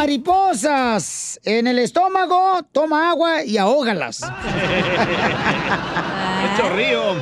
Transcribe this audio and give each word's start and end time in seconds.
mariposas 0.00 1.38
en 1.44 1.66
el 1.66 1.78
estómago, 1.78 2.62
toma 2.72 3.10
agua 3.10 3.44
y 3.44 3.58
ahógalas. 3.58 4.20
¡Qué 6.40 6.62
chorrío! 6.62 7.16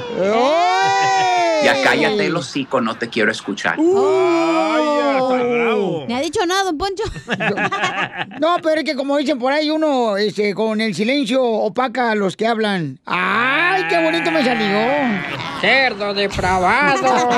Ya 1.65 1.83
cállate 1.83 2.27
el 2.27 2.37
hocico, 2.37 2.81
no 2.81 2.97
te 2.97 3.09
quiero 3.09 3.31
escuchar. 3.31 3.77
¡Ay, 3.79 3.85
ya, 3.85 5.19
está 5.19 5.43
bravo! 5.43 6.05
Ni 6.07 6.15
ha 6.15 6.21
dicho 6.21 6.45
nada, 6.47 6.65
don 6.65 6.79
Poncho. 6.79 7.05
No, 8.41 8.57
pero 8.63 8.81
es 8.81 8.85
que 8.85 8.95
como 8.95 9.17
dicen 9.17 9.39
por 9.39 9.53
ahí, 9.53 9.69
uno 9.71 10.17
este, 10.17 10.55
con 10.55 10.81
el 10.81 10.95
silencio 10.95 11.43
opaca 11.43 12.13
a 12.13 12.15
los 12.15 12.37
que 12.37 12.47
hablan. 12.47 12.99
¡Ay, 13.05 13.85
qué 13.89 14.03
bonito 14.03 14.31
me 14.31 14.45
salió! 14.45 14.79
¡Cerdo 15.61 16.15
depravado! 16.15 17.29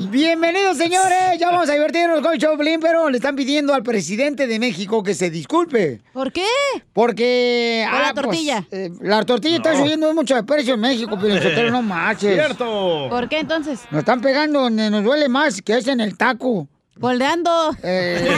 Bienvenidos, 0.10 0.76
señores. 0.76 1.38
Ya 1.38 1.50
vamos 1.50 1.68
a 1.70 1.74
divertirnos 1.74 2.20
con 2.20 2.32
el 2.32 2.40
show, 2.40 2.56
Pelín, 2.56 2.80
pero 2.80 3.08
le 3.08 3.18
están 3.18 3.36
pidiendo 3.36 3.72
al 3.72 3.82
presidente 3.84 4.46
de 4.48 4.58
México 4.58 5.02
que 5.02 5.14
se 5.14 5.30
disculpe. 5.30 6.00
¿Por 6.12 6.32
qué? 6.32 6.46
Porque... 6.92 7.86
Por 7.88 7.98
la 8.00 8.08
ah, 8.08 8.12
pues, 8.14 8.24
tortilla. 8.24 8.64
eh, 8.72 8.90
la 9.00 9.24
tortilla 9.24 9.56
está 9.56 9.76
subiendo 9.76 10.12
mucho 10.12 10.34
de 10.34 10.42
precio 10.42 10.74
en 10.74 10.80
México, 10.80 11.16
pero 11.20 11.70
no 11.70 11.82
marches. 12.08 12.34
¡Cierto! 12.34 13.06
¿Por 13.10 13.28
qué 13.28 13.40
entonces? 13.40 13.80
Nos 13.90 14.00
están 14.00 14.20
pegando 14.20 14.60
donde 14.60 14.90
nos 14.90 15.04
duele 15.04 15.28
más, 15.28 15.62
que 15.62 15.76
es 15.78 15.86
en 15.86 16.00
el 16.00 16.16
taco. 16.16 16.68
Goldeando. 16.96 17.76
Eh, 17.82 18.28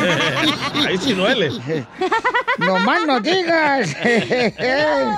Ahí 0.87 0.99
sí 0.99 1.13
duele. 1.15 1.51
no 2.59 2.79
más 2.81 3.07
no 3.07 3.21
digas. 3.21 3.97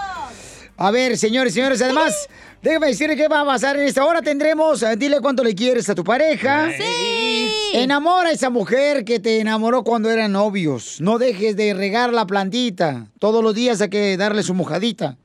A 0.77 0.91
ver, 0.91 1.16
señores, 1.16 1.55
señores, 1.55 1.80
además, 1.83 2.29
déjame 2.60 2.88
decirle 2.88 3.16
qué 3.16 3.29
va 3.29 3.43
a 3.43 3.45
pasar 3.45 3.77
en 3.77 3.87
esta 3.87 4.05
hora. 4.05 4.20
Tendremos, 4.23 4.82
eh, 4.82 4.96
dile 4.96 5.21
cuánto 5.21 5.45
le 5.45 5.55
quieres 5.55 5.88
a 5.88 5.95
tu 5.95 6.02
pareja. 6.02 6.71
Sí. 6.77 7.49
Enamora 7.74 8.30
a 8.30 8.32
esa 8.32 8.51
mujer 8.51 9.05
que 9.05 9.21
te 9.21 9.40
enamoró 9.40 9.84
cuando 9.84 10.10
eran 10.10 10.32
novios. 10.32 11.01
No 11.01 11.18
dejes 11.18 11.57
de 11.57 11.74
regar 11.74 12.12
la 12.12 12.27
plantita. 12.27 13.07
Todos 13.18 13.45
los 13.45 13.55
días 13.55 13.80
hay 13.80 13.90
que 13.90 14.16
darle 14.16 14.43
su 14.43 14.55
mojadita. 14.55 15.16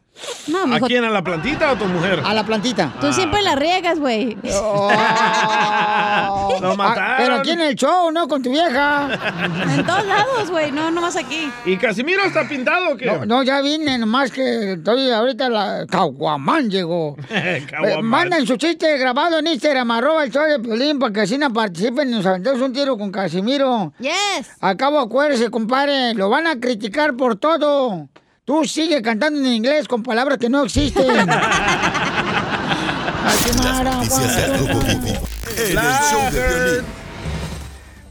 No, 0.47 0.63
¿A 0.63 0.67
mijo, 0.67 0.87
quién? 0.87 1.03
¿A 1.03 1.09
la 1.09 1.23
plantita 1.23 1.71
o 1.71 1.75
a 1.75 1.77
tu 1.77 1.85
mujer? 1.85 2.21
A 2.25 2.33
la 2.33 2.43
plantita. 2.45 2.93
tú 2.99 3.11
siempre 3.13 3.41
la 3.41 3.55
riegas, 3.55 3.99
güey. 3.99 4.37
Oh. 4.53 4.89
Lo 6.61 6.71
Ah, 6.71 6.75
mataron. 6.75 7.15
pero 7.17 7.35
aquí 7.35 7.51
en 7.51 7.61
el 7.61 7.75
show, 7.75 8.11
no 8.11 8.27
con 8.27 8.41
tu 8.41 8.49
vieja. 8.51 9.09
En 9.77 9.85
todos 9.85 10.05
lados, 10.05 10.49
güey, 10.49 10.71
no 10.71 10.89
nomás 10.91 11.15
aquí. 11.15 11.51
¿Y 11.65 11.77
Casimiro 11.77 12.23
está 12.23 12.47
pintado 12.47 12.93
o 12.93 12.97
qué? 12.97 13.05
No, 13.05 13.25
no, 13.25 13.43
ya 13.43 13.61
vine, 13.61 13.97
nomás 13.97 14.31
que 14.31 14.73
estoy 14.73 15.11
ahorita 15.11 15.49
la 15.49 15.85
Caguamán 15.89 16.69
llegó. 16.69 17.15
Eh, 17.29 17.65
Caguamán. 17.69 18.05
Mandan 18.05 18.47
su 18.47 18.57
chiste 18.57 18.97
grabado 18.97 19.37
en 19.39 19.47
Instagram, 19.47 19.91
arroba 19.91 20.23
el 20.23 20.31
show 20.31 20.43
de 20.43 20.59
Pelín, 20.59 20.97
para 20.99 21.13
que 21.13 21.21
así 21.21 21.37
no 21.37 21.51
participen 21.53 22.09
y 22.09 22.13
nos 22.13 22.25
aventemos 22.25 22.59
un 22.61 22.73
tiro 22.73 22.97
con 22.97 23.11
Casimiro. 23.11 23.93
Yes. 23.99 24.13
Acabo, 24.59 24.99
acuérdese, 24.99 25.49
compadre, 25.51 26.13
lo 26.15 26.29
van 26.29 26.47
a 26.47 26.59
criticar 26.59 27.15
por 27.15 27.35
todo. 27.37 28.07
Tú 28.47 28.63
sigue 28.63 29.01
cantando 29.01 29.41
en 29.41 29.47
inglés 29.47 29.89
con 29.89 30.01
palabras 30.01 30.37
que 30.37 30.47
no 30.47 30.63
existen. 30.63 31.05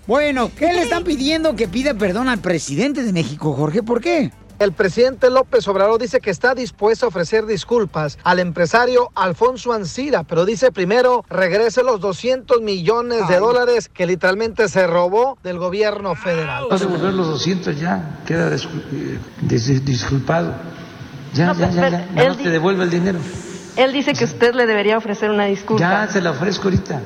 Bueno, 0.06 0.50
¿qué 0.54 0.74
le 0.74 0.82
están 0.82 1.04
pidiendo 1.04 1.56
que 1.56 1.68
pida 1.68 1.94
perdón 1.94 2.28
al 2.28 2.38
presidente 2.40 3.02
de 3.02 3.14
México, 3.14 3.54
Jorge? 3.54 3.82
¿Por 3.82 4.02
qué? 4.02 4.30
El 4.58 4.72
presidente 4.72 5.28
López 5.28 5.68
Obrador 5.68 6.00
dice 6.00 6.20
que 6.20 6.30
está 6.30 6.54
dispuesto 6.54 7.04
a 7.04 7.08
ofrecer 7.10 7.44
disculpas 7.44 8.18
al 8.24 8.38
empresario 8.38 9.10
Alfonso 9.14 9.72
Ancira, 9.74 10.22
pero 10.22 10.46
dice 10.46 10.72
primero 10.72 11.24
regrese 11.28 11.82
los 11.82 12.00
200 12.00 12.62
millones 12.62 13.28
de 13.28 13.38
dólares 13.38 13.90
que 13.92 14.06
literalmente 14.06 14.68
se 14.70 14.86
robó 14.86 15.36
del 15.42 15.58
gobierno 15.58 16.14
federal. 16.14 16.64
Vas 16.70 16.80
a 16.80 16.86
devolver 16.86 17.12
los 17.12 17.26
200 17.28 17.78
ya, 17.78 18.20
queda 18.26 18.54
eh, 18.54 19.18
dis- 19.42 19.80
disculpado. 19.84 20.54
Ya, 21.34 21.52
ya, 21.52 21.68
ya, 21.70 21.88
ya. 21.90 22.06
Nada 22.12 22.28
más 22.28 22.38
te 22.38 22.48
devuelve 22.48 22.84
el 22.84 22.90
dinero. 22.90 23.18
Él 23.76 23.92
dice 23.92 24.14
que 24.14 24.24
usted 24.24 24.54
le 24.54 24.66
debería 24.66 24.96
ofrecer 24.96 25.30
una 25.30 25.44
disculpa. 25.44 25.80
Ya 26.06 26.08
se 26.10 26.22
la 26.22 26.30
ofrezco 26.30 26.64
ahorita. 26.64 27.02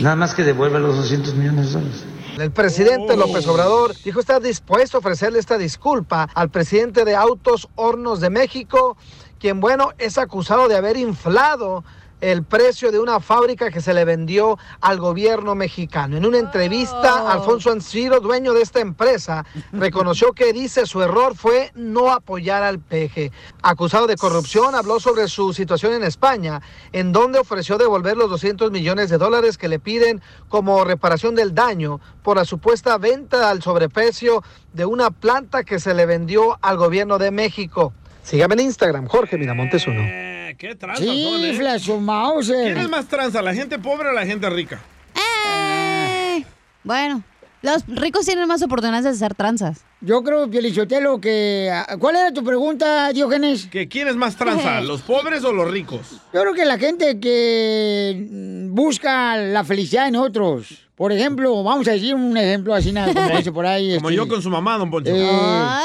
Nada 0.00 0.16
más 0.16 0.34
que 0.34 0.42
devuelve 0.42 0.80
los 0.80 0.96
200 0.96 1.34
millones 1.34 1.66
de 1.66 1.72
dólares. 1.80 2.04
El 2.40 2.52
presidente 2.52 3.16
López 3.16 3.48
Obrador 3.48 3.96
dijo 4.04 4.20
estar 4.20 4.40
dispuesto 4.40 4.96
a 4.96 5.00
ofrecerle 5.00 5.40
esta 5.40 5.58
disculpa 5.58 6.28
al 6.34 6.50
presidente 6.50 7.04
de 7.04 7.16
Autos 7.16 7.68
Hornos 7.74 8.20
de 8.20 8.30
México, 8.30 8.96
quien, 9.40 9.58
bueno, 9.58 9.90
es 9.98 10.18
acusado 10.18 10.68
de 10.68 10.76
haber 10.76 10.96
inflado 10.96 11.82
el 12.20 12.42
precio 12.42 12.90
de 12.90 12.98
una 12.98 13.20
fábrica 13.20 13.70
que 13.70 13.80
se 13.80 13.94
le 13.94 14.04
vendió 14.04 14.58
al 14.80 14.98
gobierno 14.98 15.54
mexicano. 15.54 16.16
En 16.16 16.26
una 16.26 16.38
entrevista, 16.38 17.30
Alfonso 17.30 17.70
Anciro, 17.70 18.20
dueño 18.20 18.52
de 18.52 18.62
esta 18.62 18.80
empresa, 18.80 19.44
reconoció 19.72 20.32
que 20.32 20.52
dice 20.52 20.86
su 20.86 21.02
error 21.02 21.36
fue 21.36 21.70
no 21.74 22.10
apoyar 22.10 22.62
al 22.62 22.78
peje. 22.78 23.30
Acusado 23.62 24.06
de 24.06 24.16
corrupción, 24.16 24.74
habló 24.74 25.00
sobre 25.00 25.28
su 25.28 25.52
situación 25.52 25.92
en 25.92 26.02
España, 26.02 26.60
en 26.92 27.12
donde 27.12 27.38
ofreció 27.38 27.78
devolver 27.78 28.16
los 28.16 28.30
200 28.30 28.70
millones 28.70 29.10
de 29.10 29.18
dólares 29.18 29.58
que 29.58 29.68
le 29.68 29.78
piden 29.78 30.20
como 30.48 30.84
reparación 30.84 31.34
del 31.34 31.54
daño 31.54 32.00
por 32.22 32.36
la 32.36 32.44
supuesta 32.44 32.98
venta 32.98 33.50
al 33.50 33.62
sobreprecio 33.62 34.42
de 34.72 34.86
una 34.86 35.10
planta 35.10 35.64
que 35.64 35.78
se 35.78 35.94
le 35.94 36.06
vendió 36.06 36.58
al 36.62 36.76
gobierno 36.76 37.18
de 37.18 37.30
México. 37.30 37.92
Sígame 38.22 38.54
en 38.54 38.60
Instagram, 38.60 39.06
Jorge 39.06 39.38
Miramontes 39.38 39.86
uno. 39.86 40.00
Eh, 40.02 40.54
¿Qué 40.58 40.74
tranzas 40.74 41.04
son, 41.06 41.44
eh? 41.44 41.78
Su 41.78 42.00
Mauser. 42.00 42.64
¿Quién 42.64 42.78
es 42.78 42.88
más 42.88 43.06
tranza, 43.06 43.40
la 43.42 43.54
gente 43.54 43.78
pobre 43.78 44.08
o 44.08 44.12
la 44.12 44.26
gente 44.26 44.48
rica? 44.50 44.80
Eh, 45.14 46.44
bueno, 46.84 47.22
los 47.62 47.86
ricos 47.86 48.24
tienen 48.24 48.46
más 48.46 48.62
oportunidades 48.62 49.04
de 49.04 49.10
hacer 49.10 49.34
tranzas. 49.34 49.84
Yo 50.00 50.22
creo, 50.22 50.48
Pielichotelo, 50.48 51.20
que... 51.20 51.70
ah, 51.72 51.96
¿Cuál 51.98 52.16
era 52.16 52.32
tu 52.32 52.44
pregunta, 52.44 53.12
Diógenes? 53.12 53.66
¿Que 53.66 53.88
¿Quién 53.88 54.06
es 54.06 54.14
más 54.14 54.36
tranza, 54.36 54.80
los 54.82 55.02
pobres 55.02 55.44
o 55.44 55.52
los 55.52 55.68
ricos? 55.68 56.20
Yo 56.32 56.40
creo 56.40 56.54
que 56.54 56.64
la 56.64 56.78
gente 56.78 57.18
que 57.18 58.28
mm, 58.30 58.74
busca 58.74 59.36
la 59.36 59.64
felicidad 59.64 60.06
en 60.06 60.16
otros. 60.16 60.87
Por 60.98 61.12
ejemplo, 61.12 61.62
vamos 61.62 61.86
a 61.88 61.92
decir 61.92 62.14
un 62.14 62.36
ejemplo 62.36 62.74
así, 62.74 62.90
nada, 62.92 63.14
como 63.14 63.36
dice 63.38 63.52
por 63.52 63.64
ahí. 63.64 63.94
Como 63.96 64.10
este, 64.10 64.16
yo 64.16 64.28
con 64.28 64.42
su 64.42 64.50
mamá, 64.50 64.76
don 64.76 64.90
Poncho. 64.90 65.12
eh, 65.14 65.80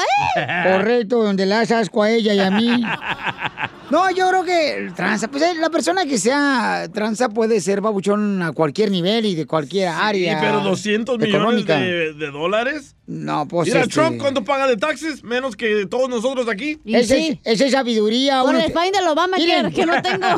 correcto, 0.63 1.23
donde 1.23 1.45
le 1.45 1.53
das 1.55 1.71
asco 1.71 2.01
a 2.03 2.09
ella 2.09 2.33
y 2.33 2.39
a 2.39 2.51
mí. 2.51 2.83
No, 3.89 4.09
yo 4.09 4.27
creo 4.29 4.43
que 4.43 4.89
tranza, 4.95 5.27
pues 5.27 5.43
eh, 5.43 5.53
la 5.59 5.69
persona 5.69 6.05
que 6.05 6.17
sea 6.17 6.87
tranza 6.91 7.29
puede 7.29 7.61
ser 7.61 7.79
babuchón 7.79 8.41
a 8.41 8.51
cualquier 8.51 8.89
nivel 8.89 9.23
y 9.27 9.35
de 9.35 9.45
cualquier 9.45 9.89
Sí, 9.89 9.95
área. 10.01 10.39
pero 10.41 10.61
200 10.61 11.19
millones 11.19 11.65
de 11.67 12.31
dólares. 12.31 12.95
No, 13.05 13.45
pues 13.49 13.67
Mira, 13.67 13.81
este, 13.81 13.93
Trump, 13.95 14.17
¿cuánto 14.21 14.45
paga 14.45 14.65
de 14.65 14.77
taxes? 14.77 15.23
Menos 15.25 15.57
que 15.57 15.85
todos 15.87 16.09
nosotros 16.09 16.47
aquí. 16.47 16.79
Esa 16.85 17.17
es, 17.17 17.37
esa 17.43 17.65
es 17.65 17.71
sabiduría. 17.73 18.41
Por 18.41 18.51
uno 18.51 18.59
el 18.59 18.71
fine 18.71 18.91
del 18.93 19.07
Obama 19.07 19.35
Miren. 19.37 19.73
que 19.73 19.85
no 19.85 20.01
tengo. 20.01 20.25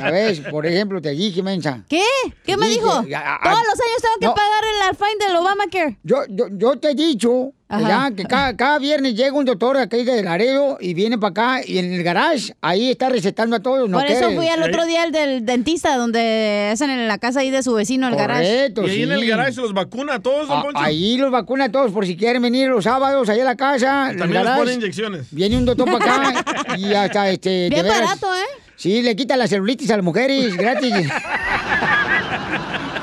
Ya 0.00 0.10
ves, 0.10 0.40
por 0.40 0.66
ejemplo, 0.66 1.00
te 1.00 1.10
dije, 1.10 1.42
mensa. 1.42 1.84
¿Qué? 1.88 2.02
¿Qué 2.44 2.56
me 2.56 2.66
Dije, 2.68 2.80
dijo? 2.80 3.04
ya, 3.06 3.22
ah, 3.36 3.40
Todos 3.42 3.58
los 3.58 3.80
años 3.80 4.02
tengo 4.02 4.16
que 4.20 4.26
no. 4.26 4.34
pagar 4.34 4.64
el 4.90 4.96
fine 4.96 5.26
del 5.26 5.36
Obamacare. 5.36 5.98
Yo, 6.02 6.16
yo, 6.28 6.46
yo 6.52 6.76
te 6.78 6.90
he 6.90 6.94
dicho 6.94 7.52
ya, 7.70 8.12
que 8.14 8.22
cada, 8.24 8.56
cada 8.56 8.78
viernes 8.78 9.14
llega 9.16 9.32
un 9.32 9.44
doctor 9.44 9.76
aquí 9.78 10.04
de 10.04 10.22
Laredo 10.22 10.76
y 10.80 10.94
viene 10.94 11.18
para 11.18 11.30
acá 11.56 11.60
y 11.66 11.78
en 11.78 11.92
el 11.92 12.04
garage 12.04 12.54
ahí 12.60 12.90
está 12.90 13.08
recetando 13.08 13.56
a 13.56 13.60
todos. 13.60 13.88
No 13.88 13.98
Por 13.98 14.06
eso 14.06 14.20
quiere. 14.28 14.36
fui 14.36 14.46
al 14.48 14.62
otro 14.62 14.86
día 14.86 15.02
al 15.02 15.10
del 15.12 15.44
dentista, 15.44 15.96
donde 15.96 16.70
hacen 16.72 16.90
en 16.90 17.08
la 17.08 17.18
casa 17.18 17.40
ahí 17.40 17.50
de 17.50 17.62
su 17.64 17.72
vecino, 17.74 18.06
el 18.06 18.14
garage. 18.16 18.44
Correcto, 18.74 18.86
Y 18.86 18.90
ahí 18.90 19.02
en 19.02 19.12
el 19.12 19.20
sí. 19.22 19.26
garage 19.26 19.60
los 19.60 19.72
vacuna 19.72 20.14
a 20.14 20.18
todos, 20.20 20.46
don 20.48 20.58
A- 20.58 20.62
Poncho. 20.62 20.78
ahí 20.80 21.16
los 21.16 21.30
vacuna 21.32 21.43
a 21.60 21.68
todos 21.70 21.92
por 21.92 22.06
si 22.06 22.16
quieren 22.16 22.42
venir 22.42 22.68
los 22.68 22.84
sábados 22.84 23.28
allá 23.28 23.42
a 23.42 23.46
la 23.46 23.56
casa. 23.56 24.12
También 24.18 24.44
les 24.44 24.56
ponen 24.56 24.74
inyecciones. 24.74 25.26
Viene 25.30 25.56
un 25.56 25.64
doctor 25.64 25.98
para 25.98 26.28
acá 26.28 26.76
y 26.76 26.92
hasta 26.92 27.30
este. 27.30 27.50
de 27.50 27.68
Bien 27.70 27.82
veras, 27.82 28.00
barato, 28.00 28.34
¿eh? 28.34 28.62
Sí, 28.76 29.02
le 29.02 29.14
quita 29.14 29.36
la 29.36 29.46
celulitis 29.46 29.90
a 29.90 29.96
las 29.96 30.04
mujeres 30.04 30.56
gratis. 30.56 31.08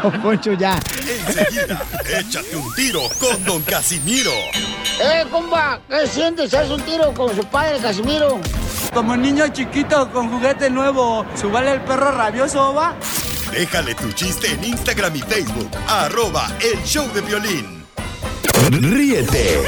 Don 0.03 0.11
Poncho, 0.21 0.53
ya. 0.53 0.77
Enseguida, 1.27 1.81
échate 2.19 2.55
un 2.55 2.73
tiro 2.73 3.01
con 3.19 3.43
Don 3.45 3.61
Casimiro. 3.61 4.31
¡Eh, 5.01 5.25
compa! 5.31 5.79
¿Qué 5.89 6.07
sientes? 6.07 6.53
¿Haz 6.53 6.69
un 6.69 6.81
tiro 6.81 7.13
con 7.13 7.35
su 7.35 7.43
padre, 7.45 7.79
Casimiro? 7.79 8.39
Como 8.93 9.15
niño 9.15 9.47
chiquito 9.49 10.11
con 10.11 10.29
juguete 10.29 10.69
nuevo, 10.69 11.25
¿subale 11.35 11.71
el 11.73 11.81
perro 11.81 12.11
rabioso, 12.11 12.73
va? 12.73 12.95
Déjale 13.51 13.95
tu 13.95 14.11
chiste 14.11 14.51
en 14.51 14.63
Instagram 14.63 15.15
y 15.15 15.19
Facebook. 15.19 15.69
Arroba 15.87 16.51
el 16.61 16.81
show 16.83 17.07
de 17.13 17.21
violín. 17.21 17.80
Ríete 18.69 19.63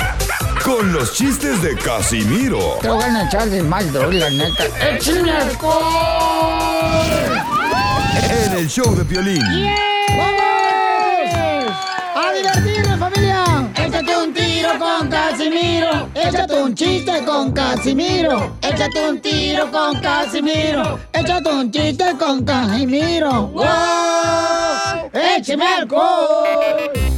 con 0.64 0.94
los 0.94 1.14
chistes 1.14 1.62
de 1.64 1.76
Casimiro 1.76 2.78
Te 2.80 2.90
voy 2.90 3.04
a 3.04 3.26
echar 3.26 3.50
de 3.50 3.64
mal, 3.64 3.92
droga, 3.92 4.14
la 4.14 4.30
neta. 4.30 4.66
¡Échame 4.80 5.32
en 8.30 8.54
el 8.54 8.70
show 8.70 8.96
de 8.96 9.04
violín. 9.04 9.42
¡Vamos! 10.16 11.76
¡A 12.16 12.34
divertirnos, 12.36 13.00
familia! 13.00 13.44
Échate 13.76 14.18
un 14.18 14.34
tiro 14.34 14.70
con 14.80 15.10
Casimiro. 15.10 16.10
Échate 16.14 16.54
un 16.54 16.76
chiste 16.76 17.26
con 17.26 17.52
Casimiro. 17.52 18.58
Échate 18.62 19.10
un 19.10 19.20
tiro 19.22 19.72
con 19.72 20.00
Casimiro. 20.02 21.00
Échate 21.14 21.50
un 21.50 21.72
chiste 21.72 22.06
con 22.20 22.44
Casimiro. 22.46 23.48
¡Wow! 23.48 25.10
¡Échame 25.14 25.66
alcohol! 25.66 27.13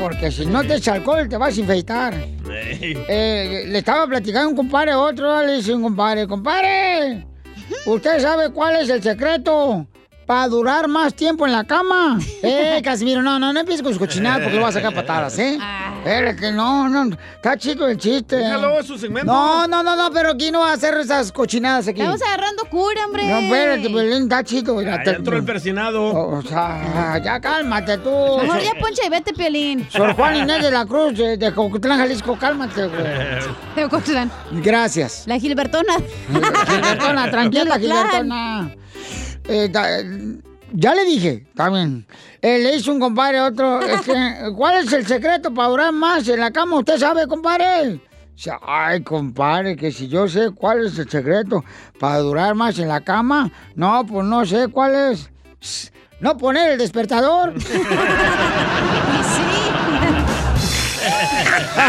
Porque 0.00 0.30
si 0.30 0.46
no 0.46 0.64
te 0.64 0.76
echa 0.76 0.94
alcohol 0.94 1.28
te 1.28 1.36
vas 1.36 1.56
a 1.56 1.60
infectar. 1.60 2.14
Eh, 2.48 3.64
le 3.68 3.78
estaba 3.78 4.06
platicando 4.06 4.46
a 4.46 4.50
un 4.50 4.56
compadre 4.56 4.92
a 4.92 4.98
otro, 4.98 5.44
le 5.44 5.56
dice 5.56 5.74
un 5.74 5.82
compadre, 5.82 6.26
compadre, 6.26 7.26
¿usted 7.84 8.20
sabe 8.20 8.50
cuál 8.50 8.76
es 8.76 8.88
el 8.88 9.02
secreto 9.02 9.86
para 10.26 10.48
durar 10.48 10.88
más 10.88 11.14
tiempo 11.14 11.46
en 11.46 11.52
la 11.52 11.64
cama? 11.64 12.18
Eh, 12.42 12.80
Casimiro, 12.82 13.22
no, 13.22 13.38
no, 13.38 13.52
no 13.52 13.60
empieces 13.60 13.82
con 13.82 13.92
sus 13.92 13.98
cochinadas 13.98 14.40
porque 14.40 14.56
lo 14.56 14.62
vas 14.62 14.74
a 14.74 14.80
sacar 14.80 14.94
patadas, 14.94 15.38
¿eh? 15.38 15.58
Eh, 16.06 16.34
que 16.38 16.50
no, 16.50 16.88
no, 16.88 17.14
está 17.34 17.56
chido 17.58 17.86
el 17.88 17.98
chiste. 17.98 18.36
Déjalo, 18.36 18.82
su 18.82 18.96
segmento. 18.96 19.30
No, 19.30 19.66
no, 19.68 19.82
no, 19.82 19.96
no, 19.96 20.10
pero 20.10 20.30
aquí 20.30 20.50
no 20.50 20.60
va 20.60 20.70
a 20.70 20.74
hacer 20.74 20.94
esas 20.98 21.30
cochinadas 21.30 21.86
aquí. 21.88 22.00
Estamos 22.00 22.22
agarrando 22.22 22.64
cura, 22.70 23.04
hombre. 23.06 23.26
No, 23.28 23.38
espérate, 23.38 23.90
Pelín, 23.90 24.22
está 24.22 24.42
chido. 24.42 24.78
te- 24.78 24.84
ya 24.86 25.02
entró 25.04 25.36
el 25.36 25.44
persinado. 25.44 26.02
O 26.04 26.42
sea, 26.42 27.18
ya 27.22 27.38
cálmate 27.40 27.98
tú. 27.98 28.10
Mejor 28.40 28.62
ya 28.62 28.72
poncha 28.80 29.02
y 29.06 29.10
vete, 29.10 29.32
Piolín. 29.34 29.86
Sor 29.90 30.14
Juan 30.14 30.36
Inés 30.36 30.62
de 30.62 30.70
la 30.70 30.86
Cruz, 30.86 31.16
de, 31.18 31.36
de 31.36 31.52
Cocutlán, 31.52 31.98
Jalisco, 31.98 32.36
cálmate, 32.38 32.86
güey. 32.86 33.02
De. 33.76 34.30
Gracias. 34.52 35.24
La 35.26 35.38
Gilbertona. 35.38 35.94
Gilbertona, 36.66 37.30
tranquila. 37.30 37.78
Gilbertona. 37.78 38.74
Eh, 39.48 39.68
da- 39.70 39.98
ya 40.72 40.94
le 40.94 41.04
dije, 41.04 41.46
también. 41.54 42.06
Eh, 42.42 42.58
le 42.58 42.76
hizo 42.76 42.92
un 42.92 43.00
compadre 43.00 43.38
a 43.38 43.46
otro. 43.46 43.80
este, 43.80 44.12
¿Cuál 44.56 44.84
es 44.84 44.92
el 44.92 45.06
secreto 45.06 45.52
para 45.52 45.68
durar 45.68 45.92
más 45.92 46.26
en 46.28 46.40
la 46.40 46.50
cama? 46.50 46.78
¿Usted 46.78 46.98
sabe, 46.98 47.26
compadre? 47.26 48.00
Ay, 48.62 49.02
compadre, 49.02 49.76
que 49.76 49.92
si 49.92 50.08
yo 50.08 50.26
sé 50.26 50.50
cuál 50.50 50.86
es 50.86 50.98
el 50.98 51.10
secreto 51.10 51.62
para 51.98 52.18
durar 52.18 52.54
más 52.54 52.78
en 52.78 52.88
la 52.88 53.02
cama, 53.02 53.50
no, 53.74 54.06
pues 54.06 54.26
no 54.26 54.46
sé 54.46 54.68
cuál 54.68 54.94
es. 54.94 55.30
No 56.20 56.36
poner 56.36 56.72
el 56.72 56.78
despertador. 56.78 57.52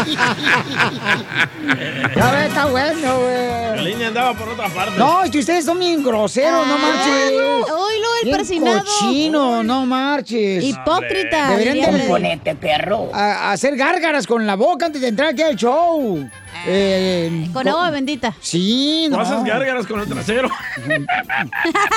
Ya 2.16 2.30
ves, 2.32 2.48
está 2.48 2.66
bueno, 2.66 3.20
güey. 3.20 3.76
La 3.76 3.82
línea 3.82 4.08
andaba 4.08 4.34
por 4.34 4.48
otra 4.48 4.68
parte. 4.68 4.98
No, 4.98 5.22
es 5.24 5.30
que 5.30 5.38
ustedes 5.38 5.64
son 5.64 5.78
bien 5.78 6.02
groseros, 6.02 6.66
no 6.66 6.78
marches. 6.78 7.30
Oílo, 7.32 8.08
el 8.20 8.24
Bien 8.24 8.36
persinado. 8.36 8.84
cochino, 8.84 9.64
no 9.64 9.86
marches. 9.86 10.64
Hipócrita. 10.64 11.50
Deberían 11.50 12.40
de 12.44 12.54
perro. 12.54 13.10
A, 13.12 13.48
a 13.48 13.52
hacer 13.52 13.76
gárgaras 13.76 14.26
con 14.26 14.46
la 14.46 14.56
boca 14.56 14.86
antes 14.86 15.00
de 15.00 15.08
entrar 15.08 15.30
aquí 15.30 15.42
al 15.42 15.56
show. 15.56 16.28
Eh, 16.64 17.48
Con 17.52 17.66
agua 17.66 17.90
bendita. 17.90 18.34
Sí, 18.40 19.08
no. 19.10 19.18
haces 19.20 19.42
gárgaras 19.44 19.86
con 19.86 20.00
el 20.00 20.06
trasero. 20.08 20.48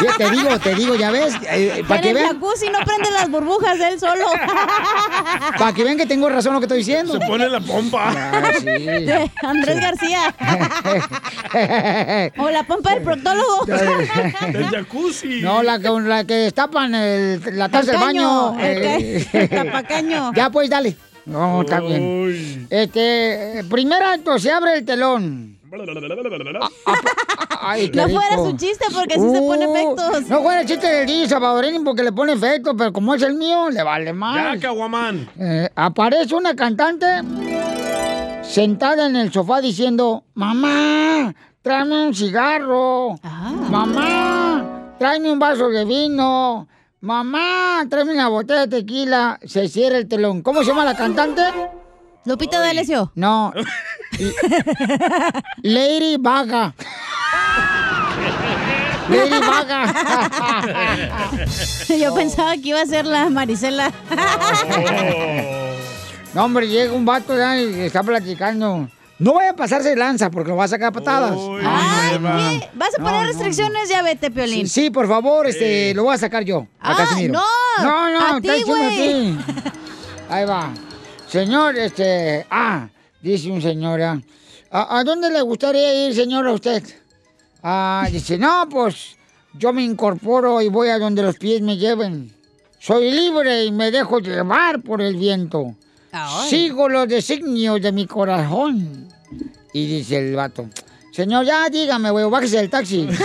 Ya 0.03 0.17
te 0.17 0.29
digo, 0.31 0.59
te 0.59 0.75
digo, 0.75 0.95
ya 0.95 1.11
ves, 1.11 1.33
eh, 1.49 1.83
para 1.87 1.95
En 1.97 2.01
que 2.01 2.09
el 2.09 2.15
vean, 2.15 2.27
jacuzzi 2.33 2.69
no 2.69 2.79
prende 2.79 3.09
las 3.11 3.29
burbujas 3.29 3.77
de 3.79 3.87
él 3.89 3.99
solo. 3.99 4.25
para 5.57 5.73
que 5.73 5.83
vean 5.83 5.97
que 5.97 6.05
tengo 6.05 6.29
razón 6.29 6.53
lo 6.53 6.59
que 6.59 6.65
estoy 6.65 6.79
diciendo. 6.79 7.13
Se 7.19 7.25
pone 7.25 7.47
la 7.47 7.59
pompa. 7.61 8.11
Ah, 8.11 8.51
sí. 8.59 8.63
De 8.65 9.31
Andrés 9.43 9.79
García. 9.79 10.35
O 12.37 12.49
la 12.49 12.63
pompa 12.63 12.93
del 12.95 13.03
proctólogo. 13.03 13.65
Del 13.65 14.67
jacuzzi. 14.69 15.41
No, 15.41 15.63
la 15.63 15.79
que, 15.79 15.89
la 15.89 16.23
que 16.25 16.33
destapan 16.35 16.93
el- 16.95 17.41
la 17.57 17.69
taza 17.69 17.91
del 17.91 18.01
baño. 18.01 18.59
el 18.59 18.83
eh, 18.83 19.27
el 19.33 19.49
tapacaño. 19.49 20.31
Ya 20.35 20.49
pues, 20.49 20.69
dale. 20.69 20.95
No, 21.25 21.61
está 21.61 21.79
bien. 21.79 22.23
Uy. 22.23 22.67
Este, 22.69 23.63
primer 23.69 24.01
acto, 24.03 24.37
se 24.39 24.51
abre 24.51 24.77
el 24.77 24.85
telón. 24.85 25.57
Ay, 27.61 27.91
No 27.93 28.07
fuera 28.07 28.35
su 28.35 28.55
chiste 28.55 28.85
porque 28.93 29.15
así 29.15 29.23
se 29.29 29.39
pone 29.39 29.67
Uh, 29.67 29.75
efectos. 29.75 30.29
No 30.29 30.41
fuera 30.41 30.61
el 30.61 30.67
chiste 30.67 30.87
del 30.87 31.07
DJ 31.07 31.27
Salvadoreño 31.29 31.83
porque 31.83 32.03
le 32.03 32.11
pone 32.11 32.33
efectos, 32.33 32.75
pero 32.77 32.93
como 32.93 33.15
es 33.15 33.21
el 33.23 33.33
mío, 33.33 33.69
le 33.69 33.83
vale 33.83 34.05
Ya, 34.05 34.13
más. 34.13 34.59
Caguamán. 34.59 35.27
Eh, 35.39 35.69
aparece 35.75 36.35
una 36.35 36.55
cantante 36.55 37.05
sentada 38.43 39.07
en 39.07 39.15
el 39.15 39.33
sofá 39.33 39.59
diciendo, 39.61 40.23
mamá, 40.35 41.33
tráeme 41.61 42.07
un 42.07 42.13
cigarro. 42.13 43.15
Ah. 43.23 43.51
Mamá, 43.69 44.93
tráeme 44.99 45.31
un 45.31 45.39
vaso 45.39 45.69
de 45.69 45.83
vino. 45.85 46.67
Mamá, 47.05 47.85
tráeme 47.87 48.13
una 48.13 48.29
botella 48.29 48.65
de 48.65 48.79
tequila. 48.79 49.39
Se 49.45 49.67
cierra 49.69 49.99
el 49.99 50.07
telón. 50.07 50.41
¿Cómo 50.41 50.61
se 50.61 50.69
llama 50.69 50.83
la 50.83 50.95
cantante? 50.95 51.43
Lupita 52.25 52.59
D'Alessio. 52.59 53.11
No. 53.13 53.53
Lady 55.61 56.17
Vaga. 56.17 56.73
Lady 59.07 59.37
Vaga. 59.39 59.93
Yo 61.99 62.15
pensaba 62.15 62.53
que 62.53 62.69
iba 62.69 62.81
a 62.81 62.87
ser 62.87 63.05
la 63.05 63.29
Marisela. 63.29 63.91
No, 66.33 66.43
hombre, 66.43 66.67
llega 66.67 66.91
un 66.91 67.05
vato 67.05 67.37
ya 67.37 67.57
y 67.57 67.79
está 67.79 68.03
platicando. 68.03 68.89
No 69.17 69.33
vaya 69.35 69.51
a 69.51 69.55
pasarse 69.55 69.89
de 69.89 69.95
lanza 69.95 70.29
porque 70.29 70.49
lo 70.49 70.57
va 70.57 70.65
a 70.65 70.67
sacar 70.67 70.89
a 70.89 70.91
patadas. 70.91 71.35
Uy, 71.37 71.61
Ay, 71.65 72.15
Eva. 72.15 72.35
¿qué? 72.37 72.69
¿Vas 72.73 72.89
a 72.95 72.97
poner 72.97 73.11
No, 73.13 73.21
no, 73.21 73.27
restricciones? 73.27 73.87
Ya 73.89 74.01
vete, 74.01 74.29
Piolín. 74.29 74.67
Sí, 74.67 74.81
sí, 74.83 74.89
por 74.89 75.07
favor, 75.07 75.47
este, 75.47 75.93
lo 75.93 76.03
voy 76.03 76.15
a 76.15 76.17
sacar 76.17 76.43
yo. 76.43 76.67
A 76.81 76.91
Ah, 76.91 76.95
Casimiro. 76.97 77.33
no, 77.33 77.83
No, 77.83 78.09
no, 78.11 78.19
a 78.35 78.37
está 78.37 78.53
ti, 78.55 78.63
güey. 78.63 78.97
ti. 78.97 79.37
Ahí 80.29 80.45
va. 80.45 80.73
Señor, 81.27 81.77
este. 81.77 82.45
Ah, 82.49 82.89
dice 83.21 83.49
un 83.51 83.61
señor. 83.61 84.01
ah, 84.01 84.19
¿A, 84.71 84.99
a 84.99 85.03
dónde 85.05 85.29
le 85.31 85.41
gustaría 85.41 86.07
ir, 86.07 86.13
señor, 86.13 86.45
a 86.47 86.51
usted? 86.51 86.83
Ah, 87.63 88.07
dice, 88.11 88.37
no, 88.37 88.67
pues 88.69 89.15
yo 89.53 89.71
me 89.71 89.81
incorporo 89.83 90.61
y 90.61 90.67
voy 90.67 90.89
a 90.89 90.99
donde 90.99 91.23
los 91.23 91.37
pies 91.37 91.61
me 91.61 91.77
lleven. 91.77 92.35
Soy 92.79 93.09
libre 93.11 93.63
y 93.63 93.71
me 93.71 93.91
dejo 93.91 94.19
llevar 94.19 94.81
por 94.81 95.01
el 95.01 95.15
viento. 95.15 95.73
Ay. 96.17 96.49
Sigo 96.49 96.87
los 96.87 97.07
designios 97.09 97.81
de 97.81 97.91
mi 97.91 98.07
corazón. 98.07 99.09
Y 99.73 99.85
dice 99.97 100.17
el 100.17 100.33
vato, 100.35 100.69
señor, 101.11 101.45
ya 101.45 101.67
dígame, 101.69 102.09
güey, 102.09 102.29
bájese 102.29 102.57
del 102.57 102.69
taxi. 102.69 103.07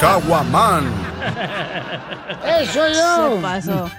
Caguaman. 0.00 0.84
¡Eso 2.60 2.88
yo! 2.88 3.36
Se 3.36 3.42
pasó. 3.42 3.90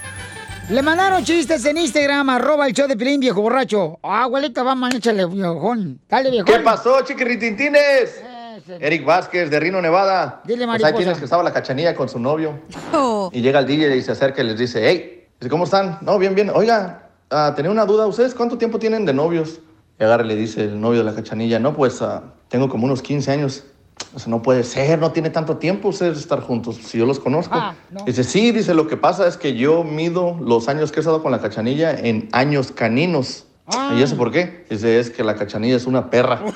Le 0.69 0.81
mandaron 0.81 1.23
chistes 1.25 1.65
en 1.65 1.77
Instagram, 1.77 2.29
arroba 2.29 2.65
el 2.65 2.73
show 2.73 2.87
de 2.87 2.95
Pilín, 2.95 3.19
viejo 3.19 3.41
borracho. 3.41 3.99
Ah, 4.01 4.23
abuelita, 4.23 4.63
vamos, 4.63 4.95
échale, 4.95 5.25
viejón. 5.25 5.99
Dale, 6.07 6.31
viejón. 6.31 6.45
¿Qué 6.53 6.59
pasó, 6.61 7.01
chiquirritintines? 7.03 8.23
Eric 8.79 9.05
Vázquez, 9.05 9.49
de 9.49 9.59
Rino, 9.59 9.81
Nevada. 9.81 10.41
Dile, 10.43 10.65
Pues 10.65 10.83
ahí 10.83 10.93
tienes 10.93 11.17
que 11.17 11.25
estaba 11.25 11.43
la 11.43 11.53
cachanilla 11.53 11.95
con 11.95 12.09
su 12.09 12.19
novio. 12.19 12.59
Oh. 12.93 13.29
Y 13.33 13.41
llega 13.41 13.59
el 13.59 13.67
DJ 13.67 13.95
y 13.95 14.01
se 14.01 14.11
acerca 14.11 14.41
y 14.41 14.45
les 14.45 14.57
dice, 14.57 14.81
hey, 14.87 15.27
¿cómo 15.49 15.65
están? 15.65 15.99
No, 16.01 16.17
bien, 16.17 16.35
bien. 16.35 16.51
Oiga, 16.53 17.09
ah, 17.29 17.53
tenía 17.55 17.71
una 17.71 17.85
duda. 17.85 18.07
¿Ustedes 18.07 18.33
cuánto 18.33 18.57
tiempo 18.57 18.79
tienen 18.79 19.05
de 19.05 19.13
novios? 19.13 19.59
Y 19.99 20.03
agarra 20.03 20.23
y 20.25 20.27
le 20.27 20.35
dice 20.35 20.63
el 20.63 20.79
novio 20.79 20.99
de 20.99 21.05
la 21.05 21.15
cachanilla, 21.15 21.59
no, 21.59 21.75
pues 21.75 22.01
ah, 22.01 22.23
tengo 22.49 22.69
como 22.69 22.85
unos 22.85 23.01
15 23.01 23.31
años. 23.31 23.63
O 24.13 24.19
sea, 24.19 24.29
no 24.29 24.41
puede 24.41 24.63
ser, 24.63 24.99
no 24.99 25.11
tiene 25.11 25.29
tanto 25.29 25.57
tiempo 25.57 25.89
ustedes 25.89 26.17
estar 26.17 26.41
juntos, 26.41 26.77
si 26.77 26.97
yo 26.97 27.05
los 27.05 27.19
conozco. 27.19 27.55
Ah, 27.55 27.75
no. 27.91 28.03
Dice, 28.03 28.23
sí, 28.23 28.51
dice, 28.51 28.73
lo 28.73 28.87
que 28.87 28.97
pasa 28.97 29.27
es 29.27 29.37
que 29.37 29.55
yo 29.55 29.83
mido 29.83 30.37
los 30.41 30.67
años 30.67 30.91
que 30.91 30.99
he 30.99 31.01
estado 31.01 31.21
con 31.21 31.31
la 31.31 31.39
cachanilla 31.39 31.91
en 31.91 32.27
años 32.31 32.71
caninos. 32.71 33.45
Ah. 33.67 33.93
¿Y 33.95 34.01
eso 34.01 34.17
por 34.17 34.31
qué? 34.31 34.65
Dice, 34.69 34.99
es 34.99 35.09
que 35.09 35.23
la 35.23 35.35
cachanilla 35.35 35.75
es 35.75 35.85
una 35.85 36.09
perra. 36.09 36.39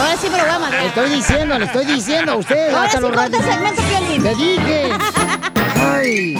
Ahora 0.00 0.16
sí 0.16 0.30
me 0.30 0.38
lo 0.38 0.44
voy 0.44 0.52
a 0.52 0.70
Le 0.70 0.86
estoy 0.86 1.10
diciendo, 1.10 1.58
le 1.58 1.64
estoy 1.66 1.84
diciendo 1.84 2.32
a 2.32 2.36
usted. 2.36 2.70
Ahora 2.70 2.84
hasta 2.84 2.98
sí 2.98 3.02
los 3.02 3.12
corta 3.12 3.42
segmento, 3.42 3.82
Piolín. 3.82 4.22
Le 4.22 4.34
dije. 4.34 4.92
Ay. 5.76 6.36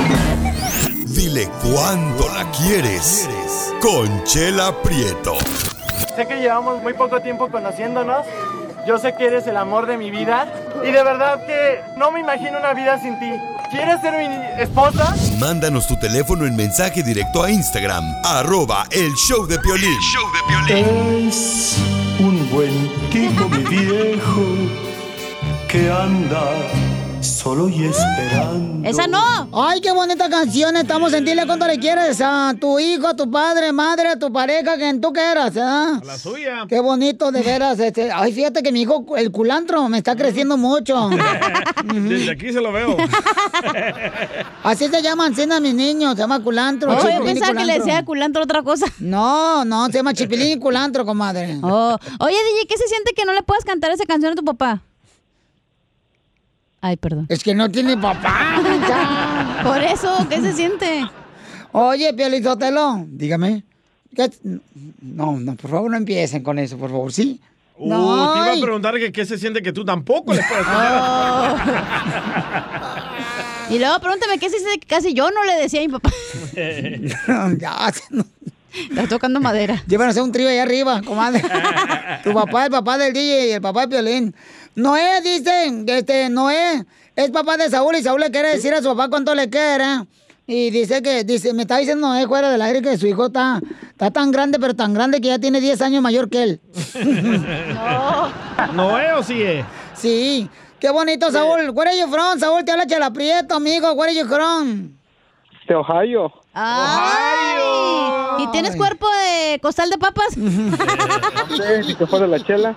Dile 1.07 1.49
cuándo 1.63 2.29
la 2.29 2.51
quieres. 2.53 3.29
Conchela 3.83 4.73
Prieto. 4.83 5.37
Sé 6.17 6.27
que 6.27 6.37
llevamos 6.41 6.83
muy 6.83 6.95
poco 6.95 7.21
tiempo 7.21 7.51
conociéndonos. 7.51 8.25
Yo 8.87 8.99
sé 8.99 9.15
que 9.15 9.27
eres 9.27 9.47
el 9.47 9.57
amor 9.57 9.87
de 9.87 9.97
mi 9.97 10.11
vida. 10.11 10.47
Y 10.83 10.91
de 10.91 11.03
verdad 11.03 11.45
que 11.47 11.81
no 11.97 12.11
me 12.11 12.21
imagino 12.21 12.59
una 12.59 12.75
vida 12.75 12.99
sin 12.99 13.19
ti. 13.19 13.31
¿Quieres 13.71 14.01
ser 14.01 14.15
mi 14.19 14.35
esposa? 14.61 15.15
Mándanos 15.39 15.87
tu 15.87 15.97
teléfono 15.99 16.45
en 16.47 16.57
mensaje 16.57 17.03
directo 17.03 17.43
a 17.43 17.51
Instagram. 17.51 18.05
Arroba 18.25 18.85
el 18.91 19.13
show 19.15 19.47
de 19.47 19.59
Piolín. 19.59 19.97
Es 20.69 21.77
un 22.19 22.51
buen 22.51 22.91
tipo, 23.11 23.49
mi 23.49 23.63
viejo, 23.65 24.43
que 25.69 25.91
anda 25.91 26.51
solo 27.23 27.69
y 27.69 27.85
esperando. 27.85 28.89
¡Esa 28.89 29.07
no! 29.07 29.49
Ay, 29.53 29.81
qué 29.81 29.93
bonita 29.93 30.29
canción. 30.29 30.77
Estamos 30.77 31.13
en 31.13 31.25
Dile 31.25 31.47
cuánto 31.47 31.67
le 31.67 31.79
quieres 31.79 32.21
a 32.21 32.55
tu 32.59 32.79
hijo, 32.79 33.09
a 33.09 33.15
tu 33.15 33.31
padre, 33.31 33.73
madre, 33.73 34.09
a 34.09 34.19
tu 34.19 34.33
pareja, 34.33 34.77
quien 34.77 35.01
tú 35.01 35.13
quieras, 35.13 35.55
¿ah? 35.57 36.01
La 36.05 36.17
suya. 36.17 36.67
Qué 36.69 36.81
bonito, 36.81 37.31
de 37.31 37.43
veras. 37.43 37.79
Este. 37.79 38.11
Ay, 38.11 38.33
fíjate 38.33 38.63
que 38.63 38.73
mi 38.73 38.83
hijo, 38.83 39.05
el 39.17 39.31
culantro, 39.31 39.89
me 39.89 39.99
está 39.99 40.17
creciendo 40.17 40.57
mucho. 40.57 41.11
Desde 41.85 42.31
aquí 42.31 42.53
se 42.53 42.61
lo 42.61 42.73
veo. 42.73 42.97
Así 44.63 44.89
se 44.89 45.03
llaman, 45.03 45.35
cena 45.35 45.61
mis 45.61 45.75
niños, 45.75 46.15
se 46.15 46.21
llama 46.21 46.43
culantro. 46.43 46.93
Oh, 46.93 47.11
yo 47.11 47.25
pensaba 47.25 47.59
que 47.59 47.65
le 47.67 47.79
decía 47.79 48.05
culantro 48.05 48.43
otra 48.43 48.63
cosa. 48.63 48.87
No, 48.99 49.65
no, 49.65 49.87
se 49.87 49.95
llama 49.95 50.15
chipilín 50.15 50.53
y 50.53 50.59
culantro, 50.59 51.05
comadre. 51.05 51.59
Oh. 51.63 51.97
Oye, 52.21 52.37
DJ, 52.37 52.67
¿qué 52.67 52.79
se 52.79 52.89
siente 52.89 53.13
que 53.15 53.25
no 53.25 53.33
le 53.33 53.43
puedas 53.43 53.65
cantar 53.65 53.91
esa 53.91 54.05
canción 54.05 54.33
a 54.33 54.37
tu 54.37 54.45
papá? 54.45 54.83
Ay, 56.81 56.97
perdón. 56.97 57.27
Es 57.29 57.43
que 57.45 57.55
no 57.55 57.71
tiene 57.71 57.97
papá. 57.97 59.61
Por 59.65 59.83
eso, 59.83 60.27
¿qué 60.29 60.41
se 60.41 60.53
siente? 60.53 61.05
Oye, 61.73 62.13
Piolizotelo, 62.15 63.05
dígame. 63.07 63.65
¿qué- 64.17 64.31
No, 65.03 65.39
no, 65.39 65.55
por 65.57 65.71
favor, 65.71 65.91
no 65.91 65.97
empiecen 65.97 66.43
con 66.43 66.59
eso, 66.59 66.77
por 66.79 66.91
favor, 66.91 67.13
¿sí? 67.13 67.41
Uh, 67.77 67.89
te 67.89 67.95
iba 67.95 68.53
a 68.53 68.61
preguntar 68.61 68.95
que 68.99 69.13
qué 69.13 69.25
se 69.25 69.39
siente 69.39 69.63
que 69.63 69.73
tú 69.73 69.85
tampoco 69.85 70.35
le 70.35 70.43
puedes 70.43 70.67
Oh. 70.69 71.57
Y 73.71 73.79
luego 73.79 74.01
pregúntame 74.01 74.39
qué 74.39 74.51
se 74.51 74.59
dice 74.59 74.79
que 74.81 74.87
casi 74.87 75.15
yo 75.15 75.31
no 75.31 75.45
le 75.45 75.55
decía 75.55 75.81
a 75.81 75.85
mi 75.85 75.89
papá. 75.89 76.11
ya, 77.59 77.93
no. 78.11 78.25
Está 78.73 79.07
tocando 79.09 79.41
madera. 79.41 79.83
Llévanos 79.87 80.17
a 80.17 80.23
un 80.25 80.33
trío 80.33 80.49
ahí 80.49 80.59
arriba, 80.59 81.01
comadre. 81.03 81.43
tu 82.25 82.33
papá, 82.35 82.65
el 82.67 82.71
papá 82.73 82.99
del 82.99 83.13
DJ 83.13 83.49
y 83.49 83.51
el 83.53 83.61
papá 83.61 83.83
de 83.83 83.89
Piolín. 83.89 84.35
Noé, 84.81 85.21
dicen, 85.23 85.85
este, 85.89 86.31
Noé 86.31 86.85
es 87.15 87.31
papá 87.31 87.57
de 87.59 87.69
Saúl 87.69 87.97
y 87.97 88.03
Saúl 88.03 88.21
le 88.21 88.31
quiere 88.31 88.49
decir 88.49 88.73
a 88.73 88.81
su 88.81 88.89
papá 88.89 89.09
cuánto 89.11 89.35
le 89.35 89.51
quiere. 89.51 90.07
Y 90.47 90.71
dice 90.71 91.03
que, 91.03 91.23
dice, 91.23 91.53
me 91.53 91.63
está 91.63 91.77
diciendo 91.77 92.09
Noé 92.09 92.27
fuera 92.27 92.51
del 92.51 92.63
aire 92.63 92.81
que 92.81 92.97
su 92.97 93.07
hijo 93.07 93.27
está, 93.27 93.61
está 93.91 94.11
tan 94.11 94.31
grande, 94.33 94.59
pero 94.59 94.75
tan 94.75 94.95
grande 94.95 95.21
que 95.21 95.29
ya 95.29 95.39
tiene 95.39 95.61
10 95.61 95.83
años 95.83 96.03
mayor 96.03 96.31
que 96.31 96.43
él. 96.43 96.61
¿Noé 98.75 99.13
o 99.13 99.23
sí 99.23 99.43
es? 99.43 99.65
Sí. 99.95 100.49
Qué 100.81 100.89
bonito, 100.91 101.31
Saúl. 101.31 101.71
Where 101.71 101.91
are 101.91 101.99
you 102.01 102.09
from? 102.09 102.39
Saúl, 102.41 102.65
te 102.65 102.73
habla 102.73 102.87
Chela 102.87 103.13
Prieto, 103.13 103.57
amigo. 103.57 103.93
Where 103.93 104.11
are 104.11 104.19
you 104.19 104.27
from? 104.27 104.93
De 105.69 105.75
Ohio. 105.75 106.33
¡Ay! 106.55 107.61
¿Y 108.39 108.47
tienes 108.51 108.75
cuerpo 108.77 109.07
de 109.07 109.61
costal 109.61 109.91
de 109.91 109.99
papas? 109.99 110.35
Sí, 111.85 111.95
que 111.95 112.07
fuera 112.07 112.27
la 112.27 112.41
chela. 112.43 112.75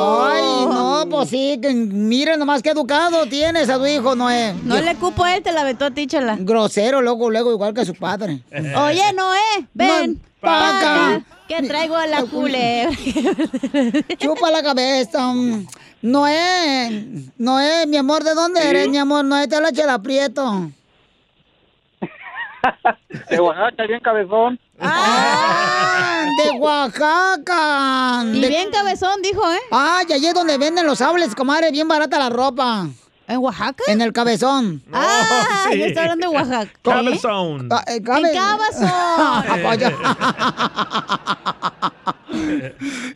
Ay, 0.00 0.66
no, 0.66 1.04
pues 1.10 1.30
sí, 1.30 1.58
que 1.60 1.72
miren 1.72 2.38
nomás 2.38 2.62
qué 2.62 2.70
educado 2.70 3.26
tienes 3.26 3.68
a 3.68 3.78
tu 3.78 3.86
hijo, 3.86 4.14
Noé. 4.14 4.54
No 4.64 4.80
le 4.80 4.94
cupo 4.96 5.24
a 5.24 5.34
él, 5.36 5.42
te 5.42 5.52
la 5.52 5.62
aventó 5.62 5.86
a 5.86 5.90
ti, 5.90 6.06
chela. 6.06 6.36
Grosero, 6.38 7.00
luego, 7.02 7.30
luego, 7.30 7.52
igual 7.52 7.74
que 7.74 7.84
su 7.84 7.94
padre. 7.94 8.42
Oye, 8.76 9.12
Noé, 9.14 9.68
ven. 9.74 10.20
pa' 10.40 10.78
acá. 10.78 11.24
Que 11.48 11.62
traigo 11.62 11.96
a 11.96 12.06
la 12.06 12.22
culebra. 12.24 12.94
Chupa 14.18 14.50
la 14.50 14.62
cabeza. 14.62 15.32
mm. 15.32 15.66
Noé, 16.02 17.30
Noé, 17.38 17.86
mi 17.86 17.96
amor, 17.96 18.22
¿de 18.22 18.34
dónde 18.34 18.60
eres, 18.68 18.88
mi 18.88 18.98
amor? 18.98 19.24
Noé, 19.24 19.48
te 19.48 19.56
habla 19.56 19.72
Chela 19.72 19.98
Prieto. 19.98 20.70
De 23.30 23.40
Oaxaca, 23.40 23.86
bien 23.86 24.00
cabezón. 24.00 24.58
¡Ah! 24.80 26.24
¡De 26.44 26.50
Oaxaca! 26.58 28.22
Y 28.32 28.40
De- 28.40 28.48
bien 28.48 28.70
cabezón, 28.70 29.20
dijo, 29.22 29.42
¿eh? 29.52 29.58
Ah, 29.70 30.02
y 30.08 30.12
allí 30.12 30.26
es 30.26 30.34
donde 30.34 30.58
venden 30.58 30.86
los 30.86 30.98
sables, 30.98 31.34
comadre, 31.34 31.70
bien 31.70 31.88
barata 31.88 32.18
la 32.18 32.30
ropa. 32.30 32.86
¿En 33.26 33.38
Oaxaca? 33.38 33.84
En 33.88 34.00
el 34.00 34.12
cabezón. 34.12 34.82
Ah, 34.92 35.66
sí. 35.70 35.78
yo 35.78 35.86
estaba 35.86 36.04
hablando 36.12 36.30
de 36.30 36.36
Oaxaca. 36.36 36.72
Cabezón. 36.82 37.68
Ca- 37.68 37.84
eh, 37.86 38.02
cabe- 38.02 38.32
En. 38.32 39.44
Apoyo. 39.52 39.88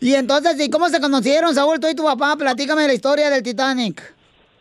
y 0.01 0.15
entonces, 0.15 0.61
¿y 0.61 0.71
cómo 0.71 0.89
se 0.89 1.01
conocieron, 1.01 1.55
Saúl, 1.55 1.81
tú 1.81 1.89
y 1.89 1.95
tu 1.95 2.05
papá? 2.05 2.37
Platícame 2.37 2.87
la 2.87 2.95
historia 2.95 3.31
del 3.31 3.43
Titanic. 3.43 4.03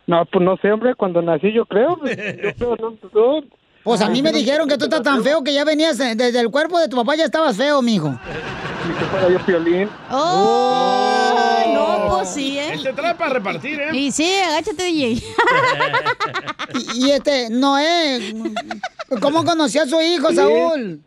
No, 0.08 0.26
pues 0.26 0.44
no 0.44 0.58
sé, 0.58 0.72
hombre, 0.72 0.96
cuando 0.96 1.22
nací 1.22 1.52
yo 1.54 1.66
creo. 1.66 1.98
pues, 1.98 2.16
Yo 2.18 2.54
creo, 2.56 2.76
no, 2.78 2.98
no. 3.14 3.44
Pues 3.84 4.02
a 4.02 4.10
mí 4.10 4.22
me 4.22 4.32
dijeron 4.32 4.68
que 4.68 4.78
tú 4.78 4.86
estás 4.86 5.02
tan 5.02 5.24
feo 5.24 5.44
que 5.44 5.54
ya 5.54 5.64
venías 5.66 6.00
eh, 6.00 6.14
desde 6.16 6.40
el 6.40 6.50
cuerpo 6.52 6.80
de 6.80 6.88
tu 6.88 6.96
papá, 6.98 7.16
ya 7.16 7.26
estabas 7.26 7.58
feo, 7.58 7.82
mijo. 7.82 8.10
Ni 8.10 8.94
que 8.96 9.06
fuera 9.06 9.30
yo 9.30 9.40
violín. 9.46 9.90
¡Oh! 10.12 11.62
No, 11.74 12.16
pues 12.18 12.30
sí, 12.30 12.58
¿eh? 12.60 12.74
Este 12.76 12.94
trae 12.94 13.16
para 13.16 13.34
repartir, 13.34 13.80
¿eh? 13.80 13.90
Y 13.98 14.12
sí, 14.12 14.32
agáchate, 14.48 14.84
DJ. 14.84 15.24
Y, 16.96 17.08
y 17.08 17.12
este, 17.12 17.50
Noé, 17.50 18.34
¿cómo 19.22 19.44
conoció 19.44 19.82
a 19.84 19.86
su 19.88 20.00
hijo, 20.00 20.30
Sí. 20.30 20.36
Saúl? 20.38 21.02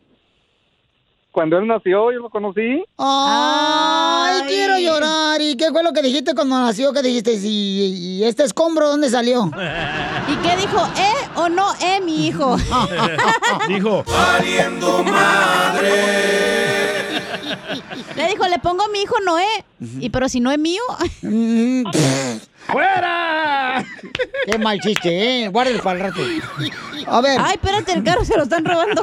Cuando 1.33 1.57
él 1.59 1.67
nació, 1.67 2.13
yo 2.13 2.19
lo 2.21 2.29
conocí. 2.31 2.85
Ay, 2.99 4.41
Ay. 4.43 4.47
quiero 4.47 4.79
llorar. 4.79 5.41
¿Y 5.41 5.57
qué 5.57 5.71
fue 5.73 5.83
lo 5.83 5.93
que 5.93 6.03
dijiste 6.03 6.35
cuando 6.35 6.61
nació? 6.61 6.93
¿Qué 6.93 7.03
dijiste? 7.03 7.33
¿Y, 7.43 8.19
y 8.21 8.25
este 8.25 8.45
escombro 8.45 8.89
dónde 8.91 9.09
salió? 9.11 9.47
¿Y 10.29 10.37
qué 10.47 10.57
dijo? 10.59 10.79
¿Eh 10.97 11.14
o 11.37 11.49
no 11.49 11.75
eh, 11.81 12.01
mi 12.01 12.27
hijo? 12.27 12.57
Dijo, 13.69 14.05
Le 18.17 18.29
dijo, 18.29 18.49
le 18.49 18.59
pongo 18.59 18.85
a 18.85 18.89
mi 18.89 19.03
hijo 19.03 19.17
Noé. 19.25 19.65
Y 20.01 20.11
pero 20.11 20.29
si 20.29 20.41
no 20.41 20.51
es 20.51 20.59
mío. 20.59 20.83
¡fuera! 22.67 23.85
Qué 24.47 24.59
mal 24.59 24.81
chiste, 24.81 25.45
¿eh? 25.45 25.49
Guárdalo 25.49 25.83
para 25.83 25.99
el 25.99 26.05
rato. 26.05 26.21
A 27.07 27.21
ver. 27.21 27.39
Ay, 27.41 27.55
espérate, 27.55 27.93
el 27.93 28.05
carro 28.05 28.25
se 28.25 28.37
lo 28.37 28.45
están 28.45 28.65
robando. 28.65 29.03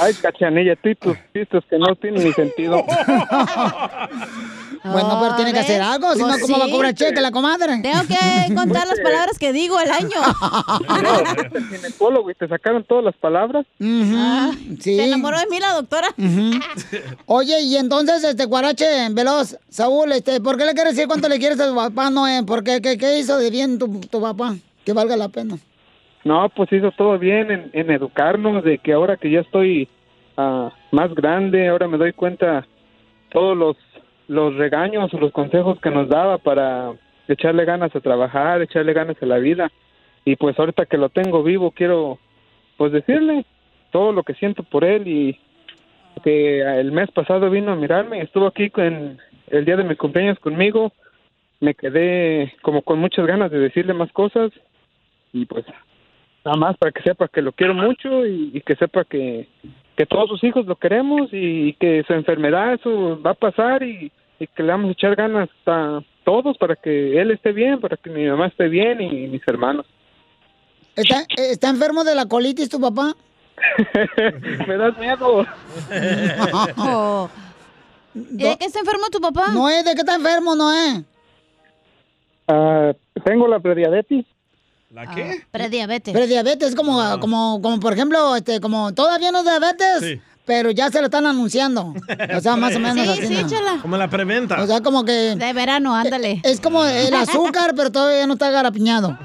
Ay, 0.00 0.14
cachanilla, 0.14 0.76
tú 0.76 0.88
y 0.90 0.94
tus 0.94 1.16
chistes 1.32 1.64
que 1.68 1.78
no 1.78 1.94
tienen 1.96 2.24
ni 2.24 2.32
sentido. 2.32 2.84
Bueno, 4.92 5.18
pero 5.20 5.36
tiene 5.36 5.52
que 5.52 5.58
hacer 5.60 5.80
algo, 5.82 6.12
si 6.14 6.20
no, 6.20 6.28
Pues 6.28 6.42
¿cómo 6.42 6.58
va 6.58 6.64
a 6.66 6.70
cobrar 6.70 6.94
cheque 6.94 7.20
la 7.20 7.30
comadre? 7.30 7.80
Tengo 7.82 8.02
que 8.06 8.54
contar 8.54 8.86
las 8.86 9.00
palabras 9.00 9.38
que 9.38 9.52
digo 9.52 9.78
al 9.78 9.90
año. 9.90 10.16
No, 10.96 11.60
ginecólogo 11.70 12.30
y 12.30 12.34
te 12.34 12.48
sacaron 12.48 12.84
todas 12.84 13.04
las 13.04 13.16
palabras. 13.16 13.66
Ah, 13.80 14.50
sí. 14.80 14.96
Se 14.96 15.04
enamoró 15.04 15.38
de 15.38 15.46
mí 15.46 15.58
la 15.60 15.72
doctora. 15.74 16.08
Ujú. 16.16 16.58
Oye, 17.26 17.60
y 17.62 17.76
entonces, 17.76 18.24
este, 18.24 18.44
Guarache, 18.46 18.86
Veloz, 19.10 19.56
Saúl, 19.68 20.12
este, 20.12 20.40
¿por 20.40 20.56
qué 20.56 20.64
le 20.64 20.74
quieres 20.74 20.94
decir 20.94 21.06
cuánto 21.06 21.28
le 21.28 21.38
quieres 21.38 21.60
a 21.60 21.68
tu 21.68 21.74
papá, 21.74 22.10
Noé? 22.10 22.42
¿Por 22.44 22.64
qué? 22.64 22.80
¿Qué, 22.80 22.98
qué 22.98 23.18
hizo 23.18 23.38
de 23.38 23.50
bien 23.50 23.78
tu, 23.78 24.00
tu 24.00 24.20
papá? 24.20 24.54
Que 24.84 24.92
valga 24.92 25.16
la 25.16 25.28
pena. 25.28 25.58
No, 26.24 26.48
pues 26.48 26.72
hizo 26.72 26.90
todo 26.92 27.18
bien 27.18 27.50
en, 27.50 27.70
en 27.72 27.90
educarnos, 27.90 28.64
de 28.64 28.78
que 28.78 28.92
ahora 28.92 29.16
que 29.16 29.30
ya 29.30 29.40
estoy 29.40 29.88
ah, 30.36 30.72
más 30.90 31.14
grande, 31.14 31.68
ahora 31.68 31.86
me 31.86 31.98
doy 31.98 32.12
cuenta 32.12 32.66
todos 33.30 33.56
los, 33.56 33.76
los 34.28 34.54
regaños 34.56 35.12
o 35.12 35.18
los 35.18 35.32
consejos 35.32 35.80
que 35.80 35.90
nos 35.90 36.08
daba 36.08 36.38
para 36.38 36.92
echarle 37.28 37.64
ganas 37.64 37.94
a 37.94 38.00
trabajar, 38.00 38.62
echarle 38.62 38.92
ganas 38.92 39.16
a 39.22 39.26
la 39.26 39.38
vida. 39.38 39.70
Y 40.24 40.36
pues 40.36 40.58
ahorita 40.58 40.86
que 40.86 40.98
lo 40.98 41.08
tengo 41.08 41.42
vivo, 41.42 41.70
quiero 41.70 42.18
pues 42.76 42.92
decirle 42.92 43.44
todo 43.90 44.12
lo 44.12 44.22
que 44.22 44.34
siento 44.34 44.62
por 44.62 44.84
él 44.84 45.06
y 45.06 45.38
que 46.22 46.60
el 46.60 46.92
mes 46.92 47.10
pasado 47.10 47.50
vino 47.50 47.72
a 47.72 47.76
mirarme, 47.76 48.20
estuvo 48.22 48.46
aquí 48.46 48.70
con 48.70 49.18
el 49.48 49.64
día 49.64 49.76
de 49.76 49.84
mi 49.84 49.96
cumpleaños 49.96 50.38
conmigo, 50.38 50.92
me 51.60 51.74
quedé 51.74 52.54
como 52.62 52.82
con 52.82 52.98
muchas 52.98 53.26
ganas 53.26 53.50
de 53.50 53.58
decirle 53.58 53.94
más 53.94 54.10
cosas 54.12 54.50
y 55.32 55.46
pues 55.46 55.64
nada 56.46 56.56
más 56.56 56.76
para 56.76 56.92
que 56.92 57.02
sepa 57.02 57.26
que 57.26 57.42
lo 57.42 57.52
quiero 57.52 57.74
mucho 57.74 58.24
y, 58.24 58.52
y 58.54 58.60
que 58.60 58.76
sepa 58.76 59.04
que, 59.04 59.48
que 59.96 60.06
todos 60.06 60.28
sus 60.28 60.44
hijos 60.44 60.64
lo 60.64 60.76
queremos 60.76 61.28
y, 61.32 61.72
que 61.74 62.04
su 62.06 62.12
enfermedad 62.12 62.74
eso 62.74 63.20
va 63.20 63.32
a 63.32 63.34
pasar 63.34 63.82
y, 63.82 64.12
y 64.38 64.46
que 64.46 64.62
le 64.62 64.70
vamos 64.70 64.90
a 64.90 64.92
echar 64.92 65.16
ganas 65.16 65.48
a 65.66 66.00
todos 66.24 66.56
para 66.56 66.76
que 66.76 67.20
él 67.20 67.32
esté 67.32 67.50
bien, 67.50 67.80
para 67.80 67.96
que 67.96 68.10
mi 68.10 68.26
mamá 68.26 68.46
esté 68.46 68.68
bien 68.68 69.00
y 69.00 69.26
mis 69.26 69.42
hermanos. 69.48 69.86
¿Está, 70.94 71.24
¿Está 71.36 71.68
enfermo 71.68 72.04
de 72.04 72.14
la 72.14 72.26
colitis 72.26 72.68
tu 72.68 72.80
papá? 72.80 73.14
Me 74.68 74.76
das 74.76 74.96
miedo. 74.98 75.44
Oh. 76.78 77.28
¿Y 78.14 78.44
de 78.44 78.56
qué 78.56 78.64
está 78.66 78.78
enfermo 78.78 79.08
tu 79.10 79.20
papá? 79.20 79.48
Noé, 79.52 79.82
¿de 79.82 79.94
qué 79.94 80.00
está 80.00 80.14
enfermo, 80.14 80.54
Noé? 80.54 81.04
Ah, 82.48 82.92
tengo 83.24 83.46
la 83.46 83.58
prediabetes. 83.60 84.24
¿La 84.96 85.06
qué? 85.14 85.44
Prediabetes. 85.50 86.14
Prediabetes, 86.14 86.74
como, 86.74 87.20
como, 87.20 87.60
como 87.60 87.78
por 87.80 87.92
ejemplo, 87.92 88.34
este, 88.34 88.60
como 88.62 88.94
todavía 88.94 89.30
no 89.30 89.40
es 89.40 89.44
diabetes, 89.44 90.00
Sí. 90.00 90.18
pero 90.46 90.70
ya 90.70 90.88
se 90.90 91.00
lo 91.00 91.04
están 91.08 91.26
anunciando. 91.26 91.92
O 92.34 92.40
sea, 92.40 92.56
más 92.56 92.74
o 92.74 92.78
menos 92.80 93.04
Sí, 93.04 93.10
así. 93.24 93.36
sí, 93.36 93.42
¿no? 93.42 93.50
chala. 93.50 93.78
Como 93.82 93.98
la 93.98 94.08
preventa. 94.08 94.62
O 94.62 94.66
sea, 94.66 94.80
como 94.80 95.04
que 95.04 95.36
De 95.36 95.52
verano, 95.52 95.94
ándale. 95.94 96.40
es 96.44 96.62
como 96.62 96.82
el 96.82 97.12
azúcar, 97.14 97.74
pero 97.76 97.92
todavía 97.92 98.26
no 98.26 98.32
está 98.32 98.50
garapiñado. 98.50 99.18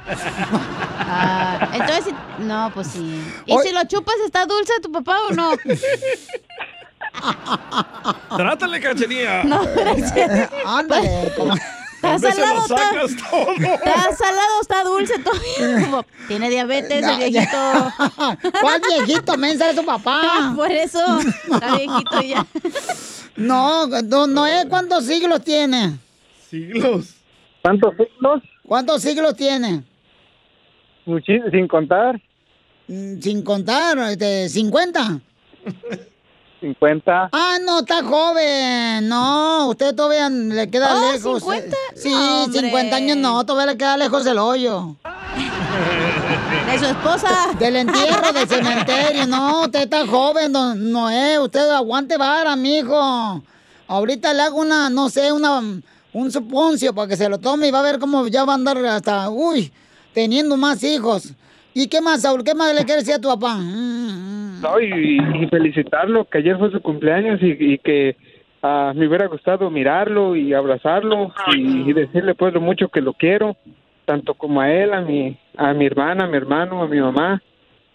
Ah, 1.13 1.69
entonces, 1.73 2.13
no, 2.39 2.69
pues 2.73 2.87
sí. 2.87 3.21
¿Y 3.45 3.57
si 3.59 3.71
lo 3.71 3.81
chupas, 3.85 4.15
está 4.25 4.45
dulce 4.45 4.73
tu 4.83 4.91
papá 4.91 5.15
o 5.29 5.33
no? 5.33 5.51
Trátale, 8.35 8.81
cachanilla. 8.81 9.45
No, 9.45 9.61
gracias. 9.73 10.49
Ándale, 10.65 11.31
como- 11.37 11.55
Está 12.03 12.17
salado, 12.33 12.61
está, 12.61 12.75
todo. 13.29 13.51
está 13.53 14.15
salado, 14.15 14.61
está 14.61 14.83
dulce. 14.83 15.13
Como 15.85 16.05
Tiene 16.27 16.49
diabetes 16.49 17.03
el 17.05 17.17
viejito. 17.17 17.57
¿Cuál 18.61 18.81
viejito? 18.89 19.37
Mensa 19.37 19.69
es 19.69 19.75
su 19.75 19.85
papá. 19.85 20.53
Por 20.55 20.71
eso, 20.71 20.99
está 21.19 21.75
viejito 21.75 22.21
ya. 22.21 22.45
No, 23.35 23.87
no, 23.87 24.27
Noé, 24.27 24.65
¿cuántos 24.67 25.05
siglos 25.05 25.43
tiene? 25.43 25.97
Siglos. 26.49 27.15
¿Cuántos 27.61 27.93
siglos? 27.95 28.41
¿Cuántos 28.67 29.01
siglos 29.01 29.35
tiene? 29.35 29.83
Muchis- 31.05 31.49
sin 31.51 31.67
contar. 31.67 32.19
Mm, 32.87 33.19
Sin 33.21 33.43
contar, 33.43 33.97
este, 34.09 34.49
50. 34.49 35.21
50. 36.61 37.29
Ah, 37.31 37.57
no, 37.65 37.79
está 37.79 38.03
joven. 38.03 39.09
No, 39.09 39.67
usted 39.69 39.95
todavía 39.95 40.29
le 40.29 40.69
queda 40.69 40.95
Oh, 40.95 41.11
lejos. 41.11 41.39
50. 41.39 41.75
Sí, 41.95 42.09
No, 42.11 42.43
hombre. 42.43 42.61
50 42.61 42.95
años 42.95 43.17
no, 43.17 43.43
todavía 43.45 43.71
le 43.73 43.77
queda 43.77 43.97
lejos 43.97 44.25
el 44.27 44.37
hoyo. 44.37 44.95
De 46.71 46.79
su 46.79 46.85
esposa. 46.85 47.49
Del 47.59 47.75
entierro, 47.77 48.31
del 48.31 48.47
cementerio. 48.55 49.25
No, 49.27 49.61
usted 49.63 49.81
está 49.81 50.05
joven, 50.05 50.53
don 50.53 50.91
Noé. 50.91 51.39
Usted 51.39 51.67
aguante 51.71 52.15
vara, 52.17 52.55
mijo. 52.55 53.41
Ahorita 53.87 54.33
le 54.33 54.43
hago 54.43 54.59
una, 54.61 54.89
no 54.89 55.09
sé, 55.09 55.31
una, 55.31 55.59
un 56.13 56.31
suponcio 56.31 56.93
para 56.93 57.07
que 57.07 57.17
se 57.17 57.27
lo 57.27 57.39
tome 57.39 57.67
y 57.67 57.71
va 57.71 57.79
a 57.79 57.83
ver 57.83 57.99
cómo 57.99 58.27
ya 58.27 58.45
va 58.45 58.53
a 58.53 58.55
andar 58.55 58.77
hasta, 58.85 59.29
uy, 59.29 59.73
teniendo 60.13 60.55
más 60.57 60.81
hijos. 60.83 61.33
¿Y 61.73 61.87
qué 61.87 62.01
más, 62.01 62.21
Saúl? 62.21 62.43
¿Qué 62.43 62.53
más 62.53 62.73
le 62.73 62.83
quieres 62.85 63.05
decir 63.05 63.19
a 63.19 63.21
tu 63.21 63.29
papá? 63.29 63.57
No, 63.57 64.79
y, 64.79 65.17
y 65.41 65.47
felicitarlo, 65.47 66.25
que 66.25 66.39
ayer 66.39 66.57
fue 66.57 66.71
su 66.71 66.81
cumpleaños 66.81 67.41
y, 67.41 67.55
y 67.59 67.77
que 67.79 68.15
ah, 68.61 68.93
me 68.95 69.07
hubiera 69.07 69.27
gustado 69.27 69.69
mirarlo 69.69 70.35
y 70.35 70.53
abrazarlo 70.53 71.33
y, 71.55 71.89
y 71.89 71.93
decirle 71.93 72.35
pues 72.35 72.53
lo 72.53 72.61
mucho 72.61 72.89
que 72.89 73.01
lo 73.01 73.13
quiero, 73.13 73.55
tanto 74.05 74.33
como 74.33 74.61
a 74.61 74.71
él, 74.71 74.93
a 74.93 75.01
mi, 75.01 75.37
a 75.57 75.73
mi 75.73 75.85
hermana, 75.85 76.25
a 76.25 76.27
mi 76.27 76.37
hermano, 76.37 76.83
a 76.83 76.87
mi 76.87 76.99
mamá. 76.99 77.41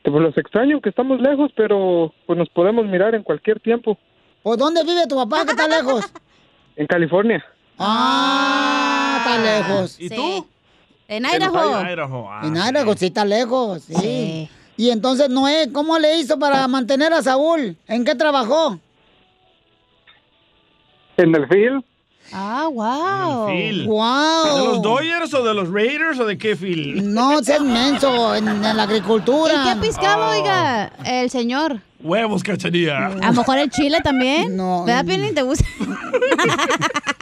Pues 0.02 0.14
los 0.22 0.38
extraño, 0.38 0.80
que 0.80 0.88
estamos 0.88 1.20
lejos, 1.20 1.50
pero 1.56 2.12
pues 2.26 2.38
nos 2.38 2.48
podemos 2.48 2.86
mirar 2.86 3.14
en 3.14 3.22
cualquier 3.22 3.60
tiempo. 3.60 3.98
¿O 4.42 4.56
dónde 4.56 4.84
vive 4.84 5.06
tu 5.08 5.16
papá 5.16 5.44
que 5.44 5.50
está 5.50 5.66
lejos? 5.66 6.04
En 6.76 6.86
California. 6.86 7.44
Ah, 7.78 9.16
está 9.18 9.38
lejos. 9.42 10.00
¿Y 10.00 10.08
tú? 10.08 10.46
En 11.08 11.24
Idaho. 11.24 11.80
En 11.80 11.86
Idaho. 11.88 12.28
ah, 12.30 12.40
En 12.44 12.56
Idaho, 12.56 12.96
sí 12.96 13.06
está 13.06 13.24
lejos, 13.24 13.82
sí. 13.84 14.48
Y 14.76 14.90
entonces, 14.90 15.28
Noé, 15.30 15.70
¿cómo 15.72 15.98
le 15.98 16.18
hizo 16.18 16.38
para 16.38 16.66
mantener 16.68 17.12
a 17.12 17.22
Saúl? 17.22 17.76
¿En 17.86 18.04
qué 18.04 18.14
trabajó? 18.14 18.78
En 21.16 21.34
el 21.34 21.46
field. 21.48 21.82
Ah, 22.32 22.66
wow. 22.70 23.46
Phil. 23.46 23.86
Wow. 23.86 24.44
¿De 24.58 24.64
los 24.64 24.82
Dodgers 24.82 25.32
o 25.32 25.44
de 25.44 25.54
los 25.54 25.70
Raiders 25.72 26.18
o 26.18 26.26
de 26.26 26.36
qué 26.36 26.56
Phil? 26.56 27.14
No, 27.14 27.38
es 27.38 27.60
menso, 27.60 28.34
en, 28.34 28.48
en 28.48 28.76
la 28.76 28.82
agricultura. 28.82 29.54
¿Y 29.54 29.68
qué 29.74 29.80
pescaba, 29.80 30.28
Oh. 30.28 30.32
oiga, 30.32 30.92
el 31.04 31.30
señor? 31.30 31.80
Huevos, 32.00 32.42
cachanilla. 32.42 33.06
A 33.06 33.10
lo 33.28 33.32
mejor 33.32 33.58
el 33.58 33.70
chile 33.70 34.00
también. 34.02 34.56
No. 34.56 34.84
¿Verdad, 34.84 35.06
Piolín? 35.06 35.34
¿Te 35.34 35.42
gusta? 35.42 35.64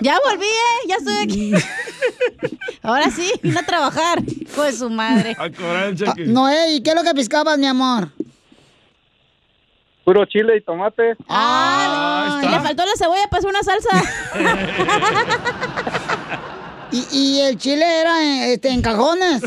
ya 0.00 0.18
volví, 0.28 0.46
¿eh? 0.46 0.88
Ya 0.88 0.96
estoy 0.96 1.16
aquí. 1.22 1.52
Ahora 2.82 3.10
sí, 3.10 3.30
vine 3.42 3.60
a 3.60 3.66
trabajar. 3.66 4.20
Hijo 4.26 4.62
de 4.62 4.72
su 4.72 4.90
madre. 4.90 5.36
A 5.38 5.50
cobrar 5.50 5.86
el 5.86 5.94
Ah, 5.94 5.96
cheque. 6.14 6.26
Noé, 6.26 6.72
¿y 6.74 6.82
qué 6.82 6.90
es 6.90 6.96
lo 6.96 7.02
que 7.02 7.14
piscabas, 7.14 7.58
mi 7.58 7.66
amor? 7.66 8.08
Puro 10.04 10.24
chile 10.26 10.56
y 10.56 10.60
tomate. 10.62 11.14
Ah, 11.28 12.40
le 12.42 12.60
faltó 12.60 12.84
la 12.84 12.96
cebolla 12.96 13.28
para 13.30 13.38
hacer 13.38 13.50
una 13.50 13.62
salsa. 13.62 14.02
¿Y, 16.92 17.06
y 17.10 17.40
el 17.40 17.56
chile 17.58 17.84
era 18.00 18.22
en, 18.22 18.52
este, 18.52 18.68
en 18.68 18.82
cajones? 18.82 19.42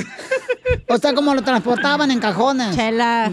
O 0.90 0.98
sea, 0.98 1.14
como 1.14 1.34
lo 1.36 1.42
transportaban 1.44 2.10
en 2.12 2.20
cajones. 2.20 2.76
Chela. 2.76 3.32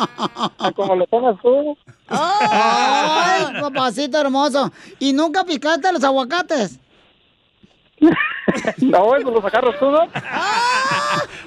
Como 0.76 0.94
lo 0.94 1.06
pongas 1.06 1.36
tú. 1.42 1.76
Ay, 2.08 3.60
papacito 3.60 4.20
hermoso. 4.20 4.72
¿Y 4.98 5.12
nunca 5.12 5.44
picaste 5.44 5.92
los 5.92 6.04
aguacates? 6.04 6.78
No, 8.78 9.14
eso 9.14 9.30
lo 9.30 9.40
sacaron 9.42 9.72
tú, 9.78 9.90
¿no? 9.90 10.04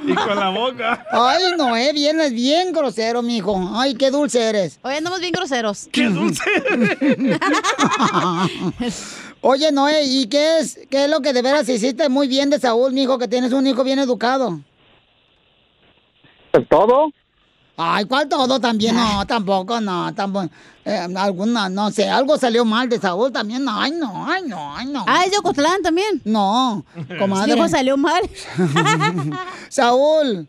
Y 0.05 0.13
con 0.15 0.39
la 0.39 0.49
boca. 0.49 1.05
Ay, 1.11 1.43
Noé, 1.57 1.91
vienes 1.91 2.31
bien 2.31 2.71
grosero, 2.71 3.21
mijo. 3.21 3.59
Ay, 3.73 3.95
qué 3.95 4.09
dulce 4.09 4.41
eres. 4.41 4.79
Hoy 4.83 4.95
andamos 4.95 5.19
bien 5.19 5.33
groseros. 5.33 5.89
¡Qué 5.91 6.05
dulce! 6.07 6.43
Oye, 9.45 9.73
Noé, 9.73 10.05
¿y 10.05 10.27
qué 10.27 10.59
es, 10.59 10.79
qué 10.89 11.03
es 11.03 11.09
lo 11.11 11.19
que 11.19 11.33
de 11.33 11.41
veras 11.41 11.67
hiciste 11.67 12.07
muy 12.07 12.29
bien 12.29 12.49
de 12.49 12.59
Saúl, 12.59 12.93
mijo, 12.93 13.17
que 13.17 13.27
tienes 13.27 13.51
un 13.51 13.67
hijo 13.67 13.83
bien 13.83 13.99
educado? 13.99 14.61
¿Todo? 16.69 17.11
Ay, 17.75 18.05
¿cuál 18.05 18.29
todo 18.29 18.57
también? 18.61 18.95
No, 18.95 19.25
tampoco, 19.27 19.81
no, 19.81 20.15
tampoco. 20.15 20.47
Eh, 20.85 21.07
alguna, 21.17 21.67
no 21.67 21.91
sé, 21.91 22.07
algo 22.09 22.37
salió 22.37 22.63
mal 22.63 22.87
de 22.87 22.99
Saúl 22.99 23.33
también. 23.33 23.65
No, 23.65 23.77
ay, 23.81 23.91
no, 23.91 24.25
ay, 24.25 24.43
no, 24.47 24.77
ay, 24.77 24.85
no. 24.85 25.03
Ah, 25.05 25.23
¿es 25.25 25.31
de 25.31 25.37
Ocotlán 25.39 25.81
también? 25.81 26.21
No, 26.23 26.85
comadre. 27.19 27.53
Dijo, 27.53 27.67
salió 27.67 27.97
mal. 27.97 28.21
Saúl. 29.67 30.47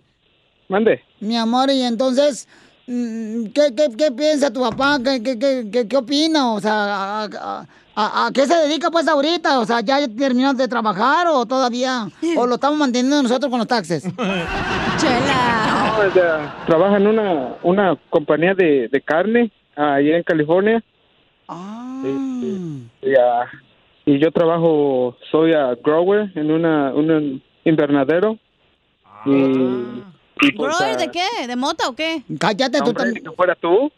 Mande. 0.68 1.02
Mi 1.18 1.36
amor, 1.36 1.68
y 1.70 1.82
entonces, 1.82 2.46
mm, 2.86 3.46
¿qué, 3.46 3.74
qué, 3.76 3.88
qué 3.98 4.12
piensa 4.12 4.52
tu 4.52 4.60
papá? 4.60 5.00
¿Qué, 5.02 5.20
qué, 5.20 5.36
qué, 5.36 5.68
qué, 5.72 5.88
qué 5.88 5.96
opina? 5.96 6.52
O 6.52 6.60
sea, 6.60 6.72
a, 6.74 7.24
a- 7.24 7.66
a- 7.96 8.26
a 8.26 8.32
qué 8.32 8.46
se 8.46 8.54
dedica 8.56 8.90
pues 8.90 9.06
ahorita? 9.08 9.58
O 9.60 9.64
sea, 9.64 9.80
¿ya 9.80 9.98
terminó 10.08 10.52
de 10.54 10.66
trabajar 10.68 11.26
o 11.28 11.46
todavía? 11.46 12.08
¿O 12.36 12.46
lo 12.46 12.54
estamos 12.56 12.78
manteniendo 12.78 13.22
nosotros 13.22 13.50
con 13.50 13.58
los 13.58 13.68
taxes? 13.68 14.02
Chela. 14.96 15.96
No, 15.98 16.14
ya, 16.14 16.56
trabaja 16.66 16.96
en 16.96 17.06
una, 17.06 17.54
una 17.62 17.96
compañía 18.10 18.54
de, 18.54 18.88
de 18.88 19.00
carne 19.00 19.50
allá 19.76 20.16
en 20.16 20.22
California. 20.22 20.82
Y, 23.02 23.14
ah, 23.18 23.44
y 24.06 24.18
yo 24.18 24.30
trabajo, 24.32 25.16
soy 25.30 25.52
a 25.52 25.74
grower 25.82 26.30
en 26.34 26.50
una, 26.50 26.92
un 26.92 27.42
invernadero. 27.64 28.38
Y 29.26 30.02
pues, 30.40 30.52
¿Grower 30.54 30.94
ah, 30.94 30.96
de 30.96 31.10
qué? 31.10 31.46
¿De 31.46 31.56
mota 31.56 31.88
o 31.88 31.94
qué? 31.94 32.22
Cállate 32.38 32.78
tú 32.78 32.90
hombre, 32.90 33.12
ni 33.12 33.20
que 33.20 33.30
fuera 33.30 33.54
tú. 33.54 33.90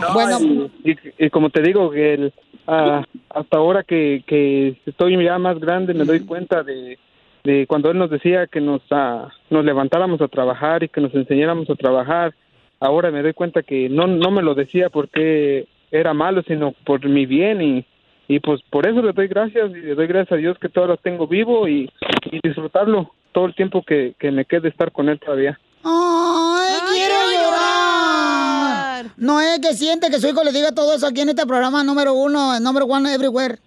No, 0.00 0.12
Bueno. 0.14 0.38
y, 0.84 0.90
y- 0.92 0.96
y 1.18 1.30
como 1.30 1.50
te 1.50 1.60
digo, 1.62 1.90
que 1.90 2.14
el, 2.14 2.32
ah, 2.66 3.04
hasta 3.30 3.56
ahora 3.56 3.82
que, 3.82 4.22
que 4.26 4.76
estoy 4.86 5.22
ya 5.24 5.38
más 5.38 5.58
grande 5.58 5.94
me 5.94 6.04
doy 6.04 6.20
cuenta 6.20 6.62
de, 6.62 6.98
de 7.44 7.66
cuando 7.66 7.90
él 7.90 7.98
nos 7.98 8.10
decía 8.10 8.46
que 8.46 8.60
nos, 8.60 8.82
ah, 8.90 9.28
nos 9.50 9.64
levantáramos 9.64 10.20
a 10.20 10.28
trabajar 10.28 10.82
y 10.84 10.88
que 10.88 11.00
nos 11.00 11.14
enseñáramos 11.14 11.68
a 11.70 11.74
trabajar. 11.74 12.34
Ahora 12.80 13.10
me 13.10 13.22
doy 13.22 13.32
cuenta 13.32 13.62
que 13.62 13.88
no, 13.88 14.06
no 14.06 14.30
me 14.30 14.42
lo 14.42 14.54
decía 14.54 14.88
porque 14.88 15.66
era 15.90 16.14
malo, 16.14 16.42
sino 16.46 16.72
por 16.84 17.04
mi 17.08 17.26
bien 17.26 17.60
y, 17.60 17.84
y 18.28 18.38
pues 18.40 18.60
por 18.70 18.86
eso 18.86 19.02
le 19.02 19.12
doy 19.12 19.26
gracias 19.26 19.70
y 19.70 19.80
le 19.80 19.94
doy 19.96 20.06
gracias 20.06 20.32
a 20.32 20.36
Dios 20.36 20.58
que 20.60 20.68
todavía 20.68 20.94
lo 20.94 21.00
tengo 21.00 21.26
vivo 21.26 21.66
y, 21.66 21.90
y 22.30 22.38
disfrutarlo 22.42 23.10
todo 23.32 23.46
el 23.46 23.54
tiempo 23.54 23.82
que, 23.82 24.14
que 24.18 24.30
me 24.30 24.44
quede 24.44 24.68
estar 24.68 24.92
con 24.92 25.08
él 25.08 25.18
todavía. 25.18 25.58
¡Ay, 25.84 26.76
quiero 26.92 27.14
llorar! 27.32 29.06
Noé, 29.16 29.60
que 29.62 29.74
siente 29.74 30.10
que 30.10 30.18
su 30.18 30.28
hijo 30.28 30.42
le 30.44 30.52
diga 30.52 30.72
todo 30.72 30.94
eso 30.94 31.06
aquí 31.06 31.20
en 31.20 31.30
este 31.30 31.46
programa 31.46 31.84
número 31.84 32.14
uno, 32.14 32.58
number 32.60 32.84
one 32.88 33.12
everywhere. 33.12 33.58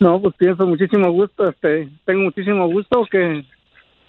No, 0.00 0.20
pues 0.20 0.34
pienso 0.36 0.64
muchísimo 0.64 1.10
gusto, 1.10 1.48
este, 1.48 1.88
tengo 2.04 2.22
muchísimo 2.22 2.68
gusto 2.68 3.04
que, 3.10 3.44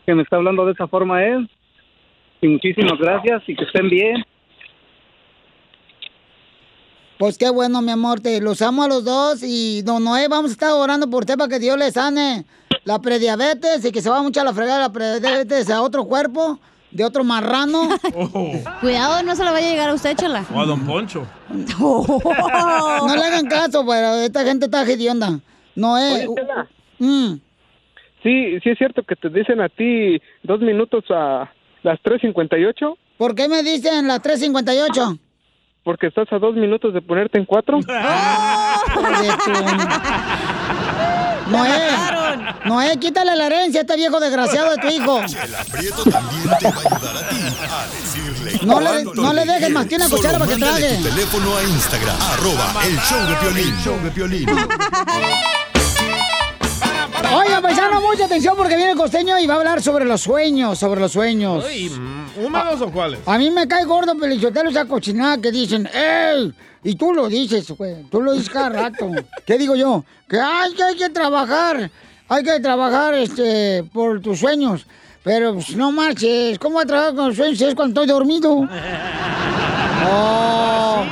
que 0.06 0.14
me 0.14 0.22
está 0.22 0.36
hablando 0.36 0.66
de 0.66 0.74
esa 0.74 0.88
forma 0.88 1.24
él. 1.24 1.50
Y 2.42 2.48
muchísimas 2.48 2.98
gracias 3.00 3.44
y 3.48 3.56
que 3.56 3.66
estén 3.66 3.90
bien. 3.90 4.24
Pues 7.20 7.38
qué 7.38 7.50
bueno, 7.50 7.82
mi 7.82 7.92
amor, 7.92 8.22
te 8.22 8.40
los 8.40 8.62
amo 8.62 8.84
a 8.84 8.88
los 8.88 9.04
dos 9.04 9.44
y 9.44 9.82
don 9.82 10.06
Noé, 10.06 10.30
vamos 10.30 10.52
a 10.52 10.54
estar 10.54 10.72
orando 10.72 11.10
por 11.10 11.24
usted 11.24 11.38
para 11.38 11.50
que 11.50 11.60
Dios 11.60 11.78
le 11.78 11.92
sane 11.92 12.46
la 12.86 13.00
prediabetes 13.00 13.84
y 13.84 13.92
que 13.92 14.02
se 14.02 14.10
va 14.10 14.22
mucho 14.22 14.40
a 14.40 14.46
la 14.46 14.54
fregada 14.54 14.88
la 14.88 14.94
prediabetes 14.94 15.70
a 15.70 15.82
otro 15.82 16.06
cuerpo, 16.06 16.62
de 16.92 17.04
otro 17.04 17.26
marrano. 17.26 17.90
Cuidado, 18.80 19.22
no 19.24 19.36
se 19.36 19.44
lo 19.44 19.52
vaya 19.52 19.68
a 19.68 19.70
llegar 19.70 19.90
a 19.90 19.96
usted, 19.96 20.16
chala. 20.16 20.46
O 20.56 20.62
a 20.62 20.66
Don 20.66 20.86
Poncho. 20.86 21.28
No 21.50 23.16
le 23.18 23.22
hagan 23.26 23.48
caso, 23.48 23.86
pero 23.86 24.14
esta 24.14 24.46
gente 24.46 24.68
está 24.68 24.84
hedionda. 24.84 25.42
Noé. 25.76 26.26
Oye, 26.26 26.36
Chela. 26.38 26.70
Mm. 27.00 27.34
Sí, 28.24 28.60
sí 28.64 28.70
es 28.70 28.78
cierto 28.78 29.04
que 29.04 29.18
te 29.18 29.28
dicen 29.28 29.60
a 29.60 29.68
ti 29.68 30.22
dos 30.44 30.62
minutos 30.62 31.04
a 31.10 31.52
las 31.84 32.00
3.58 32.00 32.96
¿Por 33.18 33.36
qué 33.36 33.50
me 33.50 33.62
dicen 33.62 34.08
las 34.08 34.24
3.58? 34.24 35.20
Porque 35.90 36.06
estás 36.06 36.32
a 36.32 36.38
dos 36.38 36.54
minutos 36.54 36.94
de 36.94 37.02
ponerte 37.02 37.40
en 37.40 37.46
cuatro. 37.46 37.80
Noé, 41.50 41.90
Noé, 42.66 43.00
quítale 43.00 43.36
la 43.36 43.48
herencia 43.48 43.80
a 43.80 43.82
este 43.82 43.96
viejo 43.96 44.20
desgraciado 44.20 44.70
de 44.70 44.78
tu 44.78 44.88
hijo. 44.88 45.20
Chela 45.26 45.66
Prieto 45.72 46.04
también 46.04 46.44
te 46.60 46.70
va 46.70 46.78
a 46.78 46.96
ayudar 46.96 47.18
a 47.18 47.28
ti 47.30 47.38
a 47.68 47.88
decirle 47.88 48.60
No 48.68 48.80
le- 48.80 49.04
no 49.16 49.34
le 49.34 49.46
dejes 49.46 49.72
más 49.72 49.88
que 49.88 49.96
una 49.96 50.08
cuchara 50.10 50.38
para 50.38 50.54
que 50.54 50.60
trague. 50.60 50.98
tu 50.98 51.04
teléfono 51.06 51.58
a 51.58 51.64
Instagram, 51.64 52.18
arroba 52.34 52.72
el 52.86 53.00
show 53.00 53.26
de 53.28 53.36
Piolín. 53.38 53.76
show 53.84 54.00
de 54.04 54.12
Piolín. 54.12 54.46
Oigan, 57.28 57.62
paisano, 57.62 58.02
mucha 58.02 58.26
atención 58.26 58.56
porque 58.58 58.76
viene 58.76 58.92
el 58.92 58.98
costeño 58.98 59.38
y 59.40 59.46
va 59.46 59.56
a 59.56 59.58
hablar 59.58 59.82
sobre 59.82 60.06
los 60.06 60.22
sueños, 60.22 60.80
sobre 60.80 61.00
los 61.02 61.12
sueños. 61.12 61.66
Mm, 61.66 62.46
¿Húmedos 62.46 62.82
o 62.82 62.92
cuáles? 62.92 63.20
A 63.26 63.38
mí 63.38 63.52
me 63.52 63.68
cae 63.68 63.86
gordo, 63.86 64.18
Pelichotelo, 64.18 64.70
esa 64.70 64.86
cochinada 64.86 65.38
que 65.38 65.52
dicen, 65.52 65.88
¡Ey! 65.94 66.54
Y 66.84 66.96
tú 66.96 67.14
lo 67.14 67.28
dices, 67.28 67.70
güey. 67.72 68.04
Tú 68.10 68.22
lo 68.22 68.34
dices 68.34 68.50
cada 68.50 68.70
rato. 68.70 69.12
¿Qué 69.46 69.58
digo 69.58 69.76
yo? 69.76 70.04
Que 70.28 70.40
hay 70.40 70.74
que, 70.74 70.84
hay 70.84 70.96
que 70.96 71.10
trabajar. 71.10 71.92
Hay 72.30 72.44
que 72.44 72.60
trabajar 72.60 73.14
este, 73.16 73.84
por 73.92 74.22
tus 74.22 74.40
sueños. 74.40 74.86
Pero 75.24 75.56
pues, 75.56 75.76
no 75.76 75.92
marches, 75.92 76.58
¿cómo 76.58 76.76
voy 76.76 76.84
a 76.84 76.88
trabajar 76.88 77.16
con 77.16 77.28
los 77.28 77.36
sueños 77.36 77.58
si 77.58 77.66
es 77.66 77.76
cuando 77.76 78.02
estoy 78.02 78.14
dormido? 78.14 78.68
Oh. 80.12 81.04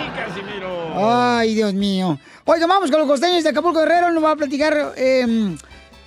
Ay, 0.96 1.54
Dios 1.54 1.74
mío. 1.74 2.17
Oiga, 2.46 2.65
vamos 2.65 2.89
con 2.89 3.00
los 3.00 3.08
costeños 3.08 3.43
de 3.43 3.50
Acapulco 3.50 3.80
Guerrero. 3.82 4.12
Nos 4.12 4.24
va 4.24 4.32
a 4.32 4.36
platicar 4.38 4.93
eh, 4.96 5.56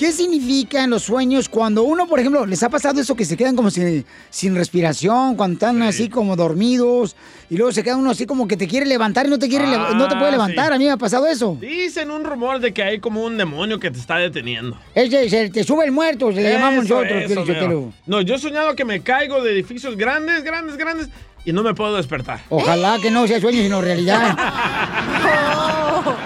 qué 0.00 0.12
significan 0.12 0.88
los 0.88 1.02
sueños 1.02 1.50
cuando 1.50 1.82
uno, 1.82 2.06
por 2.06 2.18
ejemplo, 2.20 2.46
les 2.46 2.62
ha 2.62 2.70
pasado 2.70 3.02
eso 3.02 3.14
que 3.14 3.26
se 3.26 3.36
quedan 3.36 3.54
como 3.54 3.70
sin, 3.70 4.06
sin 4.30 4.54
respiración, 4.56 5.36
cuando 5.36 5.52
están 5.56 5.82
así 5.82 6.08
como 6.08 6.36
dormidos 6.36 7.14
y 7.50 7.56
luego 7.58 7.70
se 7.70 7.82
queda 7.82 7.98
uno 7.98 8.10
así 8.10 8.24
como 8.24 8.48
que 8.48 8.56
te 8.56 8.66
quiere 8.66 8.86
levantar 8.86 9.26
y 9.26 9.28
no 9.28 9.38
te 9.38 9.46
quiere 9.46 9.66
no 9.66 10.08
te 10.08 10.14
puede 10.16 10.28
Ah, 10.28 10.30
levantar. 10.30 10.68
sí. 10.68 10.74
A 10.74 10.78
mí 10.78 10.84
me 10.86 10.92
ha 10.92 10.96
pasado 10.96 11.26
eso. 11.26 11.58
Dicen 11.60 12.10
un 12.10 12.24
rumor 12.24 12.60
de 12.60 12.72
que 12.72 12.82
hay 12.82 12.98
como 12.98 13.22
un 13.24 13.36
demonio 13.36 13.78
que 13.78 13.90
te 13.90 13.98
está 13.98 14.16
deteniendo. 14.16 14.78
Ese, 14.94 15.28
se 15.28 15.50
te 15.50 15.64
sube 15.64 15.84
el 15.84 15.92
muerto, 15.92 16.32
se 16.32 16.40
le 16.40 16.50
llamamos 16.50 16.84
nosotros, 16.88 17.12
eso, 17.24 17.34
Pielichotelo. 17.34 17.68
mero. 17.68 17.92
No, 18.06 18.22
yo 18.22 18.36
he 18.36 18.38
soñado 18.38 18.74
que 18.74 18.86
me 18.86 19.02
caigo 19.02 19.42
de 19.44 19.52
edificios 19.52 19.98
grandes, 19.98 20.42
grandes, 20.44 20.78
grandes 20.78 21.08
y 21.44 21.52
no 21.52 21.62
me 21.62 21.74
puedo 21.74 21.94
despertar. 21.96 22.40
Ojalá 22.48 22.96
que 23.02 23.10
no 23.10 23.26
sea 23.26 23.38
sueño, 23.38 23.60
sino 23.60 23.82
realidad. 23.82 24.34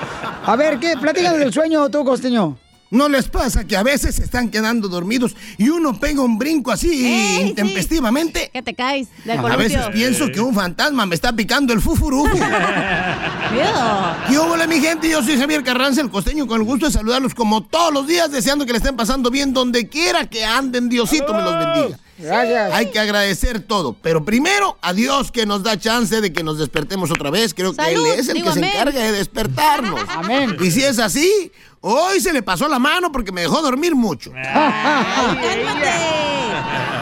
A 0.46 0.54
ver, 0.56 0.78
¿qué? 0.78 0.94
Platícanos 1.00 1.40
del 1.40 1.52
sueño 1.52 1.90
tú, 1.90 2.04
costeño. 2.04 2.56
¿No 2.94 3.08
les 3.08 3.28
pasa 3.28 3.66
que 3.66 3.76
a 3.76 3.82
veces 3.82 4.14
se 4.14 4.22
están 4.22 4.50
quedando 4.50 4.86
dormidos 4.86 5.34
y 5.58 5.68
uno 5.68 5.98
pega 5.98 6.22
un 6.22 6.38
brinco 6.38 6.70
así 6.70 7.40
intempestivamente? 7.40 8.50
Que 8.52 8.62
te 8.62 8.72
caes 8.72 9.08
del 9.24 9.40
A 9.40 9.56
veces 9.56 9.80
pienso 9.92 10.30
que 10.30 10.40
un 10.40 10.54
fantasma 10.54 11.04
me 11.04 11.16
está 11.16 11.32
picando 11.32 11.72
el 11.72 11.80
fufurufu. 11.80 12.38
¿Qué 14.28 14.38
hola 14.38 14.68
mi 14.68 14.78
gente? 14.78 15.10
Yo 15.10 15.24
soy 15.24 15.36
Javier 15.36 15.64
Carranza, 15.64 16.02
el 16.02 16.08
costeño, 16.08 16.46
con 16.46 16.60
el 16.60 16.66
gusto 16.66 16.86
de 16.86 16.92
saludarlos 16.92 17.34
como 17.34 17.64
todos 17.64 17.92
los 17.92 18.06
días, 18.06 18.30
deseando 18.30 18.64
que 18.64 18.70
le 18.70 18.78
estén 18.78 18.94
pasando 18.94 19.28
bien 19.28 19.52
donde 19.52 19.88
quiera 19.88 20.26
que 20.26 20.44
anden. 20.44 20.88
Diosito 20.88 21.34
me 21.34 21.42
los 21.42 21.58
bendiga. 21.58 21.98
Gracias. 22.16 22.72
Hay 22.72 22.90
que 22.90 22.98
agradecer 22.98 23.60
todo, 23.60 23.96
pero 24.00 24.24
primero 24.24 24.78
a 24.82 24.92
Dios 24.92 25.32
que 25.32 25.46
nos 25.46 25.62
da 25.62 25.78
chance 25.78 26.20
de 26.20 26.32
que 26.32 26.44
nos 26.44 26.58
despertemos 26.58 27.10
otra 27.10 27.30
vez. 27.30 27.54
Creo 27.54 27.74
que 27.74 27.92
Él 27.92 28.00
es 28.16 28.28
el 28.28 28.42
que 28.42 28.52
se 28.52 28.60
encarga 28.60 29.00
de 29.00 29.12
despertarnos. 29.12 30.00
Amén. 30.08 30.56
Y 30.60 30.70
si 30.70 30.82
es 30.82 30.98
así, 30.98 31.50
hoy 31.80 32.20
se 32.20 32.32
le 32.32 32.42
pasó 32.42 32.68
la 32.68 32.78
mano 32.78 33.10
porque 33.10 33.32
me 33.32 33.40
dejó 33.42 33.62
dormir 33.62 33.94
mucho. 33.94 34.32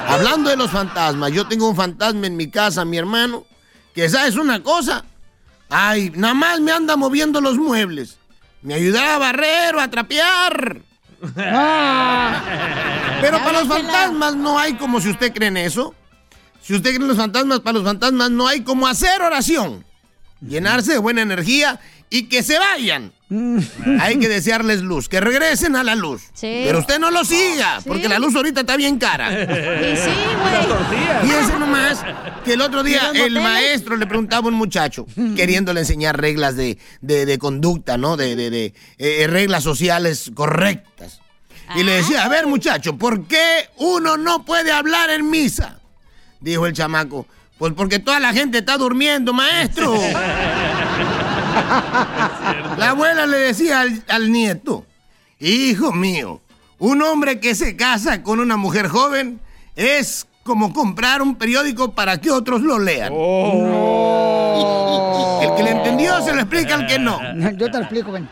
Hablando 0.08 0.50
de 0.50 0.56
los 0.56 0.70
fantasmas, 0.70 1.32
yo 1.32 1.46
tengo 1.46 1.68
un 1.68 1.76
fantasma 1.76 2.26
en 2.26 2.36
mi 2.36 2.50
casa, 2.50 2.84
mi 2.84 2.96
hermano, 2.96 3.44
que 3.94 4.08
sabes 4.08 4.36
una 4.36 4.62
cosa, 4.62 5.04
ay, 5.68 6.10
nada 6.14 6.34
más 6.34 6.60
me 6.60 6.72
anda 6.72 6.96
moviendo 6.96 7.40
los 7.40 7.56
muebles. 7.58 8.16
Me 8.62 8.74
ayudaba 8.74 9.16
a 9.16 9.18
barrer 9.18 9.74
o 9.74 9.80
a 9.80 9.88
trapear. 9.88 10.82
Pero 13.20 13.38
para 13.38 13.60
los 13.60 13.68
fantasmas 13.68 14.34
no 14.34 14.58
hay 14.58 14.74
como 14.74 15.00
si 15.00 15.10
usted 15.10 15.32
cree 15.32 15.48
en 15.48 15.56
eso. 15.56 15.94
Si 16.60 16.74
usted 16.74 16.90
cree 16.90 17.02
en 17.02 17.08
los 17.08 17.16
fantasmas, 17.16 17.60
para 17.60 17.74
los 17.74 17.84
fantasmas 17.84 18.30
no 18.30 18.48
hay 18.48 18.62
como 18.62 18.86
hacer 18.86 19.22
oración. 19.22 19.84
Llenarse 20.40 20.92
de 20.92 20.98
buena 20.98 21.22
energía 21.22 21.78
y 22.10 22.24
que 22.24 22.42
se 22.42 22.58
vayan. 22.58 23.12
Hay 24.00 24.18
que 24.18 24.28
desearles 24.28 24.82
luz, 24.82 25.08
que 25.08 25.20
regresen 25.20 25.76
a 25.76 25.82
la 25.82 25.94
luz. 25.94 26.22
Sí. 26.34 26.62
Pero 26.66 26.80
usted 26.80 26.98
no 26.98 27.10
lo 27.10 27.24
siga, 27.24 27.80
porque 27.86 28.08
la 28.08 28.18
luz 28.18 28.34
ahorita 28.34 28.60
está 28.60 28.76
bien 28.76 28.98
cara. 28.98 29.30
Y 29.32 29.96
sí, 29.96 30.10
güey. 30.40 31.22
Fíjense 31.22 31.58
nomás 31.58 32.04
que 32.44 32.54
el 32.54 32.60
otro 32.60 32.82
día 32.82 33.10
¿Y 33.14 33.18
los 33.18 33.26
el 33.28 33.40
maestro 33.40 33.96
le 33.96 34.06
preguntaba 34.06 34.46
a 34.46 34.48
un 34.50 34.54
muchacho, 34.54 35.06
queriéndole 35.36 35.80
enseñar 35.80 36.20
reglas 36.20 36.56
de, 36.56 36.78
de- 37.00 37.26
de 37.26 37.38
conducta, 37.38 37.96
¿no? 37.96 38.16
De, 38.16 38.36
de- 38.36 38.50
de, 38.50 38.74
eh, 38.98 39.26
reglas 39.28 39.62
sociales 39.62 40.30
correctas. 40.34 41.20
Y 41.74 41.84
le 41.84 41.92
decía, 41.92 42.24
a 42.24 42.28
ver 42.28 42.46
muchacho, 42.46 42.96
¿por 42.98 43.26
qué 43.26 43.70
uno 43.78 44.16
no 44.18 44.44
puede 44.44 44.72
hablar 44.72 45.08
en 45.10 45.30
misa? 45.30 45.78
Dijo 46.40 46.66
el 46.66 46.72
chamaco, 46.74 47.26
pues 47.56 47.72
porque 47.74 47.98
toda 47.98 48.20
la 48.20 48.32
gente 48.34 48.58
está 48.58 48.76
durmiendo, 48.76 49.32
maestro. 49.32 49.94
La 52.78 52.90
abuela 52.90 53.26
le 53.26 53.38
decía 53.38 53.80
al, 53.80 54.02
al 54.08 54.32
nieto, 54.32 54.86
hijo 55.38 55.92
mío, 55.92 56.40
un 56.78 57.02
hombre 57.02 57.40
que 57.40 57.54
se 57.54 57.76
casa 57.76 58.22
con 58.22 58.40
una 58.40 58.56
mujer 58.56 58.88
joven 58.88 59.40
es 59.76 60.26
como 60.42 60.72
comprar 60.72 61.22
un 61.22 61.36
periódico 61.36 61.92
para 61.92 62.20
que 62.20 62.30
otros 62.30 62.62
lo 62.62 62.78
lean. 62.78 63.12
El 65.42 65.54
que 65.56 65.62
le 65.62 65.70
entendió 65.70 66.20
se 66.22 66.32
lo 66.32 66.40
explica 66.40 66.74
al 66.74 66.86
que 66.86 66.98
no. 66.98 67.20
Yo 67.56 67.70
te 67.70 67.78
lo 67.78 67.80
explico, 67.80 68.12
ven. 68.12 68.28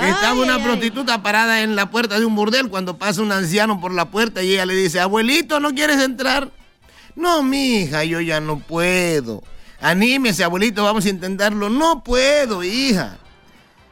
Estaba 0.00 0.40
una 0.40 0.62
prostituta 0.62 1.22
parada 1.22 1.62
en 1.62 1.76
la 1.76 1.90
puerta 1.90 2.18
de 2.18 2.24
un 2.24 2.34
burdel 2.34 2.70
cuando 2.70 2.96
pasa 2.96 3.20
un 3.20 3.30
anciano 3.30 3.78
por 3.80 3.92
la 3.92 4.06
puerta 4.06 4.42
y 4.42 4.52
ella 4.54 4.64
le 4.64 4.74
dice, 4.74 5.00
abuelito, 5.00 5.60
¿no 5.60 5.72
quieres 5.74 6.00
entrar? 6.00 6.50
No, 7.14 7.42
mija, 7.42 8.02
yo 8.04 8.20
ya 8.20 8.40
no 8.40 8.58
puedo. 8.58 9.42
Anímese, 9.82 10.44
abuelito, 10.44 10.84
vamos 10.84 11.04
a 11.06 11.08
intentarlo. 11.08 11.68
No 11.68 12.02
puedo, 12.04 12.62
hija. 12.62 13.18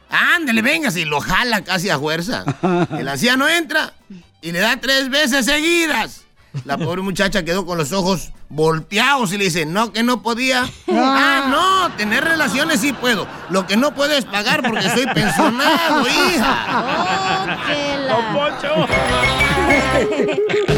Ándale, 0.09 0.61
venga, 0.61 0.89
si 0.91 1.05
lo 1.05 1.19
jala 1.21 1.63
casi 1.63 1.89
a 1.89 1.99
fuerza. 1.99 2.43
El 2.97 3.07
anciano 3.07 3.47
entra 3.47 3.93
y 4.41 4.51
le 4.51 4.59
da 4.59 4.77
tres 4.77 5.09
veces 5.09 5.45
seguidas. 5.45 6.21
La 6.65 6.77
pobre 6.77 7.01
muchacha 7.01 7.43
quedó 7.43 7.65
con 7.65 7.77
los 7.77 7.93
ojos 7.93 8.33
volteados 8.49 9.31
y 9.31 9.37
le 9.37 9.45
dice, 9.45 9.65
no, 9.65 9.93
que 9.93 10.03
no 10.03 10.21
podía. 10.21 10.65
Ah, 10.93 11.47
no, 11.49 11.95
tener 11.95 12.23
relaciones 12.23 12.81
sí 12.81 12.93
puedo. 12.93 13.27
Lo 13.49 13.65
que 13.65 13.77
no 13.77 13.95
puedo 13.95 14.13
es 14.13 14.25
pagar 14.25 14.61
porque 14.61 14.89
soy 14.89 15.05
pensionado, 15.07 16.05
hija. 16.07 16.85
Ok, 18.73 20.70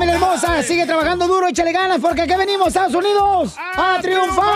familia 0.00 0.14
hermosa, 0.14 0.62
sigue 0.62 0.86
trabajando 0.86 1.28
duro, 1.28 1.46
échale 1.48 1.72
ganas, 1.72 2.00
porque 2.00 2.22
aquí 2.22 2.34
venimos, 2.34 2.68
Estados 2.68 2.94
Unidos, 2.94 3.54
a, 3.58 3.98
triunfar. 4.00 4.46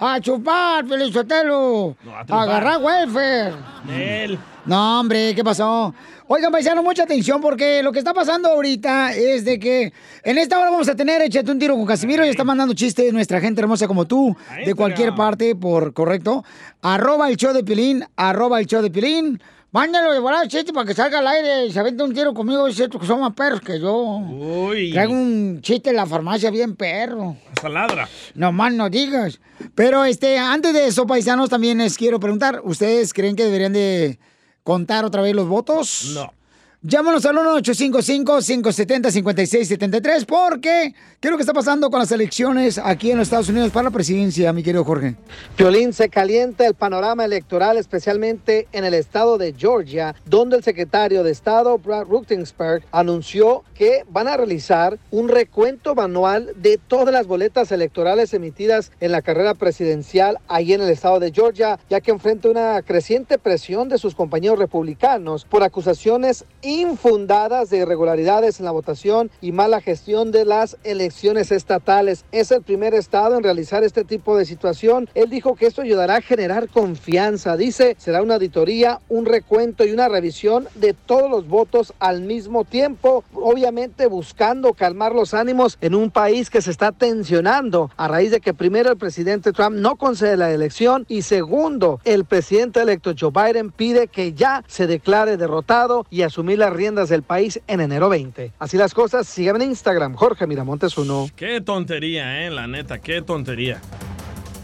A 0.00 0.18
chupar, 0.20 0.84
Felizotelo. 0.88 1.90
a 1.90 2.24
triunfar. 2.24 2.48
agarrar 2.48 2.82
welfare. 2.82 3.52
Él. 3.88 4.36
No, 4.66 4.98
hombre, 4.98 5.36
¿qué 5.36 5.44
pasó? 5.44 5.94
Oigan, 6.26 6.50
paisano, 6.50 6.82
mucha 6.82 7.04
atención 7.04 7.40
porque 7.40 7.80
lo 7.80 7.92
que 7.92 8.00
está 8.00 8.12
pasando 8.12 8.48
ahorita 8.48 9.12
es 9.12 9.44
de 9.44 9.60
que 9.60 9.92
en 10.24 10.38
esta 10.38 10.58
hora 10.58 10.70
vamos 10.70 10.88
a 10.88 10.96
tener 10.96 11.22
Échate 11.22 11.52
un 11.52 11.60
tiro 11.60 11.76
con 11.76 11.86
Casimiro 11.86 12.26
y 12.26 12.28
está 12.28 12.42
mandando 12.42 12.74
chistes 12.74 13.12
nuestra 13.12 13.40
gente 13.40 13.60
hermosa 13.60 13.86
como 13.86 14.04
tú, 14.04 14.36
de 14.64 14.74
cualquier 14.74 15.14
parte, 15.14 15.54
por 15.54 15.94
correcto. 15.94 16.44
Arroba 16.82 17.28
el 17.28 17.36
show 17.36 17.52
de 17.52 17.62
Pilín, 17.62 18.04
arroba 18.16 18.58
el 18.58 18.66
show 18.66 18.82
de 18.82 18.90
Pilín. 18.90 19.40
Mándalo 19.72 20.12
de 20.12 20.18
volar 20.18 20.48
chiste 20.48 20.72
para 20.72 20.84
que 20.84 20.94
salga 20.94 21.20
al 21.20 21.26
aire 21.28 21.66
y 21.66 21.72
se 21.72 21.78
avente 21.78 22.02
un 22.02 22.12
tiro 22.12 22.34
conmigo. 22.34 22.66
Es 22.66 22.74
cierto 22.74 22.98
que 22.98 23.06
son 23.06 23.20
más 23.20 23.32
perros 23.34 23.60
que 23.60 23.78
yo. 23.78 23.94
Uy. 23.94 24.90
Traigo 24.90 25.12
un 25.12 25.60
chiste 25.62 25.90
en 25.90 25.96
la 25.96 26.06
farmacia 26.06 26.50
bien 26.50 26.74
perro. 26.74 27.36
Hasta 27.54 27.68
ladra. 27.68 28.08
No 28.34 28.50
más 28.50 28.72
no 28.72 28.90
digas. 28.90 29.38
Pero 29.76 30.04
este, 30.04 30.38
antes 30.38 30.74
de 30.74 30.86
eso, 30.88 31.06
paisanos, 31.06 31.50
también 31.50 31.78
les 31.78 31.96
quiero 31.96 32.18
preguntar, 32.18 32.60
¿ustedes 32.64 33.14
creen 33.14 33.36
que 33.36 33.44
deberían 33.44 33.72
de 33.72 34.18
contar 34.64 35.04
otra 35.04 35.22
vez 35.22 35.36
los 35.36 35.46
votos? 35.46 36.10
No. 36.14 36.32
Llámanos 36.82 37.26
al 37.26 37.36
1-855-570-5673 37.36 40.24
porque 40.24 40.94
¿qué 41.20 41.28
es 41.28 41.30
lo 41.30 41.36
que 41.36 41.42
está 41.42 41.52
pasando 41.52 41.90
con 41.90 42.00
las 42.00 42.10
elecciones 42.10 42.80
aquí 42.82 43.10
en 43.10 43.18
los 43.18 43.26
Estados 43.26 43.50
Unidos 43.50 43.70
para 43.70 43.84
la 43.84 43.90
presidencia, 43.90 44.50
mi 44.54 44.62
querido 44.62 44.82
Jorge? 44.82 45.14
Violín 45.58 45.92
se 45.92 46.08
calienta 46.08 46.66
el 46.66 46.72
panorama 46.72 47.26
electoral, 47.26 47.76
especialmente 47.76 48.66
en 48.72 48.86
el 48.86 48.94
estado 48.94 49.36
de 49.36 49.52
Georgia, 49.52 50.14
donde 50.24 50.56
el 50.56 50.64
secretario 50.64 51.22
de 51.22 51.32
Estado, 51.32 51.76
Brad 51.76 52.06
Ruttensberg, 52.06 52.82
anunció 52.92 53.62
que 53.74 54.06
van 54.08 54.28
a 54.28 54.38
realizar 54.38 54.98
un 55.10 55.28
recuento 55.28 55.94
manual 55.94 56.54
de 56.56 56.78
todas 56.78 57.12
las 57.12 57.26
boletas 57.26 57.72
electorales 57.72 58.32
emitidas 58.32 58.90
en 59.00 59.12
la 59.12 59.20
carrera 59.20 59.52
presidencial 59.52 60.38
ahí 60.48 60.72
en 60.72 60.80
el 60.80 60.88
estado 60.88 61.20
de 61.20 61.30
Georgia, 61.30 61.78
ya 61.90 62.00
que 62.00 62.10
enfrenta 62.10 62.48
una 62.48 62.80
creciente 62.80 63.36
presión 63.36 63.90
de 63.90 63.98
sus 63.98 64.14
compañeros 64.14 64.58
republicanos 64.58 65.44
por 65.44 65.62
acusaciones 65.62 66.46
infundadas 66.70 67.70
de 67.70 67.78
irregularidades 67.78 68.60
en 68.60 68.64
la 68.64 68.70
votación 68.70 69.30
y 69.40 69.52
mala 69.52 69.80
gestión 69.80 70.30
de 70.30 70.44
las 70.44 70.76
elecciones 70.84 71.50
estatales. 71.50 72.24
Es 72.32 72.50
el 72.52 72.62
primer 72.62 72.94
estado 72.94 73.36
en 73.36 73.42
realizar 73.42 73.82
este 73.82 74.04
tipo 74.04 74.36
de 74.36 74.44
situación. 74.44 75.08
Él 75.14 75.30
dijo 75.30 75.56
que 75.56 75.66
esto 75.66 75.82
ayudará 75.82 76.16
a 76.16 76.22
generar 76.22 76.68
confianza. 76.68 77.56
Dice, 77.56 77.96
será 77.98 78.22
una 78.22 78.34
auditoría, 78.34 79.00
un 79.08 79.26
recuento 79.26 79.84
y 79.84 79.90
una 79.90 80.08
revisión 80.08 80.68
de 80.76 80.94
todos 80.94 81.30
los 81.30 81.48
votos 81.48 81.92
al 81.98 82.22
mismo 82.22 82.64
tiempo, 82.64 83.24
obviamente 83.34 84.06
buscando 84.06 84.74
calmar 84.74 85.14
los 85.14 85.34
ánimos 85.34 85.76
en 85.80 85.94
un 85.94 86.10
país 86.10 86.50
que 86.50 86.62
se 86.62 86.70
está 86.70 86.92
tensionando 86.92 87.90
a 87.96 88.08
raíz 88.08 88.30
de 88.30 88.40
que 88.40 88.54
primero 88.54 88.90
el 88.90 88.96
presidente 88.96 89.52
Trump 89.52 89.76
no 89.76 89.96
concede 89.96 90.36
la 90.36 90.52
elección 90.52 91.06
y 91.08 91.22
segundo, 91.22 92.00
el 92.04 92.24
presidente 92.24 92.80
electo 92.80 93.12
Joe 93.18 93.30
Biden 93.30 93.70
pide 93.70 94.06
que 94.06 94.32
ya 94.32 94.62
se 94.68 94.86
declare 94.86 95.36
derrotado 95.36 96.06
y 96.10 96.22
asumir 96.22 96.59
las 96.60 96.72
riendas 96.72 97.08
del 97.08 97.22
país 97.24 97.60
en 97.66 97.80
enero 97.80 98.08
20. 98.08 98.52
Así 98.58 98.76
las 98.76 98.94
cosas, 98.94 99.26
síganme 99.26 99.64
en 99.64 99.70
Instagram, 99.70 100.14
Jorge 100.14 100.46
Miramontes 100.46 100.96
uno. 100.96 101.28
Qué 101.34 101.60
tontería, 101.60 102.46
eh, 102.46 102.50
la 102.50 102.66
neta, 102.68 102.98
qué 103.00 103.22
tontería. 103.22 103.80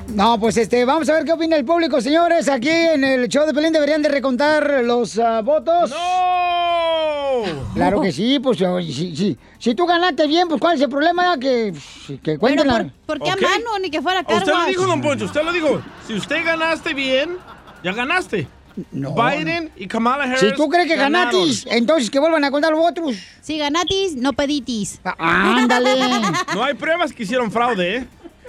No, 0.09 0.39
pues 0.39 0.57
este, 0.57 0.85
vamos 0.85 1.09
a 1.09 1.15
ver 1.15 1.25
qué 1.25 1.33
opina 1.33 1.57
el 1.57 1.65
público, 1.65 2.01
señores. 2.01 2.49
Aquí 2.49 2.71
en 2.71 3.03
el 3.03 3.29
show 3.29 3.45
de 3.45 3.53
Pelín 3.53 3.73
deberían 3.73 4.03
de 4.03 4.09
recontar 4.09 4.85
los 4.85 5.19
ah, 5.19 5.41
votos. 5.43 5.91
¡No! 5.91 7.43
Claro 7.75 8.01
que 8.01 8.13
sí, 8.13 8.39
pues 8.39 8.59
sí, 8.59 9.17
sí. 9.17 9.37
Si 9.59 9.75
tú 9.75 9.85
ganaste 9.85 10.29
bien, 10.29 10.47
pues 10.49 10.61
¿cuál 10.61 10.77
es 10.77 10.83
el 10.83 10.89
problema? 10.89 11.37
Que, 11.39 11.75
que 12.23 12.39
cuenten 12.39 12.69
la- 12.69 12.89
¿Por 13.05 13.19
qué 13.21 13.31
a 13.31 13.37
mano? 13.37 13.79
Ni 13.81 13.91
que 13.91 14.01
fuera 14.01 14.21
A 14.21 14.23
Usted 14.23 14.47
lo 14.47 14.53
cargo. 14.53 14.69
dijo, 14.69 14.87
don 14.87 15.03
Poncho, 15.03 15.25
usted 15.25 15.43
lo 15.43 15.53
dijo. 15.53 15.83
Si 16.07 16.15
usted 16.15 16.45
ganaste 16.45 16.95
bien, 16.95 17.37
ya 17.83 17.93
ganaste. 17.93 18.47
Biden 18.77 19.71
y 19.77 19.87
Kamala 19.87 20.25
Harris. 20.25 20.41
Si 20.41 20.55
tú 20.55 20.69
crees 20.69 20.87
que 20.87 20.97
ganaron. 20.97 21.33
ganatis, 21.33 21.67
entonces 21.71 22.11
que 22.11 22.19
vuelvan 22.19 22.45
a 22.45 22.51
contar 22.51 22.71
los 22.73 22.81
votos. 22.81 23.17
Si 23.41 23.59
ganatis, 23.59 24.15
no 24.17 24.33
peditis. 24.33 25.01
Ándale. 25.19 25.97
No 26.55 26.63
hay 26.65 26.75
pruebas 26.75 27.13
que 27.13 27.23
hicieron 27.23 27.51
fraude, 27.51 27.97
¿eh? 27.97 28.07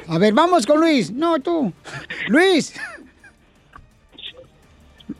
A 0.08 0.18
ver, 0.18 0.34
vamos 0.34 0.66
con 0.66 0.80
Luis. 0.80 1.12
No, 1.12 1.40
tú. 1.40 1.72
Luis. 2.28 2.74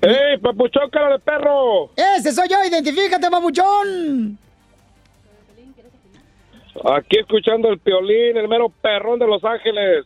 ¡Ey, 0.02 0.38
papuchón, 0.42 0.90
cara 0.92 1.14
de 1.14 1.20
perro! 1.20 1.92
Ese 1.96 2.32
soy 2.32 2.48
yo, 2.50 2.58
identifícate, 2.64 3.30
papuchón. 3.30 4.38
Aquí 6.96 7.18
escuchando 7.20 7.70
el 7.70 7.80
piolín, 7.80 8.38
el 8.38 8.48
mero 8.48 8.70
perrón 8.82 9.18
de 9.20 9.28
Los 9.28 9.44
Ángeles. 9.44 10.06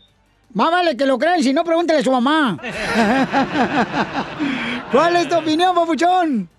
Más 0.53 0.69
vale 0.71 0.97
que 0.97 1.05
lo 1.05 1.17
crean, 1.17 1.41
si 1.41 1.53
no, 1.53 1.63
pregúntale 1.63 1.99
a 1.99 2.03
su 2.03 2.11
mamá. 2.11 2.57
¿Cuál 4.91 5.15
es 5.15 5.29
tu 5.29 5.37
opinión, 5.37 5.73
papuchón? 5.73 6.49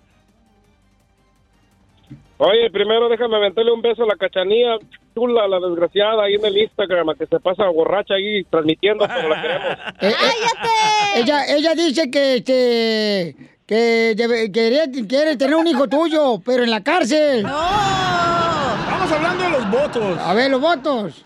Oye, 2.37 2.69
primero 2.71 3.07
déjame 3.07 3.35
aventarle 3.37 3.71
un 3.71 3.81
beso 3.81 4.03
a 4.03 4.07
la 4.07 4.15
cachanía, 4.15 4.75
chula, 5.13 5.47
la 5.47 5.59
desgraciada, 5.59 6.23
ahí 6.23 6.33
en 6.35 6.45
el 6.45 6.57
Instagram, 6.57 7.09
a 7.09 7.15
que 7.15 7.27
se 7.27 7.39
pasa 7.39 7.65
borracha 7.69 8.15
ahí 8.15 8.43
transmitiendo 8.45 9.07
como 9.07 9.27
la 9.29 9.41
queremos. 9.41 9.67
Eh, 10.01 10.09
eh, 10.09 11.21
ella, 11.21 11.45
ella 11.45 11.75
dice 11.75 12.09
que, 12.11 12.35
este, 12.37 13.35
que 13.65 14.15
debe- 14.17 14.51
quería- 14.51 14.89
quiere 15.07 15.37
tener 15.37 15.55
un 15.55 15.67
hijo 15.67 15.87
tuyo, 15.87 16.41
pero 16.43 16.63
en 16.63 16.71
la 16.71 16.83
cárcel. 16.83 17.45
Estamos 17.45 19.11
hablando 19.11 19.43
de 19.43 19.49
los 19.51 19.71
votos. 19.71 20.17
A 20.19 20.33
ver, 20.33 20.49
los 20.51 20.59
votos. 20.59 21.23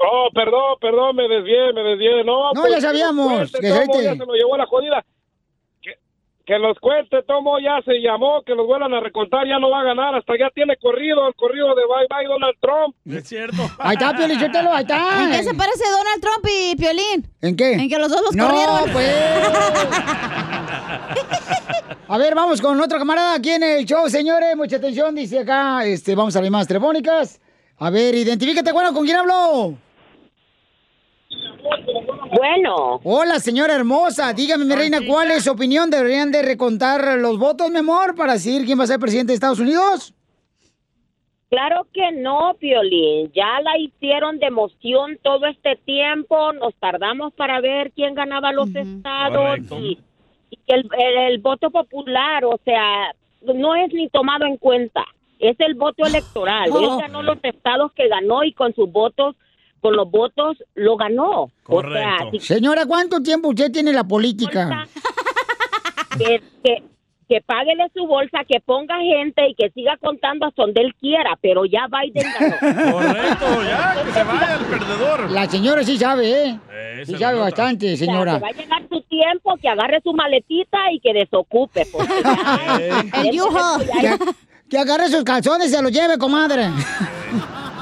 Oh, 0.00 0.28
perdón, 0.32 0.76
perdón, 0.80 1.16
me 1.16 1.28
desvié, 1.28 1.72
me 1.72 1.82
desvié. 1.82 2.24
No, 2.24 2.52
No, 2.52 2.60
pues, 2.60 2.74
ya 2.74 2.80
sabíamos, 2.80 3.50
que 3.52 3.68
ya 3.68 4.12
se 4.14 4.16
lo 4.26 4.34
llevó 4.34 4.54
a 4.54 4.58
la 4.58 4.66
jodida. 4.66 5.04
Que, 5.82 5.94
que 6.46 6.58
los 6.58 6.78
cuente, 6.78 7.22
Tomo, 7.24 7.58
ya 7.58 7.82
se 7.84 7.94
llamó, 8.00 8.42
que 8.42 8.54
los 8.54 8.66
vuelvan 8.66 8.94
a 8.94 9.00
recontar, 9.00 9.46
ya 9.46 9.58
no 9.58 9.70
va 9.70 9.80
a 9.80 9.84
ganar, 9.84 10.14
hasta 10.14 10.34
ya 10.38 10.50
tiene 10.54 10.76
corrido, 10.76 11.26
el 11.26 11.34
corrido 11.34 11.74
de 11.74 11.82
Bye 11.84 12.06
Bye 12.08 12.28
Donald 12.28 12.54
Trump. 12.60 12.94
Es 13.06 13.28
cierto. 13.28 13.62
Ahí 13.78 13.94
está, 13.94 14.16
Piolín, 14.16 14.38
Sotelo, 14.38 14.72
ahí 14.72 14.82
está. 14.82 15.24
¿En 15.24 15.30
qué 15.32 15.42
se 15.42 15.54
parece 15.54 15.84
Donald 15.90 16.22
Trump 16.22 16.46
y 16.48 16.76
Piolín? 16.76 17.26
¿En 17.42 17.56
qué? 17.56 17.72
En 17.72 17.88
que 17.88 17.98
los 17.98 18.08
dos 18.10 18.22
los 18.22 18.36
no, 18.36 18.46
corrieron. 18.46 18.90
pues. 18.92 19.14
A 22.10 22.16
ver, 22.16 22.34
vamos 22.34 22.60
con 22.62 22.80
otro 22.80 22.98
camarada 22.98 23.34
aquí 23.34 23.50
en 23.50 23.62
el 23.62 23.84
show, 23.84 24.08
señores. 24.08 24.56
Mucha 24.56 24.76
atención, 24.76 25.14
dice 25.14 25.40
acá. 25.40 25.84
Este, 25.84 26.14
vamos 26.14 26.34
a 26.36 26.40
las 26.40 26.50
más 26.50 26.66
telefónicas. 26.66 27.40
A 27.78 27.90
ver, 27.90 28.14
identifícate, 28.14 28.72
bueno, 28.72 28.92
¿con 28.94 29.04
quién 29.04 29.16
hablo? 29.18 29.74
Bueno. 32.32 33.00
Hola, 33.04 33.38
señora 33.40 33.74
hermosa. 33.74 34.32
Dígame, 34.32 34.64
mi 34.64 34.74
reina, 34.74 34.98
¿cuál 35.06 35.30
es 35.30 35.44
su 35.44 35.52
opinión? 35.52 35.90
¿Deberían 35.90 36.30
de 36.30 36.42
recontar 36.42 37.18
los 37.18 37.38
votos, 37.38 37.70
mi 37.70 37.78
amor, 37.78 38.14
para 38.14 38.34
decidir 38.34 38.64
quién 38.66 38.78
va 38.78 38.84
a 38.84 38.88
ser 38.88 38.98
presidente 39.00 39.30
de 39.32 39.34
Estados 39.34 39.60
Unidos? 39.60 40.14
Claro 41.50 41.86
que 41.94 42.12
no, 42.12 42.54
Piolín. 42.58 43.32
Ya 43.34 43.60
la 43.62 43.78
hicieron 43.78 44.38
de 44.38 44.46
emoción 44.46 45.18
todo 45.22 45.46
este 45.46 45.76
tiempo. 45.76 46.52
Nos 46.52 46.74
tardamos 46.74 47.32
para 47.32 47.60
ver 47.60 47.90
quién 47.92 48.14
ganaba 48.14 48.52
los 48.52 48.68
estados 48.74 49.36
Correcto. 49.38 49.78
y, 49.78 49.98
y 50.50 50.56
que 50.66 50.74
el, 50.74 50.88
el- 50.98 51.18
el 51.32 51.38
voto 51.38 51.70
popular, 51.70 52.44
o 52.44 52.60
sea, 52.64 53.12
no 53.42 53.74
es 53.76 53.92
ni 53.94 54.08
tomado 54.10 54.44
en 54.44 54.58
cuenta. 54.58 55.04
Es 55.38 55.56
el 55.60 55.74
voto 55.74 56.04
electoral. 56.04 56.66
Él 56.68 56.88
ganó 57.00 57.22
los 57.22 57.38
estados 57.42 57.92
que 57.92 58.08
ganó 58.08 58.44
y 58.44 58.52
con 58.52 58.74
sus 58.74 58.90
votos, 58.92 59.34
con 59.80 59.96
los 59.96 60.10
votos, 60.10 60.56
lo 60.74 60.96
ganó. 60.96 61.50
O 61.66 61.82
sea, 61.82 62.18
si- 62.30 62.40
Señora, 62.40 62.86
¿cuánto 62.86 63.20
tiempo 63.22 63.48
usted 63.48 63.70
tiene 63.72 63.90
en 63.90 63.96
la 63.96 64.04
política? 64.04 64.86
que, 66.18 66.42
que, 66.64 66.82
que 67.28 67.40
páguele 67.42 67.84
su 67.94 68.06
bolsa, 68.06 68.38
que 68.48 68.60
ponga 68.60 68.96
gente 69.00 69.48
y 69.48 69.54
que 69.54 69.70
siga 69.70 69.96
contando 69.98 70.46
hasta 70.46 70.62
donde 70.62 70.80
él 70.82 70.94
quiera, 71.00 71.38
pero 71.40 71.64
ya 71.66 71.86
Biden 71.86 72.26
ganó. 72.38 72.56
Correcto, 72.92 73.46
ya, 73.68 74.02
que 74.04 74.12
se 74.12 74.24
vaya 74.24 74.54
el 74.58 74.64
perdedor. 74.66 75.30
La 75.30 75.46
señora 75.48 75.84
sí 75.84 75.98
sabe, 75.98 76.30
¿eh? 76.30 76.58
Eh, 76.72 77.02
Sí 77.06 77.16
sabe 77.16 77.34
nota. 77.34 77.44
bastante, 77.44 77.86
O 77.92 77.96
sea, 77.96 78.06
señora. 78.06 78.34
que 78.34 78.40
va 78.40 78.48
a 78.48 78.52
llegar 78.52 78.82
su 78.88 79.00
tiempo, 79.02 79.54
que 79.60 79.68
agarre 79.68 80.00
su 80.02 80.12
maletita 80.12 80.78
y 80.92 80.98
que 81.00 81.12
desocupe. 81.12 81.86
porque 81.92 82.12
ya- 82.24 83.04
El 83.22 83.30
yujo. 83.36 83.78
Que, 84.00 84.18
que 84.68 84.78
agarre 84.78 85.08
sus 85.08 85.22
calzones 85.22 85.68
y 85.68 85.70
se 85.74 85.80
los 85.82 85.92
lleve, 85.92 86.18
comadre. 86.18 86.68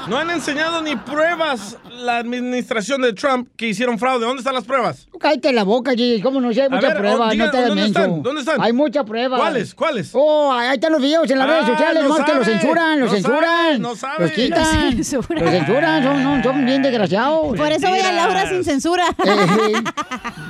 No 0.09 0.17
han 0.17 0.29
enseñado 0.29 0.81
ni 0.81 0.95
pruebas 0.95 1.77
la 1.91 2.17
administración 2.19 3.01
de 3.01 3.11
Trump 3.11 3.49
que 3.57 3.67
hicieron 3.67 3.99
fraude. 3.99 4.25
¿Dónde 4.25 4.39
están 4.39 4.53
las 4.55 4.63
pruebas? 4.63 5.05
Cállate 5.19 5.51
la 5.51 5.63
boca, 5.65 5.91
Gigi. 5.91 6.21
¿Cómo 6.21 6.39
no 6.39 6.53
sé? 6.53 6.61
Hay 6.61 6.67
A 6.67 6.69
muchas 6.69 6.89
ver, 6.93 6.97
pruebas. 6.97 7.27
oh, 7.27 7.31
diga, 7.31 7.45
no 7.45 7.51
te 7.51 7.57
hagas 7.57 7.69
¿dónde 7.69 7.85
están? 7.85 8.23
¿Dónde 8.23 8.39
están? 8.41 8.61
Hay 8.61 8.71
muchas 8.71 9.03
pruebas. 9.03 9.37
¿Cuáles? 9.39 9.75
¿Cuáles? 9.75 10.09
Oh, 10.13 10.53
ahí 10.53 10.75
están 10.75 10.93
los 10.93 11.01
videos 11.01 11.29
en 11.29 11.39
las 11.39 11.47
redes 11.49 11.63
Ah, 11.65 11.67
sociales. 11.67 12.03
no 12.03 12.09
más 12.09 12.23
que 12.25 12.33
los 12.35 12.45
censuran, 12.45 12.99
los 13.01 13.09
No 13.09 13.15
censuran. 13.15 13.43
sabe, 13.43 13.79
no 13.79 13.95
sabe. 13.97 14.23
Los 14.23 14.31
quitan. 14.31 14.59
Los 14.97 15.07
censuran. 15.07 15.43
Los 15.43 15.51
censuran. 15.53 16.03
Son, 16.03 16.23
no, 16.23 16.43
son 16.43 16.65
bien 16.65 16.81
desgraciados. 16.81 17.57
Por 17.57 17.71
eso 17.71 17.89
voy 17.89 17.99
a 17.99 18.11
Laura 18.13 18.49
sin 18.49 18.63
censura. 18.63 19.05
Eh, 19.27 19.73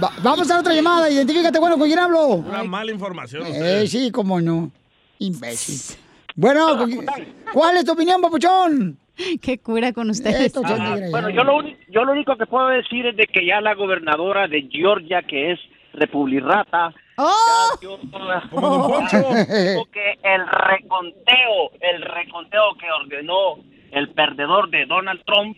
Va- 0.03 0.11
vamos 0.21 0.51
a 0.51 0.59
otra 0.59 0.73
llamada. 0.75 1.09
Identifícate, 1.09 1.57
bueno, 1.57 1.79
¿con 1.79 1.87
quién 1.87 1.97
hablo? 1.97 2.27
Una 2.27 2.63
mala 2.63 2.91
información. 2.91 3.43
Eh, 3.47 3.85
sí, 3.87 4.11
cómo 4.11 4.39
no. 4.39 4.69
Imbécil. 5.17 5.97
Bueno, 6.35 6.77
¿con 6.77 6.91
quién- 6.91 7.05
¿cuál 7.51 7.77
es 7.77 7.85
tu 7.85 7.93
opinión, 7.93 8.21
papuchón? 8.21 8.99
Qué 9.41 9.58
cura 9.60 9.93
con 9.93 10.10
ustedes. 10.10 10.53
Son 10.53 10.65
Ah, 10.65 10.97
bueno, 11.12 11.30
yo 11.30 11.43
lo, 11.43 11.62
yo 11.89 12.06
lo 12.06 12.12
único 12.12 12.36
que 12.36 12.45
puedo 12.45 12.67
decir 12.67 13.06
es 13.08 13.15
de 13.17 13.27
que 13.27 13.45
ya 13.45 13.62
la 13.62 13.73
gobernadora 13.73 14.47
de 14.47 14.67
Georgia, 14.71 15.21
que 15.23 15.51
es 15.51 15.60
republirata, 15.93 16.93
¡Oh! 17.17 17.77
que 19.91 20.19
el 20.23 20.47
reconteo, 20.47 21.71
el 21.82 22.01
reconteo 22.03 22.75
que 22.80 22.91
ordenó 22.91 23.58
el 23.91 24.10
perdedor 24.10 24.69
de 24.69 24.86
Donald 24.86 25.23
Trump 25.25 25.58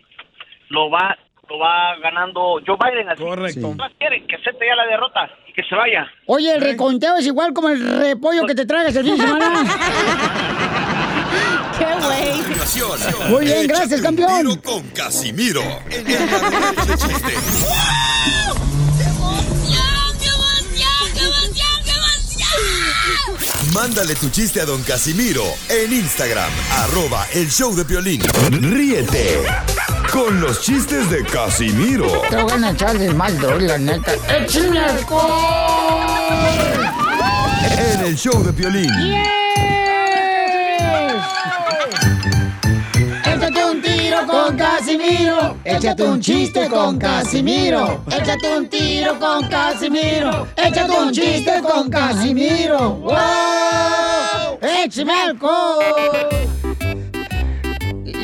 lo 0.70 0.88
va 0.90 1.18
lo 1.50 1.58
va 1.58 1.96
ganando 1.96 2.60
Joe 2.64 2.76
Biden. 2.78 3.08
Así 3.10 3.22
Correcto. 3.22 3.74
No 3.76 3.84
quieren 3.98 4.26
que 4.26 4.36
acepte 4.36 4.66
ya 4.66 4.76
la 4.76 4.86
derrota 4.86 5.28
y 5.48 5.52
que 5.52 5.64
se 5.64 5.74
vaya. 5.74 6.06
Oye, 6.26 6.54
el 6.54 6.60
reconteo 6.60 7.16
es 7.16 7.26
igual 7.26 7.52
como 7.52 7.68
el 7.68 7.98
repollo 7.98 8.46
que 8.46 8.54
te 8.54 8.64
tragas 8.66 8.94
el 8.94 9.04
fin 9.04 9.16
de 9.16 9.26
semana. 9.26 9.64
¡Qué 11.78 11.86
güey! 12.04 13.30
Muy 13.30 13.44
bien, 13.44 13.66
gracias, 13.66 14.00
un 14.00 14.02
campeón. 14.02 14.38
tiro 14.38 14.62
con 14.62 14.88
Casimiro. 14.90 15.62
En. 15.90 16.04
Mándale 23.74 24.14
tu 24.16 24.28
chiste 24.30 24.60
a 24.60 24.64
don 24.64 24.82
Casimiro 24.82 25.44
en 25.68 25.92
Instagram, 25.92 26.50
arroba 26.76 27.26
el 27.32 27.50
show 27.50 27.74
de 27.74 27.84
violín. 27.84 28.20
Ríete 28.50 29.40
con 30.12 30.40
los 30.40 30.60
chistes 30.60 31.08
de 31.08 31.24
Casimiro 31.24 32.22
Te 32.28 32.42
voy 32.42 32.64
a 32.64 32.70
echar 32.70 32.98
de 32.98 33.14
mal, 33.14 33.38
doy, 33.38 33.68
la 33.68 33.78
neta. 33.78 34.12
¡Échame 34.28 34.80
alcohol! 34.80 36.10
en 37.78 38.00
el 38.00 38.16
show 38.16 38.42
de 38.42 38.52
violín. 38.52 38.90
Échate 38.90 39.39
tiro 44.20 44.26
con 44.26 44.56
Casimiro. 44.56 45.56
Échate 45.64 46.02
un 46.02 46.20
chiste 46.20 46.68
con 46.68 46.98
Casimiro. 46.98 48.02
Échate 48.06 48.56
un 48.56 48.68
tiro 48.68 49.18
con 49.18 49.48
Casimiro. 49.48 50.46
Échate 50.56 50.92
un 50.92 51.12
chiste 51.12 51.60
con 51.62 51.90
Casimiro. 51.90 52.90
¡Wow! 52.96 54.58
¡Échame 54.62 55.12
alcohol! 55.12 55.84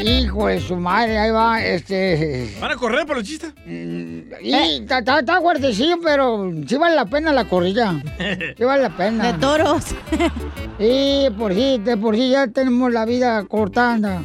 Hijo 0.05 0.47
de 0.47 0.61
su 0.61 0.77
madre, 0.77 1.19
ahí 1.19 1.31
va, 1.31 1.65
este... 1.65 2.55
¿Van 2.61 2.71
a 2.71 2.77
correr 2.77 3.07
por 3.07 3.19
el 3.19 3.25
chiste? 3.25 3.53
Y 3.67 4.53
está, 4.53 4.99
está, 4.99 5.19
está 5.19 5.41
fuertecillo, 5.41 5.97
pero 6.01 6.53
sí 6.67 6.77
vale 6.77 6.95
la 6.95 7.07
pena 7.07 7.33
la 7.33 7.49
corrida. 7.49 8.01
Sí 8.57 8.63
vale 8.63 8.85
la 8.85 8.97
pena. 8.97 9.33
De 9.33 9.39
toros. 9.39 9.85
Y 10.79 11.29
por 11.31 11.55
sí, 11.55 11.79
de 11.79 11.97
por 11.97 12.15
sí 12.15 12.31
ya 12.31 12.47
tenemos 12.47 12.93
la 12.93 13.05
vida 13.05 13.45
cortada. 13.47 14.23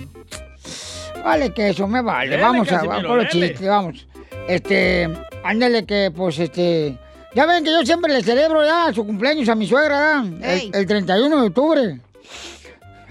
Vale, 1.23 1.53
que 1.53 1.69
eso 1.69 1.87
me 1.87 2.01
vale. 2.01 2.31
Dele, 2.31 2.41
vamos 2.41 2.71
a 2.71 2.79
con 2.79 3.17
los 3.17 3.27
chistes, 3.29 3.67
vamos. 3.67 4.07
Este, 4.47 5.09
ándale 5.43 5.85
que, 5.85 6.11
pues, 6.15 6.39
este... 6.39 6.97
Ya 7.33 7.45
ven 7.45 7.63
que 7.63 7.71
yo 7.71 7.81
siempre 7.85 8.11
le 8.11 8.21
celebro 8.21 8.65
ya 8.65 8.91
su 8.93 9.05
cumpleaños 9.05 9.47
a 9.47 9.55
mi 9.55 9.65
suegra. 9.65 10.23
El, 10.41 10.71
el 10.73 10.85
31 10.85 11.41
de 11.41 11.47
octubre. 11.47 12.01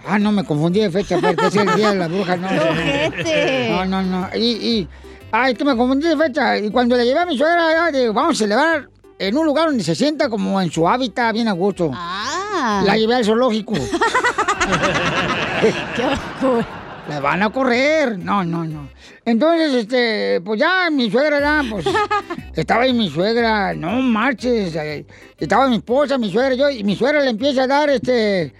Ah, 0.06 0.18
no, 0.18 0.30
me 0.32 0.44
confundí 0.44 0.80
de 0.80 0.90
fecha, 0.90 1.18
porque 1.18 1.46
es 1.46 1.56
el 1.56 1.74
día 1.74 1.90
de 1.92 1.96
la 1.96 2.08
bruja, 2.08 2.36
no. 2.36 2.48
No, 3.70 3.84
no, 3.86 4.02
no. 4.02 4.28
Y, 4.34 4.40
y 4.40 4.88
Ay, 5.32 5.54
que 5.54 5.64
me 5.64 5.76
confundí 5.76 6.08
de 6.08 6.16
fecha. 6.16 6.58
Y 6.58 6.70
cuando 6.70 6.96
le 6.96 7.04
llevé 7.04 7.20
a 7.20 7.26
mi 7.26 7.38
suegra, 7.38 7.72
ya, 7.72 7.92
digo, 7.96 8.12
vamos 8.12 8.34
a 8.36 8.38
celebrar 8.38 8.88
en 9.18 9.36
un 9.36 9.46
lugar 9.46 9.66
donde 9.66 9.84
se 9.84 9.94
sienta 9.94 10.28
como 10.28 10.60
en 10.60 10.72
su 10.72 10.88
hábitat, 10.88 11.32
bien 11.32 11.46
a 11.48 11.52
gusto. 11.52 11.90
Ah. 11.94 12.82
La 12.84 12.96
llevé 12.96 13.14
al 13.14 13.24
zoológico. 13.24 13.74
Qué 15.94 16.04
oscuro. 16.04 16.79
La 17.10 17.20
van 17.20 17.42
a 17.42 17.50
correr. 17.50 18.18
No, 18.18 18.44
no, 18.44 18.64
no. 18.64 18.88
Entonces, 19.24 19.74
este, 19.74 20.40
pues 20.44 20.60
ya 20.60 20.88
mi 20.90 21.10
suegra, 21.10 21.40
ya, 21.40 21.62
pues, 21.68 21.84
estaba 22.54 22.82
ahí 22.84 22.92
mi 22.92 23.10
suegra, 23.10 23.74
no 23.74 24.00
marches. 24.00 24.74
eh, 24.76 25.04
Estaba 25.38 25.68
mi 25.68 25.76
esposa, 25.76 26.16
mi 26.18 26.30
suegra, 26.30 26.54
yo, 26.54 26.70
y 26.70 26.84
mi 26.84 26.94
suegra 26.96 27.20
le 27.20 27.30
empieza 27.30 27.64
a 27.64 27.66
dar, 27.66 27.90
este, 27.90 28.54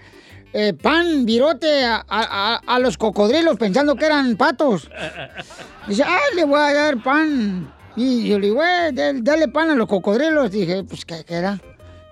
eh, 0.53 0.73
pan, 0.73 1.25
virote 1.25 1.85
a, 1.85 2.03
a- 2.09 2.79
los 2.79 2.97
cocodrilos 2.97 3.57
pensando 3.57 3.95
que 3.95 4.05
eran 4.05 4.35
patos. 4.35 4.89
Dice, 5.87 6.03
ay, 6.05 6.35
le 6.35 6.43
voy 6.45 6.59
a 6.59 6.73
dar 6.73 7.01
pan. 7.01 7.73
Y 7.95 8.27
yo 8.27 8.37
le 8.37 8.47
digo, 8.47 8.57
güey, 8.57 8.91
dale, 9.21 9.47
pan 9.47 9.71
a 9.71 9.75
los 9.75 9.87
cocodrilos. 9.87 10.51
Dije, 10.51 10.83
pues, 10.83 11.05
¿qué, 11.05 11.23
qué 11.25 11.35
era? 11.35 11.59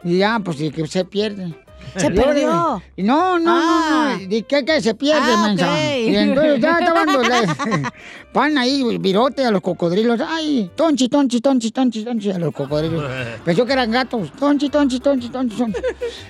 Y 0.03 0.17
ya, 0.19 0.39
pues, 0.39 0.57
que 0.57 0.87
se 0.87 1.03
pierde. 1.05 1.53
Se 1.95 2.07
Y 2.07 2.09
perdió. 2.11 2.81
y 2.95 3.03
no, 3.03 3.39
no, 3.39 3.51
Ah. 3.55 4.09
no, 4.15 4.19
no. 4.19 4.27
¿De 4.27 4.43
qué, 4.43 4.63
qué 4.65 4.81
se 4.81 4.93
pierde, 4.95 5.21
Ah, 5.33 5.47
mensa? 5.47 5.97
Y 5.97 6.15
entonces 6.15 6.59
ya 6.59 6.71
estaban 6.79 7.05
dándole 7.07 7.47
pan 8.33 8.57
ahí, 8.57 8.97
virote 8.97 9.45
a 9.45 9.51
los 9.51 9.61
cocodrilos. 9.61 10.19
Ay, 10.27 10.69
tonchi, 10.75 11.09
tonchi, 11.09 11.41
tonchi, 11.41 11.71
tonchi, 11.71 12.03
tonchi, 12.03 12.31
a 12.31 12.37
los 12.39 12.53
cocodrilos. 12.53 13.03
Pensó 13.43 13.65
que 13.65 13.73
eran 13.73 13.91
gatos. 13.91 14.31
Tonchi, 14.39 14.69
tonchi, 14.69 14.99
tonchi, 14.99 15.29
tonchi, 15.29 15.55
tonchi. 15.57 15.81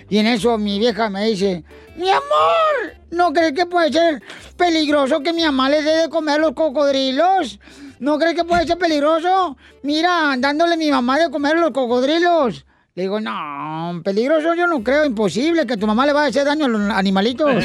Y 0.10 0.18
en 0.18 0.28
eso 0.28 0.58
mi 0.58 0.80
vieja 0.80 1.10
me 1.10 1.26
dice, 1.26 1.64
mi 1.98 2.10
amor, 2.10 2.98
¿no 3.12 3.34
crees 3.34 3.54
que 3.54 3.66
puede 3.66 3.92
ser 3.92 4.22
peligroso 4.58 5.22
que 5.22 5.34
mi 5.34 5.44
mamá 5.44 5.70
le 5.70 5.82
dé 5.84 5.96
de 6.04 6.10
comer 6.10 6.36
a 6.36 6.40
los 6.40 6.54
cocodrilos? 6.54 7.60
¿No 8.00 8.18
crees 8.18 8.36
que 8.36 8.46
puede 8.46 8.66
ser 8.66 8.78
peligroso? 8.78 9.58
Mira, 9.84 10.34
dándole 10.38 10.76
a 10.76 10.78
mi 10.78 10.90
mamá 10.90 11.20
de 11.20 11.30
comer 11.30 11.58
a 11.58 11.60
los 11.60 11.72
cocodrilos. 11.72 12.66
Le 13.00 13.04
digo, 13.04 13.22
no, 13.22 14.02
peligroso 14.04 14.56
yo 14.56 14.68
no 14.68 14.84
creo, 14.84 15.06
imposible 15.06 15.66
que 15.66 15.78
tu 15.78 15.88
mamá 15.88 16.06
le 16.06 16.12
vaya 16.12 16.26
a 16.26 16.30
hacer 16.32 16.44
daño 16.44 16.66
a 16.66 16.68
los 16.68 16.92
animalitos. 16.92 17.50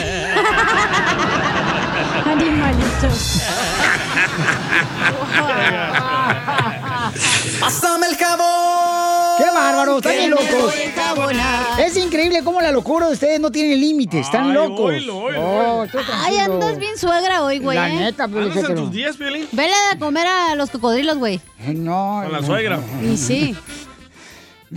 Animalitos. 2.24 3.40
Pásame 7.60 8.06
el 8.06 8.16
jabón. 8.16 9.38
¡Qué 9.38 9.44
bárbaro! 9.52 9.96
¡Están 9.96 10.12
Que 10.12 10.18
bien 10.18 10.30
locos! 10.30 10.74
Es 11.80 11.96
increíble 11.96 12.42
cómo 12.44 12.60
la 12.60 12.70
locura 12.70 13.08
de 13.08 13.14
ustedes 13.14 13.40
no 13.40 13.50
tiene 13.50 13.74
límites. 13.74 14.26
Están 14.26 14.54
locos. 14.54 14.94
Oh, 15.36 15.84
Ay, 16.22 16.38
andas 16.38 16.78
bien 16.78 16.96
suegra 16.96 17.42
hoy, 17.42 17.58
güey. 17.58 17.76
La 17.76 17.90
¿eh? 17.90 17.96
neta, 17.96 18.28
pues, 18.28 18.46
¿Andas 18.46 18.70
en 18.70 18.76
tus 18.76 18.92
días? 18.92 19.18
Vele 19.18 19.48
a 19.92 19.98
comer 19.98 20.28
a 20.28 20.54
los 20.54 20.70
cocodrilos, 20.70 21.18
güey. 21.18 21.40
No. 21.66 22.20
Con 22.22 22.32
la 22.32 22.40
no. 22.40 22.46
suegra. 22.46 22.78
Y 23.02 23.16
sí. 23.16 23.56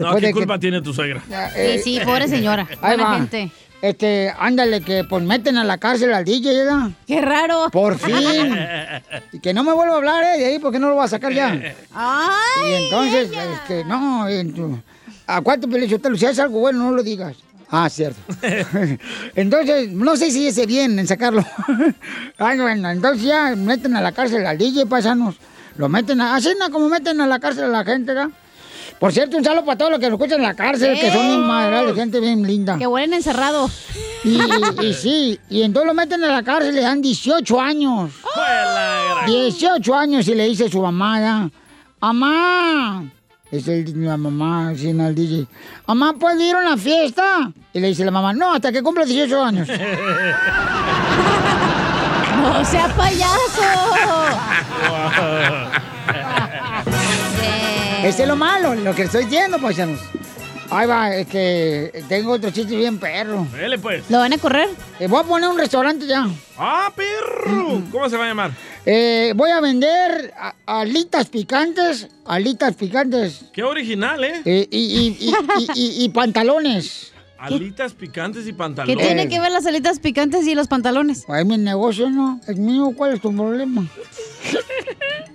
No, 0.05 0.15
¿qué 0.15 0.21
de 0.21 0.27
que- 0.27 0.33
culpa 0.33 0.59
tiene 0.59 0.81
tu 0.81 0.93
suegra? 0.93 1.21
Eh, 1.55 1.81
Sí, 1.83 1.99
sí, 1.99 2.05
pobre 2.05 2.27
señora. 2.27 2.67
Ahí 2.81 2.97
va. 2.97 3.15
gente. 3.15 3.51
Este, 3.81 4.33
ándale, 4.39 4.81
que 4.81 5.03
pues 5.03 5.21
meten 5.23 5.55
a 5.57 5.63
la 5.63 5.77
cárcel 5.77 6.11
al 6.11 6.25
DJ, 6.25 6.51
¿verdad? 6.63 6.89
Qué 7.05 7.21
raro. 7.21 7.69
Por 7.71 7.97
fin. 7.99 8.15
Y 9.33 9.39
que 9.39 9.53
no 9.53 9.63
me 9.63 9.71
vuelva 9.73 9.93
a 9.93 9.97
hablar, 9.97 10.23
¿eh? 10.23 10.39
De 10.39 10.45
ahí, 10.47 10.59
porque 10.59 10.79
no 10.79 10.89
lo 10.89 10.95
voy 10.95 11.05
a 11.05 11.07
sacar 11.07 11.31
ya. 11.31 11.75
Ay. 11.93 12.71
Y 12.71 12.73
entonces, 12.83 13.29
este, 13.31 13.83
no, 13.85 14.27
en 14.27 14.53
tu- 14.53 14.79
acuérdate, 15.27 15.67
Pelichotelo, 15.67 16.17
si 16.17 16.25
haces 16.25 16.39
algo 16.39 16.59
bueno, 16.59 16.79
no 16.79 16.91
lo 16.91 17.03
digas. 17.03 17.35
Ah, 17.69 17.87
cierto. 17.89 18.19
entonces, 19.35 19.89
no 19.91 20.15
sé 20.15 20.31
si 20.31 20.47
hice 20.47 20.65
bien 20.65 20.97
en 20.99 21.07
sacarlo. 21.07 21.43
Ay, 22.37 22.57
bueno, 22.59 22.89
entonces 22.89 23.23
ya 23.23 23.55
meten 23.55 23.95
a 23.95 24.01
la 24.01 24.11
cárcel 24.11 24.45
al 24.45 24.57
DJ, 24.57 24.85
paisanos. 24.85 25.35
Lo 25.75 25.89
meten 25.89 26.21
a... 26.21 26.35
Así 26.35 26.49
no 26.59 26.71
como 26.71 26.89
meten 26.89 27.21
a 27.21 27.27
la 27.27 27.39
cárcel 27.39 27.65
a 27.65 27.67
la 27.67 27.83
gente, 27.85 28.13
¿verdad? 28.13 28.29
Por 28.99 29.13
cierto, 29.13 29.37
un 29.37 29.43
saludo 29.43 29.63
para 29.63 29.77
todos 29.77 29.91
los 29.91 29.99
que 29.99 30.09
nos 30.09 30.19
escuchan 30.19 30.39
en 30.39 30.43
la 30.47 30.55
cárcel, 30.55 30.99
que 30.99 31.11
son 31.11 31.45
madres, 31.45 31.93
gente 31.93 32.19
bien 32.19 32.41
linda. 32.41 32.77
Que 32.77 32.87
huelen 32.87 33.13
encerrado. 33.13 33.69
Y, 34.23 34.39
y 34.81 34.93
sí, 34.93 35.39
y 35.49 35.61
entonces 35.61 35.87
lo 35.87 35.93
meten 35.93 36.23
a 36.23 36.27
la 36.27 36.41
cárcel, 36.43 36.73
le 36.73 36.81
dan 36.81 37.01
18 37.01 37.61
años. 37.61 38.11
18 39.27 39.95
años 39.95 40.27
y 40.27 40.33
le 40.33 40.45
dice 40.45 40.67
su 40.69 40.81
mamá, 40.81 41.19
ya, 41.19 41.49
mamá, 41.99 43.03
es 43.51 43.67
el, 43.67 44.03
la 44.05 44.17
mamá, 44.17 44.69
así 44.69 44.89
en 44.89 44.99
el 44.99 45.13
DJ, 45.13 45.47
mamá, 45.85 46.13
¿puedo 46.13 46.41
ir 46.41 46.55
a 46.55 46.59
una 46.59 46.77
fiesta? 46.77 47.51
Y 47.73 47.79
le 47.79 47.89
dice 47.89 48.03
la 48.03 48.11
mamá, 48.11 48.33
no, 48.33 48.53
hasta 48.53 48.71
que 48.71 48.81
cumpla 48.81 49.05
18 49.05 49.43
años. 49.43 49.67
¡No 52.41 52.65
sea 52.65 52.87
payaso! 52.95 53.76
Ese 58.07 58.21
es 58.23 58.27
lo 58.27 58.35
malo, 58.37 58.73
lo 58.75 58.95
que 58.95 59.03
estoy 59.03 59.25
diciendo, 59.25 59.59
paisanos. 59.59 59.99
Ahí 60.69 60.87
va, 60.87 61.13
es 61.15 61.27
que 61.27 62.03
tengo 62.07 62.31
otro 62.33 62.49
chiste 62.51 62.75
bien 62.75 62.97
perro. 62.99 63.45
Dele, 63.53 63.77
pues. 63.77 64.09
¿Lo 64.09 64.19
van 64.19 64.31
a 64.33 64.37
correr? 64.37 64.69
Eh, 64.99 65.07
voy 65.07 65.19
a 65.21 65.23
poner 65.23 65.49
un 65.49 65.57
restaurante 65.57 66.07
ya. 66.07 66.27
¡Ah, 66.57 66.91
perro! 66.95 67.81
¿Cómo 67.91 68.09
se 68.09 68.15
va 68.17 68.25
a 68.25 68.27
llamar? 68.27 68.51
Eh, 68.85 69.33
voy 69.35 69.51
a 69.51 69.59
vender 69.59 70.33
a- 70.37 70.53
alitas 70.65 71.27
picantes, 71.27 72.07
alitas 72.25 72.75
picantes. 72.75 73.45
Qué 73.53 73.63
original, 73.63 74.23
¿eh? 74.23 74.41
Eh, 74.45 74.67
y, 74.71 74.77
y- 74.79 75.17
y- 75.29 75.33
y- 75.59 75.67
y- 75.75 76.03
y 76.05 76.09
pantalones. 76.09 77.13
Alitas 77.39 77.93
picantes 77.93 78.43
y 78.45 78.47
¿Qué 78.47 78.53
pantalones. 78.55 79.05
tiene 79.05 79.29
que 79.29 79.39
ver 79.39 79.51
las 79.51 79.65
alitas 79.67 79.99
picantes 79.99 80.47
y 80.47 80.55
los 80.55 80.67
pantalones? 80.67 81.23
Es 81.29 81.45
mi 81.45 81.57
negocio, 81.57 82.09
¿no? 82.09 82.41
Es 82.47 82.57
mío, 82.57 82.91
¿cuál 82.97 83.13
es 83.13 83.21
tu 83.21 83.33
problema? 83.35 83.85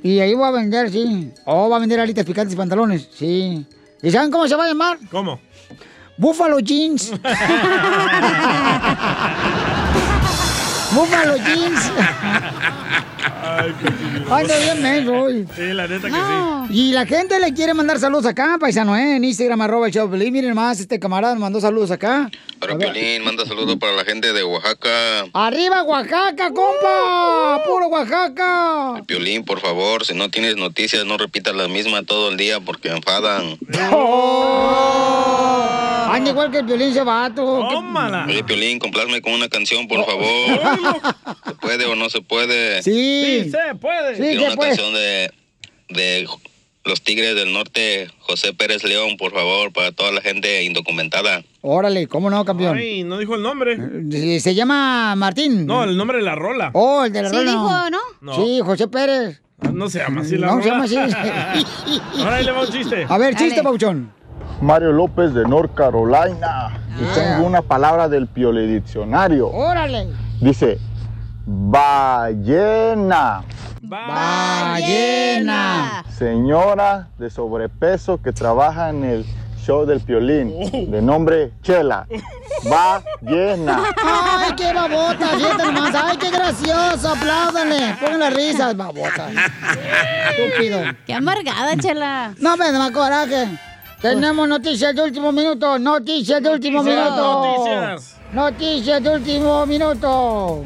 Y 0.03 0.21
ahí 0.21 0.35
voy 0.35 0.47
a 0.47 0.51
vender, 0.51 0.91
sí. 0.91 1.31
Oh, 1.45 1.69
va 1.69 1.77
a 1.77 1.81
vender 1.81 2.01
alitas 2.01 2.25
picantes 2.25 2.55
y 2.55 2.57
pantalones, 2.57 3.09
sí. 3.12 3.67
¿Y 4.03 4.11
saben 4.11 4.31
cómo 4.31 4.49
se 4.49 4.57
va 4.57 4.65
a 4.65 4.69
llamar? 4.69 4.99
¿Cómo? 5.11 5.41
Buffalo 6.17 6.59
Jeans. 6.61 7.12
Buffalo 10.95 11.37
Jeans. 11.37 11.93
Ay, 13.45 13.73
qué 13.81 14.33
Ando 14.33 14.55
bien 14.63 14.83
menso 14.83 15.13
hoy. 15.13 15.47
Sí, 15.55 15.73
la 15.73 15.87
neta 15.89 16.09
que 16.09 16.15
sí. 16.15 16.21
Y 16.71 16.93
la 16.93 17.07
gente 17.07 17.39
le 17.41 17.53
quiere 17.55 17.75
mandar 17.75 17.99
saludos 17.99 18.27
acá, 18.27 18.57
paisano, 18.61 18.97
¿eh? 18.97 19.17
En 19.17 19.25
Instagram, 19.25 19.61
arroba 19.63 19.87
el 19.87 19.93
show 19.93 20.09
Piolín. 20.09 20.33
Miren 20.33 20.55
más, 20.55 20.81
este 20.81 20.99
camarada 20.99 21.35
nos 21.35 21.41
mandó 21.41 21.61
saludos 21.61 21.91
acá. 21.91 22.31
Para 22.59 22.77
Piolín, 22.79 23.25
manda 23.25 23.45
saludos 23.47 23.77
para 23.79 23.93
la 23.93 24.05
gente 24.05 24.33
de 24.33 24.43
Oaxaca. 24.45 25.27
¡Arriba, 25.33 25.83
Oaxaca, 25.83 26.51
compa! 26.51 27.63
¡Puro 27.67 27.89
Oaxaca! 27.89 29.03
Piolín, 29.07 29.45
por 29.45 29.61
favor, 29.61 30.05
si 30.05 30.15
no 30.15 30.29
tienes 30.31 30.57
noticias, 30.57 31.05
no 31.05 31.19
repitas 31.19 31.55
las 31.55 31.69
mismas 31.69 32.07
todo 32.07 32.31
el 32.31 32.37
día 32.37 32.61
porque 32.61 32.89
enfadan. 32.89 33.59
¡Oh! 33.93 35.83
Anda 36.13 36.31
igual 36.31 36.51
que 36.51 36.59
el 36.59 36.67
violín 36.67 36.91
ese 36.91 37.03
vato. 37.03 37.67
Tómala. 37.71 38.27
Oye, 38.29 38.45
Piolín, 38.45 38.79
complazme 38.79 39.23
con 39.23 39.33
una 39.33 39.49
canción, 39.49 39.89
por 39.89 40.05
favor. 40.05 40.61
¿Se 41.47 41.55
puede 41.55 41.85
o 41.87 41.95
no 41.97 42.11
se 42.11 42.21
puede? 42.21 42.83
Sí. 42.83 43.42
Sí, 43.45 43.51
se 43.51 43.75
puede. 43.77 44.16
Sí, 44.16 44.38
se 44.38 44.45
una 44.47 44.55
puede. 44.57 44.71
canción 44.71 44.95
de, 44.95 45.31
de 45.90 46.29
los 46.85 47.03
Tigres 47.03 47.35
del 47.37 47.53
Norte, 47.53 48.09
José 48.21 48.53
Pérez 48.53 48.83
León, 48.85 49.16
por 49.16 49.33
favor, 49.33 49.73
para 49.73 49.92
toda 49.92 50.11
la 50.12 50.21
gente 50.21 50.64
indocumentada. 50.64 51.42
Órale, 51.61 52.09
¿cómo 52.09 52.29
no, 52.29 52.45
campeón? 52.45 52.77
Ay, 52.77 53.05
no 53.05 53.18
dijo 53.18 53.37
el 53.37 53.42
nombre. 53.42 53.79
Se- 54.11 54.40
Se 54.40 54.55
llama 54.55 55.14
Martín. 55.14 55.64
No, 55.66 55.85
el 55.85 55.97
nombre 55.97 56.18
de 56.18 56.25
la 56.25 56.35
rola. 56.35 56.71
Oh, 56.75 57.05
el 57.05 57.12
de 57.12 57.23
la 57.23 57.29
Sí 57.31 57.37
rola, 57.37 57.51
dijo, 57.53 57.90
¿no? 57.90 57.99
No. 58.21 58.35
Sí, 58.35 58.61
José 58.64 58.88
Pérez. 58.88 59.40
No 59.73 59.88
se 59.88 60.01
llama 60.01 60.23
así 60.23 60.37
la 60.37 60.49
No, 60.49 60.53
rola. 60.61 60.62
se 60.64 60.68
llama 60.71 60.85
así. 60.85 60.97
Ahora 62.18 62.37
ahí 62.37 62.45
le 62.45 62.51
va 62.51 62.62
un 62.62 62.68
chiste. 62.73 63.07
A 63.09 63.16
ver, 63.16 63.35
chiste, 63.37 63.51
Dale. 63.51 63.62
Pauchón. 63.62 64.12
Mario 64.61 64.90
López 64.92 65.33
de 65.35 65.45
North 65.45 65.73
Carolina. 65.75 66.81
Y 67.01 67.14
tengo 67.14 67.47
una 67.47 67.62
palabra 67.62 68.09
del 68.09 68.27
Piole 68.27 68.66
Diccionario. 68.66 69.49
Órale. 69.49 70.09
Dice, 70.43 70.79
ballena. 71.47 73.45
Ballena. 73.81 75.55
Señora 76.19 77.09
de 77.17 77.31
sobrepeso 77.31 78.21
que 78.21 78.33
trabaja 78.33 78.91
en 78.91 79.05
el 79.05 79.25
show 79.65 79.87
del 79.87 80.01
Piolín. 80.01 80.91
De 80.91 81.01
nombre 81.01 81.53
Chela. 81.63 82.09
Ballena. 82.65 83.85
Ay, 84.05 84.53
qué 84.57 84.73
babota, 84.75 85.29
fíjate 85.29 85.65
nomás. 85.65 85.95
Ay, 85.95 86.17
qué 86.17 86.33
gracioso, 86.33 87.11
apláudanle. 87.11 87.97
Pongan 88.01 88.19
las 88.19 88.35
risas, 88.35 88.77
babota. 88.77 89.29
Estúpido. 90.37 90.81
Qué 91.07 91.15
amargada, 91.15 91.77
chela. 91.77 92.35
No 92.40 92.57
me 92.57 92.73
da 92.73 92.90
coraje. 92.90 93.47
Tenemos 94.01 94.49
noticias 94.49 94.93
de 94.93 95.03
último 95.03 95.31
minuto. 95.31 95.79
Noticias 95.79 96.43
de 96.43 96.51
último 96.51 96.83
Noticias, 96.83 97.11
minuto. 97.13 97.47
noticias. 97.47 98.17
Noticias 98.33 99.03
de 99.03 99.11
último 99.11 99.67
minuto. 99.67 100.65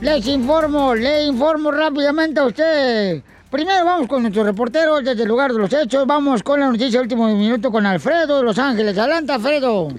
Les 0.00 0.26
informo, 0.26 0.96
le 0.96 1.22
informo 1.24 1.70
rápidamente 1.70 2.40
a 2.40 2.44
usted. 2.44 3.22
Primero 3.48 3.84
vamos 3.84 4.08
con 4.08 4.22
nuestro 4.22 4.42
reportero 4.42 4.96
desde 5.00 5.22
el 5.22 5.28
lugar 5.28 5.52
de 5.52 5.60
los 5.60 5.72
hechos. 5.72 6.04
Vamos 6.08 6.42
con 6.42 6.58
la 6.58 6.66
noticia 6.66 6.98
de 6.98 7.02
último 7.02 7.28
minuto 7.28 7.70
con 7.70 7.86
Alfredo 7.86 8.38
de 8.38 8.42
Los 8.42 8.58
Ángeles. 8.58 8.98
Adelante, 8.98 9.32
Alfredo. 9.32 9.90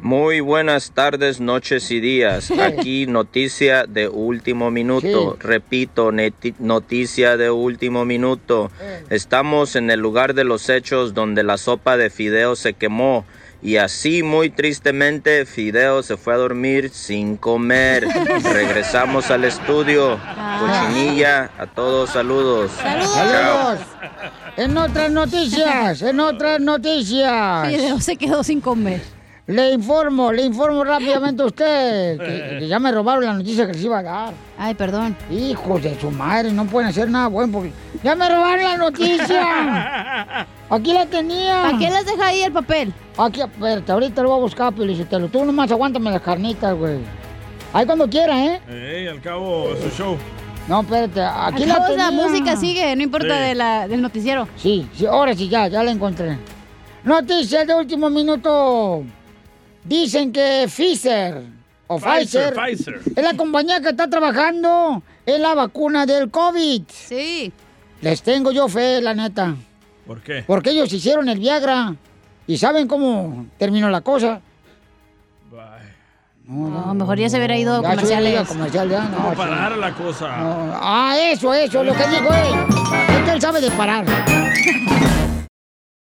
Muy 0.00 0.40
buenas 0.40 0.90
tardes, 0.90 1.40
noches 1.40 1.88
y 1.92 2.00
días. 2.00 2.50
Aquí 2.60 3.06
noticia 3.06 3.86
de 3.86 4.08
último 4.08 4.72
minuto. 4.72 5.36
Repito, 5.38 6.10
noticia 6.58 7.36
de 7.36 7.52
último 7.52 8.04
minuto. 8.04 8.72
Estamos 9.08 9.76
en 9.76 9.88
el 9.90 10.00
lugar 10.00 10.34
de 10.34 10.42
los 10.42 10.68
hechos 10.68 11.14
donde 11.14 11.44
la 11.44 11.58
sopa 11.58 11.96
de 11.96 12.10
fideo 12.10 12.56
se 12.56 12.72
quemó. 12.72 13.24
Y 13.60 13.76
así 13.76 14.22
muy 14.22 14.50
tristemente 14.50 15.44
Fideo 15.44 16.02
se 16.04 16.16
fue 16.16 16.34
a 16.34 16.36
dormir 16.36 16.90
sin 16.90 17.36
comer. 17.36 18.06
Regresamos 18.44 19.30
al 19.30 19.44
estudio. 19.44 20.18
Cochinilla, 20.60 21.50
a 21.58 21.66
todos 21.66 22.10
saludos. 22.10 22.70
Saludos. 22.80 23.80
En 24.56 24.76
otras 24.76 25.10
noticias, 25.10 26.02
en 26.02 26.20
otras 26.20 26.60
noticias. 26.60 27.68
Fideo 27.68 28.00
se 28.00 28.16
quedó 28.16 28.44
sin 28.44 28.60
comer. 28.60 29.17
Le 29.48 29.72
informo, 29.72 30.30
le 30.30 30.42
informo 30.44 30.84
rápidamente 30.84 31.42
a 31.42 31.46
usted 31.46 32.18
que, 32.18 32.58
que 32.58 32.68
ya 32.68 32.78
me 32.78 32.92
robaron 32.92 33.24
la 33.24 33.32
noticia 33.32 33.66
que 33.66 33.72
les 33.72 33.82
iba 33.82 34.00
a 34.00 34.02
dar. 34.02 34.34
Ay, 34.58 34.74
perdón. 34.74 35.16
Hijos 35.30 35.82
de 35.82 35.98
su 35.98 36.10
madre, 36.10 36.52
no 36.52 36.66
pueden 36.66 36.90
hacer 36.90 37.08
nada 37.08 37.28
bueno 37.28 37.50
porque 37.54 37.72
ya 38.04 38.14
me 38.14 38.28
robaron 38.28 38.62
la 38.62 38.76
noticia. 38.76 40.46
Aquí 40.70 40.92
la 40.92 41.06
tenía. 41.06 41.62
¿Para 41.62 41.78
qué 41.78 41.88
les 41.90 42.04
deja 42.04 42.26
ahí 42.26 42.42
el 42.42 42.52
papel? 42.52 42.92
Aquí, 43.16 43.40
espérate, 43.40 43.90
ahorita 43.90 44.22
lo 44.22 44.28
voy 44.28 44.38
a 44.38 44.42
buscar, 44.42 44.74
Felicitelo. 44.74 45.28
Tú 45.28 45.42
nomás 45.42 45.70
aguántame 45.72 46.10
las 46.10 46.20
carnitas, 46.20 46.74
güey. 46.76 46.98
Ahí 47.72 47.86
cuando 47.86 48.06
quiera, 48.06 48.44
¿eh? 48.44 48.60
Ey, 48.68 49.06
al 49.08 49.20
cabo, 49.22 49.70
es 49.72 49.80
su 49.82 49.88
show. 50.02 50.16
No, 50.68 50.82
espérate, 50.82 51.22
aquí 51.22 51.62
Al 51.62 51.68
la 51.70 51.74
cabo, 51.76 51.86
tenía. 51.88 52.04
la 52.04 52.10
música 52.10 52.54
sigue, 52.56 52.94
no 52.96 53.02
importa 53.02 53.34
Sí. 53.34 53.40
de 53.48 53.54
la, 53.54 53.88
del 53.88 54.02
noticiero. 54.02 54.46
Sí, 54.56 54.86
sí, 54.94 55.06
ahora 55.06 55.34
sí, 55.34 55.48
ya, 55.48 55.68
ya 55.68 55.82
la 55.82 55.90
encontré. 55.90 56.36
Noticias 57.02 57.66
de 57.66 57.74
último 57.74 58.10
minuto. 58.10 59.04
Dicen 59.84 60.32
que 60.32 60.66
Pfizer 60.68 61.42
o 61.86 61.98
Pfizer, 61.98 62.54
Pfizer, 62.54 63.00
es 63.16 63.24
la 63.24 63.34
compañía 63.34 63.80
que 63.80 63.88
está 63.90 64.08
trabajando 64.10 65.02
en 65.24 65.42
la 65.42 65.54
vacuna 65.54 66.04
del 66.04 66.30
COVID. 66.30 66.82
Sí. 66.88 67.52
Les 68.02 68.22
tengo 68.22 68.52
yo 68.52 68.68
fe, 68.68 69.00
la 69.00 69.14
neta. 69.14 69.56
¿Por 70.06 70.20
qué? 70.22 70.44
Porque 70.46 70.70
ellos 70.70 70.92
hicieron 70.92 71.28
el 71.28 71.38
Viagra 71.38 71.94
y 72.46 72.58
saben 72.58 72.86
cómo 72.86 73.46
terminó 73.58 73.88
la 73.90 74.00
cosa. 74.02 74.40
No, 76.44 76.94
mejor 76.94 77.18
ya 77.18 77.28
se 77.28 77.36
hubiera 77.36 77.58
ido 77.58 77.74
a 77.74 77.82
Ya 77.94 78.00
se 78.00 78.06
hubiera 78.06 78.30
ido 78.30 78.40
a 78.40 78.44
comerciales. 78.46 78.48
comercial, 78.48 78.88
ya, 78.88 79.02
no, 79.10 79.16
¿Cómo 79.18 79.30
sí. 79.32 79.36
parar 79.36 79.76
la 79.76 79.92
cosa? 79.92 80.26
Ah, 80.80 81.14
eso, 81.20 81.52
eso, 81.52 81.84
lo 81.84 81.92
que 81.92 82.08
dijo 82.08 82.32
él. 82.32 83.16
Es 83.18 83.24
que 83.24 83.30
él 83.32 83.40
sabe 83.40 83.60
de 83.60 83.70
parar. 83.72 84.06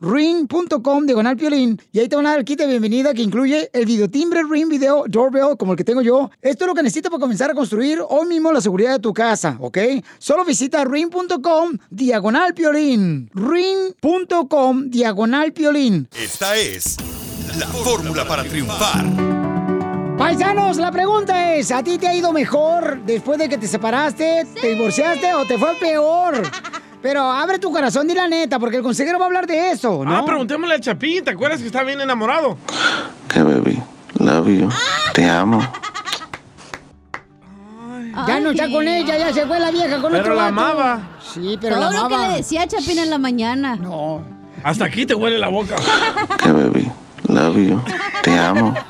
ring.com 0.00 1.06
diagonal 1.06 1.36
piolín 1.36 1.80
y 1.92 2.00
ahí 2.00 2.08
te 2.08 2.16
van 2.16 2.26
a 2.26 2.30
dar 2.30 2.38
el 2.38 2.44
kit 2.44 2.58
de 2.58 2.66
bienvenida 2.66 3.12
que 3.14 3.22
incluye 3.22 3.70
el 3.72 3.84
videotimbre 3.86 4.42
Ring 4.48 4.68
Video 4.68 5.04
Doorbell 5.06 5.56
como 5.58 5.72
el 5.72 5.78
que 5.78 5.84
tengo 5.84 6.02
yo. 6.02 6.30
Esto 6.40 6.64
es 6.64 6.68
lo 6.68 6.74
que 6.74 6.82
necesitas 6.82 7.10
para 7.10 7.20
comenzar 7.20 7.50
a 7.50 7.54
construir 7.54 8.00
hoy 8.08 8.26
mismo 8.26 8.52
la 8.52 8.60
seguridad 8.60 8.92
de 8.92 8.98
tu 8.98 9.12
casa, 9.12 9.56
¿ok? 9.60 9.78
Solo 10.18 10.44
visita 10.44 10.84
ring.com 10.84 11.78
diagonal 11.90 12.54
piolín. 12.54 13.30
ring.com 13.34 14.88
diagonal 14.88 15.52
piolín. 15.52 16.08
Esta 16.16 16.56
es 16.56 16.96
la 17.58 17.66
fórmula 17.66 18.26
para 18.26 18.44
triunfar. 18.44 19.04
Paisanos, 20.16 20.76
la 20.76 20.92
pregunta 20.92 21.54
es, 21.54 21.70
¿a 21.70 21.82
ti 21.82 21.96
te 21.96 22.06
ha 22.06 22.14
ido 22.14 22.30
mejor 22.32 23.02
después 23.06 23.38
de 23.38 23.48
que 23.48 23.56
te 23.56 23.66
separaste, 23.66 24.46
te 24.60 24.68
divorciaste 24.68 25.32
o 25.34 25.46
te 25.46 25.56
fue 25.56 25.74
peor? 25.76 26.42
Pero 27.02 27.22
abre 27.32 27.58
tu 27.58 27.72
corazón, 27.72 28.06
di 28.06 28.14
la 28.14 28.28
neta, 28.28 28.58
porque 28.58 28.76
el 28.76 28.82
consejero 28.82 29.18
va 29.18 29.24
a 29.24 29.28
hablar 29.28 29.46
de 29.46 29.70
eso, 29.70 30.04
¿no? 30.04 30.16
Ah, 30.18 30.24
preguntémosle 30.24 30.74
a 30.74 30.80
Chapín, 30.80 31.24
¿te 31.24 31.30
acuerdas 31.30 31.60
que 31.60 31.66
está 31.66 31.82
bien 31.82 32.00
enamorado? 32.00 32.58
Que 33.28 33.42
baby, 33.42 33.82
love 34.18 34.46
you, 34.48 34.68
te 35.14 35.24
amo. 35.28 35.60
Ya 38.26 38.40
no 38.40 38.50
está 38.50 38.68
con 38.70 38.86
ella, 38.86 39.16
ya 39.16 39.32
se 39.32 39.46
fue 39.46 39.58
la 39.60 39.70
vieja 39.70 39.98
con 40.00 40.10
Pero 40.12 40.22
otro 40.24 40.34
la 40.34 40.50
vato. 40.50 40.60
amaba. 40.60 41.00
Sí, 41.32 41.56
pero 41.60 41.76
Todo 41.76 41.90
la 41.90 42.02
lo 42.02 42.08
que 42.08 42.14
amaba. 42.14 42.28
le 42.28 42.36
decía 42.38 42.66
Chapín 42.66 42.98
en 42.98 43.08
la 43.08 43.18
mañana. 43.18 43.76
No. 43.76 44.22
Hasta 44.62 44.84
aquí 44.84 45.06
te 45.06 45.14
huele 45.14 45.38
la 45.38 45.48
boca. 45.48 45.76
Que 46.42 46.52
baby, 46.52 46.90
love 47.28 47.56
you, 47.56 47.80
te 48.22 48.38
amo. 48.38 48.74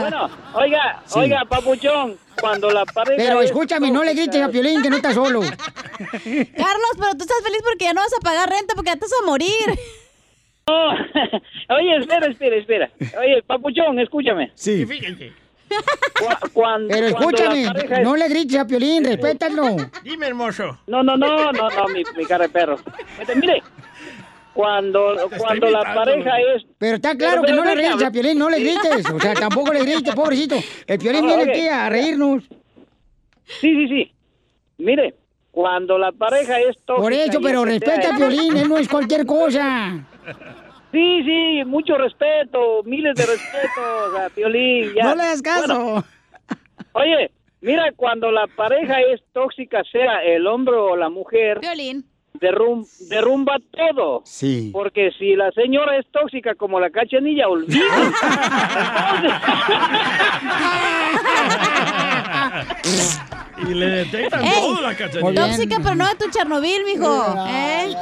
Bueno, 0.00 0.28
oiga, 0.54 1.02
Sí. 1.06 1.18
oiga, 1.20 1.44
papuchón, 1.48 2.18
cuando 2.38 2.70
la 2.70 2.84
pareja 2.84 3.16
Pero 3.16 3.40
es 3.40 3.46
escúchame, 3.46 3.90
no 3.90 4.04
le 4.04 4.12
grites 4.14 4.42
a 4.42 4.48
Piolín 4.50 4.82
que 4.82 4.90
no 4.90 4.96
está 4.96 5.14
solo. 5.14 5.40
Carlos, 5.40 6.90
pero 6.98 7.12
tú 7.16 7.22
estás 7.24 7.38
feliz 7.42 7.60
porque 7.64 7.84
ya 7.84 7.94
no 7.94 8.02
vas 8.02 8.12
a 8.12 8.20
pagar 8.20 8.50
renta 8.50 8.74
porque 8.74 8.90
ya 8.90 8.96
te 8.96 9.00
vas 9.00 9.12
a 9.22 9.26
morir. 9.26 9.78
No. 10.68 10.88
Oye, 11.76 11.96
espera, 11.98 12.26
espera, 12.26 12.56
espera. 12.56 12.90
Oye, 13.20 13.40
papuchón, 13.46 14.00
escúchame. 14.00 14.50
Sí. 14.54 14.84
Cu- 16.18 16.50
cuando, 16.52 16.88
Pero 16.88 17.06
escúchame, 17.06 17.66
pareja 17.66 18.00
no 18.00 18.16
le 18.16 18.28
grites 18.28 18.58
a 18.58 18.66
Piolín, 18.66 19.04
respétalo. 19.04 19.76
Dime, 20.02 20.26
hermoso. 20.26 20.76
No, 20.88 21.04
no, 21.04 21.16
no, 21.16 21.52
no, 21.52 21.68
no, 21.70 21.88
mi, 21.94 22.02
mi 22.16 22.24
cara 22.24 22.44
de 22.46 22.50
perro. 22.50 22.76
Este, 23.20 23.36
mire, 23.36 23.62
cuando, 24.54 25.28
cuando 25.38 25.70
la 25.70 25.82
pareja 25.94 26.30
es... 26.56 26.64
Pero 26.78 26.96
está 26.96 27.16
claro 27.16 27.42
que 27.42 27.52
Pero, 27.52 27.64
no 27.64 27.74
le 27.74 27.82
grites 27.82 28.02
a 28.02 28.10
Piolín, 28.10 28.38
no 28.38 28.50
le 28.50 28.58
grites. 28.58 29.10
O 29.12 29.20
sea, 29.20 29.34
tampoco 29.34 29.72
le 29.72 29.84
grites, 29.84 30.14
pobrecito. 30.16 30.56
El 30.88 30.98
Piolín 30.98 31.24
Ah, 31.24 31.36
viene 31.36 31.52
aquí 31.52 31.68
a 31.68 31.88
reírnos. 31.88 32.42
Sí, 33.60 33.72
sí, 33.72 33.88
sí. 33.88 34.12
Mire, 34.78 35.14
cuando 35.56 35.96
la 35.96 36.12
pareja 36.12 36.60
es 36.60 36.76
tóxica... 36.84 37.02
Por 37.02 37.14
eso, 37.14 37.40
pero 37.40 37.64
respeta 37.64 38.14
a 38.14 38.16
Piolín, 38.18 38.58
él 38.58 38.68
no 38.68 38.76
es 38.76 38.86
cualquier 38.86 39.24
cosa. 39.24 40.06
Sí, 40.92 41.22
sí, 41.24 41.64
mucho 41.64 41.96
respeto, 41.96 42.82
miles 42.84 43.14
de 43.14 43.24
respetos 43.24 44.20
a 44.20 44.28
Piolín. 44.34 44.92
ya. 44.94 45.04
No 45.04 45.14
le 45.14 45.22
hagas 45.22 45.40
caso. 45.40 45.66
Bueno, 45.66 46.04
oye, 46.92 47.30
mira, 47.62 47.90
cuando 47.96 48.30
la 48.30 48.46
pareja 48.48 49.00
es 49.00 49.22
tóxica, 49.32 49.82
sea 49.90 50.22
el 50.24 50.46
hombre 50.46 50.74
o 50.74 50.94
la 50.94 51.08
mujer... 51.08 51.60
Piolín. 51.60 52.04
Derrum, 52.34 52.84
derrumba 53.08 53.56
todo. 53.70 54.20
Sí. 54.26 54.68
Porque 54.74 55.10
si 55.18 55.36
la 55.36 55.50
señora 55.52 55.96
es 55.96 56.04
tóxica 56.12 56.54
como 56.54 56.78
la 56.78 56.90
cachanilla, 56.90 57.48
olvídate. 57.48 58.12
Y 63.58 63.72
le 63.74 63.86
detectan 63.86 64.44
Ey, 64.44 64.50
todo 64.60 64.80
la 64.82 64.94
cachanilla. 64.96 65.46
Tóxica, 65.46 65.76
pero 65.82 65.94
no 65.94 66.06
de 66.08 66.14
tu 66.16 66.30
Chernobyl, 66.30 66.84
mijo. 66.84 67.24
¿Eh? 67.48 67.94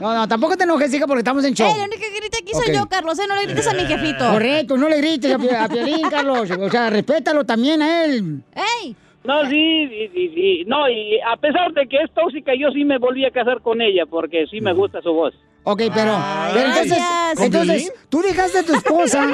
No, 0.00 0.14
no, 0.14 0.28
tampoco 0.28 0.56
te 0.56 0.64
enojes, 0.64 0.92
hija, 0.92 1.06
porque 1.06 1.20
estamos 1.20 1.44
en 1.44 1.54
show. 1.54 1.68
Eh, 1.68 1.74
la 1.78 1.84
única 1.84 2.00
que 2.00 2.16
grita 2.20 2.38
aquí 2.42 2.52
soy 2.52 2.68
Ok. 2.70 2.74
yo, 2.82 2.86
Carlos. 2.88 3.18
¿eh? 3.18 3.22
No 3.28 3.34
le 3.36 3.44
grites 3.46 3.66
a 3.66 3.72
mi 3.74 3.84
jefito. 3.86 4.30
Correcto, 4.30 4.76
no 4.76 4.88
le 4.88 4.96
grites 4.98 5.34
a, 5.34 5.38
Pi- 5.38 5.48
a 5.48 5.68
Piolín, 5.68 6.08
Carlos. 6.10 6.50
O 6.50 6.70
sea, 6.70 6.90
respétalo 6.90 7.44
también 7.44 7.80
a 7.82 8.04
él. 8.04 8.42
¡Ey! 8.54 8.94
No, 9.24 9.42
sí, 9.50 9.86
sí, 9.88 10.10
sí, 10.14 10.32
sí. 10.34 10.64
No, 10.66 10.88
y 10.88 11.18
a 11.20 11.36
pesar 11.36 11.72
de 11.74 11.86
que 11.86 11.96
es 11.98 12.10
tóxica, 12.14 12.52
yo 12.58 12.70
sí 12.72 12.84
me 12.84 12.98
volví 12.98 13.24
a 13.26 13.30
casar 13.30 13.60
con 13.62 13.80
ella 13.82 14.04
porque 14.08 14.46
sí 14.50 14.60
me 14.60 14.72
gusta 14.72 15.02
su 15.02 15.12
voz. 15.12 15.34
Ok, 15.64 15.82
pero, 15.94 16.16
pero 16.54 16.66
entonces, 16.68 16.96
Gracias. 16.96 17.40
entonces, 17.40 17.92
tú 18.08 18.22
dejaste 18.22 18.58
a 18.60 18.62
tu 18.62 18.74
esposa, 18.74 19.28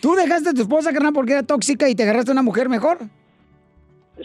tú 0.00 0.14
dejaste 0.16 0.48
a 0.48 0.52
tu 0.52 0.62
esposa, 0.62 0.92
carnal, 0.92 1.12
porque 1.12 1.34
era 1.34 1.44
tóxica 1.44 1.88
y 1.88 1.94
te 1.94 2.02
agarraste 2.02 2.30
a 2.30 2.32
una 2.32 2.42
mujer 2.42 2.68
mejor. 2.68 2.98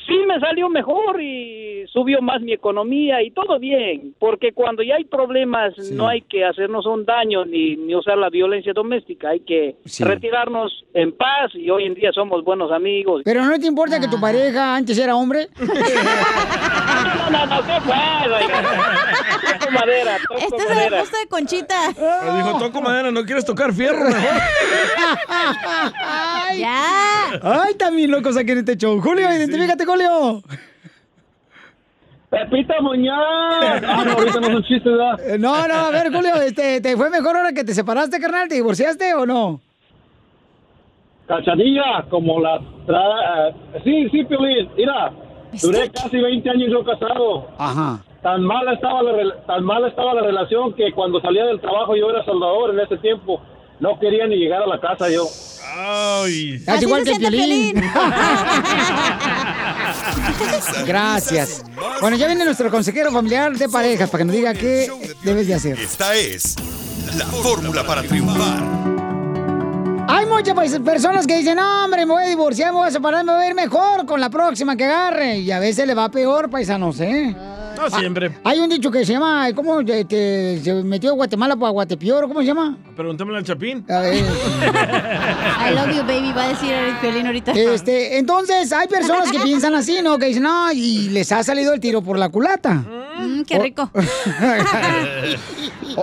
Sí 0.08 0.14
me 0.28 0.40
salió 0.40 0.70
mejor 0.70 1.22
y 1.22 1.86
subió 1.88 2.22
más 2.22 2.42
mi 2.42 2.54
economía 2.54 3.22
y 3.22 3.32
todo 3.32 3.60
bien, 3.60 4.16
porque 4.20 4.52
cuando 4.52 4.84
ya 4.84 4.96
hay 4.96 5.06
problemas 5.06 5.74
no 5.92 6.08
hay 6.08 6.22
que 6.22 6.44
hacernos 6.46 6.86
un 6.86 7.06
daño 7.06 7.46
ni, 7.46 7.76
ni 7.76 7.96
usar 7.96 8.18
la 8.18 8.30
violencia 8.30 8.74
doméstica, 8.74 9.30
hay 9.30 9.42
que 9.42 9.76
Sí. 9.86 10.04
retirarnos 10.04 10.84
en 10.94 11.12
paz 11.16 11.52
y 11.54 11.70
hoy 11.70 11.86
en 11.86 11.94
día 11.94 12.12
somos 12.12 12.44
buenos 12.44 12.72
amigos. 12.72 13.22
Pero 13.24 13.44
no 13.46 13.60
te 13.60 13.68
importa 13.68 14.00
que 14.00 14.08
tu 14.08 14.20
pareja 14.20 14.76
antes 14.76 14.98
era 14.98 15.16
hombre. 15.16 15.48
No, 17.24 17.30
no, 17.30 17.46
no, 17.46 17.62
¿qué 17.66 17.80
fue? 17.82 17.96
oiga? 17.96 19.60
Toco 19.60 19.72
madera, 19.72 20.18
toco 20.28 20.40
Este 20.40 20.56
es 20.58 20.64
el 20.70 20.76
madera. 20.76 21.00
gusto 21.00 21.18
de 21.18 21.28
Conchita. 21.28 21.88
Dijo, 21.90 22.60
toco 22.60 22.82
madera, 22.82 23.12
¿no 23.12 23.24
quieres 23.24 23.46
tocar 23.46 23.72
fierro 23.74 24.06
mejor? 24.06 24.22
¡Ya! 26.58 27.40
Ay, 27.42 27.74
también 27.76 28.12
locos 28.12 28.38
aquí 28.38 28.52
en 28.52 28.60
este 28.60 28.76
show. 28.78 29.00
Julio, 29.02 29.30
identifícate, 29.32 29.83
Julio. 29.86 30.42
Pepita 32.30 32.82
Muñoz. 32.82 33.16
Ah, 33.16 34.04
no, 34.06 34.12
ahorita 34.14 34.40
no 34.40 34.48
son 34.48 34.64
chistes, 34.64 34.92
¿verdad? 34.92 35.20
Eh, 35.28 35.38
No, 35.38 35.68
no, 35.68 35.74
a 35.76 35.92
ver, 35.92 36.12
Julio, 36.12 36.36
este, 36.42 36.82
¿te 36.82 36.98
fue 36.98 37.10
mejor 37.12 37.38
ahora 37.38 37.54
que 37.54 37.64
te 37.64 37.74
separaste, 37.76 38.20
carnal? 38.20 38.48
¿Te 38.48 38.56
divorciaste 38.56 39.14
o 39.14 39.26
no? 39.26 39.62
Cachanilla, 41.28 42.06
como 42.10 42.40
la... 42.42 42.60
Tra... 42.86 43.50
eh, 43.50 43.56
Sí, 43.84 44.10
sí, 44.10 44.24
Piolín. 44.26 44.70
Mira, 44.76 45.12
duré 45.62 45.90
casi 45.92 46.18
20 46.18 46.50
años 46.50 46.70
yo 46.72 46.84
casado. 46.84 47.48
Ajá. 47.58 48.04
Tan 48.22 48.42
mala 48.44 48.74
estaba 48.74 49.04
la 49.04 49.36
tan 49.46 49.64
mala 49.66 49.90
estaba 49.90 50.14
la 50.14 50.22
relación 50.22 50.74
que 50.74 50.92
cuando 50.94 51.20
salía 51.22 51.46
del 51.46 51.60
trabajo 51.60 51.96
yo 51.96 52.10
era 52.10 52.24
soldador 52.26 52.72
en 52.74 52.80
ese 52.80 52.98
tiempo. 52.98 53.42
No 53.80 54.00
quería 54.00 54.26
ni 54.28 54.38
llegar 54.38 54.64
a 54.64 54.68
la 54.68 54.80
casa 54.80 55.10
yo. 55.10 55.24
Ay. 55.66 56.56
Estás 56.56 56.82
igual 56.82 57.04
que 57.04 57.12
el 57.12 57.18
Piolín. 57.20 57.76
Gracias. 60.86 61.64
Bueno, 62.02 62.18
ya 62.18 62.28
viene 62.28 62.46
nuestro 62.46 62.70
consejero 62.70 63.12
familiar 63.12 63.58
de 63.58 63.70
parejas 63.70 64.10
para 64.10 64.22
que 64.22 64.26
nos 64.26 64.36
diga 64.36 64.54
qué 64.54 64.92
debes 65.24 65.48
de 65.48 65.54
hacer. 65.54 65.80
Esta 65.80 66.16
es 66.16 66.56
la 67.18 67.26
fórmula 67.26 67.86
para 67.86 68.04
triunfar. 68.04 68.84
Hay 70.08 70.26
muchas 70.26 70.54
pues, 70.54 70.78
personas 70.80 71.26
que 71.26 71.38
dicen, 71.38 71.56
no, 71.56 71.86
hombre, 71.86 72.06
me 72.06 72.14
voy 72.14 72.24
a 72.24 72.28
divorciar, 72.28 72.72
me 72.72 72.80
voy 72.80 72.88
a 72.88 72.92
separar, 72.92 73.24
me 73.24 73.34
voy 73.34 73.46
a 73.46 73.50
ir 73.50 73.56
mejor 73.56 74.06
con 74.06 74.20
la 74.20 74.30
próxima 74.30 74.76
que 74.76 74.84
agarre. 74.86 75.38
Y 75.40 75.52
a 75.52 75.60
veces 75.60 75.88
le 75.88 75.94
va 75.94 76.10
peor, 76.10 76.50
paisanos, 76.50 77.00
¿eh? 77.00 77.36
No 77.90 78.00
siempre. 78.00 78.32
Hay 78.44 78.60
un 78.60 78.70
dicho 78.70 78.90
que 78.92 79.06
se 79.06 79.14
llama, 79.14 79.48
¿cómo? 79.56 79.80
Este, 79.82 80.60
se 80.64 80.74
metió 80.84 81.10
de 81.12 81.16
Guatemala 81.16 81.56
para 81.56 81.72
Guatepeor, 81.72 82.28
¿cómo 82.28 82.40
se 82.42 82.46
llama? 82.48 82.78
Pregúntame 82.96 83.36
al 83.38 83.44
Chapín. 83.44 83.86
A 83.90 84.00
ver. 84.00 84.16
I 84.16 85.74
love 85.74 85.90
you, 85.96 86.04
baby, 86.04 86.32
va 86.36 86.46
a 86.46 86.50
decir 86.50 86.72
el 86.72 86.96
Piolín 86.98 87.26
ahorita. 87.26 87.52
Este, 87.54 88.18
entonces, 88.18 88.72
hay 88.72 88.88
personas 88.88 89.32
que 89.32 89.40
piensan 89.40 89.76
así, 89.76 90.02
¿no? 90.02 90.18
Que 90.18 90.28
dicen, 90.28 90.44
no, 90.44 90.72
y 90.72 91.10
les 91.10 91.32
ha 91.32 91.44
salido 91.44 91.74
el 91.74 91.80
tiro 91.80 92.02
por 92.02 92.18
la 92.18 92.30
culata. 92.30 92.74
Mm, 93.20 93.42
qué 93.44 93.60
rico. 93.60 93.90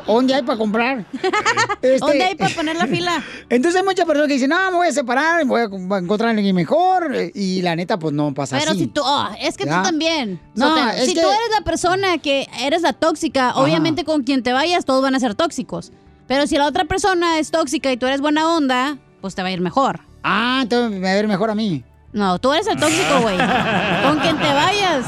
¿Dónde 0.06 0.34
hay 0.34 0.42
para 0.42 0.58
comprar? 0.58 1.04
Este- 1.82 1.98
¿Dónde 1.98 2.22
hay 2.24 2.34
para 2.34 2.54
poner 2.54 2.76
la 2.76 2.86
fila? 2.86 3.22
Entonces 3.48 3.80
hay 3.80 3.86
muchas 3.86 4.04
personas 4.06 4.28
que 4.28 4.34
dicen, 4.34 4.50
no, 4.50 4.70
me 4.70 4.76
voy 4.76 4.88
a 4.88 4.92
separar, 4.92 5.44
voy 5.46 5.62
a, 5.62 5.66
voy 5.68 5.96
a 5.96 6.00
encontrar 6.02 6.28
a 6.28 6.30
alguien 6.32 6.54
mejor. 6.54 7.14
eh, 7.14 7.32
Y 7.34 7.62
la 7.62 7.74
neta, 7.74 7.98
pues 7.98 8.12
no 8.14 8.32
pasa 8.34 8.58
Pero 8.58 8.72
así. 8.72 8.80
si 8.80 8.86
tú, 8.88 9.00
oh, 9.04 9.28
es 9.40 9.56
que 9.56 9.64
¿Ya? 9.64 9.78
tú 9.78 9.82
también. 9.88 10.38
No, 10.54 10.76
es 10.90 11.06
si 11.06 11.14
que- 11.14 11.22
tú 11.22 11.26
eres 11.28 11.50
la 11.58 11.64
persona 11.70 12.18
que 12.18 12.48
eres 12.58 12.82
la 12.82 12.92
tóxica, 12.92 13.52
obviamente 13.54 14.02
con 14.02 14.24
quien 14.24 14.42
te 14.42 14.52
vayas 14.52 14.84
todos 14.84 15.04
van 15.04 15.14
a 15.14 15.20
ser 15.20 15.36
tóxicos. 15.36 15.92
Pero 16.26 16.48
si 16.48 16.56
la 16.56 16.66
otra 16.66 16.84
persona 16.84 17.38
es 17.38 17.52
tóxica 17.52 17.92
y 17.92 17.96
tú 17.96 18.06
eres 18.06 18.20
buena 18.20 18.52
onda, 18.56 18.98
pues 19.20 19.36
te 19.36 19.42
va 19.42 19.48
a 19.48 19.52
ir 19.52 19.60
mejor. 19.60 20.00
Ah, 20.24 20.58
entonces 20.64 20.90
me 20.90 21.00
va 21.00 21.12
a 21.14 21.18
ir 21.20 21.28
mejor 21.28 21.48
a 21.48 21.54
mí. 21.54 21.84
No, 22.12 22.40
tú 22.40 22.52
eres 22.52 22.66
el 22.66 22.76
tóxico, 22.76 23.20
güey. 23.20 23.36
con 24.02 24.18
quien 24.18 24.36
te 24.36 24.52
vayas. 24.52 25.06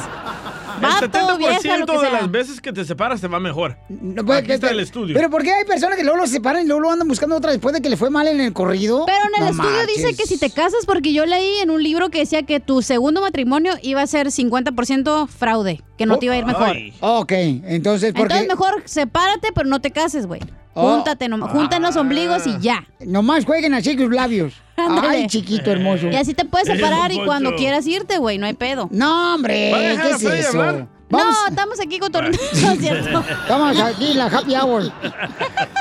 El 0.77 1.39
vieja, 1.39 1.77
lo 1.79 1.87
70% 1.87 1.87
que 1.87 1.93
de 1.93 2.01
sea. 2.01 2.11
las 2.13 2.31
veces 2.31 2.61
que 2.61 2.73
te 2.73 2.85
separas 2.85 3.21
te 3.21 3.29
va 3.29 3.41
mejor. 3.41 3.77
pues, 3.89 4.39
Aquí 4.39 4.53
está 4.53 4.69
pero- 4.69 4.79
el 4.79 4.85
estudio. 4.85 5.15
Pero 5.15 5.31
¿por 5.31 5.43
qué 5.43 5.53
hay 5.53 5.65
personas 5.65 5.97
que 5.97 6.05
luego 6.05 6.19
lo 6.19 6.27
separan 6.27 6.63
y 6.63 6.67
luego 6.67 6.81
lo 6.83 6.91
andan 6.91 7.09
buscando 7.09 7.37
otra 7.37 7.51
después 7.53 7.75
de 7.75 7.81
que 7.83 7.89
le 7.91 7.97
fue 7.97 8.11
mal 8.11 8.27
en 8.29 8.41
el 8.41 8.53
corrido? 8.53 9.05
Pero 9.07 9.19
en 9.37 9.43
el 9.49 9.55
No 9.57 9.63
estudio 9.63 9.87
dice 9.87 10.17
que 10.17 10.27
si 10.27 10.39
te 10.39 10.51
casas, 10.51 10.85
porque 10.87 11.13
yo 11.13 11.27
leí 11.27 11.59
en 11.61 11.71
un 11.71 11.83
libro 11.83 12.11
que 12.11 12.19
decía 12.21 12.43
que 12.45 12.61
tu 12.61 12.83
segundo 12.83 13.21
matrimonio 13.21 13.73
iba 13.83 14.03
a 14.03 14.07
ser 14.07 14.31
50% 14.31 15.27
fraude, 15.29 15.81
que 15.99 16.07
no 16.07 16.19
te 16.19 16.27
iba 16.27 16.35
a 16.35 16.39
ir 16.39 16.47
mejor. 16.47 16.77
Ok, 17.01 17.33
entonces, 17.33 18.13
¿por 18.13 18.23
Entonces 18.23 18.49
mejor 18.49 18.83
sepárate, 18.85 19.49
pero 19.55 19.69
no 19.69 19.81
te 19.81 19.91
cases, 19.91 20.27
güey. 20.27 20.41
Oh. 20.75 20.95
Júntate, 20.95 21.27
nom- 21.29 21.49
juntan 21.51 21.83
los 21.83 21.97
ombligos 21.97 22.47
y 22.47 22.59
ya. 22.61 22.87
Nomás 23.01 23.45
jueguen 23.45 23.75
así 23.75 23.95
con 23.97 24.07
los 24.07 24.15
labios. 24.15 24.55
Ándale. 24.77 25.09
Ay, 25.09 25.27
chiquito 25.27 25.71
hermoso. 25.71 26.09
Y 26.09 26.17
así 26.17 26.35
te 26.35 26.45
puedes 26.45 26.67
separar 26.69 27.13
y 27.13 27.25
cuando 27.25 27.55
quieras 27.57 27.87
irte, 27.87 28.19
güey, 28.19 28.39
no 28.39 28.47
hay 28.47 28.55
pedo. 28.55 28.89
No, 28.91 29.35
hombre, 29.35 29.71
¿Va 29.73 29.79
a 29.79 29.81
dejar 29.81 30.07
¿qué 30.07 30.13
es 30.15 30.23
eso? 30.49 30.61
hablar? 30.61 30.89
Vamos- 31.11 31.37
No, 31.43 31.49
estamos 31.49 31.81
aquí 31.81 31.99
con 31.99 32.11
es 32.25 32.79
cierto. 32.79 33.21
Estamos 33.43 33.79
aquí, 33.79 34.15
la 34.15 34.27
happy 34.27 34.55
hour. 34.57 34.91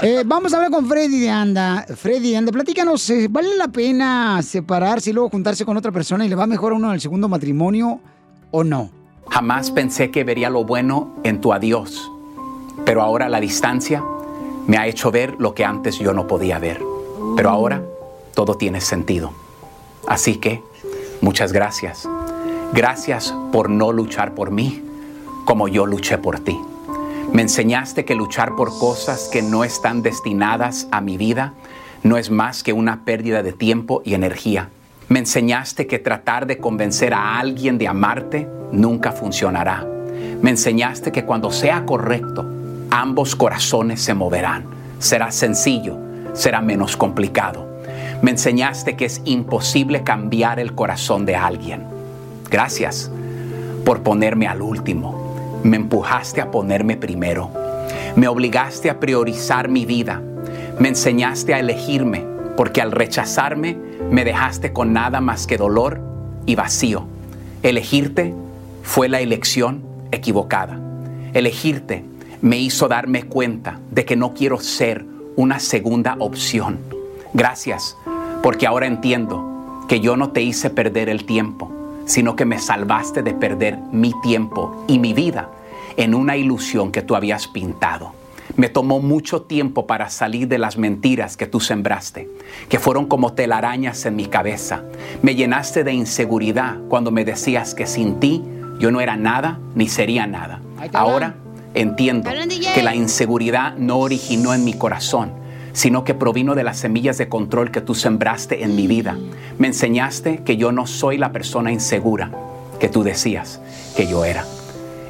Eh, 0.02 0.24
vamos 0.26 0.52
a 0.54 0.58
hablar 0.58 0.72
con 0.72 0.88
Freddy 0.88 1.20
de 1.22 1.30
Anda. 1.30 1.86
Freddy 1.96 2.32
de 2.32 2.38
Anda, 2.38 2.52
platícanos, 2.52 3.10
eh, 3.12 3.28
¿vale 3.30 3.56
la 3.56 3.70
pena 3.70 4.42
separarse 4.42 5.12
y 5.12 5.14
luego 5.14 5.30
juntarse 5.30 5.64
con 5.64 5.78
otra 5.78 5.92
persona 5.94 6.26
y 6.26 6.30
le 6.30 6.36
va 6.36 6.48
mejor 6.48 6.74
a 6.74 6.76
uno 6.76 6.89
en 6.89 6.96
el 6.96 7.02
segundo 7.02 7.30
matrimonio 7.30 8.02
o 8.52 8.64
no? 8.66 8.92
Jamás 9.30 9.72
pensé 9.72 10.12
que 10.12 10.26
vería 10.26 10.50
lo 10.50 10.66
bueno 10.66 11.16
en 11.24 11.39
tu 11.39 11.54
adiós, 11.54 12.12
pero 12.84 13.02
ahora 13.02 13.30
la 13.30 13.39
distancia 13.39 14.04
me 14.68 14.76
ha 14.78 14.86
hecho 14.88 15.12
ver 15.12 15.36
lo 15.39 15.54
que 15.56 15.64
antes 15.64 15.98
yo 15.98 16.12
no 16.12 16.28
podía 16.28 16.60
ver. 16.60 16.82
Pero 17.38 17.50
ahora 17.52 17.82
todo 18.34 18.56
tiene 18.56 18.82
sentido. 18.82 19.34
Así 20.08 20.38
que, 20.38 20.64
muchas 21.22 21.54
gracias. 21.54 22.08
Gracias 22.74 23.34
por 23.52 23.70
no 23.70 23.92
luchar 23.92 24.34
por 24.34 24.52
mí 24.52 24.84
como 25.46 25.68
yo 25.68 25.86
luché 25.86 26.18
por 26.18 26.40
ti. 26.40 26.58
Me 27.34 27.42
enseñaste 27.42 28.06
que 28.06 28.16
luchar 28.16 28.56
por 28.56 28.78
cosas 28.78 29.30
que 29.32 29.42
no 29.42 29.64
están 29.64 30.02
destinadas 30.02 30.88
a 30.92 31.02
mi 31.02 31.18
vida 31.18 31.54
no 32.04 32.18
es 32.18 32.30
más 32.30 32.64
que 32.64 32.74
una 32.74 33.06
pérdida 33.06 33.44
de 33.44 33.54
tiempo 33.54 34.02
y 34.04 34.14
energía. 34.14 34.70
Me 35.08 35.20
enseñaste 35.20 35.88
que 35.88 36.00
tratar 36.00 36.48
de 36.48 36.58
convencer 36.58 37.14
a 37.14 37.38
alguien 37.40 37.78
de 37.78 37.88
amarte 37.88 38.48
nunca 38.72 39.12
funcionará. 39.12 39.86
Me 40.42 40.50
enseñaste 40.50 41.12
que 41.12 41.26
cuando 41.26 41.52
sea 41.52 41.86
correcto, 41.86 42.46
ambos 42.90 43.36
corazones 43.36 44.02
se 44.02 44.14
moverán. 44.14 44.66
Será 45.00 45.32
sencillo, 45.32 45.98
será 46.34 46.62
menos 46.62 46.98
complicado. 46.98 47.70
Me 48.22 48.32
enseñaste 48.32 48.95
que 48.95 49.05
es 49.05 49.22
imposible 49.26 50.03
cambiar 50.03 50.59
el 50.59 50.76
corazón 50.76 51.26
de 51.26 51.36
alguien. 51.36 51.84
Gracias 52.51 53.09
por 53.84 54.03
ponerme 54.03 54.47
al 54.47 54.61
último. 54.61 55.61
Me 55.63 55.78
empujaste 55.78 56.39
a 56.39 56.51
ponerme 56.51 56.97
primero. 56.97 57.49
Me 58.15 58.28
obligaste 58.28 58.89
a 58.91 58.99
priorizar 58.99 59.69
mi 59.69 59.86
vida. 59.86 60.22
Me 60.80 60.89
enseñaste 60.89 61.55
a 61.55 61.59
elegirme 61.59 62.24
porque 62.55 62.82
al 62.82 62.91
rechazarme 62.91 63.76
me 64.11 64.24
dejaste 64.24 64.72
con 64.72 64.93
nada 64.93 65.19
más 65.19 65.47
que 65.47 65.57
dolor 65.57 65.99
y 66.45 66.53
vacío. 66.53 67.07
Elegirte 67.63 68.36
fue 68.84 69.09
la 69.09 69.22
elección 69.22 69.84
equivocada. 70.11 70.80
Elegirte 71.34 72.03
me 72.41 72.57
hizo 72.57 72.88
darme 72.88 73.24
cuenta 73.24 73.80
de 73.89 74.05
que 74.05 74.15
no 74.15 74.34
quiero 74.34 74.59
ser 74.59 75.05
una 75.36 75.59
segunda 75.59 76.17
opción. 76.19 76.91
Gracias, 77.34 77.98
porque 78.44 78.68
ahora 78.68 78.88
entiendo 78.88 79.86
que 79.88 80.00
yo 80.00 80.18
no 80.18 80.32
te 80.32 80.42
hice 80.42 80.70
perder 80.70 81.10
el 81.10 81.26
tiempo, 81.26 81.72
sino 82.06 82.36
que 82.36 82.46
me 82.46 82.60
salvaste 82.60 83.24
de 83.24 83.34
perder 83.34 83.78
mi 83.92 84.14
tiempo 84.22 84.86
y 84.88 85.00
mi 85.00 85.14
vida 85.14 85.50
en 85.98 86.16
una 86.16 86.38
ilusión 86.38 86.92
que 86.92 87.02
tú 87.02 87.16
habías 87.16 87.48
pintado. 87.48 88.14
Me 88.56 88.68
tomó 88.68 89.00
mucho 89.00 89.44
tiempo 89.44 89.88
para 89.88 90.10
salir 90.10 90.48
de 90.48 90.58
las 90.58 90.78
mentiras 90.78 91.38
que 91.38 91.48
tú 91.48 91.60
sembraste, 91.60 92.30
que 92.68 92.80
fueron 92.80 93.06
como 93.06 93.34
telarañas 93.34 94.06
en 94.06 94.16
mi 94.16 94.26
cabeza. 94.26 94.84
Me 95.22 95.36
llenaste 95.36 95.84
de 95.84 95.94
inseguridad 95.94 96.78
cuando 96.90 97.12
me 97.12 97.24
decías 97.24 97.74
que 97.74 97.88
sin 97.88 98.20
ti 98.20 98.44
yo 98.80 98.92
no 98.92 99.00
era 99.00 99.16
nada 99.16 99.60
ni 99.76 99.88
sería 99.88 100.28
nada. 100.28 100.60
Ahora 100.94 101.36
entiendo 101.74 102.30
que 102.74 102.84
la 102.84 102.96
inseguridad 102.96 103.76
no 103.78 104.00
originó 104.00 104.54
en 104.54 104.66
mi 104.66 104.74
corazón, 104.74 105.32
sino 105.74 106.03
que 106.03 106.13
provino 106.13 106.55
de 106.55 106.63
las 106.63 106.78
semillas 106.78 107.17
de 107.17 107.30
control 107.30 107.72
que 107.72 107.82
tú 107.82 107.95
sembraste 107.95 108.63
en 108.63 108.76
mi 108.76 108.88
vida. 108.88 109.17
Me 109.57 109.67
enseñaste 109.67 110.43
que 110.43 110.57
yo 110.57 110.72
no 110.72 110.88
soy 110.88 111.17
la 111.17 111.32
persona 111.32 111.72
insegura 111.72 112.32
que 112.80 112.89
tú 112.89 113.03
decías 113.03 113.61
que 113.95 114.07
yo 114.07 114.26
era. 114.26 114.43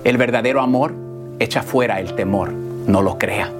El 0.03 0.17
verdadero 0.17 0.61
amor 0.61 0.93
echa 1.39 1.63
fuera 1.63 1.99
el 1.99 2.15
temor, 2.15 2.51
no 2.51 3.01
lo 3.01 3.17
crea. 3.17 3.51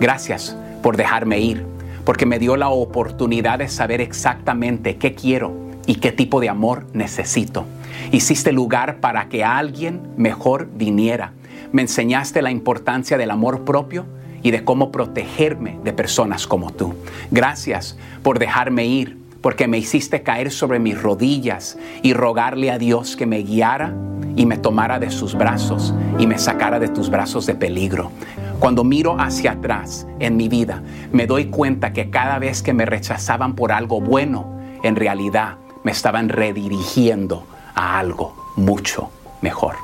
Gracias 0.00 0.56
por 0.82 0.96
dejarme 0.96 1.38
ir, 1.38 1.64
porque 2.04 2.26
me 2.26 2.38
dio 2.38 2.56
la 2.56 2.70
oportunidad 2.70 3.58
de 3.58 3.68
saber 3.68 4.00
exactamente 4.00 4.96
qué 4.96 5.14
quiero 5.14 5.52
y 5.86 5.96
qué 5.96 6.10
tipo 6.10 6.40
de 6.40 6.48
amor 6.48 6.86
necesito. 6.92 7.64
Hiciste 8.12 8.52
lugar 8.52 8.96
para 8.96 9.28
que 9.28 9.44
alguien 9.44 10.00
mejor 10.16 10.68
viniera. 10.74 11.32
Me 11.72 11.82
enseñaste 11.82 12.42
la 12.42 12.50
importancia 12.50 13.16
del 13.16 13.30
amor 13.30 13.64
propio 13.64 14.04
y 14.42 14.50
de 14.50 14.64
cómo 14.64 14.90
protegerme 14.92 15.78
de 15.84 15.92
personas 15.92 16.46
como 16.46 16.72
tú. 16.72 16.94
Gracias 17.30 17.96
por 18.22 18.38
dejarme 18.38 18.86
ir, 18.86 19.18
porque 19.40 19.68
me 19.68 19.78
hiciste 19.78 20.22
caer 20.22 20.50
sobre 20.50 20.78
mis 20.78 21.00
rodillas 21.00 21.78
y 22.02 22.12
rogarle 22.12 22.70
a 22.70 22.78
Dios 22.78 23.16
que 23.16 23.26
me 23.26 23.38
guiara 23.38 23.94
y 24.36 24.46
me 24.46 24.58
tomara 24.58 24.98
de 24.98 25.10
sus 25.10 25.34
brazos 25.34 25.94
y 26.18 26.26
me 26.26 26.38
sacara 26.38 26.78
de 26.78 26.88
tus 26.88 27.10
brazos 27.10 27.46
de 27.46 27.54
peligro. 27.54 28.10
Cuando 28.58 28.84
miro 28.84 29.16
hacia 29.18 29.52
atrás 29.52 30.06
en 30.18 30.36
mi 30.36 30.48
vida, 30.48 30.82
me 31.12 31.26
doy 31.26 31.46
cuenta 31.46 31.92
que 31.92 32.10
cada 32.10 32.38
vez 32.38 32.62
que 32.62 32.74
me 32.74 32.84
rechazaban 32.84 33.54
por 33.54 33.72
algo 33.72 34.00
bueno, 34.00 34.60
en 34.82 34.96
realidad 34.96 35.56
me 35.82 35.92
estaban 35.92 36.28
redirigiendo 36.28 37.46
a 37.74 37.98
algo 37.98 38.52
mucho 38.56 39.10
mejor. 39.40 39.76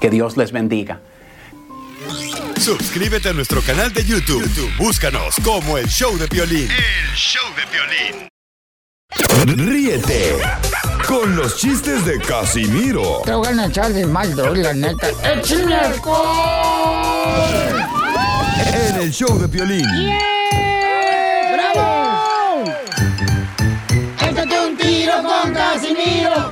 Que 0.00 0.10
Dios 0.10 0.36
les 0.36 0.52
bendiga. 0.52 1.00
Suscríbete 2.62 3.28
a 3.28 3.32
nuestro 3.32 3.60
canal 3.60 3.92
de 3.92 4.04
YouTube. 4.04 4.40
YouTube, 4.40 4.70
Búscanos 4.76 5.34
como 5.42 5.78
el 5.78 5.88
Show 5.88 6.16
de 6.16 6.28
Piolín. 6.28 6.70
El 6.70 7.16
show 7.16 7.42
de 7.56 7.64
violín. 7.72 8.28
Ríete 9.68 10.36
con 11.08 11.34
los 11.34 11.56
chistes 11.56 12.04
de 12.06 12.20
Casimiro 12.20 13.22
Te 13.24 13.34
voy 13.34 13.48
a 13.48 13.66
echar 13.66 13.92
de 13.92 14.06
mal, 14.06 14.36
la 14.36 14.72
neta. 14.74 15.08
¡Échame 15.24 15.74
alcohol! 15.74 16.22
en 18.88 18.96
el 19.00 19.12
Show 19.12 19.36
de 19.40 19.48
Piolín. 19.48 19.84
¡Bravo! 21.52 22.64
Échate 24.20 24.60
un 24.60 24.76
tiro 24.76 25.14
con 25.24 25.52
Casimiro. 25.52 26.51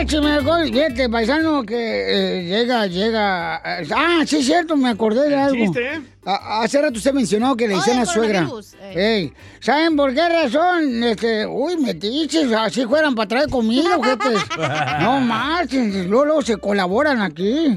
Échame 0.00 0.32
alcohol. 0.32 0.64
Fíjate, 0.64 1.08
paisano, 1.08 1.62
que 1.64 1.76
eh, 1.76 2.42
llega, 2.44 2.86
llega. 2.86 3.56
eh, 3.80 3.86
Ah, 3.94 4.22
sí, 4.26 4.38
es 4.38 4.46
cierto, 4.46 4.76
me 4.76 4.88
acordé 4.90 5.28
de 5.28 5.36
algo. 5.36 5.54
chiste, 5.56 5.94
¿eh? 5.94 6.00
A- 6.24 6.62
Hace 6.62 6.80
rato 6.80 6.98
usted 6.98 7.12
mencionó 7.12 7.56
que 7.56 7.66
le 7.68 7.74
decían 7.76 7.98
a 7.98 8.06
suegra. 8.06 8.40
coronavirus, 8.46 8.74
Ey, 8.94 9.32
¿saben 9.60 9.96
por 9.96 10.14
qué 10.14 10.28
razón? 10.28 11.02
Este, 11.04 11.46
uy, 11.46 11.76
metiches, 11.78 12.52
así 12.52 12.84
fueran 12.86 13.14
para 13.14 13.28
traer 13.28 13.48
comida, 13.48 13.96
jetes. 14.02 14.40
No 15.00 15.20
marchen, 15.20 16.08
luego, 16.08 16.24
luego 16.26 16.42
se 16.42 16.56
colaboran 16.58 17.20
aquí. 17.20 17.76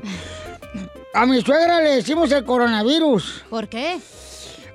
A 1.13 1.25
mi 1.25 1.41
suegra 1.41 1.81
le 1.81 1.95
decimos 1.95 2.31
el 2.31 2.45
coronavirus. 2.45 3.45
¿Por 3.49 3.67
qué? 3.67 3.97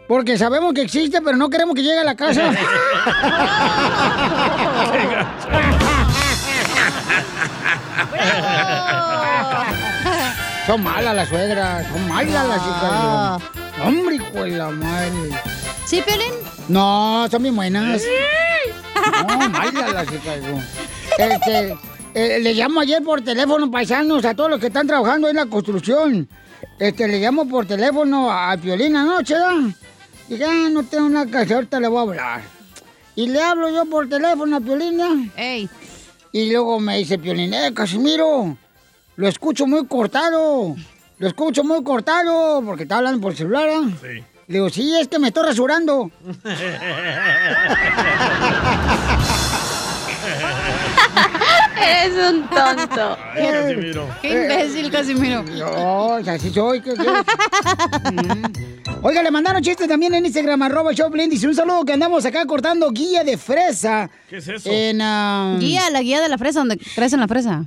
Porque 0.09 0.37
sabemos 0.37 0.74
que 0.74 0.83
existe, 0.83 1.22
pero 1.22 1.37
no 1.37 1.49
queremos 1.49 1.74
que 1.76 1.83
llegue 1.83 2.01
a 2.01 2.05
la 2.05 2.16
casa. 2.16 2.51
Son 10.66 10.82
malas 10.82 11.14
las 11.14 11.28
suegras, 11.28 11.86
son 11.88 12.09
malas 12.09 12.48
las 12.48 12.59
hijas. 12.59 13.42
Hombre, 13.84 14.16
hijo 14.16 14.44
de 14.44 14.51
la 14.51 14.70
madre. 14.70 15.30
¿Sí, 15.84 16.03
Piolín? 16.03 16.32
No, 16.68 17.26
son 17.30 17.42
bien 17.42 17.57
buenas. 17.57 18.03
No, 19.26 19.48
malas 19.48 19.92
las 19.92 20.07
hijas. 20.12 20.38
Este, 21.18 21.76
eh, 22.14 22.38
le 22.40 22.55
llamo 22.55 22.80
ayer 22.80 23.03
por 23.03 23.22
teléfono, 23.22 23.70
paisanos, 23.70 24.24
a 24.24 24.34
todos 24.34 24.51
los 24.51 24.61
que 24.61 24.66
están 24.68 24.86
trabajando 24.86 25.28
en 25.28 25.36
la 25.36 25.46
construcción. 25.46 26.28
Este, 26.78 27.09
le 27.09 27.18
llamo 27.20 27.48
por 27.48 27.66
teléfono 27.66 28.30
a 28.30 28.57
Piolín 28.57 28.96
anoche, 28.96 29.34
¿verdad? 29.34 29.74
Dije, 30.28 30.44
ah, 30.44 30.68
no 30.70 30.82
tengo 30.84 31.09
nada 31.09 31.44
que 31.46 31.55
ahorita 31.55 31.80
le 31.80 31.88
voy 31.88 31.98
a 31.98 32.03
hablar. 32.03 32.42
Y 33.16 33.26
le 33.26 33.42
hablo 33.42 33.68
yo 33.68 33.84
por 33.86 34.09
teléfono 34.09 34.57
a 34.57 34.61
Piolín, 34.61 34.98
¿ya? 34.98 35.09
Y 36.33 36.51
luego 36.51 36.78
me 36.78 36.99
dice 36.99 37.18
Piolín, 37.18 37.53
eh, 37.55 37.72
Casimiro, 37.74 38.57
lo 39.16 39.28
escucho 39.28 39.66
muy 39.66 39.87
cortado. 39.87 40.76
Lo 41.18 41.28
escucho 41.28 41.64
muy 41.64 41.83
cortado, 41.83 42.62
porque 42.64 42.85
está 42.85 42.99
hablando 42.99 43.20
por 43.20 43.35
celular, 43.35 43.68
¿ah? 43.68 43.83
Sí. 44.01 44.22
Le 44.47 44.55
digo, 44.55 44.70
sí, 44.70 44.97
es 44.99 45.09
que 45.09 45.18
me 45.18 45.28
estoy 45.28 45.45
rasurando. 45.45 46.11
Eres 51.82 52.14
un 52.32 52.42
tonto. 52.48 53.16
Ay, 53.34 53.46
Casimiro. 53.51 54.09
Qué 54.20 54.28
imbécil, 54.28 54.90
Casimiro. 54.90 55.42
Dios, 55.44 56.28
así 56.28 56.51
soy. 56.51 56.80
Mm. 56.80 58.44
Oiga, 59.03 59.22
le 59.22 59.30
mandaron 59.30 59.62
chistes 59.62 59.88
también 59.88 60.12
en 60.14 60.26
Instagram, 60.26 60.61
arroba 60.62 60.92
Choplin. 60.94 61.30
Dice 61.30 61.46
un 61.48 61.55
saludo 61.55 61.84
que 61.86 61.94
andamos 61.94 62.24
acá 62.26 62.44
cortando 62.44 62.90
guía 62.90 63.24
de 63.24 63.38
fresa. 63.38 64.11
¿Qué 64.28 64.36
es 64.38 64.48
eso? 64.48 64.68
En, 64.70 65.01
ah, 65.01 65.57
Guía, 65.59 65.88
la 65.90 66.03
guía 66.03 66.20
de 66.20 66.28
la 66.28 66.36
fresa, 66.36 66.59
donde 66.59 66.76
crece 66.76 67.16
la 67.16 67.26
fresa. 67.26 67.64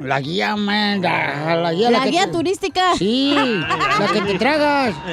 La 0.00 0.20
guía, 0.20 0.56
man, 0.56 1.00
la, 1.00 1.56
la 1.56 1.72
guía. 1.72 1.90
La 1.90 2.02
que 2.02 2.10
guía 2.10 2.26
te- 2.26 2.32
turística. 2.32 2.94
Sí, 2.98 3.34
la 3.34 4.08
que 4.12 4.20
te 4.20 4.38
tragas. 4.38 4.94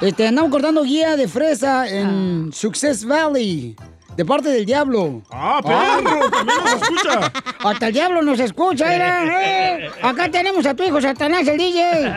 Este, 0.00 0.26
andamos 0.26 0.50
cortando 0.50 0.82
guía 0.82 1.16
de 1.16 1.28
fresa 1.28 1.88
en 1.88 2.50
Success 2.52 3.04
Valley. 3.06 3.76
De 4.16 4.24
parte 4.24 4.48
del 4.48 4.64
diablo. 4.64 5.22
¡Ah, 5.30 5.60
perro! 5.62 6.30
También 6.30 6.58
nos 6.64 6.82
escucha. 6.82 7.32
Hasta 7.64 7.86
el 7.88 7.92
diablo 7.92 8.22
nos 8.22 8.38
escucha, 8.40 8.86
mira. 8.88 9.24
eh. 9.42 9.90
Acá 10.02 10.30
tenemos 10.30 10.64
a 10.66 10.74
tu 10.74 10.84
hijo 10.84 11.00
Satanás, 11.00 11.46
el 11.48 11.58
DJ. 11.58 11.82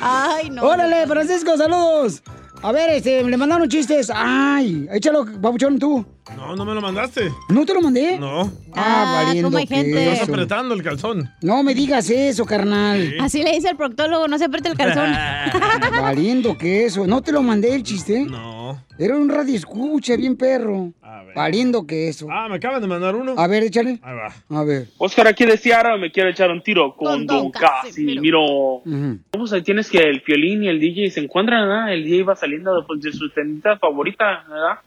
Ay, 0.00 0.50
no. 0.50 0.62
Órale, 0.62 1.06
Francisco, 1.06 1.56
saludos. 1.56 2.22
A 2.60 2.72
ver, 2.72 2.90
este, 2.90 3.22
le 3.22 3.36
mandaron 3.36 3.68
chistes. 3.68 4.10
Ay, 4.12 4.88
échalo, 4.92 5.24
papuchón, 5.40 5.78
tú. 5.78 6.04
No, 6.36 6.56
no 6.56 6.64
me 6.64 6.74
lo 6.74 6.80
mandaste. 6.80 7.32
¿No 7.48 7.64
te 7.64 7.72
lo 7.72 7.80
mandé? 7.80 8.18
No. 8.18 8.50
Ah, 8.74 9.22
valiendo 9.24 9.48
¿cómo 9.48 9.58
hay 9.58 9.66
gente? 9.66 10.12
Estás 10.12 10.28
apretando 10.28 10.74
el 10.74 10.82
calzón. 10.82 11.30
No 11.40 11.62
me 11.62 11.72
digas 11.74 12.10
eso, 12.10 12.44
carnal. 12.44 13.14
Así 13.20 13.42
le 13.44 13.52
dice 13.52 13.70
el 13.70 13.76
proctólogo, 13.76 14.26
no 14.26 14.36
se 14.38 14.46
apriete 14.46 14.68
el 14.70 14.76
calzón. 14.76 15.12
Valiendo 16.02 16.58
que 16.58 16.84
eso. 16.86 17.06
¿No 17.06 17.22
te 17.22 17.30
lo 17.32 17.42
mandé 17.42 17.74
el 17.74 17.82
chiste? 17.84 18.26
No. 18.28 18.57
Era 18.98 19.16
un 19.16 19.28
radio 19.28 19.54
escucha, 19.54 20.16
bien 20.16 20.36
perro. 20.36 20.92
Valiendo 21.34 21.86
que 21.86 22.08
eso. 22.08 22.26
Ah, 22.30 22.48
me 22.48 22.56
acaban 22.56 22.80
de 22.80 22.88
mandar 22.88 23.14
uno. 23.14 23.34
A 23.36 23.46
ver, 23.46 23.62
échale. 23.62 23.98
Ahí 24.02 24.14
va. 24.14 24.60
A 24.60 24.64
ver. 24.64 24.88
Oscar 24.98 25.28
aquí 25.28 25.44
de 25.44 25.56
Seattle 25.56 25.98
me 25.98 26.10
quiero 26.10 26.30
echar 26.30 26.50
un 26.50 26.62
tiro 26.62 26.94
con, 26.96 27.26
Don 27.26 27.50
Casimiro. 27.50 28.82
Pues 29.30 29.52
ahí 29.52 29.62
tienes 29.62 29.90
que 29.90 29.98
el 29.98 30.22
violín 30.26 30.64
y 30.64 30.68
el 30.68 30.80
DJ 30.80 31.10
se 31.10 31.20
encuentran, 31.20 31.68
¿verdad? 31.68 31.92
El 31.92 32.04
DJ 32.04 32.24
va 32.24 32.36
saliendo 32.36 32.74
de, 32.74 32.86
pues, 32.86 33.00
de 33.00 33.12
su 33.12 33.30
tendita 33.30 33.78
favorita, 33.78 34.44
¿verdad? 34.48 34.78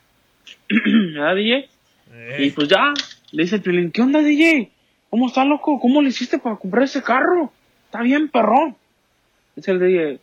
¿Verdad, 1.13 1.35
DJ? 1.35 1.69
Y 2.39 2.51
pues 2.51 2.67
ya, 2.67 2.93
le 3.31 3.43
dice 3.43 3.55
el 3.55 3.61
violín, 3.61 3.91
¿qué 3.91 4.01
onda, 4.01 4.21
DJ? 4.21 4.71
¿cómo 5.11 5.27
está, 5.27 5.45
loco? 5.45 5.79
¿Cómo 5.79 6.01
le 6.01 6.09
hiciste 6.09 6.39
para 6.39 6.55
comprar 6.55 6.85
ese 6.85 7.03
carro? 7.03 7.51
Está 7.85 8.01
bien, 8.01 8.29
perrón. 8.29 8.75
Dice 9.55 9.71
el 9.71 9.79
DJ, 9.79 10.19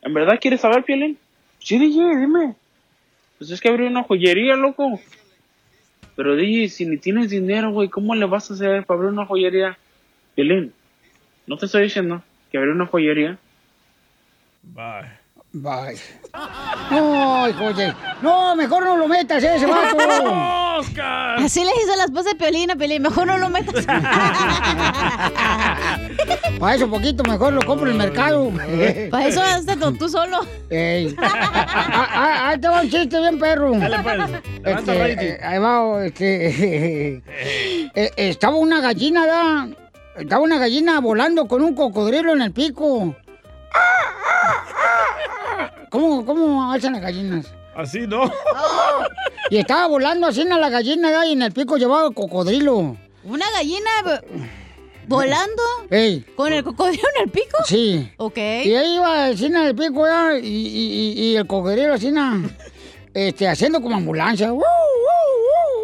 ¿en 0.00 0.14
verdad 0.14 0.38
quieres 0.40 0.62
saber, 0.62 0.82
Piolín? 0.82 1.18
Sí, 1.58 1.78
DJ, 1.78 2.16
dime. 2.16 2.56
Pues 3.42 3.50
es 3.50 3.60
que 3.60 3.70
abrí 3.70 3.88
una 3.88 4.04
joyería, 4.04 4.54
loco. 4.54 5.00
Pero 6.14 6.36
DJ, 6.36 6.68
si 6.68 6.86
ni 6.86 6.96
tienes 6.96 7.28
dinero, 7.28 7.72
güey, 7.72 7.88
¿cómo 7.88 8.14
le 8.14 8.24
vas 8.24 8.48
a 8.48 8.54
hacer 8.54 8.86
para 8.86 8.98
abrir 8.98 9.12
una 9.12 9.26
joyería? 9.26 9.76
Piolín, 10.36 10.72
no 11.48 11.56
te 11.56 11.66
estoy 11.66 11.82
diciendo 11.82 12.22
que 12.52 12.58
abrí 12.58 12.70
una 12.70 12.86
joyería. 12.86 13.36
Bye. 14.62 15.21
Bye. 15.54 16.00
No, 16.90 17.46
hijo 17.48 17.74
de... 17.74 17.94
No, 18.22 18.56
mejor 18.56 18.84
no 18.84 18.96
lo 18.96 19.06
metas, 19.06 19.44
eh, 19.44 19.56
ese 19.56 19.66
vato. 19.66 19.96
¡Oscar! 20.78 21.40
Así 21.40 21.60
le 21.60 21.70
hizo 21.82 21.94
la 21.96 22.04
esposa 22.04 22.30
de 22.30 22.36
Piolín 22.36 22.70
a 22.70 22.76
Piolín. 22.76 23.02
Mejor 23.02 23.26
no 23.26 23.36
lo 23.36 23.50
metas. 23.50 23.84
Para 26.58 26.74
eso 26.74 26.88
poquito 26.88 27.22
mejor 27.24 27.52
lo 27.52 27.60
compro 27.66 27.86
en 27.90 27.92
el 27.92 27.98
mercado. 27.98 28.50
Para 29.10 29.28
eso 29.28 29.42
hazte 29.42 29.76
tú, 29.76 29.92
tú 29.92 30.08
solo. 30.08 30.40
Ey. 30.70 31.14
Ah, 31.18 32.08
ah, 32.14 32.48
Ahí 32.48 32.58
te 32.58 32.68
va 32.68 32.80
un 32.80 32.90
chiste 32.90 33.20
bien 33.20 33.38
perro. 33.38 33.72
Dale, 33.72 33.98
pues. 33.98 34.18
Levanta 34.62 34.94
Este, 34.94 35.28
eh, 35.28 35.40
ahí 35.42 35.58
va, 35.58 36.06
este, 36.06 37.22
eh, 37.94 38.10
estaba 38.16 38.56
una 38.56 38.80
gallina, 38.80 39.22
¿verdad? 39.22 39.68
Estaba 40.16 40.42
una 40.42 40.58
gallina 40.58 41.00
volando 41.00 41.46
con 41.46 41.62
un 41.62 41.74
cocodrilo 41.74 42.32
en 42.32 42.42
el 42.42 42.52
pico. 42.52 43.14
¿Cómo, 45.92 46.24
cómo 46.24 46.72
hacen 46.72 46.94
las 46.94 47.02
gallinas? 47.02 47.46
Así 47.76 48.00
no. 48.06 48.24
Y 49.50 49.58
estaba 49.58 49.86
volando 49.88 50.26
así 50.26 50.40
en 50.40 50.48
la 50.48 50.70
gallina. 50.70 51.26
Y 51.26 51.32
en 51.32 51.42
el 51.42 51.52
pico 51.52 51.76
llevaba 51.76 52.08
el 52.08 52.14
cocodrilo. 52.14 52.96
¿Una 53.24 53.50
gallina 53.50 53.90
vo- 54.02 54.20
volando? 55.06 55.62
Ey. 55.90 56.24
¿Con 56.34 56.50
el 56.52 56.64
cocodrilo 56.64 57.02
en 57.16 57.22
el 57.24 57.30
pico? 57.30 57.58
Sí. 57.66 58.10
Ok. 58.16 58.38
Y 58.38 58.74
ahí 58.74 58.94
iba 58.96 59.26
así 59.26 59.46
en 59.46 59.56
el 59.56 59.74
pico, 59.74 60.02
¿verdad? 60.02 60.36
Y, 60.42 60.48
y- 60.48 61.36
el 61.36 61.46
cocodrilo 61.46 61.92
así, 61.94 62.10
na, 62.10 62.40
este, 63.12 63.46
haciendo 63.46 63.80
como 63.82 63.96
ambulancia. 63.96 64.50
¡Woo, 64.50 64.60
woo, 64.60 64.64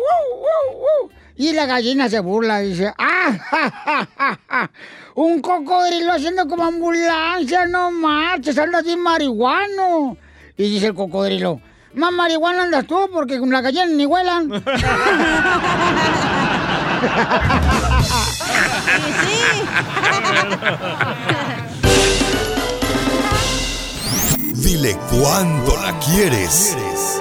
woo, 0.03 0.41
woo, 0.41 0.79
woo! 0.81 1.11
Y 1.37 1.53
la 1.53 1.67
gallina 1.67 2.09
se 2.09 2.19
burla 2.21 2.65
y 2.65 2.71
dice, 2.71 2.93
¡ah! 2.99 3.39
ja, 3.39 3.71
ja, 3.71 4.09
ja, 4.17 4.41
ja! 4.49 4.71
Un 5.19 5.41
cocodrilo 5.41 6.13
haciendo 6.13 6.47
como 6.47 6.63
ambulancia, 6.63 7.67
no 7.67 7.91
marches, 7.91 8.57
andas 8.57 8.85
bien 8.85 9.01
marihuano. 9.01 10.17
Y 10.57 10.71
dice 10.71 10.87
el 10.87 10.95
cocodrilo, 10.95 11.61
más 11.95 12.13
marihuana 12.13 12.63
andas 12.63 12.87
tú 12.87 13.11
porque 13.13 13.41
con 13.41 13.51
la 13.51 13.61
gallina 13.61 13.87
ni 13.87 14.07
huelan. 14.07 14.49
Dile 24.55 24.97
cuándo 25.11 25.77
la 25.83 25.99
quieres. 25.99 26.77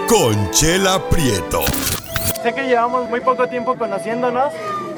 Conchela 0.08 1.02
Prieto. 1.10 1.64
Sé 2.44 2.54
que 2.54 2.68
llevamos 2.68 3.10
muy 3.10 3.22
poco 3.22 3.48
tiempo 3.48 3.76
conociéndonos. 3.76 4.54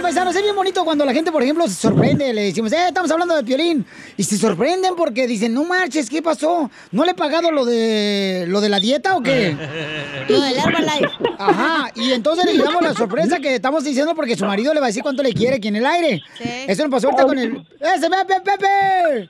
Paisanos, 0.00 0.34
es 0.34 0.42
bien 0.42 0.54
bonito 0.56 0.84
cuando 0.84 1.04
la 1.04 1.12
gente, 1.12 1.30
por 1.32 1.42
ejemplo, 1.42 1.66
se 1.68 1.74
sorprende. 1.74 2.32
Le 2.32 2.42
decimos, 2.44 2.72
eh, 2.72 2.86
estamos 2.88 3.10
hablando 3.10 3.36
de 3.36 3.42
Piolín. 3.44 3.84
Y 4.16 4.24
se 4.24 4.38
sorprenden 4.38 4.94
porque 4.96 5.26
dicen, 5.26 5.52
no 5.52 5.64
marches, 5.64 6.08
¿qué 6.08 6.22
pasó? 6.22 6.70
¿No 6.92 7.04
le 7.04 7.10
he 7.10 7.14
pagado 7.14 7.50
lo 7.50 7.64
de 7.64 8.44
lo 8.48 8.60
de 8.60 8.68
la 8.68 8.80
dieta 8.80 9.16
o 9.16 9.22
qué? 9.22 9.56
Lo 10.28 10.40
del 10.40 10.56
Herbalife. 10.56 11.08
Ajá, 11.38 11.90
y 11.96 12.12
entonces 12.12 12.44
le 12.46 12.52
llevamos 12.54 12.82
la 12.82 12.94
sorpresa 12.94 13.38
que 13.40 13.56
estamos 13.56 13.82
diciendo 13.84 14.14
porque 14.14 14.36
su 14.36 14.44
marido 14.46 14.72
le 14.72 14.80
va 14.80 14.86
a 14.86 14.88
decir 14.88 15.02
cuánto 15.02 15.22
le 15.22 15.32
quiere 15.32 15.56
aquí 15.56 15.68
en 15.68 15.76
el 15.76 15.86
aire. 15.86 16.22
Eso 16.68 16.82
nos 16.82 16.90
pasó 16.92 17.08
ahorita 17.08 17.24
con 17.26 17.38
el... 17.38 17.66
¡Ese 17.80 18.08
Pepe, 18.08 18.40
Pepe! 18.44 19.28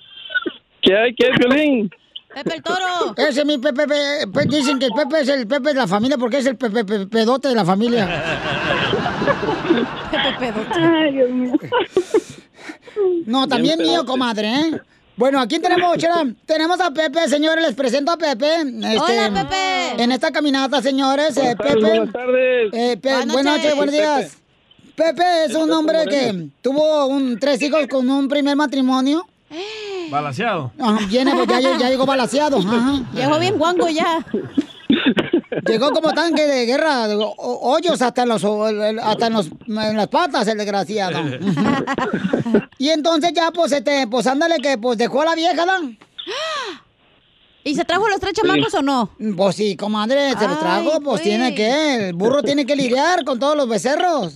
¿Qué 0.82 0.94
hay? 0.96 1.14
¿Qué 1.14 1.26
hay, 1.26 1.32
Piolín? 1.38 1.90
Pepe 2.34 2.54
el 2.56 2.62
toro. 2.62 3.14
Ese 3.16 3.40
es 3.40 3.46
mi 3.46 3.58
Pepe, 3.58 3.86
Pe- 3.86 4.26
Pe- 4.32 4.44
dicen 4.46 4.78
que 4.78 4.86
el 4.86 4.92
Pepe 4.92 5.20
es 5.20 5.28
el 5.28 5.46
Pepe 5.46 5.68
de 5.70 5.74
la 5.74 5.86
familia 5.86 6.16
porque 6.18 6.38
es 6.38 6.46
el 6.46 6.56
Pepe, 6.56 6.84
Pe- 6.84 7.06
pedote 7.06 7.48
de 7.48 7.54
la 7.54 7.64
familia. 7.64 8.08
Pepe 10.10 10.36
pedote. 10.38 10.74
Ay, 10.78 11.12
Dios 11.12 11.30
mío. 11.30 11.52
No, 13.26 13.46
también 13.48 13.78
Bien 13.78 13.90
mío, 13.90 14.04
comadre, 14.04 14.48
¿eh? 14.48 14.80
Bueno, 15.16 15.40
aquí 15.40 15.58
tenemos, 15.58 15.96
Chela, 15.98 16.26
tenemos 16.46 16.80
a 16.80 16.90
Pepe, 16.90 17.28
señores, 17.28 17.64
les 17.64 17.74
presento 17.74 18.12
a 18.12 18.16
Pepe. 18.16 18.54
este, 18.60 18.98
Hola, 18.98 19.42
Pepe. 19.48 20.02
En 20.02 20.10
esta 20.12 20.30
caminata, 20.30 20.80
señores, 20.80 21.36
eh, 21.36 21.54
Pepe. 21.56 21.80
buenas 21.80 22.12
tardes. 22.12 22.70
eh, 22.72 22.96
Pe- 23.00 23.10
Buenas 23.10 23.32
buenas 23.32 23.56
noches, 23.58 23.76
buenos 23.76 23.94
días. 23.94 24.38
Pepe 24.96 25.44
es 25.46 25.54
un 25.54 25.70
hombre 25.70 26.04
que 26.08 26.48
tuvo 26.60 27.06
un, 27.06 27.38
tres 27.38 27.60
hijos 27.62 27.86
con 27.88 28.08
un 28.10 28.28
primer 28.28 28.56
matrimonio. 28.56 29.26
Balaseado. 30.10 30.72
Ajá, 30.78 30.98
viene, 31.08 31.34
pues 31.34 31.46
ya, 31.48 31.60
ya 31.78 31.88
llegó 31.90 32.04
balaseado. 32.06 32.58
ajá. 32.58 33.00
Llegó 33.14 33.38
bien 33.38 33.58
guango 33.58 33.88
ya. 33.88 34.24
Llegó 35.66 35.90
como 35.90 36.12
tanque 36.12 36.46
de 36.46 36.66
guerra, 36.66 37.06
hoyos 37.36 38.00
hasta 38.00 38.22
en 38.22 38.28
los, 38.30 38.44
hasta 38.44 39.26
en 39.26 39.32
los, 39.32 39.46
en 39.66 39.96
las 39.96 40.08
patas, 40.08 40.48
el 40.48 40.58
desgraciado. 40.58 41.18
y 42.78 42.88
entonces 42.88 43.32
ya, 43.34 43.50
pues, 43.50 43.72
este, 43.72 44.06
pues 44.06 44.26
ándale 44.26 44.58
que 44.58 44.78
pues 44.78 44.96
dejó 44.98 45.22
a 45.22 45.26
la 45.26 45.34
vieja, 45.34 45.66
¿no? 45.66 45.94
¿Y 47.64 47.74
se 47.74 47.84
trajo 47.84 48.08
los 48.08 48.18
tres 48.18 48.32
chamacos 48.32 48.74
o 48.74 48.82
no? 48.82 49.10
Pues 49.36 49.56
sí, 49.56 49.76
comadre, 49.76 50.30
se 50.30 50.48
los 50.48 50.56
Ay, 50.56 50.60
trago, 50.60 51.00
pues 51.00 51.22
tiene 51.22 51.54
que, 51.54 52.08
el 52.08 52.12
burro 52.14 52.42
tiene 52.42 52.66
que 52.66 52.74
lidiar 52.74 53.24
con 53.24 53.38
todos 53.38 53.56
los 53.56 53.68
becerros. 53.68 54.34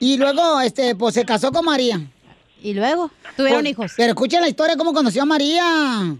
Y 0.00 0.16
luego, 0.16 0.60
este, 0.60 0.96
pues 0.96 1.14
se 1.14 1.24
casó 1.24 1.52
con 1.52 1.64
María. 1.64 2.00
¿Y 2.62 2.74
luego? 2.74 3.10
¿Tuvieron 3.36 3.60
Pues, 3.60 3.70
hijos? 3.70 3.92
Pero 3.96 4.08
escuchen 4.10 4.40
la 4.40 4.48
historia 4.48 4.76
cómo 4.76 4.92
conoció 4.92 5.22
a 5.22 5.26
María. 5.26 6.16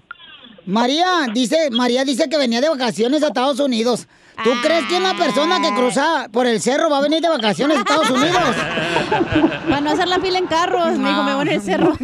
María 0.67 1.27
dice, 1.33 1.71
María 1.71 2.05
dice 2.05 2.29
que 2.29 2.37
venía 2.39 2.61
de 2.61 2.69
vacaciones 2.69 3.23
a 3.23 3.29
Estados 3.29 3.61
Unidos. 3.61 4.07
¿Tú 4.43 4.51
crees 4.63 4.85
que 4.87 4.97
una 4.97 5.17
persona 5.17 5.61
que 5.61 5.73
cruza 5.75 6.29
por 6.33 6.47
el 6.47 6.61
cerro 6.61 6.91
va 6.91 6.99
a 6.99 7.03
venir 7.03 7.21
de 7.21 7.29
vacaciones 7.29 7.77
a 7.77 7.81
Estados 7.81 8.11
Unidos? 8.11 8.33
Para 9.69 9.81
no 9.81 9.91
hacer 9.91 10.09
la 10.09 10.19
fila 10.19 10.39
en 10.39 10.47
carros. 10.47 10.99
Me 10.99 11.11
dijo, 11.11 11.23
me 11.23 11.35
voy 11.35 11.47
en 11.47 11.53
el 11.53 11.63
cerro. 11.63 11.93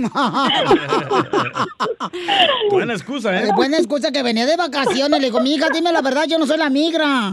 Buena 2.71 2.93
excusa, 2.93 3.35
¿eh? 3.35 3.49
Eh, 3.49 3.53
buena 3.55 3.79
excusa 3.79 4.13
que 4.13 4.23
venía 4.23 4.47
de 4.47 4.57
vacaciones. 4.57 5.21
Le 5.21 5.27
digo, 5.27 5.41
mi 5.41 5.55
hija, 5.55 5.71
dime 5.73 5.91
la 5.93 6.03
verdad, 6.03 6.27
yo 6.29 6.39
no 6.39 6.47
soy 6.47 6.59
la 6.59 6.71
migra. 6.71 7.33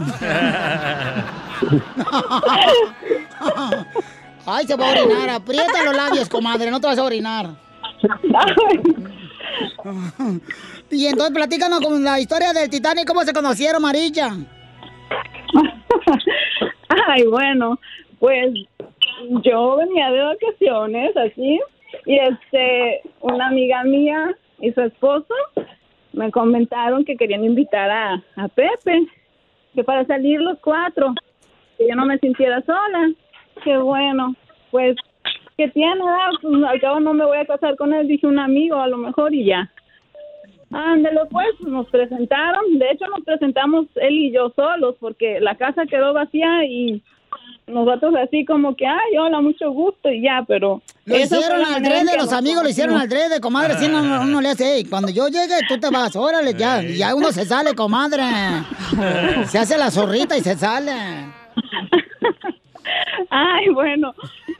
Ay, 4.46 4.66
se 4.66 4.74
va 4.74 4.88
a 4.88 4.90
orinar. 4.90 5.30
Aprieta 5.30 5.84
los 5.84 5.94
labios, 5.94 6.28
comadre, 6.28 6.72
no 6.72 6.80
te 6.80 6.88
vas 6.88 6.98
a 6.98 7.04
orinar. 7.04 7.50
Y 10.90 11.06
entonces 11.06 11.34
platícanos 11.34 11.80
con 11.80 12.02
la 12.02 12.18
historia 12.18 12.52
del 12.52 12.70
Titanic, 12.70 13.06
cómo 13.06 13.22
se 13.22 13.32
conocieron, 13.32 13.82
Marilla. 13.82 14.30
Ay, 17.08 17.24
bueno, 17.26 17.78
pues 18.18 18.52
yo 19.44 19.76
venía 19.76 20.10
de 20.10 20.22
vacaciones 20.22 21.16
aquí 21.16 21.60
y 22.06 22.18
este, 22.18 23.02
una 23.20 23.48
amiga 23.48 23.84
mía 23.84 24.34
y 24.60 24.72
su 24.72 24.80
esposo 24.80 25.34
me 26.12 26.30
comentaron 26.30 27.04
que 27.04 27.16
querían 27.16 27.44
invitar 27.44 27.90
a, 27.90 28.22
a 28.36 28.48
Pepe, 28.48 29.06
que 29.74 29.84
para 29.84 30.04
salir 30.06 30.40
los 30.40 30.58
cuatro, 30.60 31.14
que 31.76 31.86
yo 31.88 31.94
no 31.94 32.06
me 32.06 32.18
sintiera 32.18 32.62
sola. 32.62 33.10
Qué 33.62 33.76
bueno, 33.76 34.34
pues, 34.70 34.96
¿qué 35.56 35.68
tiene? 35.68 36.00
Pues, 36.42 36.64
al 36.64 36.80
cabo 36.80 37.00
no 37.00 37.14
me 37.14 37.24
voy 37.24 37.38
a 37.38 37.46
casar 37.46 37.76
con 37.76 37.92
él, 37.92 38.08
dije 38.08 38.26
un 38.26 38.38
amigo 38.38 38.76
a 38.76 38.88
lo 38.88 38.96
mejor 38.96 39.34
y 39.34 39.44
ya. 39.44 39.70
Ándelo, 40.70 41.28
pues, 41.30 41.48
nos 41.60 41.86
presentaron. 41.88 42.78
De 42.78 42.90
hecho, 42.90 43.06
nos 43.08 43.24
presentamos 43.24 43.86
él 43.96 44.14
y 44.14 44.32
yo 44.32 44.52
solos 44.54 44.96
porque 45.00 45.40
la 45.40 45.56
casa 45.56 45.86
quedó 45.86 46.12
vacía 46.12 46.64
y 46.66 47.02
nosotros 47.66 48.14
así 48.22 48.44
como 48.44 48.74
que, 48.76 48.86
ay, 48.86 49.18
hola, 49.18 49.40
mucho 49.40 49.70
gusto 49.70 50.10
y 50.10 50.22
ya, 50.22 50.44
pero... 50.46 50.82
Lo 51.04 51.16
hicieron 51.18 51.64
al 51.64 51.82
drede, 51.82 52.16
los 52.16 52.32
amigos 52.32 52.62
lo 52.62 52.68
hicieron 52.70 52.96
al 52.98 53.08
drede, 53.08 53.40
comadre. 53.40 53.74
Así 53.74 53.88
no, 53.88 54.02
no- 54.02 54.22
uno 54.22 54.40
le 54.40 54.50
hace, 54.50 54.76
"Ey, 54.76 54.84
cuando 54.84 55.10
yo 55.10 55.28
llegue, 55.28 55.54
tú 55.68 55.78
te 55.78 55.90
vas, 55.90 56.14
órale, 56.16 56.54
ya. 56.54 56.82
Y 56.82 56.98
ya 56.98 57.14
uno 57.14 57.30
se 57.32 57.44
sale, 57.44 57.74
comadre. 57.74 58.22
Se 59.46 59.58
hace 59.58 59.76
la 59.78 59.90
zorrita 59.90 60.36
y 60.36 60.40
se 60.40 60.56
sale. 60.56 60.92
Ay, 63.30 63.68
bueno, 63.70 64.14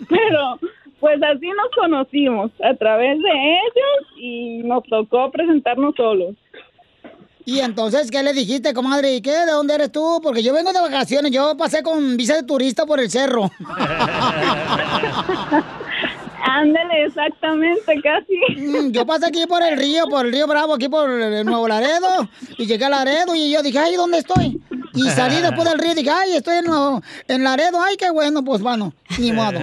pero 0.08 0.58
pues 1.00 1.22
así 1.22 1.46
nos 1.48 1.70
conocimos, 1.74 2.50
a 2.62 2.74
través 2.74 3.18
de 3.18 3.30
ellos 3.30 4.06
y 4.18 4.58
nos 4.64 4.82
tocó 4.84 5.30
presentarnos 5.30 5.94
solos. 5.96 6.34
Y 7.44 7.60
entonces, 7.60 8.10
¿qué 8.10 8.22
le 8.22 8.34
dijiste, 8.34 8.74
comadre? 8.74 9.14
¿Y 9.14 9.22
qué? 9.22 9.30
¿De 9.30 9.52
dónde 9.52 9.74
eres 9.74 9.90
tú? 9.90 10.20
Porque 10.22 10.42
yo 10.42 10.52
vengo 10.52 10.70
de 10.70 10.82
vacaciones, 10.82 11.32
yo 11.32 11.56
pasé 11.56 11.82
con 11.82 12.16
visa 12.18 12.36
de 12.36 12.42
turista 12.42 12.84
por 12.84 13.00
el 13.00 13.08
cerro. 13.10 13.50
Ándale, 16.42 17.04
exactamente, 17.06 18.00
casi. 18.02 18.60
Mm, 18.60 18.90
Yo 18.92 19.06
pasé 19.06 19.26
aquí 19.26 19.44
por 19.46 19.62
el 19.62 19.76
río, 19.78 20.06
por 20.08 20.24
el 20.26 20.32
río 20.32 20.46
Bravo, 20.46 20.74
aquí 20.74 20.88
por 20.88 21.10
el 21.10 21.44
Nuevo 21.44 21.66
Laredo, 21.68 22.28
y 22.56 22.66
llegué 22.66 22.84
a 22.84 22.88
Laredo 22.90 23.34
y 23.34 23.52
yo 23.52 23.62
dije, 23.62 23.78
ay, 23.78 23.96
¿dónde 23.96 24.18
estoy? 24.18 24.60
Y 24.94 25.02
salí 25.10 25.36
después 25.42 25.68
del 25.68 25.78
río 25.78 25.92
y 25.92 25.96
dije, 25.96 26.10
ay, 26.10 26.36
estoy 26.36 26.56
en, 26.58 26.64
Nuevo- 26.66 27.02
en 27.28 27.44
Laredo, 27.44 27.80
ay, 27.82 27.96
qué 27.96 28.10
bueno, 28.10 28.44
pues 28.44 28.62
bueno, 28.62 28.92
ni 29.18 29.32
modo. 29.38 29.58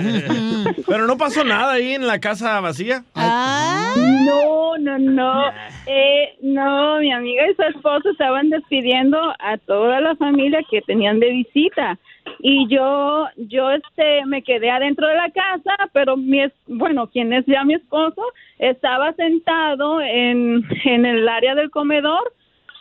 Pero 0.88 1.07
no 1.07 1.17
pasó 1.17 1.43
nada 1.43 1.73
ahí 1.73 1.93
en 1.93 2.05
la 2.07 2.19
casa 2.19 2.59
vacía. 2.59 3.03
No, 3.15 4.78
no, 4.78 4.97
no. 4.99 5.43
Eh, 5.88 6.36
no, 6.41 6.99
mi 6.99 7.11
amiga 7.11 7.43
y 7.49 7.55
su 7.55 7.61
esposo 7.63 8.09
estaban 8.11 8.49
despidiendo 8.49 9.17
a 9.39 9.57
toda 9.65 10.01
la 10.01 10.15
familia 10.15 10.59
que 10.69 10.82
tenían 10.82 11.19
de 11.19 11.30
visita. 11.30 11.97
Y 12.39 12.67
yo, 12.67 13.28
yo 13.38 13.71
este, 13.71 14.26
me 14.26 14.41
quedé 14.43 14.69
adentro 14.69 15.07
de 15.07 15.15
la 15.15 15.30
casa, 15.32 15.76
pero 15.93 16.17
mi, 16.17 16.41
es- 16.41 16.53
bueno, 16.67 17.07
quien 17.07 17.34
es 17.34 17.45
ya 17.45 17.63
mi 17.63 17.76
esposo, 17.76 18.21
estaba 18.59 19.13
sentado 19.13 20.01
en, 20.01 20.63
en 20.86 21.05
el 21.05 21.28
área 21.28 21.55
del 21.55 21.69
comedor, 21.71 22.32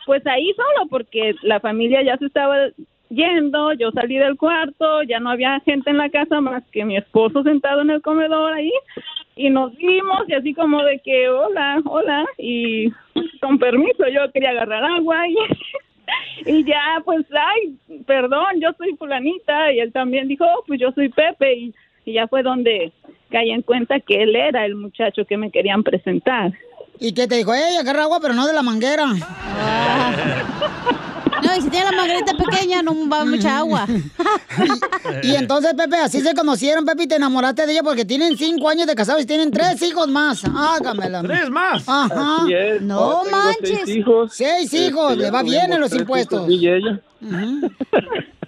pues 0.05 0.25
ahí 0.27 0.51
solo, 0.55 0.87
porque 0.89 1.35
la 1.41 1.59
familia 1.59 2.01
ya 2.03 2.17
se 2.17 2.25
estaba 2.25 2.55
yendo, 3.09 3.73
yo 3.73 3.91
salí 3.91 4.17
del 4.17 4.35
cuarto, 4.37 5.03
ya 5.03 5.19
no 5.19 5.29
había 5.29 5.59
gente 5.61 5.89
en 5.89 5.97
la 5.97 6.09
casa 6.09 6.41
más 6.41 6.63
que 6.71 6.83
mi 6.85 6.97
esposo 6.97 7.43
sentado 7.43 7.81
en 7.81 7.91
el 7.91 8.01
comedor 8.01 8.53
ahí, 8.53 8.71
y 9.35 9.49
nos 9.49 9.75
vimos 9.75 10.27
y 10.27 10.33
así 10.33 10.53
como 10.53 10.83
de 10.83 10.99
que 10.99 11.29
hola, 11.29 11.81
hola, 11.85 12.25
y 12.37 12.89
con 13.41 13.59
permiso 13.59 14.07
yo 14.07 14.31
quería 14.31 14.51
agarrar 14.51 14.83
agua 14.83 15.27
y, 15.27 15.35
y 16.45 16.63
ya 16.63 17.01
pues, 17.03 17.25
ay, 17.31 17.75
perdón, 18.05 18.59
yo 18.61 18.69
soy 18.77 18.95
fulanita, 18.95 19.71
y 19.71 19.79
él 19.79 19.91
también 19.91 20.27
dijo, 20.27 20.45
"Oh, 20.45 20.63
pues 20.67 20.79
yo 20.79 20.91
soy 20.91 21.09
Pepe, 21.09 21.53
y, 21.53 21.73
y 22.05 22.13
ya 22.13 22.27
fue 22.27 22.43
donde 22.43 22.91
caí 23.29 23.51
en 23.51 23.61
cuenta 23.61 23.99
que 23.99 24.23
él 24.23 24.35
era 24.35 24.65
el 24.65 24.75
muchacho 24.75 25.25
que 25.25 25.37
me 25.37 25.51
querían 25.51 25.83
presentar. 25.83 26.51
¿Y 26.99 27.13
qué 27.13 27.27
te 27.27 27.35
dijo? 27.35 27.53
Ey, 27.53 27.77
agarra 27.77 28.03
agua, 28.03 28.19
pero 28.21 28.33
no 28.33 28.45
de 28.47 28.53
la 28.53 28.61
manguera. 28.63 29.05
No, 31.43 31.55
y 31.55 31.61
si 31.61 31.69
tiene 31.69 31.91
la 31.91 31.97
manguerita 31.97 32.33
pequeña, 32.33 32.81
no 32.81 33.07
va 33.07 33.23
mucha 33.23 33.59
agua. 33.59 33.85
Y 35.21 35.35
entonces, 35.35 35.75
Pepe, 35.75 35.97
así 35.97 36.21
se 36.21 36.33
conocieron, 36.33 36.85
Pepe, 36.85 37.03
y 37.03 37.07
te 37.07 37.15
enamoraste 37.15 37.67
de 37.67 37.73
ella 37.73 37.83
porque 37.83 38.03
tienen 38.03 38.35
cinco 38.35 38.67
años 38.67 38.87
de 38.87 38.95
casados 38.95 39.21
y 39.21 39.25
tienen 39.25 39.51
tres 39.51 39.79
hijos 39.83 40.07
más. 40.07 40.43
Hágamela. 40.45 41.21
¿Tres 41.21 41.49
más? 41.51 41.83
Ajá. 41.87 42.37
Así 42.41 42.53
es. 42.53 42.81
No 42.81 43.21
manches. 43.29 43.81
Seis 43.83 43.89
hijos. 43.97 44.31
Seis 44.33 44.73
hijos, 44.73 45.11
Este, 45.11 45.17
le 45.17 45.23
ya 45.25 45.31
va 45.31 45.43
bien 45.43 45.71
en 45.73 45.79
los 45.81 45.93
impuestos. 45.93 46.49
hijos, 46.49 46.63
y 46.63 46.67
ella. 46.67 46.99
Ujú. 47.21 47.69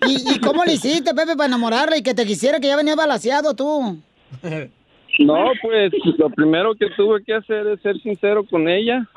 ¿Y, 0.08 0.34
y 0.36 0.39
cómo 0.39 0.66
le 0.66 0.74
hiciste, 0.74 1.14
Pepe, 1.14 1.36
para 1.36 1.45
enamorarla 1.48 1.98
y 1.98 2.02
que 2.02 2.16
te 2.16 2.26
quisiera 2.26 2.60
que 2.60 2.68
ya 2.68 2.78
venía 2.78 2.95
balaseado 2.95 3.54
tú? 3.54 3.98
No, 5.20 5.51
pues 5.61 5.91
lo 6.18 6.30
primero 6.30 6.76
que 6.76 6.89
tuve 6.91 7.24
que 7.24 7.34
hacer 7.34 7.68
es 7.68 7.82
ser 7.82 7.99
sincero 7.99 8.43
con 8.43 8.70
ella 8.70 9.07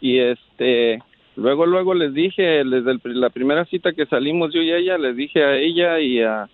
y 0.00 0.18
este 0.18 1.02
luego 1.36 1.66
luego 1.66 1.94
les 1.94 2.12
dije 2.14 2.42
desde 2.42 2.90
el 2.90 3.00
la 3.20 3.30
primera 3.30 3.64
cita 3.66 3.92
que 3.92 4.06
salimos 4.06 4.52
yo 4.52 4.60
y 4.60 4.72
ella 4.72 4.98
les 4.98 5.16
dije 5.16 5.44
a 5.44 5.56
ella 5.56 6.00
y 6.00 6.20
a, 6.20 6.48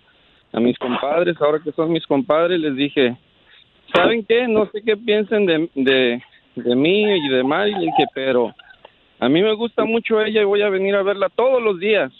a 0.53 0.59
mis 0.59 0.77
compadres 0.77 1.35
ahora 1.41 1.59
que 1.63 1.71
son 1.71 1.91
mis 1.91 2.05
compadres 2.05 2.59
les 2.59 2.75
dije 2.75 3.17
saben 3.93 4.23
qué 4.23 4.47
no 4.47 4.69
sé 4.71 4.81
qué 4.83 4.95
piensen 4.95 5.45
de, 5.45 5.69
de, 5.75 6.21
de 6.55 6.75
mí 6.75 7.01
y 7.01 7.29
de 7.29 7.43
Mari 7.43 7.73
le 7.73 7.79
dije 7.79 8.05
pero 8.13 8.53
a 9.19 9.27
mí 9.27 9.41
me 9.41 9.53
gusta 9.53 9.83
mucho 9.83 10.21
ella 10.21 10.41
y 10.41 10.45
voy 10.45 10.61
a 10.61 10.69
venir 10.69 10.95
a 10.95 11.03
verla 11.03 11.27
todos 11.29 11.61
los 11.61 11.77
días. 11.79 12.11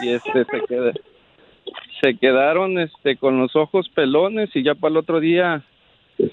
Y 0.00 0.10
este 0.10 0.44
se 0.44 0.60
queda 0.68 0.92
se 2.00 2.16
quedaron 2.16 2.78
este 2.78 3.16
con 3.16 3.40
los 3.40 3.56
ojos 3.56 3.88
pelones 3.88 4.54
y 4.54 4.62
ya 4.62 4.76
para 4.76 4.92
el 4.92 4.96
otro 4.98 5.18
día 5.18 5.64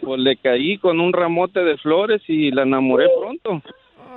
pues 0.01 0.19
le 0.19 0.35
caí 0.37 0.77
con 0.77 0.99
un 0.99 1.13
ramote 1.13 1.61
de 1.61 1.77
flores 1.77 2.21
y 2.27 2.51
la 2.51 2.63
enamoré 2.63 3.07
pronto. 3.19 3.61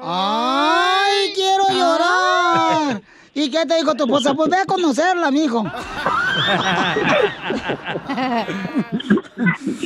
¡Ay, 0.02 1.32
quiero 1.34 1.64
llorar! 1.70 3.00
¿Y 3.34 3.50
qué 3.50 3.64
te 3.66 3.76
dijo 3.76 3.94
tu 3.94 4.04
esposa? 4.04 4.34
Pues 4.34 4.50
ve 4.50 4.56
a 4.56 4.64
conocerla, 4.64 5.30
mijo. 5.30 5.64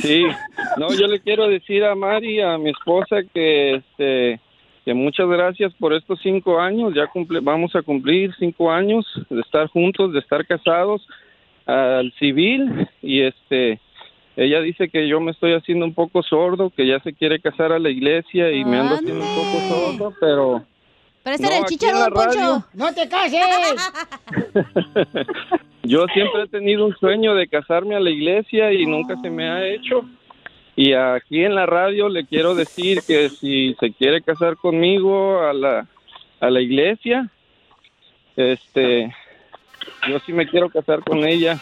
Sí, 0.01 0.23
no, 0.77 0.93
yo 0.93 1.07
le 1.07 1.19
quiero 1.19 1.47
decir 1.47 1.83
a 1.85 1.95
Mari, 1.95 2.41
a 2.41 2.57
mi 2.57 2.71
esposa, 2.71 3.17
que 3.33 3.75
este 3.75 4.39
que 4.83 4.93
muchas 4.93 5.27
gracias 5.29 5.73
por 5.75 5.93
estos 5.93 6.19
cinco 6.21 6.59
años, 6.59 6.93
ya 6.93 7.07
cumple, 7.07 7.39
vamos 7.39 7.73
a 7.75 7.81
cumplir 7.81 8.33
cinco 8.37 8.69
años 8.69 9.05
de 9.29 9.39
estar 9.39 9.67
juntos, 9.67 10.11
de 10.11 10.19
estar 10.19 10.45
casados 10.45 11.07
al 11.65 12.11
civil 12.19 12.89
y 13.01 13.21
este 13.21 13.79
ella 14.35 14.61
dice 14.61 14.89
que 14.89 15.07
yo 15.07 15.19
me 15.19 15.31
estoy 15.31 15.53
haciendo 15.53 15.85
un 15.85 15.93
poco 15.93 16.23
sordo, 16.23 16.71
que 16.71 16.87
ya 16.87 16.99
se 17.01 17.13
quiere 17.13 17.39
casar 17.39 17.71
a 17.71 17.79
la 17.79 17.89
iglesia 17.89 18.51
y 18.51 18.65
me 18.65 18.79
ando 18.79 18.95
haciendo 18.95 19.23
un 19.23 19.35
poco 19.35 19.59
sordo, 19.69 20.13
pero 20.19 20.65
Pero 21.23 21.35
ese 21.35 21.43
No, 21.43 21.49
era 21.49 21.57
el 21.59 22.03
don 22.03 22.13
Poncho. 22.13 22.39
radio. 22.39 22.65
¡No 22.73 22.93
te 22.93 23.07
cases! 23.07 23.91
Yo 25.83 26.05
siempre 26.13 26.43
he 26.43 26.47
tenido 26.47 26.85
un 26.85 26.95
sueño 26.95 27.35
de 27.35 27.47
casarme 27.47 27.95
a 27.95 27.99
la 27.99 28.09
iglesia 28.09 28.71
y 28.71 28.85
nunca 28.85 29.15
se 29.21 29.29
me 29.29 29.49
ha 29.49 29.67
hecho. 29.67 30.05
Y 30.75 30.93
aquí 30.93 31.43
en 31.43 31.53
la 31.53 31.65
radio 31.65 32.09
le 32.09 32.25
quiero 32.25 32.55
decir 32.55 33.03
que 33.05 33.29
si 33.29 33.75
se 33.79 33.91
quiere 33.93 34.21
casar 34.21 34.55
conmigo 34.55 35.41
a 35.41 35.53
la, 35.53 35.85
a 36.39 36.49
la 36.49 36.61
iglesia, 36.61 37.29
este, 38.35 39.13
yo 40.09 40.19
sí 40.25 40.33
me 40.33 40.47
quiero 40.47 40.69
casar 40.69 41.03
con 41.03 41.23
ella 41.25 41.61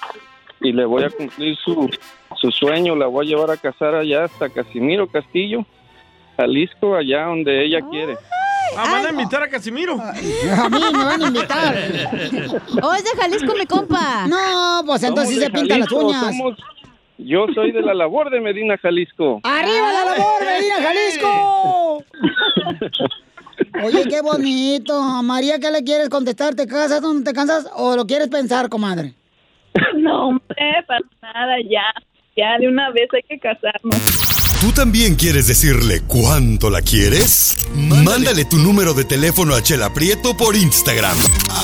y 0.62 0.72
le 0.72 0.86
voy 0.86 1.04
a 1.04 1.10
cumplir 1.10 1.56
su, 1.58 1.90
su 2.40 2.52
sueño. 2.52 2.96
La 2.96 3.08
voy 3.08 3.26
a 3.26 3.30
llevar 3.30 3.52
a 3.52 3.58
casar 3.58 3.96
allá 3.96 4.26
hasta 4.26 4.50
Casimiro 4.50 5.08
Castillo, 5.08 5.66
Jalisco, 6.38 6.96
allá 6.96 7.26
donde 7.26 7.66
ella 7.66 7.80
quiere. 7.90 8.18
Ah, 8.78 8.86
van 8.90 9.06
a 9.08 9.10
invitar 9.10 9.44
a 9.44 9.50
Casimiro. 9.50 10.00
A 10.00 10.70
mí 10.70 10.80
me 10.80 11.04
van 11.04 11.22
a 11.22 11.28
invitar. 11.28 11.76
Oh, 12.82 12.94
es 12.94 13.04
de 13.04 13.10
Jalisco, 13.20 13.54
mi 13.58 13.66
compa. 13.66 14.28
No, 14.28 14.84
pues 14.86 15.04
entonces 15.04 15.40
se 15.40 15.50
pinta 15.50 15.78
las 15.78 15.92
uñas. 15.92 16.26
somos- 16.28 16.58
yo 17.24 17.46
soy 17.54 17.72
de 17.72 17.82
la 17.82 17.94
labor 17.94 18.32
de 18.32 18.40
Medina, 18.42 18.78
Jalisco. 18.80 19.42
¡Arriba 19.44 19.92
la 19.94 20.06
labor, 20.06 20.44
Medina 20.44 20.76
Jalisco! 20.82 22.04
Oye, 23.84 24.06
qué 24.10 24.22
bonito. 24.22 24.94
A 25.00 25.22
María, 25.22 25.60
¿qué 25.60 25.70
le 25.70 25.84
quieres 25.84 26.10
contestar? 26.10 26.56
¿Te 26.56 26.66
casas 26.66 27.04
o 27.04 27.14
no 27.14 27.24
te 27.24 27.34
cansas 27.34 27.68
o 27.76 27.96
lo 27.96 28.08
quieres 28.08 28.28
pensar, 28.30 28.70
comadre? 28.70 29.14
No, 29.98 30.30
hombre, 30.30 30.84
para 30.88 31.00
nada, 31.22 31.56
ya. 31.70 31.84
Ya 32.36 32.58
de 32.60 32.68
una 32.68 32.90
vez 32.92 33.10
hay 33.14 33.24
que 33.24 33.40
casarnos. 33.40 33.96
¿Tú 34.62 34.72
también 34.72 35.16
quieres 35.16 35.48
decirle 35.48 36.02
cuánto 36.08 36.70
la 36.70 36.82
quieres? 36.82 37.68
Mándale 37.76 38.46
tu 38.46 38.58
número 38.58 38.94
de 38.94 39.04
teléfono 39.04 39.56
a 39.56 39.62
Chela 39.62 39.92
Prieto 39.94 40.38
por 40.38 40.56
Instagram. 40.56 41.18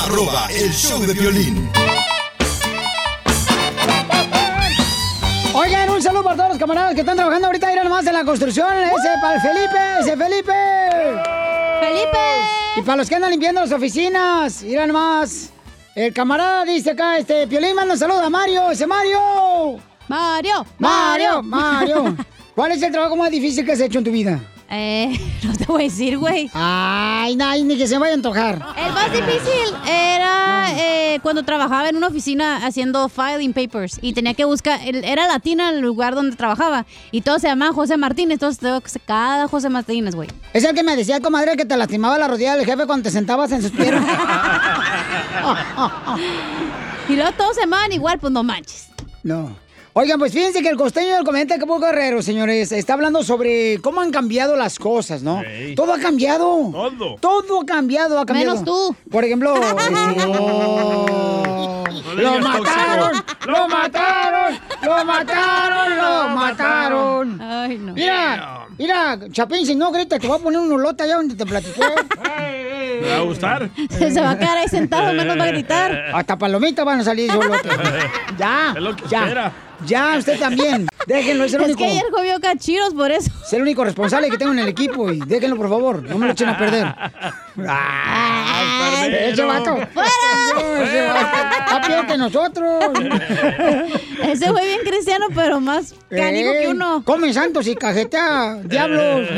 Arroba 0.04 0.48
el 0.50 0.70
show 0.72 1.00
de 1.06 1.14
violín. 1.14 1.70
Oigan, 5.54 5.90
un 5.90 6.02
saludo 6.02 6.24
para 6.24 6.36
todos 6.36 6.48
los 6.50 6.58
camaradas 6.58 6.94
que 6.94 7.00
están 7.00 7.16
trabajando 7.16 7.46
ahorita, 7.46 7.72
ir 7.72 7.82
nomás 7.82 8.06
en 8.06 8.14
la 8.14 8.24
construcción. 8.24 8.76
Ese 8.76 9.08
para 9.22 9.34
el 9.36 9.40
Felipe, 9.40 9.78
ese 10.00 10.16
Felipe. 10.16 10.52
¡Felipe! 11.80 12.18
Y 12.76 12.82
para 12.82 12.96
los 12.96 13.08
que 13.08 13.14
andan 13.14 13.30
limpiando 13.30 13.60
las 13.60 13.72
oficinas, 13.72 14.62
ir 14.62 14.86
nomás. 14.86 15.52
El 15.98 16.12
camarada 16.12 16.64
dice 16.64 16.92
acá, 16.92 17.18
este, 17.18 17.48
Piolín, 17.48 17.74
manda 17.74 17.94
un 17.94 17.98
saludo 17.98 18.20
a 18.20 18.30
Mario, 18.30 18.70
ese 18.70 18.86
Mario. 18.86 19.80
Mario, 20.06 20.64
Mario, 20.78 21.42
Mario. 21.42 22.16
¿Cuál 22.54 22.70
es 22.70 22.82
el 22.84 22.92
trabajo 22.92 23.16
más 23.16 23.32
difícil 23.32 23.66
que 23.66 23.72
has 23.72 23.80
hecho 23.80 23.98
en 23.98 24.04
tu 24.04 24.12
vida? 24.12 24.40
Eh, 24.70 25.18
no 25.44 25.56
te 25.56 25.64
voy 25.64 25.82
a 25.82 25.84
decir, 25.84 26.18
güey. 26.18 26.50
Ay, 26.52 27.36
no, 27.36 27.54
ni 27.64 27.76
que 27.76 27.86
se 27.86 27.98
vaya 27.98 28.12
a 28.12 28.14
antojar. 28.14 28.54
El 28.76 28.92
más 28.92 29.10
difícil 29.12 29.74
era 29.86 30.68
eh, 30.76 31.18
cuando 31.22 31.42
trabajaba 31.42 31.88
en 31.88 31.96
una 31.96 32.08
oficina 32.08 32.66
haciendo 32.66 33.08
filing 33.08 33.52
papers 33.52 33.98
y 34.02 34.12
tenía 34.12 34.34
que 34.34 34.44
buscar, 34.44 34.80
era 34.82 35.26
latina 35.26 35.70
el 35.70 35.80
lugar 35.80 36.14
donde 36.14 36.36
trabajaba 36.36 36.86
y 37.10 37.22
todos 37.22 37.40
se 37.40 37.48
llamaban 37.48 37.74
José 37.74 37.96
Martínez, 37.96 38.34
entonces 38.34 38.60
tengo 38.60 38.80
que 38.80 38.90
cada 39.06 39.48
José 39.48 39.68
Martínez, 39.68 40.14
güey. 40.14 40.28
Es 40.52 40.64
el 40.64 40.74
que 40.74 40.82
me 40.82 40.96
decía, 40.96 41.20
comadre, 41.20 41.56
que 41.56 41.64
te 41.64 41.76
lastimaba 41.76 42.18
la 42.18 42.28
rodilla 42.28 42.56
del 42.56 42.66
jefe 42.66 42.86
cuando 42.86 43.04
te 43.04 43.10
sentabas 43.10 43.52
en 43.52 43.62
sus 43.62 43.70
piernas. 43.70 44.04
Y 47.08 47.16
luego 47.16 47.32
todos 47.32 47.54
se 47.54 47.62
llamaban 47.62 47.90
igual, 47.92 48.18
pues 48.18 48.30
no 48.30 48.42
manches. 48.42 48.88
No. 49.22 49.56
Oigan, 50.00 50.16
pues 50.16 50.32
fíjense 50.32 50.62
que 50.62 50.68
el 50.68 50.76
costeño 50.76 51.16
del 51.16 51.24
comediante 51.24 51.54
Acapulco 51.54 51.86
Guerrero, 51.86 52.22
señores, 52.22 52.70
está 52.70 52.92
hablando 52.92 53.24
sobre 53.24 53.80
cómo 53.80 54.00
han 54.00 54.12
cambiado 54.12 54.54
las 54.54 54.78
cosas, 54.78 55.24
¿no? 55.24 55.42
Todo 55.74 55.92
ha 55.92 55.98
cambiado. 55.98 56.70
Todo. 56.70 57.16
Todo 57.18 57.62
ha 57.62 57.66
cambiado, 57.66 58.20
ha 58.20 58.24
cambiado. 58.24 58.52
Menos 58.52 58.64
tú. 58.64 58.94
Por 59.10 59.24
ejemplo, 59.24 59.56
este, 59.60 60.24
oh, 60.38 61.84
No 62.14 62.38
lo 62.38 62.38
mataron, 62.38 63.24
lo 63.44 63.68
mataron, 63.68 64.60
lo 64.82 65.04
mataron, 65.04 65.96
lo 65.96 66.28
mataron. 66.28 67.40
Ay, 67.42 67.78
no. 67.78 67.92
Mira, 67.94 68.68
mira, 68.78 69.18
Chapín, 69.32 69.66
si 69.66 69.74
no 69.74 69.90
gritas, 69.90 70.20
te 70.20 70.28
voy 70.28 70.38
a 70.38 70.40
poner 70.40 70.60
un 70.60 70.70
olota 70.70 71.02
allá 71.02 71.16
donde 71.16 71.34
te 71.34 71.44
platiqué. 71.44 71.80
¿Te 73.02 73.10
va 73.10 73.16
a 73.16 73.20
gustar? 73.20 73.70
Se 73.90 74.20
va 74.20 74.30
a 74.30 74.38
quedar 74.38 74.58
ahí 74.58 74.68
sentado, 74.68 75.12
menos 75.12 75.38
va 75.38 75.44
a 75.44 75.48
gritar. 75.48 76.04
Hasta 76.14 76.36
palomitas 76.38 76.84
van 76.84 77.00
a 77.00 77.04
salir 77.04 77.30
solo. 77.32 77.54
Ya, 78.38 78.72
Es 78.76 78.82
lo 78.82 78.94
que 78.96 79.04
ya. 79.08 79.22
espera. 79.24 79.52
Ya, 79.86 80.16
usted 80.18 80.40
también. 80.40 80.88
Déjenlo, 81.06 81.44
es 81.44 81.54
el 81.54 81.60
Es 81.60 81.66
único. 81.66 81.78
que 81.78 81.84
ayer 81.86 82.04
comió 82.10 82.40
cachiros 82.40 82.94
por 82.94 83.12
eso. 83.12 83.30
Es 83.46 83.52
el 83.52 83.62
único 83.62 83.84
responsable 83.84 84.28
que 84.28 84.36
tengo 84.36 84.50
en 84.52 84.58
el 84.58 84.66
equipo 84.68 85.12
y 85.12 85.20
déjenlo, 85.20 85.54
por 85.56 85.68
favor. 85.68 86.02
No 86.02 86.18
me 86.18 86.26
lo 86.26 86.32
echen 86.32 86.48
a 86.48 86.58
perder. 86.58 86.92
Ay, 87.68 89.14
¡Ese 89.30 89.44
vato! 89.44 89.76
¡Fuera! 89.94 90.10
¡Ese 90.82 91.06
vato! 91.06 91.56
¡Está 91.60 91.80
peor 91.86 92.06
que 92.08 92.18
nosotros! 92.18 92.84
Ese 94.24 94.50
fue 94.50 94.64
bien 94.66 94.80
cristiano, 94.84 95.26
pero 95.32 95.60
más 95.60 95.94
canijo 96.10 96.50
que 96.60 96.68
uno. 96.68 97.02
Come 97.04 97.32
santos 97.32 97.66
y 97.68 97.76
cajetea 97.76 98.56
diablos. 98.64 99.28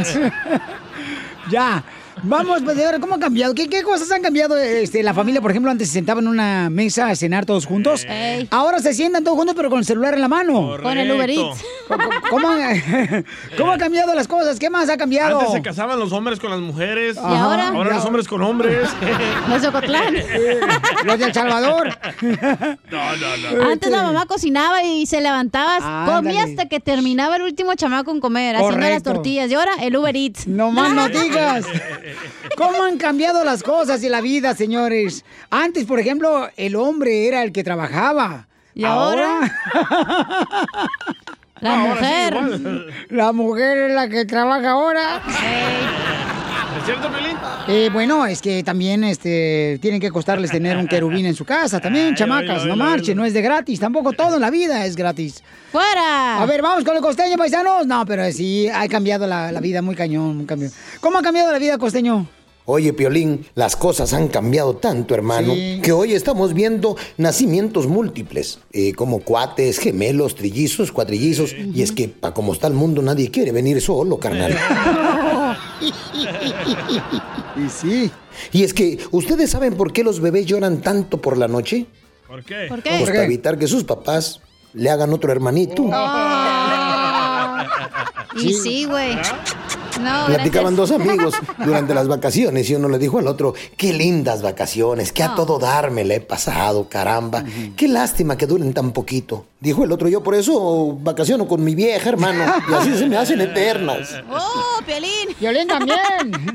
ya. 1.50 1.82
Vamos, 2.22 2.62
pues, 2.64 2.76
de 2.76 2.84
ver, 2.84 3.00
¿cómo 3.00 3.14
ha 3.14 3.18
cambiado? 3.18 3.54
¿Qué, 3.54 3.68
qué 3.68 3.82
cosas 3.82 4.10
han 4.10 4.22
cambiado? 4.22 4.56
Este, 4.56 5.02
la 5.02 5.14
familia, 5.14 5.40
por 5.40 5.50
ejemplo, 5.50 5.70
antes 5.70 5.88
se 5.88 5.94
sentaban 5.94 6.24
en 6.24 6.30
una 6.30 6.70
mesa 6.70 7.08
a 7.08 7.16
cenar 7.16 7.46
todos 7.46 7.66
juntos. 7.66 8.04
Ey. 8.08 8.48
Ahora 8.50 8.80
se 8.80 8.94
sientan 8.94 9.24
todos 9.24 9.36
juntos, 9.36 9.54
pero 9.56 9.70
con 9.70 9.78
el 9.78 9.84
celular 9.84 10.14
en 10.14 10.20
la 10.20 10.28
mano. 10.28 10.76
Con 10.82 10.98
el 10.98 11.10
Uber 11.10 11.30
Eats. 11.30 11.64
¿Cómo, 11.88 12.04
cómo, 12.30 12.48
cómo 13.56 13.72
ha 13.72 13.78
cambiado 13.78 14.14
las 14.14 14.28
cosas? 14.28 14.58
¿Qué 14.58 14.70
más 14.70 14.88
ha 14.88 14.96
cambiado? 14.96 15.38
Antes 15.40 15.54
se 15.54 15.62
casaban 15.62 15.98
los 15.98 16.12
hombres 16.12 16.38
con 16.40 16.50
las 16.50 16.60
mujeres. 16.60 17.16
¿Y 17.16 17.34
ahora? 17.36 17.68
Ahora 17.68 17.94
los 17.96 18.04
hombres 18.04 18.28
con 18.28 18.42
hombres. 18.42 18.88
Los 19.48 19.62
de 19.62 19.68
Ocotlán. 19.68 20.14
Los 21.04 21.18
de 21.18 21.24
El 21.24 21.34
Salvador. 21.34 21.98
No, 22.90 23.16
no, 23.16 23.56
no. 23.56 23.70
Antes 23.70 23.90
la 23.90 24.02
mamá 24.02 24.26
cocinaba 24.26 24.82
y 24.82 25.06
se 25.06 25.20
levantaba, 25.20 25.76
comía 26.06 26.16
Ándale. 26.16 26.40
hasta 26.40 26.68
que 26.68 26.80
terminaba 26.80 27.36
el 27.36 27.42
último 27.42 27.74
chamaco 27.74 28.10
en 28.10 28.20
comer, 28.20 28.56
haciendo 28.56 28.88
las 28.88 29.02
tortillas. 29.02 29.50
Y 29.50 29.54
ahora 29.54 29.72
el 29.80 29.96
Uber 29.96 30.14
Eats. 30.16 30.46
No 30.46 30.70
más 30.70 30.92
no 30.92 31.08
digas. 31.08 31.64
¿Cómo 32.56 32.82
han 32.82 32.98
cambiado 32.98 33.44
las 33.44 33.62
cosas 33.62 34.02
y 34.02 34.08
la 34.08 34.20
vida, 34.20 34.54
señores? 34.54 35.24
Antes, 35.50 35.84
por 35.84 36.00
ejemplo, 36.00 36.48
el 36.56 36.76
hombre 36.76 37.26
era 37.26 37.42
el 37.42 37.52
que 37.52 37.64
trabajaba. 37.64 38.48
¿Y 38.74 38.84
ahora? 38.84 39.40
La 41.60 41.76
mujer. 41.76 42.36
La 43.10 43.32
mujer 43.32 43.78
es 43.90 43.94
la 43.94 44.08
que 44.08 44.24
trabaja 44.24 44.70
ahora. 44.70 45.20
¿Es 45.28 46.29
cierto, 46.94 47.12
Pelín? 47.12 47.36
Eh, 47.68 47.88
bueno, 47.92 48.26
es 48.26 48.40
que 48.42 48.62
también 48.62 49.04
este, 49.04 49.78
tienen 49.80 50.00
que 50.00 50.10
costarles 50.10 50.50
tener 50.50 50.76
un 50.76 50.86
querubín 50.86 51.26
en 51.26 51.34
su 51.34 51.44
casa 51.44 51.80
también, 51.80 52.14
chamacas. 52.14 52.64
no 52.66 52.76
marchen, 52.76 53.16
no 53.16 53.24
es 53.24 53.32
de 53.34 53.42
gratis. 53.42 53.78
Tampoco 53.80 54.12
todo 54.12 54.36
en 54.36 54.40
la 54.40 54.50
vida 54.50 54.84
es 54.86 54.96
gratis. 54.96 55.42
¡Fuera! 55.72 56.42
A 56.42 56.46
ver, 56.46 56.62
vamos 56.62 56.84
con 56.84 56.96
el 56.96 57.02
costeño, 57.02 57.36
paisanos. 57.36 57.86
No, 57.86 58.04
pero 58.06 58.30
sí, 58.32 58.68
ha 58.68 58.88
cambiado 58.88 59.26
la, 59.26 59.52
la 59.52 59.60
vida 59.60 59.82
muy 59.82 59.94
cañón, 59.94 60.36
muy 60.38 60.46
cañón. 60.46 60.70
¿Cómo 61.00 61.18
ha 61.18 61.22
cambiado 61.22 61.52
la 61.52 61.58
vida, 61.58 61.78
costeño? 61.78 62.26
Oye, 62.66 62.92
Piolín, 62.92 63.46
las 63.56 63.74
cosas 63.74 64.12
han 64.12 64.28
cambiado 64.28 64.76
tanto, 64.76 65.14
hermano, 65.14 65.54
Sí. 65.54 65.80
que 65.82 65.90
hoy 65.90 66.12
estamos 66.12 66.54
viendo 66.54 66.96
nacimientos 67.16 67.88
múltiples, 67.88 68.60
eh, 68.72 68.92
como 68.92 69.20
cuates, 69.20 69.78
gemelos, 69.78 70.36
trillizos, 70.36 70.92
cuatrillizos, 70.92 71.52
y 71.54 71.82
es 71.82 71.90
que, 71.90 72.06
para 72.08 72.32
como 72.32 72.52
está 72.52 72.68
el 72.68 72.74
mundo, 72.74 73.02
nadie 73.02 73.28
quiere 73.30 73.50
venir 73.50 73.80
solo, 73.80 74.18
carnal. 74.18 74.56
Y 75.80 77.68
sí. 77.68 78.10
Y 78.52 78.64
es 78.64 78.74
que, 78.74 78.98
¿ustedes 79.10 79.50
saben 79.50 79.74
por 79.74 79.92
qué 79.92 80.04
los 80.04 80.20
bebés 80.20 80.46
lloran 80.46 80.80
tanto 80.80 81.20
por 81.20 81.36
la 81.38 81.48
noche? 81.48 81.86
¿Por 82.26 82.44
qué? 82.44 82.66
¿Por 82.68 82.82
Pues 82.82 83.04
para 83.04 83.24
evitar 83.24 83.58
que 83.58 83.66
sus 83.66 83.84
papás 83.84 84.40
le 84.74 84.90
hagan 84.90 85.12
otro 85.12 85.32
hermanito. 85.32 85.84
Y 88.36 88.54
sí, 88.54 88.84
güey. 88.84 89.16
No, 90.00 90.26
Platicaban 90.26 90.74
gracias. 90.76 90.98
dos 90.98 91.06
amigos 91.08 91.34
durante 91.64 91.94
las 91.94 92.08
vacaciones 92.08 92.68
y 92.70 92.74
uno 92.74 92.88
le 92.88 92.98
dijo 92.98 93.18
al 93.18 93.26
otro, 93.28 93.54
qué 93.76 93.92
lindas 93.92 94.42
vacaciones, 94.42 95.12
que 95.12 95.22
a 95.22 95.28
No. 95.28 95.34
todo 95.36 95.58
dar 95.58 95.90
me 95.90 96.04
la 96.04 96.14
he 96.14 96.20
pasado, 96.20 96.88
caramba, 96.88 97.44
qué 97.76 97.88
lástima 97.88 98.36
que 98.36 98.46
duren 98.46 98.72
tan 98.74 98.92
poquito. 98.92 99.46
Dijo 99.60 99.84
el 99.84 99.92
otro, 99.92 100.08
yo 100.08 100.22
por 100.22 100.34
eso 100.34 100.96
vacaciono 101.02 101.46
con 101.46 101.62
mi 101.62 101.74
vieja, 101.74 102.08
hermano, 102.08 102.42
y 102.70 102.72
así 102.74 102.96
se 102.96 103.06
me 103.06 103.18
hacen 103.18 103.42
eternas. 103.42 104.14
¡Oh, 104.30 104.80
Piolín! 104.86 105.36
¡Violín 105.38 105.68
también! 105.68 105.98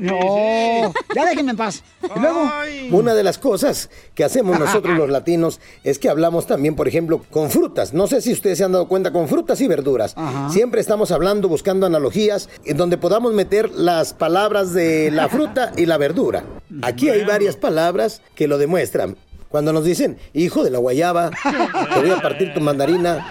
No, 0.00 0.92
ya 1.14 1.24
déjenme 1.24 1.52
en 1.52 1.56
paz. 1.56 1.82
Y 2.14 2.18
luego... 2.18 2.50
Una 2.90 3.14
de 3.14 3.22
las 3.22 3.38
cosas 3.38 3.90
que 4.14 4.24
hacemos 4.24 4.58
nosotros 4.58 4.96
los 4.96 5.08
latinos 5.10 5.60
es 5.84 5.98
que 5.98 6.08
hablamos 6.08 6.46
también, 6.46 6.74
por 6.76 6.86
ejemplo, 6.88 7.22
con 7.30 7.50
frutas. 7.50 7.92
No 7.94 8.06
sé 8.06 8.20
si 8.20 8.32
ustedes 8.32 8.58
se 8.58 8.64
han 8.64 8.72
dado 8.72 8.86
cuenta, 8.88 9.12
con 9.12 9.28
frutas 9.28 9.60
y 9.60 9.66
verduras. 9.68 10.14
Ajá. 10.16 10.50
Siempre 10.50 10.80
estamos 10.80 11.10
hablando, 11.10 11.48
buscando 11.48 11.86
analogías 11.86 12.48
en 12.64 12.76
donde 12.76 12.96
podamos 12.98 13.32
meter 13.36 13.70
las 13.70 14.12
palabras 14.14 14.72
de 14.72 15.10
la 15.12 15.28
fruta 15.30 15.70
y 15.76 15.86
la 15.86 15.96
verdura. 15.98 16.42
Aquí 16.82 17.08
hay 17.08 17.24
varias 17.24 17.54
palabras 17.56 18.20
que 18.34 18.48
lo 18.48 18.58
demuestran. 18.58 19.16
Cuando 19.48 19.72
nos 19.72 19.84
dicen, 19.84 20.18
hijo 20.34 20.64
de 20.64 20.70
la 20.70 20.78
guayaba, 20.78 21.30
te 21.94 22.00
voy 22.00 22.10
a 22.10 22.20
partir 22.20 22.52
tu 22.52 22.60
mandarina, 22.60 23.24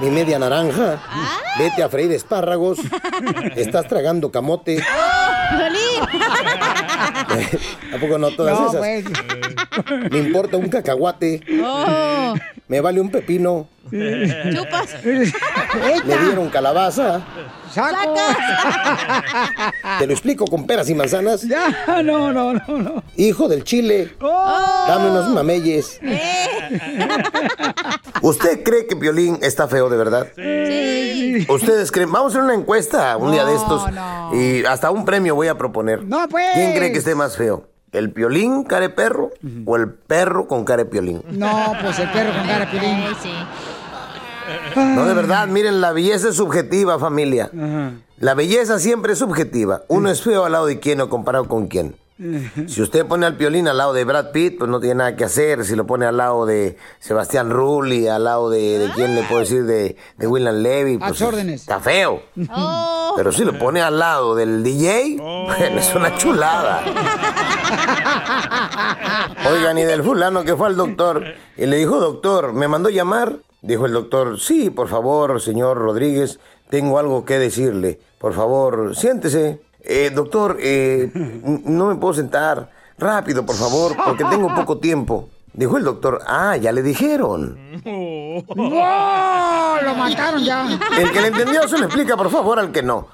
mi 0.00 0.08
media 0.10 0.38
naranja, 0.38 1.00
vete 1.58 1.82
a 1.82 1.90
freír 1.90 2.10
espárragos, 2.12 2.78
estás 3.54 3.86
tragando 3.86 4.32
camote. 4.32 4.82
¡Piolín! 5.50 6.02
¿A 7.94 7.98
poco 8.00 8.18
no 8.18 8.30
todas 8.30 8.58
No, 8.58 8.68
esas? 8.68 8.78
pues. 8.80 10.10
Me 10.10 10.18
importa 10.18 10.56
un 10.56 10.68
cacahuate. 10.70 11.42
¡Oh! 11.62 12.34
Me 12.68 12.80
vale 12.80 13.00
un 13.00 13.10
pepino. 13.10 13.66
¡Chupas! 13.84 14.96
Le 15.04 16.18
dieron 16.18 16.48
calabaza. 16.48 17.20
¡Saco! 17.70 18.14
Te 19.98 20.06
lo 20.06 20.12
explico 20.12 20.46
con 20.46 20.66
peras 20.66 20.88
y 20.88 20.94
manzanas. 20.94 21.42
Ya, 21.42 21.84
no, 22.02 22.32
no, 22.32 22.54
no, 22.54 22.78
no. 22.78 23.02
Hijo 23.16 23.48
del 23.48 23.64
chile. 23.64 24.14
¡Oh! 24.20 24.84
Dame 24.88 25.10
unos 25.10 25.28
mameyes. 25.30 26.00
¿Usted 28.22 28.62
cree 28.62 28.86
que 28.86 28.96
Piolín 28.96 29.38
está 29.42 29.68
feo 29.68 29.88
de 29.90 29.96
verdad? 29.96 30.28
Sí. 30.36 31.46
¿Ustedes 31.48 31.90
creen? 31.92 32.10
Vamos 32.12 32.32
a 32.34 32.38
hacer 32.38 32.44
una 32.44 32.54
encuesta 32.54 33.16
un 33.16 33.32
día 33.32 33.44
de 33.44 33.52
No, 33.54 33.58
estos. 33.60 33.92
no. 33.92 34.30
Y 34.34 34.64
hasta 34.64 34.90
un 34.90 35.04
premio 35.04 35.34
voy 35.34 35.48
a 35.48 35.58
proponer. 35.58 36.04
No, 36.04 36.26
pues. 36.28 36.46
¿Quién 36.54 36.72
cree 36.74 36.92
que 36.92 36.98
esté 36.98 37.14
más 37.14 37.36
feo? 37.36 37.68
¿El 37.92 38.10
piolín 38.10 38.64
care 38.64 38.88
perro 38.88 39.30
o 39.66 39.76
el 39.76 39.90
perro 39.90 40.46
con 40.48 40.64
care 40.64 40.86
piolín? 40.86 41.22
No, 41.30 41.74
pues 41.82 41.98
el 41.98 42.10
perro 42.10 42.32
con 42.32 42.46
cara, 42.46 42.70
Piolín. 42.70 43.04
Sí, 43.22 43.30
sí. 44.74 44.80
No, 44.94 45.04
de 45.04 45.14
verdad, 45.14 45.46
miren, 45.46 45.80
la 45.80 45.92
belleza 45.92 46.30
es 46.30 46.36
subjetiva, 46.36 46.98
familia. 46.98 47.50
La 48.18 48.34
belleza 48.34 48.78
siempre 48.78 49.12
es 49.12 49.18
subjetiva. 49.18 49.82
Uno 49.88 50.10
es 50.10 50.22
feo 50.22 50.44
al 50.44 50.52
lado 50.52 50.66
de 50.66 50.80
quién 50.80 51.00
o 51.00 51.08
comparado 51.08 51.48
con 51.48 51.66
quién. 51.66 51.96
Si 52.66 52.82
usted 52.82 53.06
pone 53.06 53.26
al 53.26 53.36
piolín 53.36 53.68
al 53.68 53.76
lado 53.78 53.92
de 53.92 54.04
Brad 54.04 54.30
Pitt, 54.32 54.58
pues 54.58 54.70
no 54.70 54.80
tiene 54.80 54.96
nada 54.96 55.16
que 55.16 55.24
hacer. 55.24 55.64
Si 55.64 55.74
lo 55.76 55.86
pone 55.86 56.06
al 56.06 56.16
lado 56.16 56.46
de 56.46 56.76
Sebastián 57.00 57.50
Rulli, 57.50 58.08
al 58.08 58.24
lado 58.24 58.50
de, 58.50 58.78
de 58.78 58.90
quién 58.92 59.14
le 59.14 59.22
puedo 59.24 59.40
decir, 59.40 59.64
de, 59.64 59.96
de 60.16 60.26
William 60.26 60.56
Levy, 60.56 60.96
A 60.96 61.08
pues 61.08 61.18
sus 61.18 61.28
órdenes. 61.28 61.60
está 61.62 61.80
feo. 61.80 62.22
¡Oh! 62.54 63.14
Pero 63.16 63.32
si 63.32 63.44
lo 63.44 63.58
pone 63.58 63.82
al 63.82 63.98
lado 63.98 64.34
del 64.34 64.62
DJ, 64.62 65.16
bueno, 65.18 65.78
es 65.80 65.94
una 65.94 66.16
chulada. 66.16 66.82
Oigan, 69.50 69.78
y 69.78 69.84
del 69.84 70.02
fulano 70.02 70.44
que 70.44 70.56
fue 70.56 70.68
al 70.68 70.76
doctor 70.76 71.22
y 71.56 71.66
le 71.66 71.76
dijo, 71.76 71.98
doctor, 72.00 72.52
¿me 72.52 72.68
mandó 72.68 72.88
llamar? 72.88 73.36
Dijo 73.60 73.86
el 73.86 73.92
doctor, 73.92 74.40
sí, 74.40 74.70
por 74.70 74.88
favor, 74.88 75.40
señor 75.40 75.78
Rodríguez, 75.78 76.40
tengo 76.68 76.98
algo 76.98 77.24
que 77.24 77.38
decirle. 77.38 78.00
Por 78.18 78.34
favor, 78.34 78.96
siéntese. 78.96 79.60
"Eh, 79.82 80.10
doctor, 80.14 80.56
eh, 80.60 81.10
no 81.64 81.86
me 81.86 81.96
puedo 81.96 82.14
sentar. 82.14 82.70
Rápido, 82.98 83.44
por 83.44 83.56
favor, 83.56 83.96
porque 84.04 84.24
tengo 84.24 84.54
poco 84.54 84.78
tiempo. 84.78 85.28
Dijo 85.54 85.76
el 85.76 85.84
doctor, 85.84 86.20
ah, 86.26 86.56
ya 86.56 86.72
le 86.72 86.82
dijeron. 86.82 87.58
¡No! 87.84 89.82
Lo 89.82 89.94
mataron 89.94 90.44
ya. 90.44 90.66
El 90.98 91.10
que 91.12 91.20
le 91.20 91.28
entendió 91.28 91.68
se 91.68 91.78
lo 91.78 91.86
explica, 91.86 92.16
por 92.16 92.30
favor, 92.30 92.58
al 92.58 92.72
que 92.72 92.82
no. 92.82 93.08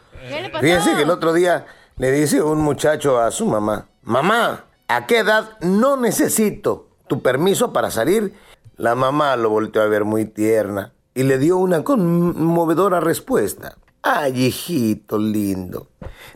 Fíjense 0.61 0.95
que 0.95 1.03
el 1.03 1.11
otro 1.11 1.33
día 1.33 1.67
le 1.97 2.13
dice 2.13 2.43
un 2.43 2.61
muchacho 2.61 3.19
a 3.19 3.31
su 3.31 3.47
mamá, 3.47 3.87
mamá, 4.03 4.67
¿a 4.87 5.07
qué 5.07 5.19
edad 5.19 5.59
no 5.61 5.97
necesito 5.97 6.89
tu 7.09 7.23
permiso 7.23 7.73
para 7.73 7.91
salir? 7.91 8.35
La 8.77 8.95
mamá 8.95 9.35
lo 9.37 9.51
volteó 9.51 9.83
a 9.83 9.87
ver 9.87 10.05
muy 10.05 10.25
tierna 10.27 10.93
y 11.15 11.25
le 11.25 11.39
dio 11.39 11.57
una 11.57 11.83
conmovedora 11.83 13.01
respuesta. 13.01 13.77
Ay, 14.03 14.47
hijito 14.47 15.19
lindo, 15.19 15.89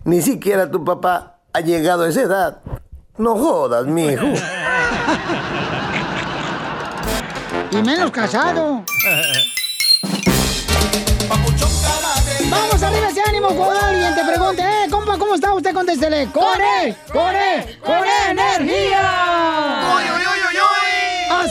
ni 0.04 0.20
siquiera 0.20 0.70
tu 0.70 0.84
papá 0.84 1.38
ha 1.52 1.60
llegado 1.60 2.02
a 2.02 2.08
esa 2.08 2.22
edad. 2.22 2.58
No 3.18 3.36
jodas, 3.36 3.86
mijo. 3.86 4.26
Y 7.70 7.76
menos 7.82 8.10
casado. 8.10 8.84
Vamos 12.50 12.82
arriba 12.82 13.08
ese 13.08 13.22
ánimo 13.26 13.48
cuando 13.48 13.80
alguien 13.80 14.14
te 14.14 14.24
pregunte, 14.24 14.62
eh, 14.62 14.88
compa, 14.90 15.16
¿cómo 15.16 15.34
está 15.34 15.54
usted? 15.54 15.72
Contéstele, 15.72 16.26
¡Core! 16.32 16.96
¡Core! 17.10 17.78
¡Core 17.82 18.30
energía! 18.30 20.21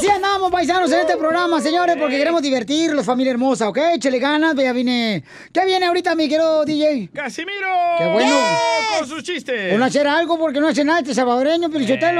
Así 0.01 0.09
andamos, 0.09 0.49
paisanos, 0.49 0.91
en 0.91 1.01
este 1.01 1.15
programa, 1.15 1.61
señores, 1.61 1.95
porque 1.95 2.17
queremos 2.17 2.41
divertirlos, 2.41 3.05
familia 3.05 3.33
hermosa, 3.33 3.69
¿ok? 3.69 3.77
Échale 3.93 4.17
ganas, 4.17 4.55
ya 4.55 4.73
viene... 4.73 5.23
¿Qué 5.53 5.63
viene 5.63 5.85
ahorita, 5.85 6.15
mi 6.15 6.27
querido 6.27 6.65
DJ? 6.65 7.11
¡Casimiro! 7.13 7.67
¡Qué 7.99 8.07
bueno! 8.07 8.35
Con 8.97 9.07
sus 9.07 9.21
chistes. 9.21 9.69
Bueno, 9.69 9.85
hacer 9.85 10.07
algo 10.07 10.39
porque 10.39 10.59
no 10.59 10.69
hace 10.69 10.83
nada 10.83 11.01
este 11.01 11.13
salvadoreño, 11.13 11.69
Pelichotelo. 11.69 12.19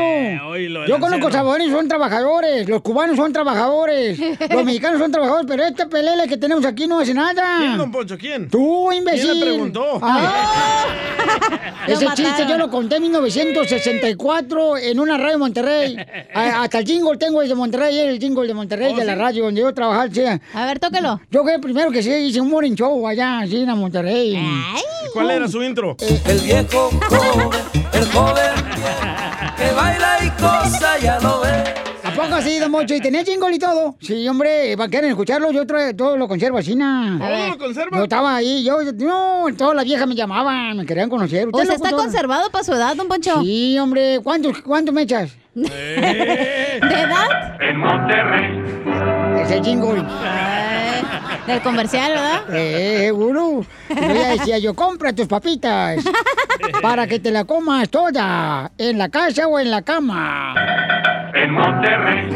el 0.56 0.86
Yo 0.88 1.00
conozco 1.00 1.32
salvadoreños, 1.32 1.74
son 1.76 1.88
trabajadores. 1.88 2.70
Los 2.70 2.84
cubanos 2.84 3.16
son 3.18 3.34
trabajadores. 3.34 4.20
los 4.52 4.64
mexicanos 4.64 5.00
son 5.00 5.12
trabajadores, 5.12 5.48
pero 5.50 5.64
este 5.64 5.88
pelele 5.88 6.28
que 6.28 6.38
tenemos 6.38 6.64
aquí 6.66 6.86
no 6.86 7.00
hace 7.00 7.16
nada. 7.16 7.58
¿Quién, 7.62 7.78
don 7.80 7.92
Poncho? 7.92 8.16
¿Quién? 8.16 8.48
Tú, 8.48 8.92
imbécil. 8.92 9.22
¿Quién 9.32 9.40
le 9.40 9.46
preguntó? 9.48 10.00
Ah. 10.04 10.86
Lo 11.88 11.94
Ese 11.94 12.06
chiste 12.16 12.46
yo 12.48 12.58
lo 12.58 12.70
conté 12.70 12.98
en 12.98 13.04
1964 13.04 14.78
en 14.78 15.00
una 15.00 15.18
radio 15.18 15.32
de 15.32 15.38
Monterrey. 15.38 15.98
A- 16.34 16.64
hasta 16.64 16.80
el 16.80 16.86
jingle 16.86 17.18
tengo 17.18 17.42
el 17.42 17.50
de 17.50 17.56
Monterrey, 17.72 18.00
el 18.00 18.20
jingle 18.20 18.48
de 18.48 18.54
Monterrey 18.54 18.92
¿Oh, 18.94 18.98
de 18.98 19.06
la 19.06 19.14
sí? 19.14 19.20
radio 19.20 19.46
donde 19.46 19.62
yo 19.62 19.74
trabajaba. 19.74 20.10
sí. 20.12 20.24
A 20.54 20.66
ver, 20.66 20.80
tóquelo. 20.80 21.22
Yo 21.32 21.46
que 21.46 21.58
primero 21.60 21.90
que 21.90 22.04
sí 22.04 22.12
hice 22.12 22.42
un 22.42 22.50
morning 22.50 22.74
show 22.76 23.08
allá, 23.08 23.40
así 23.40 23.62
en 23.62 23.70
Monterrey. 23.78 24.38
¿Cuál 25.14 25.32
era 25.32 25.48
su 25.48 25.64
intro? 25.64 25.96
El 26.26 26.40
viejo 26.42 26.90
joven, 27.08 27.50
el 27.94 28.06
joven 28.12 28.54
que 29.56 29.72
baila 29.74 30.18
y 30.26 30.30
cosa, 30.32 31.00
ya 31.02 31.18
lo 31.22 31.40
ves. 31.40 31.81
¿A 32.12 32.16
poco 32.16 32.36
así, 32.36 32.60
don 32.60 32.72
Mocho? 32.72 32.94
¿Y 32.96 33.00
tenía 33.02 33.24
jingle 33.24 33.56
y 33.56 33.60
todo? 33.60 33.96
Sí, 34.02 34.28
hombre, 34.28 34.76
¿van 34.76 34.90
quieren 34.90 35.10
escucharlo? 35.12 35.52
Yo 35.52 35.66
tra- 35.66 35.96
todo 35.96 36.18
lo 36.18 36.28
conservo 36.28 36.58
así, 36.58 36.76
na. 36.76 37.18
¿Todo 37.20 37.48
lo 37.48 37.58
conserva? 37.58 37.98
Yo 37.98 38.04
estaba 38.04 38.36
ahí, 38.36 38.64
yo, 38.64 38.78
no, 38.96 39.46
todas 39.58 39.76
las 39.76 39.86
viejas 39.86 40.08
me 40.08 40.16
llamaban, 40.16 40.78
me 40.78 40.86
querían 40.86 41.10
conocer. 41.10 41.48
O 41.52 41.58
sea, 41.66 41.76
está 41.76 41.90
todo? 41.90 42.02
conservado 42.02 42.50
para 42.50 42.64
su 42.64 42.74
edad, 42.74 42.96
don 42.96 43.08
Poncho. 43.08 43.42
Sí, 43.42 43.78
hombre, 43.80 44.20
¿cuánto, 44.24 44.52
cuánto 44.66 44.92
me 44.92 45.04
echas? 45.04 45.32
¿De 45.54 45.66
edad? 46.80 47.62
En 47.62 47.78
Monterrey. 47.78 49.42
Ese 49.42 49.62
jingle. 49.64 50.00
Eh, 50.02 51.02
del 51.48 51.62
comercial, 51.62 52.12
¿verdad? 52.12 52.42
Eh, 52.54 53.12
ya 53.90 54.30
decía 54.30 54.58
yo, 54.60 54.74
compra 54.74 55.14
tus 55.14 55.28
papitas 55.28 56.04
para 56.82 57.08
que 57.08 57.20
te 57.20 57.32
la 57.32 57.44
comas 57.46 57.90
toda, 57.90 58.72
en 58.78 58.98
la 58.98 59.10
casa 59.10 59.48
o 59.48 59.60
en 59.60 59.72
la 59.72 59.82
cama. 59.82 61.01
En 61.42 61.54
Monterrey. 61.54 62.30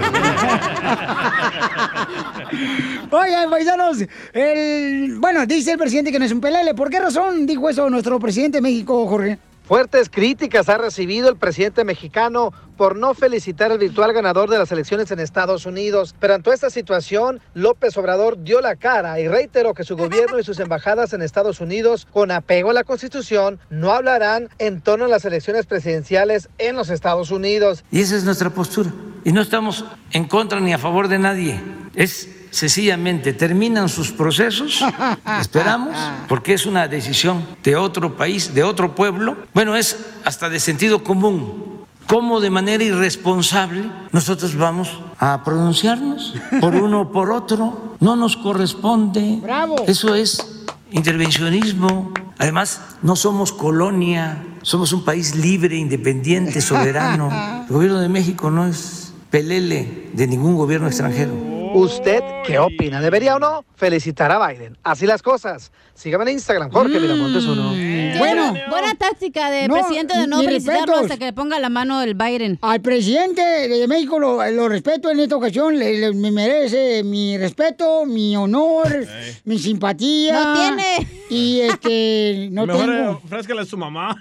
Oigan, 3.11 3.49
paisanos, 3.51 4.03
el... 4.33 5.17
bueno, 5.19 5.45
dice 5.45 5.73
el 5.73 5.77
presidente 5.77 6.11
que 6.11 6.17
no 6.17 6.25
es 6.25 6.31
un 6.31 6.41
pelele. 6.41 6.73
¿Por 6.73 6.89
qué 6.89 6.99
razón 6.99 7.45
dijo 7.45 7.69
eso 7.69 7.87
nuestro 7.89 8.19
presidente 8.19 8.57
de 8.57 8.61
México, 8.63 9.05
Jorge? 9.07 9.37
Fuertes 9.67 10.11
críticas 10.11 10.69
ha 10.69 10.77
recibido 10.77 11.27
el 11.27 11.37
presidente 11.37 11.83
mexicano 11.83 12.53
por 12.77 12.95
no 12.95 13.15
felicitar 13.15 13.71
al 13.71 13.79
virtual 13.79 14.13
ganador 14.13 14.47
de 14.47 14.59
las 14.59 14.71
elecciones 14.71 15.09
en 15.09 15.19
Estados 15.19 15.65
Unidos. 15.65 16.13
Pero 16.19 16.35
ante 16.35 16.51
esta 16.51 16.69
situación, 16.69 17.41
López 17.55 17.97
Obrador 17.97 18.43
dio 18.43 18.61
la 18.61 18.75
cara 18.75 19.19
y 19.19 19.27
reiteró 19.27 19.73
que 19.73 19.83
su 19.83 19.97
gobierno 19.97 20.37
y 20.37 20.43
sus 20.43 20.59
embajadas 20.59 21.13
en 21.13 21.23
Estados 21.23 21.61
Unidos, 21.61 22.05
con 22.13 22.29
apego 22.29 22.69
a 22.69 22.73
la 22.73 22.83
Constitución, 22.83 23.59
no 23.71 23.91
hablarán 23.91 24.49
en 24.59 24.81
torno 24.81 25.05
a 25.05 25.07
las 25.07 25.25
elecciones 25.25 25.65
presidenciales 25.65 26.47
en 26.59 26.75
los 26.75 26.91
Estados 26.91 27.31
Unidos. 27.31 27.83
Y 27.89 28.01
esa 28.01 28.17
es 28.17 28.23
nuestra 28.23 28.51
postura. 28.51 28.93
Y 29.23 29.31
no 29.31 29.41
estamos 29.41 29.83
en 30.11 30.25
contra 30.25 30.59
ni 30.59 30.73
a 30.73 30.77
favor 30.77 31.07
de 31.07 31.17
nadie. 31.17 31.59
Es 31.95 32.29
sencillamente, 32.55 33.33
terminan 33.33 33.89
sus 33.89 34.11
procesos, 34.11 34.81
esperamos, 35.41 35.95
porque 36.29 36.53
es 36.53 36.65
una 36.65 36.87
decisión 36.87 37.45
de 37.61 37.75
otro 37.75 38.15
país, 38.15 38.53
de 38.53 38.63
otro 38.63 38.95
pueblo. 38.95 39.35
Bueno, 39.53 39.75
es 39.75 39.97
hasta 40.23 40.49
de 40.49 40.59
sentido 40.59 41.03
común. 41.03 41.75
¿Cómo 42.07 42.39
de 42.39 42.51
manera 42.51 42.83
irresponsable 42.83 43.91
nosotros 44.11 44.55
vamos 44.55 45.01
a 45.19 45.43
pronunciarnos 45.43 46.35
por 46.61 46.75
uno 46.85 47.01
o 47.01 47.11
por 47.11 47.31
otro? 47.31 47.95
No 47.99 48.15
nos 48.15 48.37
corresponde. 48.37 49.39
Bravo. 49.41 49.83
Eso 49.87 50.15
es 50.15 50.63
intervencionismo. 50.91 52.13
Además, 52.37 52.79
no 53.01 53.15
somos 53.15 53.51
colonia, 53.51 54.45
somos 54.61 54.93
un 54.93 55.03
país 55.03 55.35
libre, 55.35 55.75
independiente, 55.75 56.61
soberano. 56.61 57.29
El 57.67 57.73
gobierno 57.73 57.99
de 57.99 58.07
México 58.07 58.49
no 58.49 58.67
es 58.67 59.13
pelele 59.29 60.11
de 60.13 60.27
ningún 60.27 60.55
gobierno 60.55 60.87
extranjero. 60.87 61.54
¿Usted 61.75 62.21
qué 62.45 62.57
opina? 62.57 63.01
¿Debería 63.01 63.35
o 63.35 63.39
no 63.39 63.65
felicitar 63.75 64.31
a 64.31 64.47
Biden? 64.47 64.77
Así 64.83 65.05
las 65.05 65.21
cosas. 65.21 65.71
Sígame 65.93 66.23
en 66.23 66.29
Instagram, 66.31 66.71
Jorge 66.71 66.99
Miramontes 66.99 67.43
uno. 67.45 67.69
Bueno. 68.17 68.53
Buena 68.69 68.95
táctica 68.95 69.49
de 69.49 69.67
No, 69.67 69.75
presidente 69.75 70.17
de 70.17 70.27
no 70.27 70.41
felicitarlo 70.41 70.79
respetos. 70.85 71.01
hasta 71.03 71.17
que 71.17 71.25
le 71.25 71.33
ponga 71.33 71.59
la 71.59 71.69
mano 71.69 72.01
el 72.01 72.13
Biden. 72.15 72.59
Al 72.61 72.81
presidente 72.81 73.41
de 73.41 73.87
México 73.87 74.19
lo, 74.19 74.45
lo 74.51 74.67
respeto 74.69 75.09
en 75.09 75.19
esta 75.21 75.35
ocasión, 75.37 75.77
le, 75.77 75.97
le- 75.99 76.13
me 76.13 76.31
merece 76.31 77.03
mi 77.03 77.37
respeto, 77.37 78.05
mi 78.05 78.35
honor, 78.35 79.05
mi 79.45 79.57
simpatía. 79.59 80.33
No 80.33 80.53
tiene. 80.59 81.07
Y 81.29 81.61
este, 81.61 82.49
no 82.51 82.65
Mejor 82.65 82.85
tengo. 82.85 83.11
eh, 83.11 83.17
ofrézcale 83.25 83.61
a 83.61 83.65
su 83.65 83.77
mamá. 83.77 84.17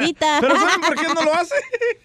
Dita. 0.00 0.38
¿Pero 0.40 0.56
saben 0.56 0.80
por 0.80 0.94
qué 0.96 1.14
no 1.14 1.22
lo 1.22 1.34
hace? 1.34 1.54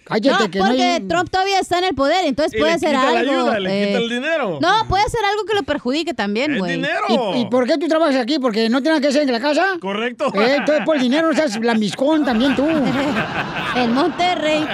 Cállate, 0.04 0.44
no, 0.44 0.50
que 0.50 0.58
no 0.58 0.66
porque 0.66 0.82
hay- 0.82 1.00
Trump 1.00 1.30
todavía 1.30 1.60
está 1.60 1.78
en 1.78 1.84
el 1.84 1.94
poder, 1.94 2.24
entonces 2.26 2.54
Y 2.54 2.58
puede 2.58 2.72
le 2.72 2.76
hacer 2.76 2.90
quita 2.90 3.10
la 3.12 3.18
algo. 3.20 3.32
ayuda, 3.32 3.58
le 3.60 3.86
quita 3.86 3.98
el 3.98 4.08
dinero. 4.08 4.49
No, 4.58 4.88
puede 4.88 5.04
hacer 5.04 5.20
algo 5.24 5.44
que 5.44 5.54
lo 5.54 5.62
perjudique 5.62 6.14
también, 6.14 6.58
güey. 6.58 6.82
¿Y, 7.08 7.40
y 7.40 7.46
por 7.46 7.66
qué 7.66 7.78
tú 7.78 7.86
trabajas 7.86 8.16
aquí? 8.16 8.38
¿Porque 8.38 8.68
no 8.68 8.82
tienes 8.82 9.00
que 9.00 9.08
hacer 9.08 9.22
en 9.22 9.32
la 9.32 9.40
casa? 9.40 9.76
Correcto. 9.80 10.32
Eh, 10.34 10.56
entonces 10.58 10.84
por 10.84 10.96
el 10.96 11.02
dinero 11.02 11.28
no 11.28 11.34
seas 11.34 11.58
lambiscón 11.60 12.24
también 12.24 12.56
tú. 12.56 12.66
en 13.76 13.92
Monterrey. 13.94 14.66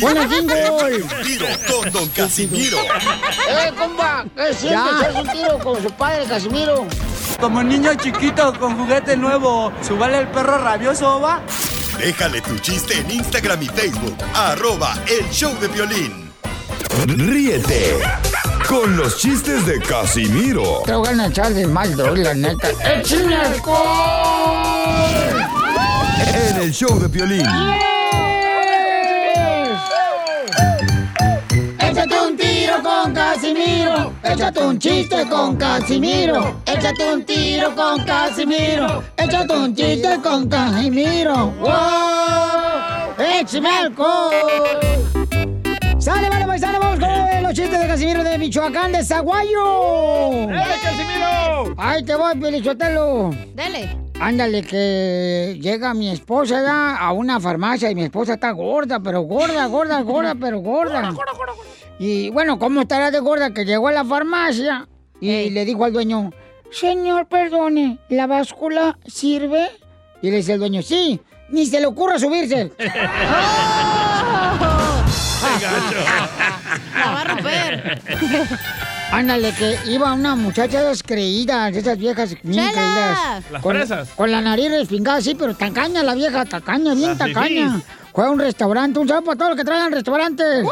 Buena 0.00 0.28
jingle. 0.28 0.60
Tiro 1.24 1.46
con 1.68 1.92
Don 1.92 2.08
Casimiro. 2.08 2.78
¡Eh, 2.78 3.72
compa! 3.78 4.24
¿Qué 4.36 4.54
sientes? 4.54 4.70
Ya. 4.70 5.08
¿Haz 5.08 5.14
un 5.14 5.28
tiro 5.28 5.58
con 5.58 5.82
su 5.82 5.90
padre, 5.92 6.24
Casimiro? 6.26 6.86
Como 7.40 7.62
niño 7.62 7.94
chiquito 7.94 8.52
con 8.58 8.76
juguete 8.76 9.16
nuevo, 9.16 9.72
¿subale 9.80 10.18
el 10.18 10.28
perro 10.28 10.58
rabioso, 10.58 11.20
va? 11.20 11.40
Déjale 11.98 12.40
tu 12.40 12.58
chiste 12.58 12.98
en 12.98 13.10
Instagram 13.10 13.62
y 13.62 13.66
Facebook. 13.66 14.16
Arroba 14.34 14.94
el 15.06 15.28
show 15.30 15.54
de 15.60 15.68
violín. 15.68 16.30
Ríete 17.06 17.96
con 18.70 18.96
los 18.96 19.18
chistes 19.18 19.66
de 19.66 19.80
Casimiro 19.80 20.82
Te 20.86 20.94
voy 20.94 21.08
a 21.08 21.26
echar 21.26 21.52
de 21.52 21.66
mal, 21.66 21.96
doy, 21.96 22.22
la 22.22 22.34
neta. 22.34 22.68
¡Échame 22.70 23.34
en 26.32 26.56
el 26.62 26.72
show 26.72 26.98
de 27.00 27.08
violín. 27.08 27.46
Échate 31.80 32.20
un 32.20 32.36
tiro 32.36 32.82
con 32.82 33.12
Casimiro. 33.12 34.12
Échate 34.22 34.60
un 34.60 34.78
chiste 34.78 35.28
con 35.28 35.56
Casimiro. 35.56 36.62
Échate 36.64 37.12
un 37.12 37.24
tiro 37.24 37.74
con 37.74 38.04
Casimiro. 38.04 39.02
Échate 39.16 39.52
un 39.52 39.74
chiste 39.74 40.20
con 40.22 40.48
Casimiro. 40.48 41.52
¡Wow! 41.60 43.14
¡Échame 43.18 43.68
alcohol! 43.68 45.19
¡Sale, 46.00 46.30
vale, 46.30 46.46
paisano! 46.46 46.78
Vamos 46.80 46.98
con 46.98 47.42
los 47.42 47.52
chistes 47.52 47.78
de 47.78 47.86
Casimiro 47.86 48.24
de 48.24 48.38
Michoacán, 48.38 48.90
de 48.90 49.04
Zaguayo. 49.04 50.46
¡Dale, 50.46 50.74
Casimiro! 50.82 51.74
¡Ahí 51.76 52.02
te 52.02 52.14
voy, 52.16 52.36
Pelichotelo! 52.36 53.30
Dale. 53.54 53.98
Ándale, 54.18 54.62
que 54.62 55.58
llega 55.60 55.92
mi 55.92 56.08
esposa 56.08 56.62
ya 56.62 56.96
a 56.96 57.12
una 57.12 57.38
farmacia 57.38 57.90
y 57.90 57.94
mi 57.94 58.04
esposa 58.04 58.34
está 58.34 58.50
gorda, 58.52 58.98
pero 59.00 59.20
gorda, 59.22 59.66
gorda, 59.66 60.00
gorda, 60.00 60.34
pero 60.34 60.60
gorda. 60.60 61.12
Y 61.98 62.30
bueno, 62.30 62.58
¿cómo 62.58 62.80
estará 62.80 63.10
de 63.10 63.20
gorda 63.20 63.52
que 63.52 63.66
llegó 63.66 63.88
a 63.88 63.92
la 63.92 64.04
farmacia 64.04 64.88
y 65.20 65.50
le 65.50 65.66
dijo 65.66 65.84
al 65.84 65.92
dueño, 65.92 66.32
señor, 66.70 67.26
perdone, 67.28 67.98
¿la 68.08 68.26
báscula 68.26 68.98
sirve? 69.06 69.68
Y 70.22 70.30
le 70.30 70.38
dice 70.38 70.54
el 70.54 70.60
dueño, 70.60 70.80
sí, 70.80 71.20
ni 71.50 71.66
se 71.66 71.78
le 71.78 71.86
ocurra 71.86 72.18
subirse. 72.18 72.72
La 76.94 77.10
va 77.10 77.20
a 77.20 77.24
romper. 77.24 78.00
Ándale, 79.12 79.52
que 79.52 79.76
iba 79.86 80.12
una 80.14 80.36
muchacha 80.36 80.82
descreída, 80.84 81.70
de 81.70 81.80
esas 81.80 81.98
viejas 81.98 82.30
bien 82.42 82.70
creídas. 82.70 83.42
Las 83.50 83.62
con, 83.62 83.74
fresas. 83.76 84.08
Con 84.10 84.30
la 84.30 84.40
nariz 84.40 84.70
respingada, 84.70 85.20
sí, 85.20 85.34
pero 85.36 85.54
tacaña 85.54 86.04
la 86.04 86.14
vieja, 86.14 86.44
tacaña, 86.44 86.94
bien 86.94 87.10
Las 87.10 87.18
tacaña. 87.18 87.72
fifís. 87.72 87.84
Fue 88.14 88.26
a 88.26 88.30
un 88.30 88.38
restaurante, 88.38 88.98
un 88.98 89.08
saludo 89.08 89.24
para 89.24 89.36
todos 89.38 89.50
los 89.50 89.58
que 89.58 89.64
traen 89.64 89.92
restaurantes. 89.92 90.66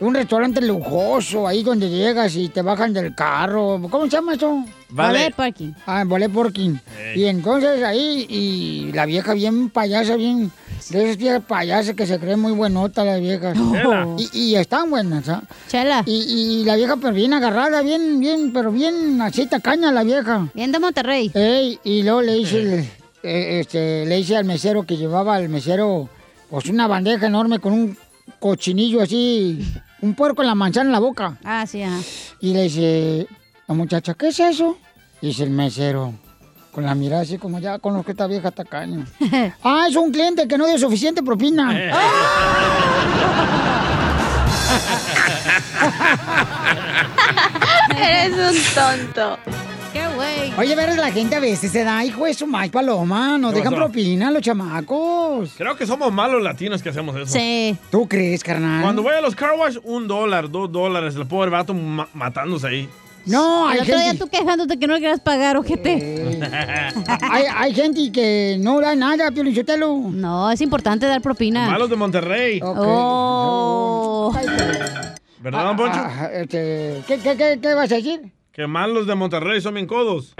Un 0.00 0.14
restaurante 0.14 0.60
lujoso, 0.60 1.46
ahí 1.46 1.62
donde 1.62 1.88
llegas 1.88 2.34
y 2.36 2.48
te 2.48 2.62
bajan 2.62 2.92
del 2.92 3.14
carro. 3.14 3.80
¿Cómo 3.90 4.04
se 4.04 4.10
llama 4.10 4.34
eso? 4.34 4.64
Valet 4.90 5.34
parking. 5.34 5.72
Ah, 5.86 6.04
valet 6.04 6.32
parking. 6.32 6.76
Y 7.14 7.24
entonces 7.24 7.82
ahí, 7.82 8.26
y 8.28 8.92
la 8.92 9.06
vieja 9.06 9.34
bien 9.34 9.70
payasa, 9.70 10.16
bien... 10.16 10.50
De 10.90 11.04
esas 11.04 11.16
viejas 11.16 11.42
payasas 11.46 11.94
que 11.94 12.06
se 12.06 12.18
creen 12.18 12.40
muy 12.40 12.52
buenota 12.52 13.04
las 13.04 13.20
viejas. 13.20 13.56
Chela. 13.56 14.08
Y, 14.18 14.38
y 14.38 14.56
están 14.56 14.90
buenas, 14.90 15.28
¿ah? 15.28 15.42
Chela. 15.68 16.02
Y, 16.06 16.60
y 16.60 16.64
la 16.64 16.76
vieja, 16.76 16.96
pero 16.96 17.12
bien 17.12 17.32
agarrada, 17.32 17.82
bien, 17.82 18.18
bien, 18.20 18.52
pero 18.52 18.72
bien 18.72 19.20
así 19.20 19.46
tacaña 19.46 19.92
la 19.92 20.02
vieja. 20.02 20.48
Bien 20.54 20.72
de 20.72 20.78
Monterrey. 20.78 21.30
Ey, 21.34 21.78
y 21.84 22.02
luego 22.02 22.22
le 22.22 22.34
dice, 22.34 22.60
el- 22.60 22.88
eh, 23.22 23.60
este, 23.60 24.04
le 24.06 24.16
dice 24.16 24.36
al 24.36 24.44
mesero 24.44 24.82
que 24.84 24.96
llevaba 24.96 25.36
al 25.36 25.48
mesero, 25.48 26.08
pues 26.50 26.66
una 26.66 26.86
bandeja 26.88 27.26
enorme 27.26 27.58
con 27.60 27.72
un 27.72 27.96
cochinillo 28.40 29.00
así, 29.00 29.64
un 30.00 30.14
puerco 30.14 30.42
en 30.42 30.48
la 30.48 30.54
manzana 30.54 30.86
en 30.88 30.92
la 30.92 30.98
boca. 30.98 31.38
Ah, 31.44 31.64
sí, 31.66 31.82
ajá. 31.82 32.00
Y 32.40 32.52
le 32.52 32.62
dice 32.64 33.26
la 33.68 33.74
muchacha, 33.74 34.14
¿qué 34.14 34.28
es 34.28 34.40
eso? 34.40 34.76
Y 35.20 35.28
dice 35.28 35.44
el 35.44 35.50
mesero, 35.50 36.12
con 36.72 36.84
la 36.84 36.94
mirada 36.94 37.22
así 37.22 37.38
como 37.38 37.58
ya 37.60 37.78
con 37.78 37.94
lo 37.94 38.02
que 38.02 38.10
esta 38.12 38.26
vieja 38.26 38.50
tacaña. 38.50 39.04
ah, 39.62 39.86
es 39.88 39.94
un 39.94 40.10
cliente 40.10 40.48
que 40.48 40.58
no 40.58 40.66
dio 40.66 40.78
suficiente 40.78 41.22
propina. 41.22 41.70
Eres 47.96 48.32
un 48.34 48.74
tonto. 48.74 49.38
¡Qué 49.92 50.06
güey! 50.14 50.52
Oye, 50.56 50.74
ver, 50.74 50.96
la 50.98 51.10
gente 51.12 51.36
a 51.36 51.40
veces 51.40 51.70
se 51.70 51.84
da, 51.84 52.02
hijo 52.02 52.24
de 52.24 52.32
su 52.32 52.46
maíz 52.46 52.72
paloma, 52.72 53.36
nos 53.36 53.52
¿Qué 53.52 53.58
dejan 53.58 53.74
pasó? 53.74 53.84
propina 53.84 54.30
los 54.30 54.40
chamacos. 54.40 55.52
Creo 55.58 55.76
que 55.76 55.86
somos 55.86 56.10
malos 56.10 56.42
latinos 56.42 56.82
que 56.82 56.88
hacemos 56.88 57.14
eso. 57.16 57.26
Sí. 57.26 57.76
¿Tú 57.90 58.08
crees, 58.08 58.42
carnal? 58.42 58.80
Cuando 58.82 59.02
voy 59.02 59.14
a 59.14 59.20
los 59.20 59.34
car 59.36 59.50
wash, 59.58 59.76
un 59.84 60.08
dólar, 60.08 60.50
dos 60.50 60.72
dólares, 60.72 61.14
el 61.16 61.26
pobre 61.26 61.50
vato 61.50 61.74
ma- 61.74 62.08
matándose 62.14 62.66
ahí. 62.68 62.88
No, 63.26 63.70
El 63.70 63.74
hay 63.76 63.82
otro 63.82 63.94
día 63.96 64.04
gente, 64.10 64.24
tú 64.24 64.28
quejándote 64.30 64.78
que 64.78 64.86
no 64.86 64.94
le 64.94 65.00
quieras 65.00 65.20
pagar, 65.20 65.56
ojete. 65.56 66.40
hay, 67.30 67.44
hay 67.54 67.74
gente 67.74 68.10
que 68.12 68.56
no 68.60 68.80
da 68.80 68.94
nada, 68.96 69.30
Piolichotelo. 69.30 69.96
No, 70.10 70.50
es 70.50 70.60
importante 70.60 71.06
dar 71.06 71.20
propina. 71.22 71.68
Malos 71.70 71.88
de 71.90 71.96
Monterrey. 71.96 72.60
Oh. 72.64 74.32
¿Verdad, 75.40 75.64
don 75.64 75.76
Poncho? 75.76 75.98
Ah, 76.00 76.28
este, 76.32 77.02
¿qué, 77.06 77.18
qué, 77.18 77.36
qué, 77.36 77.58
qué 77.60 77.74
vas 77.74 77.90
a 77.92 77.96
decir? 77.96 78.20
Que 78.52 78.66
malos 78.66 79.06
de 79.06 79.14
Monterrey 79.14 79.60
son 79.60 79.74
bien 79.74 79.86
codos. 79.86 80.34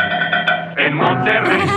En 0.77 0.95
Monterrey. 0.95 1.61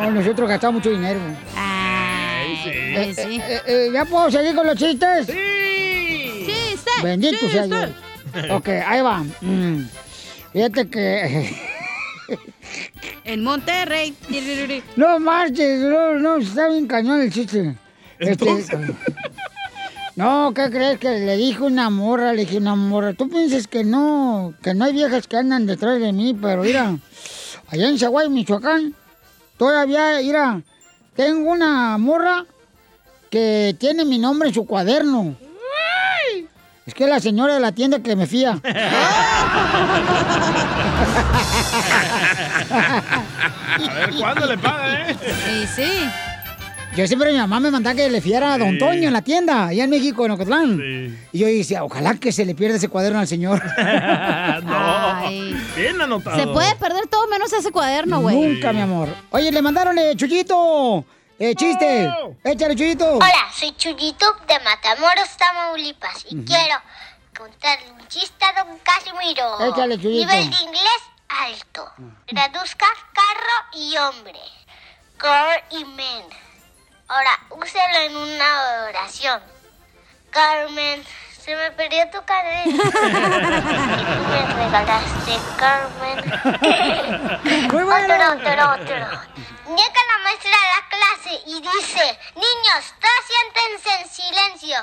No, 0.00 0.10
nosotros 0.12 0.48
gastamos 0.48 0.76
mucho 0.76 0.88
dinero. 0.90 1.20
Ay, 1.54 2.58
Eh, 2.64 3.12
sí. 3.14 3.38
eh, 3.38 3.60
eh, 3.66 3.90
¿Ya 3.92 4.06
puedo 4.06 4.30
seguir 4.30 4.54
con 4.54 4.66
los 4.66 4.74
chistes? 4.76 5.26
¡Sí! 5.26 6.46
¡Chiste! 6.46 6.90
Bendito 7.02 7.48
sea 7.50 7.66
Dios. 7.66 7.90
Ok, 8.50 8.68
ahí 8.68 9.02
va. 9.02 9.24
Mm. 9.40 9.88
Fíjate 10.52 10.88
que... 10.88 11.56
En 13.24 13.42
Monterrey. 13.42 14.14
No 14.96 15.18
marches, 15.18 15.80
no, 15.80 16.14
no, 16.14 16.36
está 16.36 16.68
bien 16.68 16.86
cañón 16.86 17.20
el 17.20 17.32
chiste. 17.32 17.76
Este, 18.18 18.46
no, 20.16 20.52
¿qué 20.54 20.70
crees 20.70 20.98
que 20.98 21.10
le 21.10 21.36
dije 21.36 21.62
una 21.62 21.90
morra? 21.90 22.32
Le 22.32 22.44
dije 22.44 22.58
una 22.58 22.76
morra. 22.76 23.14
Tú 23.14 23.28
piensas 23.28 23.66
que 23.66 23.84
no, 23.84 24.54
que 24.62 24.74
no 24.74 24.84
hay 24.84 24.92
viejas 24.92 25.26
que 25.26 25.36
andan 25.36 25.66
detrás 25.66 26.00
de 26.00 26.12
mí, 26.12 26.36
pero 26.40 26.62
mira, 26.62 26.98
allá 27.68 27.88
en 27.88 27.98
Zaguay, 27.98 28.28
Michoacán, 28.28 28.94
todavía, 29.56 30.18
mira, 30.22 30.62
tengo 31.16 31.50
una 31.50 31.96
morra 31.98 32.46
que 33.30 33.74
tiene 33.78 34.04
mi 34.04 34.18
nombre 34.18 34.48
en 34.48 34.54
su 34.54 34.66
cuaderno. 34.66 35.36
Es 36.86 36.94
que 36.94 37.06
la 37.06 37.20
señora 37.20 37.54
de 37.54 37.60
la 37.60 37.72
tienda 37.72 38.00
que 38.00 38.16
me 38.16 38.26
fía. 38.26 38.58
A 42.70 43.94
ver 43.94 44.14
cuándo 44.18 44.46
le 44.46 44.58
paga, 44.58 45.10
¿eh? 45.10 45.16
Sí, 45.20 45.66
sí. 45.76 45.90
Yo 46.96 47.06
siempre 47.06 47.32
mi 47.32 47.38
mamá 47.38 47.60
me 47.60 47.70
mandaba 47.70 47.94
que 47.94 48.10
le 48.10 48.20
fiara 48.20 48.54
a 48.54 48.58
Don 48.58 48.72
Sí. 48.72 48.78
Toño 48.78 49.06
en 49.08 49.12
la 49.12 49.22
tienda, 49.22 49.66
allá 49.68 49.84
en 49.84 49.90
México, 49.90 50.26
en 50.26 50.32
Ocotlán. 50.32 50.76
Sí. 50.76 51.16
Y 51.32 51.38
yo 51.38 51.46
decía, 51.46 51.84
ojalá 51.84 52.14
que 52.14 52.32
se 52.32 52.44
le 52.44 52.54
pierda 52.56 52.76
ese 52.76 52.88
cuaderno 52.88 53.20
al 53.20 53.28
señor. 53.28 53.62
no. 54.64 55.14
Ay. 55.16 55.56
Bien 55.76 56.00
anotado. 56.00 56.36
Se 56.36 56.46
puede 56.48 56.74
perder 56.76 57.06
todo 57.06 57.28
menos 57.28 57.52
ese 57.52 57.70
cuaderno, 57.70 58.20
güey. 58.20 58.36
Nunca, 58.36 58.72
mi 58.72 58.80
amor. 58.80 59.08
Oye, 59.30 59.52
le 59.52 59.62
mandaron 59.62 59.96
eh, 59.98 60.16
Chuyito. 60.16 61.04
Eh, 61.42 61.54
chiste. 61.54 62.12
Échale, 62.44 62.76
Chuyito. 62.76 63.14
Hola, 63.14 63.50
soy 63.50 63.74
Chuyito 63.74 64.30
de 64.46 64.60
Matamoros, 64.60 65.38
Tamaulipas 65.38 66.26
y 66.28 66.44
quiero 66.44 66.76
contarle 67.34 67.92
un 67.92 68.06
chiste 68.08 68.44
a 68.44 68.62
don 68.62 68.78
Casimiro. 68.80 69.58
Échale, 69.70 69.98
Chuyito. 69.98 70.30
Nivel 70.30 70.50
de 70.50 70.56
inglés 70.64 71.00
alto. 71.30 71.90
Traduzca 72.26 72.84
carro 73.14 73.68
y 73.72 73.96
hombre. 73.96 74.38
Car 75.16 75.64
y 75.70 75.82
men. 75.86 76.26
Ahora, 77.08 77.30
úselo 77.48 77.98
en 78.04 78.16
una 78.18 78.84
oración. 78.90 79.40
Carmen, 80.28 81.02
se 81.42 81.56
me 81.56 81.70
perdió 81.70 82.06
tu 82.10 82.22
cadena. 82.26 82.66
y 82.66 82.76
tú 82.76 84.22
me 84.28 84.42
regalaste, 84.66 85.38
Carmen. 85.56 86.16
Muy 87.72 87.82
bueno. 87.82 88.14
Otro, 88.14 88.32
otro, 88.34 88.72
otro. 88.74 89.49
Llega 89.76 90.00
la 90.04 90.18
maestra 90.24 90.50
a 90.50 90.66
la 90.74 90.82
clase 90.88 91.32
y 91.46 91.60
dice, 91.60 92.18
niños, 92.34 92.92
todos 93.00 93.24
siéntense 93.28 93.90
en 94.00 94.08
silencio. 94.10 94.76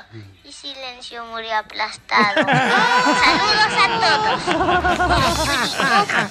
Y 0.44 0.52
silencio 0.52 1.26
murió 1.26 1.58
aplastado. 1.58 2.36
Saludos 3.24 3.74
a 3.84 3.88
todos. 4.00 4.40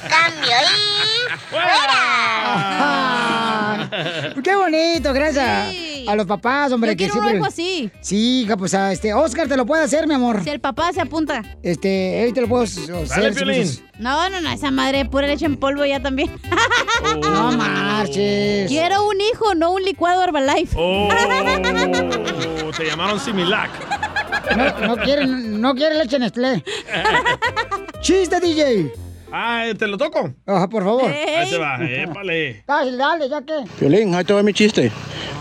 Cambio 0.10 0.58
y 0.76 1.30
fuera. 1.52 3.47
Qué 4.44 4.56
bonito, 4.56 5.14
gracias 5.14 5.72
Sí. 5.72 6.06
a 6.07 6.15
los 6.15 6.26
papás, 6.26 6.72
hombre. 6.72 6.91
Yo 6.91 6.94
que 6.94 6.98
quiero 6.98 7.14
siempre... 7.14 7.34
algo 7.34 7.45
así. 7.45 7.91
Sí, 8.02 8.41
hija, 8.44 8.57
pues 8.57 8.73
a 8.73 8.91
este, 8.91 9.14
Oscar 9.14 9.48
te 9.48 9.57
lo 9.57 9.65
puede 9.65 9.84
hacer, 9.84 10.07
mi 10.07 10.14
amor. 10.14 10.44
Si 10.44 10.49
el 10.49 10.60
papá 10.60 10.91
se 10.94 11.02
apunta. 11.02 11.44
Este, 11.64 12.23
él 12.23 12.34
te 12.34 12.41
lo 12.41 12.48
puedo 12.48 12.64
hacer. 12.64 12.88
Dale, 13.07 13.34
si 13.34 13.35
Piolín. 13.39 13.61
gustas. 13.64 13.84
No, 13.99 14.30
no, 14.30 14.41
no, 14.41 14.52
esa 14.52 14.69
madre 14.72 15.06
pura 15.06 15.27
leche 15.27 15.45
en 15.45 15.57
polvo 15.57 15.85
ya 15.85 15.99
también. 16.02 16.31
No 17.22 17.52
marches. 17.52 18.68
Quiero 18.69 19.07
un 19.07 19.19
hijo, 19.22 19.53
no 19.56 19.72
un 19.72 19.84
licuado 19.84 20.23
Herbalife. 20.23 20.76
Oh, 20.77 21.10
te 22.77 22.85
llamaron 22.85 23.19
Similac. 23.19 23.69
No, 24.56 24.88
no 24.88 24.98
quiere, 24.98 25.26
no 25.27 25.76
quiere 25.76 25.95
leche 25.95 26.18
Nestlé. 26.19 26.64
Chiste, 28.02 28.39
DJ. 28.39 28.91
Ah, 29.39 29.65
¿te 29.77 29.85
lo 29.85 29.99
toco? 29.99 30.34
Ajá, 30.47 30.68
por 30.68 30.84
favor. 30.84 31.11
Ahí 31.11 31.47
te 31.47 31.59
va, 31.59 31.77
épale. 31.80 32.64
Dale, 32.65 32.97
dale, 32.97 33.30
ya 33.30 33.39
que. 33.43 33.53
Violín, 33.80 34.15
ahí 34.15 34.23
te 34.23 34.34
va 34.34 34.41
mi 34.41 34.51
chiste. 34.51 34.91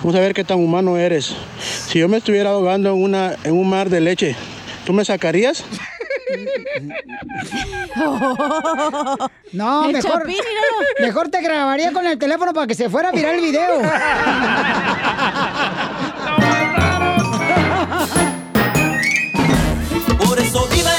Vamos 0.02 0.14
a 0.14 0.20
ver 0.20 0.35
qué 0.35 0.44
tan 0.44 0.59
humano 0.59 0.98
eres. 0.98 1.35
Si 1.59 1.98
yo 1.98 2.06
me 2.06 2.18
estuviera 2.18 2.51
ahogando 2.51 2.90
en, 2.90 3.02
una, 3.02 3.36
en 3.43 3.55
un 3.55 3.70
mar 3.70 3.89
de 3.89 4.02
leche, 4.02 4.36
¿tú 4.85 4.93
me 4.93 5.02
sacarías? 5.02 5.64
No, 9.52 9.86
El 9.86 9.93
mejor, 9.93 10.23
Chapín, 10.23 10.36
mejor 11.01 11.28
te 11.28 11.40
grabaría 11.40 11.93
con 11.93 12.05
el 12.05 12.18
teléfono 12.18 12.52
para 12.52 12.66
que 12.66 12.74
se 12.74 12.90
fuera 12.90 13.09
a 13.09 13.12
virar 13.12 13.36
el 13.36 13.40
video. 13.40 13.81
Por 20.27 20.39
eso 20.39 20.68
viva 20.74 20.95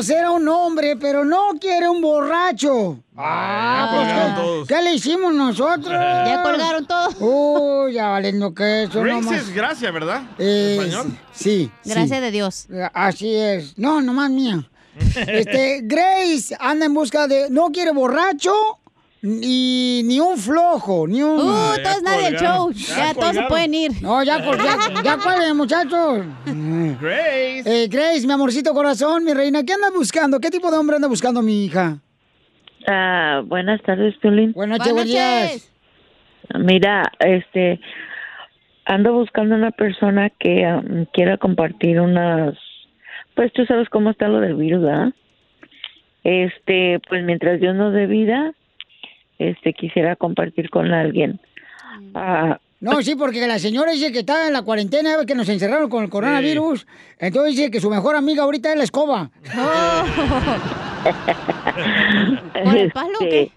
conocer 0.00 0.24
a 0.24 0.30
un 0.30 0.48
hombre, 0.48 0.96
pero 0.96 1.24
no 1.26 1.50
quiere 1.60 1.86
un 1.88 2.00
borracho. 2.00 2.98
Ah, 3.16 3.90
ya 3.92 3.98
colgaron 3.98 4.34
¿qué- 4.34 4.40
todos. 4.40 4.68
¿qué 4.68 4.82
le 4.82 4.94
hicimos 4.94 5.34
nosotros? 5.34 5.88
Ya 6.26 6.42
colgaron 6.42 6.86
todo. 6.86 7.84
Uy, 7.84 7.92
ya 7.92 8.08
valiendo 8.08 8.54
que 8.54 8.84
eso 8.84 9.02
Grace 9.02 9.36
es 9.36 9.54
gracia, 9.54 9.90
¿verdad? 9.90 10.22
Eh, 10.38 10.76
¿En 10.78 10.86
español? 10.86 11.18
Sí. 11.32 11.70
Gracias 11.84 12.18
sí. 12.18 12.24
de 12.24 12.30
Dios. 12.30 12.66
Así 12.94 13.34
es. 13.34 13.76
No, 13.78 14.00
nomás 14.00 14.30
mía. 14.30 14.66
Este, 15.26 15.80
Grace 15.84 16.56
anda 16.58 16.86
en 16.86 16.94
busca 16.94 17.26
de. 17.28 17.50
No 17.50 17.70
quiere 17.70 17.92
borracho. 17.92 18.52
Ni, 19.22 20.02
ni 20.02 20.18
un 20.18 20.38
flojo, 20.38 21.06
ni 21.06 21.22
un. 21.22 21.38
Uh, 21.38 21.76
ya 21.76 21.82
todos 21.82 22.02
nadie 22.02 22.30
del 22.30 22.36
show. 22.40 22.70
Ya 22.72 22.96
Ya, 22.96 23.14
todos 23.14 23.34
se 23.34 23.42
pueden 23.42 23.74
ir. 23.74 23.90
No, 24.00 24.22
ya, 24.22 24.38
ya, 24.38 25.02
ya 25.02 25.18
cuelguen, 25.18 25.56
muchachos. 25.56 26.24
Grace. 26.46 27.62
Eh, 27.66 27.88
Grace, 27.88 28.26
mi 28.26 28.32
amorcito 28.32 28.72
corazón, 28.72 29.24
mi 29.24 29.34
reina, 29.34 29.62
¿qué 29.62 29.74
andas 29.74 29.92
buscando? 29.92 30.40
¿Qué 30.40 30.50
tipo 30.50 30.70
de 30.70 30.78
hombre 30.78 30.96
anda 30.96 31.08
buscando 31.08 31.42
mi 31.42 31.66
hija? 31.66 31.98
Ah, 32.86 33.42
buenas 33.44 33.82
tardes, 33.82 34.16
Piolín. 34.22 34.52
Buenas 34.52 34.78
noches, 34.78 34.92
buenos 34.94 35.10
días. 35.10 35.70
Mira, 36.58 37.12
este, 37.18 37.78
ando 38.86 39.12
buscando 39.12 39.54
una 39.54 39.70
persona 39.70 40.30
que 40.30 40.64
ah, 40.64 40.82
quiera 41.12 41.36
compartir 41.36 42.00
unas, 42.00 42.54
pues 43.34 43.52
tú 43.52 43.66
sabes 43.66 43.90
cómo 43.90 44.10
está 44.10 44.28
lo 44.28 44.40
del 44.40 44.54
virus, 44.54 44.82
¿verdad? 44.82 45.12
Este, 46.24 47.00
pues 47.06 47.22
mientras 47.22 47.60
Dios 47.60 47.74
nos 47.76 47.92
dé 47.92 48.06
vida, 48.06 48.54
este, 49.40 49.72
quisiera 49.72 50.14
compartir 50.16 50.70
con 50.70 50.92
alguien. 50.92 51.40
Ah, 52.14 52.58
No, 52.80 53.02
sí, 53.02 53.14
porque 53.16 53.46
la 53.46 53.58
señora 53.58 53.92
dice 53.92 54.12
que 54.12 54.20
está 54.20 54.46
en 54.46 54.52
la 54.52 54.62
cuarentena, 54.62 55.16
que 55.26 55.34
nos 55.34 55.48
encerraron 55.48 55.88
con 55.90 56.04
el 56.04 56.10
coronavirus. 56.10 56.86
Entonces 57.18 57.56
dice 57.56 57.70
que 57.70 57.80
su 57.80 57.90
mejor 57.90 58.14
amiga 58.16 58.44
ahorita 58.44 58.70
es 58.70 58.76
la 58.78 58.84
escoba. 58.84 59.30
¿Por 62.64 62.76
el 62.76 62.90
palo 62.92 63.18
o 63.20 63.28
qué? 63.28 63.50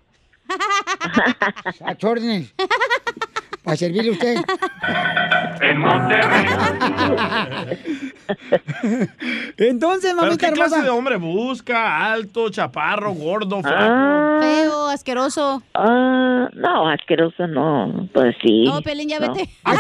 A. 1.86 1.96
Para 3.64 3.78
servirle 3.78 4.10
a 4.10 4.14
usted. 4.14 4.36
En 5.62 5.78
Monterrey. 5.80 6.46
Entonces, 9.58 10.12
¿Pero 10.14 10.24
mamita 10.24 10.48
qué 10.48 10.54
clase 10.54 10.82
de 10.82 10.90
hombre 10.90 11.18
busca? 11.18 12.12
¿Alto, 12.12 12.50
chaparro, 12.50 13.14
gordo, 13.14 13.62
flaco? 13.62 13.78
Ah. 13.80 14.40
Feo, 14.42 14.88
asqueroso. 14.90 15.64
Ah, 15.74 16.50
no, 16.54 16.90
asqueroso 16.90 17.48
no. 17.48 18.10
Pues 18.14 18.36
sí. 18.42 18.66
No, 18.66 18.82
Pelín, 18.82 19.10
ya 19.10 19.20
no. 19.20 19.34
vete. 19.34 19.50
Ahí 19.64 19.78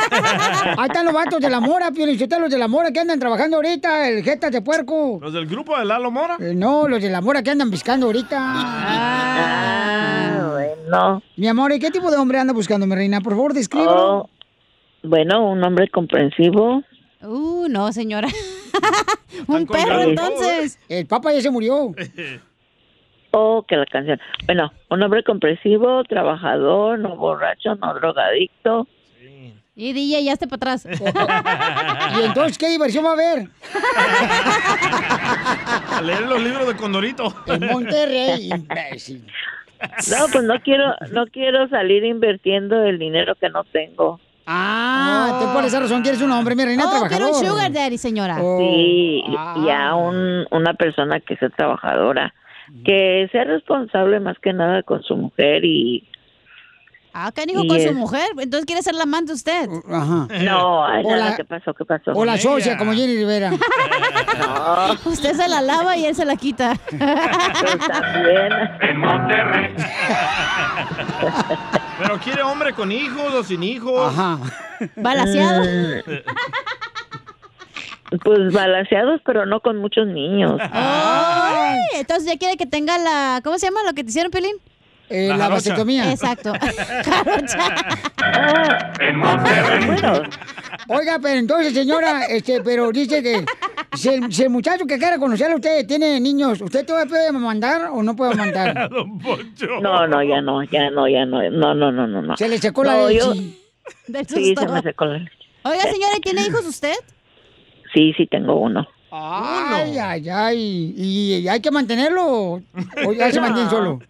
están 0.88 1.05
los 1.05 1.14
vatos 1.14 1.39
de 1.41 1.49
la 1.49 1.60
mora, 1.60 1.91
Piolichotelo, 1.91 2.43
los 2.43 2.51
de 2.51 2.57
la 2.57 2.68
mora 2.68 2.91
que 2.91 2.99
andan 2.99 3.19
trabajando 3.19 3.57
ahorita, 3.57 4.07
el 4.10 4.23
jetas 4.23 4.51
de 4.51 4.61
puerco. 4.61 5.19
¿Los 5.22 5.34
del 5.34 5.47
grupo 5.47 5.77
de 5.77 5.85
Lalo 5.85 6.11
Mora? 6.11 6.38
Eh, 6.39 6.53
no, 6.55 6.88
los 6.88 7.01
de 7.01 7.10
la 7.10 7.22
mora 7.22 7.43
que 7.43 7.51
andan 7.51 7.69
buscando 7.69 8.05
ahorita. 8.05 8.38
Ah, 8.39 10.32
bueno. 10.81 11.21
Mi 11.35 11.47
amor, 11.47 11.71
¿y 11.71 11.79
qué 11.79 11.91
tipo 11.91 12.11
de 12.11 12.17
hombre 12.17 12.39
anda 12.39 12.53
buscando, 12.53 12.85
mi 12.85 12.95
reina? 12.95 13.21
Por 13.21 13.33
favor, 13.33 13.53
descríbelo. 13.53 14.17
Oh, 14.17 14.29
bueno, 15.03 15.49
un 15.49 15.63
hombre 15.63 15.89
comprensivo. 15.89 16.83
Uh, 17.21 17.67
no, 17.69 17.91
señora. 17.91 18.27
Un 19.47 19.65
perro, 19.65 20.01
entonces. 20.01 20.79
El 20.89 21.07
papa 21.07 21.33
ya 21.33 21.41
se 21.41 21.51
murió. 21.51 21.93
Oh, 23.35 23.65
que 23.67 23.75
la 23.75 23.87
canción. 23.87 24.19
Bueno, 24.45 24.71
un 24.91 25.01
hombre 25.01 25.23
comprensivo, 25.23 26.03
trabajador, 26.03 26.99
no 26.99 27.15
borracho, 27.15 27.73
no 27.73 27.91
drogadicto. 27.95 28.87
Y 29.75 29.91
DJ, 29.93 30.23
ya 30.23 30.33
esté 30.33 30.47
para 30.47 30.73
atrás. 30.73 30.85
¿Y 30.85 32.25
entonces 32.25 32.59
qué 32.59 32.69
diversión 32.69 33.03
va 33.03 33.09
a 33.09 33.13
haber? 33.13 33.49
A 35.97 36.01
leer 36.03 36.21
los 36.21 36.43
libros 36.43 36.67
de 36.67 36.75
Condorito. 36.75 37.33
En 37.47 37.65
Monterrey, 37.65 38.51
imbécil. 38.53 39.25
No, 40.11 40.26
pues 40.31 40.43
no 40.43 40.60
quiero, 40.61 40.95
no 41.11 41.26
quiero 41.27 41.68
salir 41.69 42.03
invirtiendo 42.03 42.84
el 42.84 42.97
dinero 42.99 43.35
que 43.35 43.49
no 43.49 43.64
tengo. 43.65 44.19
Ah, 44.45 45.39
tú 45.41 45.53
por 45.53 45.64
esa 45.64 45.80
razón 45.80 46.01
quieres 46.01 46.22
un 46.22 46.31
hombre, 46.31 46.55
mi 46.55 46.65
reina, 46.65 46.84
Oh, 46.85 46.89
quiero 46.89 47.07
trabajador. 47.07 47.43
un 47.43 47.49
sugar 47.49 47.72
daddy, 47.72 47.97
señora. 47.97 48.35
Sí, 48.35 49.23
y- 49.26 49.35
Ah. 49.38 49.55
y 49.65 49.69
a 49.69 49.95
un, 49.95 50.45
una 50.51 50.73
persona 50.73 51.19
que 51.22 51.38
sea 51.38 51.49
trabajadora, 51.49 52.34
que 52.84 53.30
sea 53.31 53.45
responsable 53.45 54.19
más 54.19 54.38
que 54.39 54.51
nada 54.53 54.84
con 54.84 55.01
su 55.03 55.15
mujer 55.15 55.64
y 55.64 56.07
Ah, 57.15 57.31
canijo 57.31 57.64
Y 57.64 57.68
con 57.68 57.80
su 57.80 57.94
mujer. 57.94 58.27
Entonces 58.40 58.65
quiere 58.65 58.81
ser 58.81 58.95
la 58.95 59.03
amante 59.03 59.34
usted. 59.34 59.69
Ajá. 59.90 60.27
no, 60.44 60.84
ay, 60.85 61.03
O 61.06 61.11
nada, 61.11 61.30
la- 61.30 61.35
¿qué 61.35 61.45
pasó? 61.45 61.73
¿Qué 61.73 61.85
pasó? 61.85 62.11
O 62.14 62.26
la 62.26 62.38
socia, 62.40 62.76
como 62.77 62.94
Jenny 62.94 63.15
Rivera. 63.18 63.52
Usted 65.06 65.34
se 65.35 65.48
la 65.48 65.61
lava 65.61 65.95
y 65.95 66.06
él 66.06 66.15
se 66.15 66.26
la 66.26 66.35
quita. 66.35 66.76
también. 66.90 68.52
En 68.81 68.98
Monterrey. 68.98 69.76
¿Pero 71.99 72.19
quiere 72.19 72.41
hombre 72.41 72.73
con 72.73 72.91
hijos 72.91 73.34
o 73.34 73.44
sin 73.44 73.61
hijos? 73.64 74.11
Ajá. 74.11 74.40
Balaseado. 74.95 75.64
Pues 78.23 78.53
balanceados, 78.53 79.22
pero 79.26 79.45
no 79.45 79.60
con 79.61 79.77
muchos 79.77 80.06
niños. 80.07 80.60
Ay, 80.72 81.80
entonces 81.95 82.26
ya 82.26 82.38
quiere 82.38 82.57
que 82.57 82.65
tenga 82.65 82.98
la. 82.98 83.41
¿Cómo 83.44 83.57
se 83.57 83.68
llama 83.68 83.81
lo 83.85 83.94
que 83.94 84.03
te 84.03 84.10
hicieron, 84.10 84.31
Pelín? 84.31 84.56
Eh, 85.15 85.27
la 85.38 85.48
vasectomía. 85.48 86.11
Exacto. 86.11 86.53
Oiga, 90.88 91.19
pero 91.22 91.40
entonces, 91.40 91.73
señora, 91.73 92.26
este, 92.26 92.61
pero 92.61 92.91
dice 92.91 93.22
que 93.22 93.45
si 93.94 94.10
el, 94.10 94.34
si 94.34 94.44
el 94.44 94.49
muchacho 94.49 94.85
que 94.85 94.98
quiera 94.98 95.18
conocerle 95.19 95.53
a 95.53 95.57
usted 95.57 95.85
tiene 95.88 96.19
niños, 96.19 96.60
¿usted 96.61 96.85
todavía 96.85 97.10
puede 97.10 97.31
mandar 97.31 97.90
o 97.91 98.02
no 98.03 98.15
puede 98.15 98.35
mandar? 98.35 98.90
No, 99.81 100.07
no, 100.07 100.23
ya 100.23 100.41
no, 100.41 100.64
ya 100.64 100.90
no, 100.90 101.07
ya 101.07 101.26
no, 101.26 101.41
no, 101.49 101.73
no, 101.76 101.91
no, 101.91 102.22
no. 102.22 102.38
Se 102.38 102.48
le 102.49 102.57
secó 102.57 102.84
la 102.84 103.07
leche. 103.07 103.19
yo- 103.19 103.34
Del 104.07 104.27
Sí, 104.27 104.56
se 104.57 104.68
me 104.68 104.81
secó 104.81 105.06
la 105.06 105.19
leche. 105.19 105.31
Oiga, 105.64 105.81
señora, 105.84 106.14
¿y 106.18 106.22
¿tiene 106.22 106.41
hijos 106.48 106.65
usted? 106.65 106.94
Sí, 107.94 108.14
sí 108.18 108.26
tengo 108.27 108.56
uno. 108.60 108.88
Ay, 109.11 109.98
ay, 109.99 110.30
ay. 110.30 110.94
¿Y, 110.98 111.35
y 111.35 111.48
hay 111.48 111.60
que 111.61 111.69
mantenerlo 111.72 112.26
o 113.06 113.14
ya 113.15 113.31
se 113.31 113.40
mantiene 113.40 113.69
solo? 113.69 113.99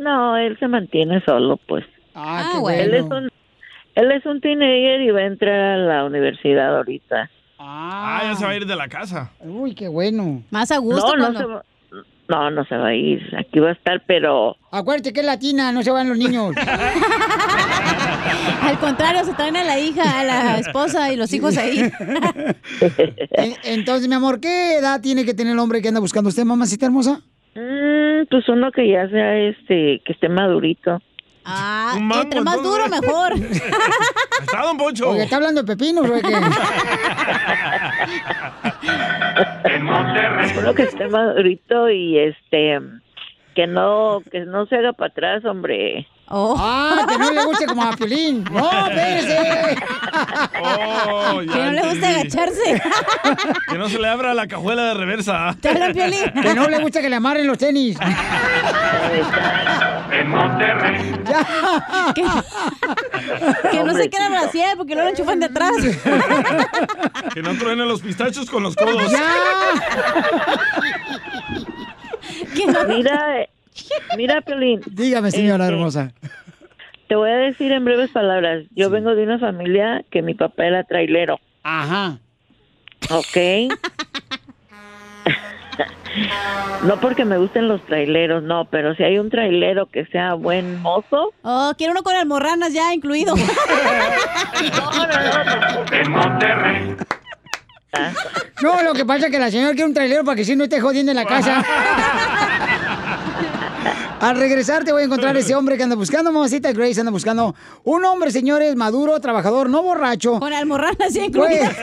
No, 0.00 0.36
él 0.36 0.56
se 0.58 0.68
mantiene 0.68 1.22
solo, 1.24 1.58
pues. 1.68 1.84
Ah, 2.14 2.50
qué 2.52 2.82
Él 2.82 2.94
es 2.94 3.02
bueno. 3.02 3.26
un, 3.26 3.30
él 3.94 4.12
es 4.12 4.26
un 4.26 4.40
teenager 4.40 5.00
y 5.02 5.10
va 5.10 5.20
a 5.20 5.26
entrar 5.26 5.60
a 5.60 5.76
la 5.76 6.04
universidad 6.04 6.76
ahorita. 6.78 7.30
Ah, 7.58 8.20
ya 8.24 8.34
se 8.34 8.44
va 8.44 8.50
a 8.52 8.56
ir 8.56 8.66
de 8.66 8.76
la 8.76 8.88
casa. 8.88 9.30
Uy, 9.40 9.74
qué 9.74 9.88
bueno. 9.88 10.42
Más 10.50 10.70
a 10.70 10.76
No, 10.76 10.82
gusto 10.82 11.16
no 11.16 11.32
cuando- 11.32 11.38
se 11.40 11.46
va, 11.46 11.64
no, 12.28 12.50
no 12.50 12.64
se 12.64 12.76
va 12.76 12.88
a 12.88 12.94
ir. 12.94 13.20
Aquí 13.38 13.58
va 13.58 13.70
a 13.70 13.72
estar, 13.72 14.02
pero 14.06 14.56
Acuérdate 14.70 15.12
que 15.12 15.20
es 15.20 15.26
latina, 15.26 15.72
no 15.72 15.82
se 15.82 15.90
van 15.90 16.08
los 16.08 16.16
niños. 16.16 16.54
Al 18.62 18.78
contrario, 18.78 19.24
se 19.24 19.34
traen 19.34 19.56
a 19.56 19.64
la 19.64 19.78
hija, 19.78 20.20
a 20.20 20.24
la 20.24 20.58
esposa 20.58 21.12
y 21.12 21.16
los 21.16 21.32
hijos 21.32 21.56
ahí. 21.56 21.80
En- 23.32 23.54
Entonces, 23.64 24.08
mi 24.08 24.14
amor, 24.14 24.40
¿qué 24.40 24.76
edad 24.78 25.00
tiene 25.00 25.24
que 25.24 25.34
tener 25.34 25.52
el 25.52 25.58
hombre 25.58 25.82
que 25.82 25.88
anda 25.88 26.00
buscando 26.00 26.28
usted, 26.28 26.44
mamacita 26.44 26.86
hermosa? 26.86 27.20
Mm, 27.54 28.26
pues 28.30 28.48
uno 28.48 28.70
que 28.72 28.88
ya 28.88 29.08
sea 29.08 29.36
este, 29.38 30.00
que 30.04 30.12
esté 30.12 30.28
madurito. 30.28 31.00
Ah, 31.44 31.96
mango, 32.00 32.22
entre 32.22 32.40
más 32.42 32.62
duro, 32.62 32.88
mejor. 32.88 33.32
Está, 34.40 34.62
don 34.62 34.76
Poncho. 34.76 35.10
Oye, 35.10 35.24
¿está 35.24 35.36
hablando 35.36 35.62
de 35.62 35.76
pepinos 35.76 36.06
Monterrey. 39.82 40.52
Uno 40.58 40.74
que 40.74 40.82
esté 40.82 41.08
madurito 41.08 41.90
y 41.90 42.18
este, 42.18 42.78
que 43.54 43.66
no, 43.66 44.22
que 44.30 44.40
no 44.40 44.66
se 44.66 44.76
haga 44.76 44.92
para 44.92 45.10
atrás, 45.10 45.44
hombre. 45.44 46.06
Oh. 46.32 46.54
Ah, 46.56 47.06
que 47.08 47.18
no 47.18 47.32
le 47.32 47.44
guste 47.44 47.66
como 47.66 47.82
a 47.82 47.90
Piolín. 47.96 48.44
No, 48.52 48.86
espérese. 48.86 49.76
Oh, 50.62 51.42
ya 51.42 51.52
Que 51.52 51.58
no 51.64 51.70
le 51.72 51.82
gusta 51.88 52.08
agacharse. 52.08 52.82
Que 53.68 53.78
no 53.78 53.88
se 53.88 53.98
le 53.98 54.08
abra 54.08 54.32
la 54.34 54.46
cajuela 54.46 54.84
de 54.84 54.94
reversa. 54.94 55.56
Te 55.60 55.70
hablan, 55.70 55.92
Piolín. 55.92 56.32
Que 56.42 56.54
no 56.54 56.68
le 56.68 56.78
gusta 56.78 57.00
que 57.00 57.10
le 57.10 57.16
amarren 57.16 57.46
los 57.48 57.58
tenis. 57.58 57.98
En 60.12 60.30
Monterrey. 60.30 61.12
Que, 62.14 62.24
que 63.70 63.82
no 63.84 63.94
se 63.94 64.08
quede 64.08 64.28
brasier 64.28 64.76
porque 64.76 64.94
no 64.94 65.02
lo 65.02 65.08
enchufan 65.08 65.40
de 65.40 65.46
atrás. 65.46 65.72
Que 67.34 67.42
no 67.42 67.54
truenen 67.58 67.88
los 67.88 68.00
pistachos 68.02 68.48
con 68.48 68.62
los 68.62 68.76
codos. 68.76 69.10
Que 72.54 72.66
no- 72.66 72.84
Mira, 72.86 73.40
eh, 73.40 73.50
mira, 74.16 74.40
Piolín. 74.40 74.80
Dígame, 74.86 75.30
señora 75.30 75.64
Este, 75.64 75.74
hermosa. 75.76 76.12
Te 77.08 77.14
voy 77.16 77.30
a 77.30 77.36
decir 77.36 77.72
en 77.72 77.84
breves 77.84 78.10
palabras. 78.10 78.64
Yo 78.74 78.88
vengo 78.90 79.14
de 79.14 79.24
una 79.24 79.38
familia 79.38 80.04
que 80.10 80.22
mi 80.22 80.34
papá 80.34 80.64
era 80.66 80.84
trailero, 80.84 81.38
Ajá. 81.64 82.18
¿ok? 83.10 83.36
no 86.84 87.00
porque 87.00 87.24
me 87.24 87.36
gusten 87.38 87.66
los 87.68 87.84
traileros, 87.86 88.42
no, 88.44 88.66
pero 88.66 88.94
si 88.94 89.02
hay 89.02 89.18
un 89.18 89.30
trailero 89.30 89.86
que 89.86 90.04
sea 90.06 90.34
buen 90.34 90.80
mozo, 90.82 91.32
Oh, 91.42 91.72
quiero 91.76 91.92
uno 91.92 92.02
con 92.04 92.14
almorranas 92.14 92.72
ya 92.72 92.94
incluido. 92.94 93.34
En 95.92 96.10
Monterrey. 96.12 96.96
No, 98.62 98.82
lo 98.82 98.92
que 98.92 99.04
pasa 99.04 99.26
es 99.26 99.32
que 99.32 99.38
la 99.38 99.50
señora 99.50 99.70
quiere 99.72 99.86
un 99.86 99.94
trailero 99.94 100.24
para 100.24 100.36
que 100.36 100.44
si 100.44 100.54
no 100.54 100.64
esté 100.64 100.80
jodiendo 100.80 101.10
en 101.12 101.16
la 101.16 101.24
casa. 101.24 101.64
Al 104.20 104.36
regresar 104.36 104.84
te 104.84 104.92
voy 104.92 105.02
a 105.02 105.04
encontrar 105.06 105.36
ese 105.36 105.54
hombre 105.54 105.76
que 105.76 105.82
anda 105.82 105.96
buscando, 105.96 106.30
mamacita 106.30 106.72
Grace, 106.72 107.00
anda 107.00 107.10
buscando 107.10 107.54
un 107.84 108.04
hombre, 108.04 108.30
señores, 108.30 108.76
maduro, 108.76 109.18
trabajador, 109.20 109.70
no 109.70 109.82
borracho. 109.82 110.38
Con 110.38 110.52
almorranas 110.52 111.12
ya 111.12 111.22
Puede, 111.32 111.54
incluidas. 111.56 111.76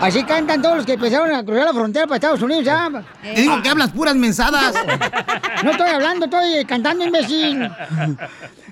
Así 0.00 0.24
cantan 0.24 0.62
todos 0.62 0.76
los 0.76 0.86
que 0.86 0.94
empezaron 0.94 1.30
a 1.34 1.44
cruzar 1.44 1.66
la 1.66 1.74
frontera 1.74 2.06
para 2.06 2.16
Estados 2.16 2.40
Unidos, 2.40 2.64
¿ya? 2.64 2.90
Te 3.22 3.42
digo 3.42 3.60
que 3.60 3.68
hablas 3.68 3.90
puras 3.90 4.14
mensadas. 4.14 4.74
No 5.62 5.72
estoy 5.72 5.90
hablando, 5.90 6.24
estoy 6.24 6.64
cantando, 6.64 7.04
imbécil. 7.04 7.70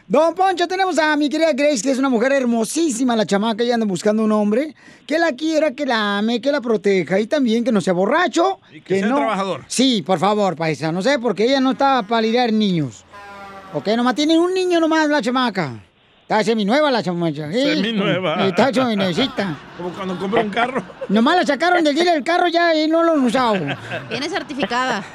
Don 0.06 0.34
Poncho, 0.34 0.68
tenemos 0.68 0.98
a 0.98 1.16
mi 1.16 1.30
querida 1.30 1.54
Grace, 1.54 1.80
que 1.80 1.90
es 1.90 1.98
una 1.98 2.10
mujer 2.10 2.30
hermosísima, 2.32 3.16
la 3.16 3.24
chamaca, 3.24 3.64
y 3.64 3.70
anda 3.70 3.86
buscando 3.86 4.22
un 4.22 4.32
hombre 4.32 4.74
que 5.06 5.18
la 5.18 5.32
quiera, 5.32 5.70
que 5.70 5.86
la 5.86 6.18
ame, 6.18 6.42
que 6.42 6.52
la 6.52 6.60
proteja 6.60 7.18
y 7.18 7.26
también 7.26 7.64
que 7.64 7.72
no 7.72 7.80
sea 7.80 7.94
borracho. 7.94 8.60
Y 8.70 8.82
que 8.82 8.98
sea 8.98 9.08
no... 9.08 9.16
trabajador. 9.16 9.64
Sí, 9.66 10.02
por 10.02 10.18
favor, 10.18 10.56
paisa, 10.56 10.92
no 10.92 11.00
sé, 11.00 11.18
porque 11.18 11.44
ella 11.44 11.58
no 11.58 11.70
está 11.70 12.02
para 12.02 12.20
lidiar 12.20 12.52
niños. 12.52 13.02
Ok, 13.72 13.88
nomás 13.96 14.14
tiene 14.14 14.38
un 14.38 14.52
niño 14.52 14.78
nomás 14.78 15.08
la 15.08 15.22
chamaca. 15.22 15.72
Está 16.20 16.44
seminueva 16.44 16.90
la 16.90 17.02
chamaca. 17.02 17.50
¿eh? 17.50 17.74
Seminueva. 17.74 18.46
Está 18.46 18.74
seminuevecita. 18.74 19.58
Como 19.78 19.88
cuando 19.88 20.18
compré 20.18 20.42
un 20.42 20.50
carro. 20.50 20.82
Nomás 21.08 21.36
la 21.36 21.46
sacaron 21.46 21.82
del 21.82 21.94
dealer 21.94 22.14
del 22.14 22.24
carro 22.24 22.48
ya 22.48 22.74
y 22.74 22.88
no 22.88 23.02
lo 23.02 23.12
han 23.12 23.24
usado. 23.24 23.54
Viene 24.10 24.28
certificada. 24.28 25.02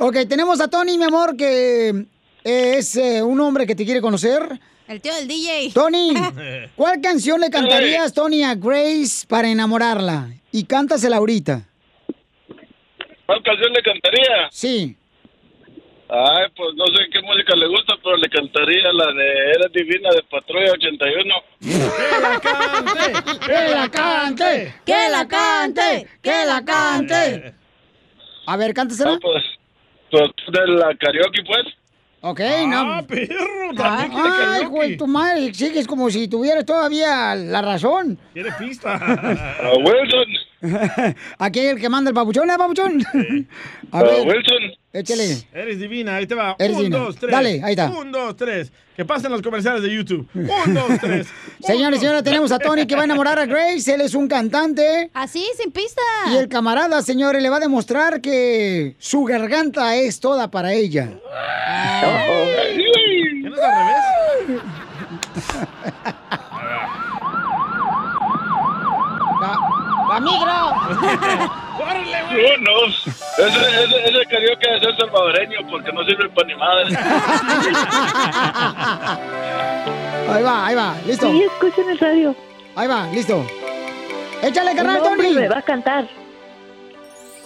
Ok, 0.00 0.14
tenemos 0.28 0.60
a 0.60 0.68
Tony, 0.68 0.96
mi 0.96 1.02
amor, 1.02 1.36
que 1.36 2.06
es 2.48 2.96
eh, 2.96 3.22
un 3.22 3.40
hombre 3.40 3.66
que 3.66 3.74
te 3.74 3.84
quiere 3.84 4.00
conocer. 4.00 4.58
El 4.86 5.02
tío 5.02 5.14
del 5.14 5.28
DJ. 5.28 5.70
Tony, 5.74 6.14
¿cuál 6.76 7.00
canción 7.02 7.40
le 7.40 7.50
cantarías, 7.50 8.14
Tony, 8.14 8.42
a 8.42 8.54
Grace 8.54 9.26
para 9.28 9.48
enamorarla? 9.48 10.30
Y 10.50 10.64
cántasela 10.64 11.18
ahorita. 11.18 11.68
¿Cuál 13.26 13.42
canción 13.42 13.70
le 13.72 13.82
cantaría? 13.82 14.48
Sí. 14.50 14.96
Ay, 16.08 16.46
pues 16.56 16.74
no 16.74 16.86
sé 16.86 17.04
qué 17.12 17.20
música 17.20 17.54
le 17.54 17.66
gusta, 17.66 17.94
pero 18.02 18.16
le 18.16 18.30
cantaría 18.30 18.90
la 18.94 19.12
de 19.12 19.50
Era 19.50 19.68
Divina 19.74 20.08
de 20.08 20.22
Patrulla 20.22 20.72
81. 20.72 21.34
¡Que 23.46 23.74
la 23.74 23.90
cante! 23.90 24.74
¡Que 24.86 25.08
la 25.10 25.28
cante! 25.28 26.08
¡Que 26.22 26.46
la 26.46 26.64
cante! 26.64 27.54
A 28.46 28.56
ver, 28.56 28.72
cántasela. 28.72 29.12
Ah, 29.12 29.18
pues, 29.20 29.44
pues, 30.10 30.30
de 30.50 30.66
la 30.68 30.96
karaoke, 30.96 31.42
pues. 31.46 31.66
Ok, 32.20 32.40
Ah, 32.40 32.66
no. 33.00 33.06
perro, 33.06 33.70
Ay, 33.70 33.76
también 33.76 34.10
quiere 34.10 34.28
Ay, 34.50 34.64
güey, 34.64 34.96
tu 34.96 35.06
madre, 35.06 35.54
sigues 35.54 35.86
como 35.86 36.10
si 36.10 36.26
tuvieras 36.26 36.66
todavía 36.66 37.34
la 37.36 37.62
razón. 37.62 38.18
Quiere 38.32 38.50
pista. 38.58 38.94
A 38.94 39.70
Wilson. 39.78 40.26
Aquí 41.38 41.60
hay 41.60 41.66
el 41.68 41.80
que 41.80 41.88
manda 41.88 42.10
el 42.10 42.14
papuchón, 42.14 42.50
¿eh, 42.50 42.54
papuchón? 42.58 43.00
A 43.92 43.98
A 44.00 44.02
ver, 44.02 44.26
Wilson. 44.26 44.72
échale. 44.92 45.46
Eres 45.52 45.78
divina, 45.78 46.16
ahí 46.16 46.26
te 46.26 46.34
va. 46.34 46.56
Eres 46.58 46.76
Un, 46.76 46.82
divina. 46.84 46.98
dos, 46.98 47.16
tres. 47.16 47.30
Dale, 47.30 47.60
ahí 47.62 47.70
está. 47.72 47.88
Un, 47.90 48.10
dos, 48.10 48.36
tres. 48.36 48.72
Que 48.96 49.04
pasen 49.04 49.30
los 49.30 49.40
comerciales 49.42 49.82
de 49.82 49.94
YouTube. 49.94 50.28
Un, 50.34 50.74
dos, 50.74 50.98
tres. 51.00 51.28
Señores 51.60 51.98
y 51.98 52.00
señoras, 52.00 52.24
tenemos 52.24 52.50
a 52.50 52.58
Tony 52.58 52.86
que 52.86 52.96
va 52.96 53.02
a 53.02 53.04
enamorar 53.04 53.38
a 53.38 53.46
Grace. 53.46 53.94
Él 53.94 54.00
es 54.00 54.14
un 54.14 54.26
cantante. 54.26 55.10
Así, 55.14 55.46
sin 55.56 55.70
pista. 55.70 56.02
Y 56.32 56.36
el 56.36 56.48
camarada, 56.48 57.00
señores, 57.02 57.40
le 57.40 57.48
va 57.50 57.58
a 57.58 57.60
demostrar 57.60 58.20
que 58.20 58.96
su 58.98 59.22
garganta 59.24 59.94
es 59.96 60.18
toda 60.18 60.50
para 60.50 60.72
ella. 60.72 61.06
¿Qué 62.00 63.48
no 63.48 63.54
es 63.56 63.62
al 63.62 63.86
revés? 63.86 64.62
La, 69.40 69.56
la 70.30 70.38
migra. 70.38 70.58
¡Córrele, 71.78 72.18
güey! 72.30 72.60
No, 72.60 72.74
ese, 72.86 73.10
ese, 73.84 73.96
ese 74.08 74.22
karaoke 74.26 74.66
debe 74.68 74.80
ser 74.80 74.94
salvadoreño 74.96 75.58
porque 75.70 75.90
no 75.92 76.04
sirve 76.04 76.28
para 76.30 76.46
ni 76.46 76.54
madre. 76.56 76.88
Ahí 80.30 80.42
va, 80.42 80.66
ahí 80.66 80.74
va, 80.74 80.94
listo. 81.06 81.30
Sí, 81.30 81.42
escuchen 81.42 81.88
el 81.88 81.98
radio. 81.98 82.36
Ahí 82.76 82.86
va, 82.86 83.06
listo. 83.06 83.46
Échale, 84.42 84.74
carnal, 84.76 85.02
Tony. 85.02 85.30
me 85.32 85.48
va 85.48 85.56
a 85.58 85.62
cantar. 85.62 86.06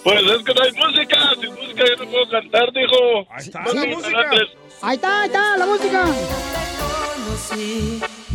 Pues 0.03 0.21
es 0.21 0.43
que 0.43 0.53
no 0.55 0.63
hay 0.63 0.73
música. 0.73 1.17
Sin 1.41 1.55
música 1.55 1.85
yo 1.89 1.97
no 2.05 2.11
puedo 2.11 2.29
cantar, 2.29 2.73
dijo. 2.73 3.25
Ahí 3.31 3.45
está 3.47 3.65
Sí. 3.71 3.77
la 3.77 3.85
música. 3.87 4.19
Ahí 4.83 4.95
está, 4.97 5.21
ahí 5.23 5.27
está, 5.29 5.57
la 5.59 5.67
música. 5.67 6.05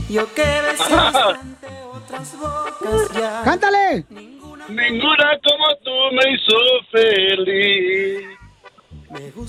Yo 0.09 0.33
que 0.33 0.43
besaste 0.61 1.67
otras 1.93 2.37
bocas 2.39 3.13
ya. 3.13 3.41
Cántale. 3.43 4.05
Ninguna 4.69 5.39
como 5.43 5.75
tú 5.83 5.91
me 6.11 6.23
hizo 6.33 6.57
feliz. 6.91 8.25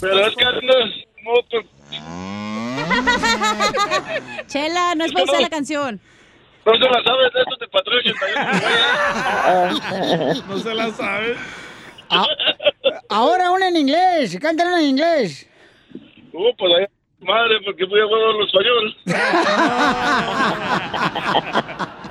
Pero 0.01 0.27
es 0.27 0.37
que 0.37 0.45
no 0.45 0.51
es 0.79 1.05
como 1.25 1.43
tú- 1.51 1.67
Chela, 4.47 4.95
no 4.95 5.05
es 5.05 5.13
para 5.13 5.25
usar 5.25 5.41
la 5.41 5.49
canción. 5.51 6.01
No 6.65 6.73
se 6.73 6.79
la 6.79 7.03
sabes 7.03 7.33
de 7.33 7.41
estos 7.41 7.59
de 7.59 7.67
Patrulla 7.69 8.13
81. 10.21 10.45
No 10.49 10.59
se 10.59 10.75
la 10.75 10.91
sabe. 10.91 11.37
Ah, 12.11 12.27
ahora 13.11 13.51
una 13.51 13.69
en 13.69 13.77
inglés, 13.77 14.39
cántale 14.41 14.71
una 14.71 14.81
en 14.81 14.87
inglés. 14.87 15.47
Uh, 16.33 16.55
pues 16.57 16.73
ahí, 16.79 16.87
madre, 17.21 17.61
porque 17.65 17.85
voy 17.85 18.01
a 18.01 18.05
jugar 18.05 18.35
los 18.35 18.47
español. 18.49 18.97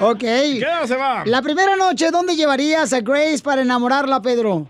Ok. 0.00 0.18
¿Qué 0.20 0.64
hora 0.64 0.86
se 0.86 0.96
va? 0.96 1.24
La 1.26 1.42
primera 1.42 1.76
noche, 1.76 2.10
¿dónde 2.10 2.36
llevarías 2.36 2.92
a 2.92 3.00
Grace 3.00 3.40
para 3.42 3.62
enamorarla, 3.62 4.22
Pedro? 4.22 4.68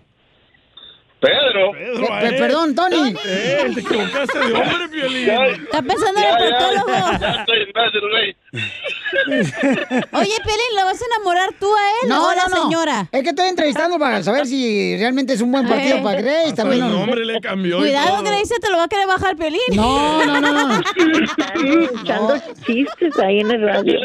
Pedro. 1.23 1.71
Pedro, 1.71 2.07
Pe- 2.19 2.33
perdón, 2.37 2.75
Tony. 2.75 3.15
Eh, 3.25 3.71
te 3.73 3.79
equivocaste 3.79 4.39
de 4.39 4.45
hombre, 4.53 4.89
Piolín. 4.91 5.29
Está 5.29 5.81
pensando 5.81 6.19
en 6.19 6.25
el 6.25 6.35
proctólogo. 6.37 6.91
Ya 7.21 7.31
estoy 7.39 7.57
imbécil, 7.63 8.01
güey. 8.11 8.35
Oye, 10.11 10.37
Pelín, 10.43 10.71
¿lo 10.77 10.85
vas 10.85 11.01
a 11.01 11.05
enamorar 11.05 11.49
tú 11.59 11.67
a 11.73 12.05
él 12.05 12.11
o 12.11 12.27
a 12.29 12.35
la 12.35 12.45
señora? 12.49 13.07
Es 13.11 13.23
que 13.23 13.29
estoy 13.29 13.47
entrevistando 13.47 13.97
para 13.97 14.21
saber 14.21 14.45
si 14.45 14.97
realmente 14.97 15.33
es 15.33 15.41
un 15.41 15.51
buen 15.51 15.65
partido 15.67 15.97
Eh. 15.97 16.01
para 16.03 16.21
Grace. 16.21 16.49
Hasta 16.49 16.63
También 16.63 16.83
el 16.83 16.91
no- 16.91 16.97
nombre 16.99 17.25
le 17.25 17.39
cambió. 17.39 17.77
Cuidado. 17.77 18.21
Grace, 18.23 18.59
te 18.59 18.69
lo 18.69 18.77
va 18.77 18.83
a 18.83 18.87
querer 18.89 19.07
bajar 19.07 19.35
Pelín. 19.37 19.61
No, 19.75 20.25
no, 20.25 20.41
no, 20.41 20.51
no. 20.67 20.81
Echando 22.03 22.35
chistes 22.65 23.17
ahí 23.19 23.39
en 23.39 23.51
el 23.51 23.61
radio. 23.61 23.99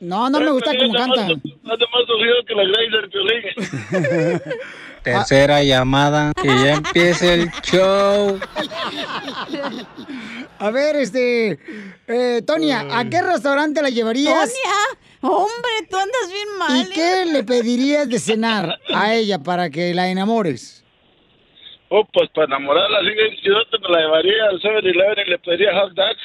No, 0.00 0.28
no 0.30 0.40
me 0.40 0.50
gusta 0.50 0.72
cómo 0.76 0.92
canta. 0.92 1.22
Hace 1.22 1.32
más 1.32 2.06
sonido 2.06 2.44
que 2.46 2.54
la 2.54 2.64
Grace 2.64 2.90
del 2.90 3.08
Piolín. 3.08 4.42
Tercera 5.06 5.62
llamada, 5.62 6.32
que 6.34 6.48
ya 6.48 6.72
empiece 6.72 7.34
el 7.34 7.50
show. 7.62 8.40
A 10.58 10.70
ver, 10.72 10.96
este. 10.96 11.60
Eh, 12.08 12.42
Tonia, 12.44 12.88
¿a 12.90 13.04
qué 13.04 13.22
restaurante 13.22 13.80
la 13.82 13.90
llevarías? 13.90 14.52
Tonia, 14.52 14.74
hombre, 15.20 15.70
tú 15.88 15.96
andas 15.96 16.32
bien 16.32 16.58
mal. 16.58 16.76
¿Y 16.76 16.80
¿eh? 16.80 16.88
qué 16.92 17.24
le 17.26 17.44
pedirías 17.44 18.08
de 18.08 18.18
cenar 18.18 18.80
a 18.92 19.14
ella 19.14 19.38
para 19.38 19.70
que 19.70 19.94
la 19.94 20.08
enamores? 20.08 20.84
Oh, 21.88 22.04
pues 22.12 22.28
para 22.34 22.46
enamorarla 22.48 22.98
así 22.98 23.10
bien 23.10 23.36
chidote 23.36 23.78
me 23.80 23.88
la 23.88 24.00
llevaría 24.00 24.44
al 24.50 24.60
7-Eleven 24.60 25.24
y 25.24 25.30
le 25.30 25.38
pediría 25.38 25.72
hot 25.72 25.92
dogs. 25.92 26.18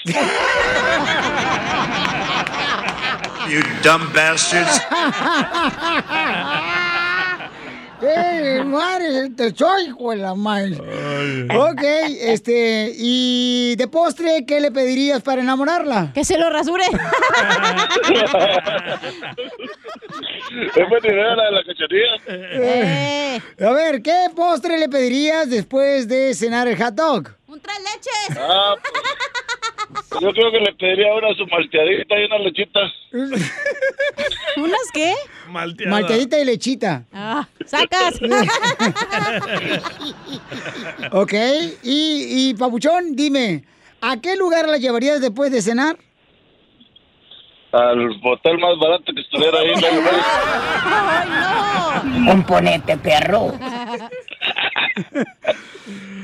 You 3.47 3.61
dumb 3.83 4.11
bastards. 4.11 4.81
¡Eh, 8.01 8.63
madre! 8.65 9.29
Te 9.35 9.53
soy, 9.55 9.85
hijo 9.87 10.11
de 10.11 10.17
la 10.17 10.33
madre. 10.35 10.75
Ok, 11.55 11.81
este. 11.83 12.91
¿Y 12.95 13.75
de 13.75 13.87
postre 13.87 14.45
qué 14.45 14.59
le 14.59 14.71
pedirías 14.71 15.21
para 15.21 15.41
enamorarla? 15.41 16.11
Que 16.13 16.23
se 16.25 16.37
lo 16.37 16.49
rasure. 16.49 16.85
Es 20.75 20.89
buena 20.89 21.07
idea 21.07 21.35
la 21.35 21.43
de 21.45 21.51
la 21.51 21.63
cacharilla. 21.63 22.17
Eh, 22.27 23.41
A 23.65 23.71
ver, 23.71 24.01
¿qué 24.01 24.27
postre 24.35 24.77
le 24.77 24.89
pedirías 24.89 25.49
después 25.49 26.07
de 26.07 26.33
cenar 26.33 26.67
el 26.67 26.81
hot 26.81 26.93
dog? 26.95 27.29
un 27.47 27.59
tres 27.59 27.77
leches. 27.79 28.37
Ah, 28.39 28.75
pues, 28.81 28.93
yo 30.19 30.33
creo 30.33 30.51
que 30.51 30.59
le 30.59 30.73
pediría 30.73 31.09
ahora 31.11 31.33
su 31.35 31.45
malteadita 31.47 32.19
y 32.19 32.25
unas 32.25 32.41
lechitas. 32.41 32.91
¿Unas 34.57 34.91
qué? 34.93 35.13
Malteada. 35.49 35.91
Malteadita 35.91 36.39
y 36.39 36.45
lechita. 36.45 37.05
Ah, 37.13 37.47
sacas. 37.65 38.19
Ok, 41.13 41.33
y, 41.83 42.49
y 42.49 42.53
Papuchón, 42.53 43.15
dime, 43.15 43.63
¿a 44.01 44.21
qué 44.21 44.35
lugar 44.37 44.67
la 44.69 44.77
llevarías 44.77 45.19
después 45.19 45.51
de 45.51 45.61
cenar? 45.61 45.97
Al 47.73 48.17
motel 48.19 48.57
más 48.59 48.77
barato 48.79 49.11
que 49.13 49.19
estuviera 49.21 49.59
ahí. 49.59 49.71
en 49.71 49.83
el 49.83 49.95
lugar. 49.95 50.13
Componente, 52.27 52.95
perro. 52.97 53.53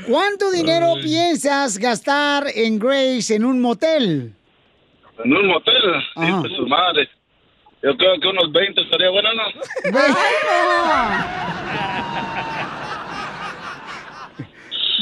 ¿Cuánto 0.07 0.51
dinero 0.51 0.93
piensas 1.03 1.77
gastar 1.77 2.47
en 2.53 2.79
Grace 2.79 3.35
en 3.35 3.43
un 3.43 3.59
motel? 3.59 4.33
En 5.23 5.33
un 5.35 5.47
motel. 5.47 5.81
Sí, 6.15 6.31
pues 6.39 6.53
su 6.53 6.67
madre. 6.67 7.09
Yo 7.83 7.95
creo 7.95 8.19
que 8.19 8.27
unos 8.27 8.51
20 8.51 8.81
estaría 8.81 9.09
bueno, 9.09 9.29
¿no? 9.33 9.43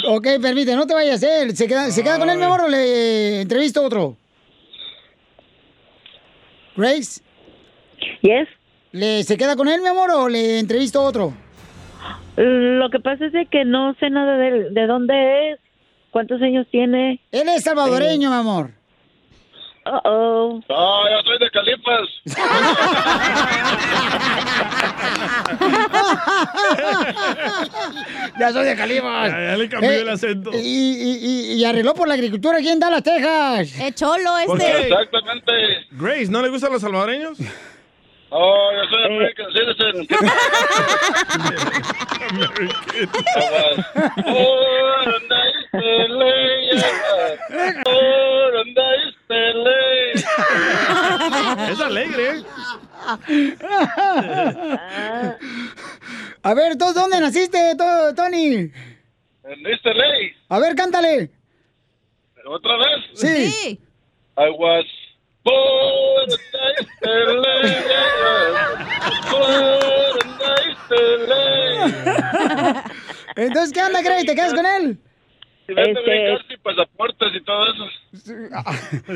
Ok, 0.08 0.28
permite, 0.40 0.76
no 0.76 0.86
te 0.86 0.94
vayas 0.94 1.16
hacer. 1.16 1.56
¿Se 1.56 1.68
queda, 1.68 1.90
¿se 1.90 2.04
queda 2.04 2.20
con 2.20 2.30
él, 2.30 2.38
mi 2.38 2.44
amor, 2.44 2.62
o 2.62 2.68
le 2.68 3.42
entrevisto 3.42 3.84
otro? 3.84 4.16
Grace. 6.76 7.22
Yes. 8.22 8.48
¿Le, 8.92 9.24
¿Se 9.24 9.36
queda 9.36 9.56
con 9.56 9.68
él, 9.68 9.82
mi 9.82 9.88
amor, 9.88 10.12
o 10.12 10.30
le 10.30 10.60
entrevisto 10.60 11.00
a 11.00 11.06
otro? 11.06 11.34
Lo 12.38 12.90
que 12.90 13.00
pasa 13.00 13.26
es 13.28 13.34
de 13.34 13.46
que 13.46 13.64
no 13.66 13.94
sé 14.00 14.10
nada 14.10 14.38
de, 14.38 14.70
de 14.72 14.88
dónde 14.88 15.52
es, 15.52 15.60
cuántos 16.12 16.42
años 16.42 16.68
tiene. 16.72 17.20
Él 17.32 17.48
es 17.50 17.64
salvadoreño, 17.64 18.30
mi 18.30 18.36
amor. 18.36 18.72
Uh 19.86 20.00
oh. 20.04 20.60
No, 20.68 21.10
yo 21.10 21.22
soy 21.24 21.38
de 21.40 21.50
Calipas. 21.52 22.10
ya 28.40 28.52
soy 28.52 28.66
de 28.66 28.76
Calibas. 28.76 29.32
Ya, 29.32 29.40
ya 29.52 29.58
le 29.58 29.70
cambió 29.70 29.92
el 29.92 30.10
acento. 30.10 30.52
Y, 30.54 30.58
y- 30.58 31.20
y- 31.22 31.54
y 31.54 31.66
arregló 31.66 31.94
por 31.94 32.08
la 32.08 32.16
agricultura 32.16 32.58
aquí 32.58 32.70
en 32.70 32.80
Dallas, 32.80 33.04
Texas. 33.04 33.80
Es 33.80 33.96
cholo 33.96 34.32
¿Por 34.46 34.60
qué? 34.60 34.88
Exactamente. 34.88 35.52
Grace, 35.92 36.28
¿no 36.30 36.42
le 36.42 36.50
gustan 36.50 36.72
los 36.72 36.82
salvadoreños? 36.82 37.38
Oh, 38.32 38.72
yo 38.74 38.84
soy 38.90 39.04
American 39.06 39.52
citizen. 39.54 40.08
Por 44.24 45.16
andáis 45.16 45.56
pelea, 45.72 46.84
por 47.84 48.58
andáis 48.58 49.16
pelea. 49.28 50.14
Es 51.72 51.80
alegre, 51.82 52.30
¿eh? 52.30 52.44
A 56.44 56.54
ver, 56.54 56.78
¿tú 56.78 56.86
dónde 56.94 57.20
naciste, 57.20 57.76
to- 57.76 58.14
Tony? 58.16 58.72
En 59.44 59.66
East 59.68 59.86
LA. 59.86 60.32
A 60.50 60.60
ver, 60.60 60.76
cántale. 60.76 61.30
¿Otra 62.48 62.78
vez? 62.78 63.04
Sí. 63.16 63.80
I 64.38 64.50
was 64.58 64.86
Entonces, 73.36 73.74
¿qué 73.74 73.82
onda, 73.84 74.02
Grace? 74.02 74.26
¿Te 74.26 74.36
quedas 74.36 74.54
con 74.54 74.66
él? 74.66 74.98
Y 75.68 75.72
Este- 75.72 76.38
sin 76.48 76.60
pasaportes 76.62 77.28
y 77.34 77.42
todo 77.44 77.66
eso. 77.74 77.86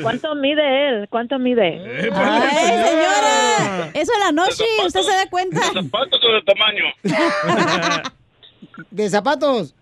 ¿Cuánto 0.02 0.34
mide 0.36 0.90
él? 0.90 1.08
¿Cuánto 1.10 1.38
mide? 1.38 2.10
¡Ay, 2.12 2.68
señora! 2.68 3.92
Eso 3.94 4.12
es 4.14 4.20
la 4.20 4.32
noche, 4.32 4.64
usted 4.86 5.02
se 5.02 5.12
da 5.12 5.30
cuenta. 5.30 5.62
¿Zapatos 5.62 6.20
o 6.24 6.34
de 6.34 6.42
tamaño? 6.44 6.84
De 8.92 9.10
zapatos. 9.10 9.76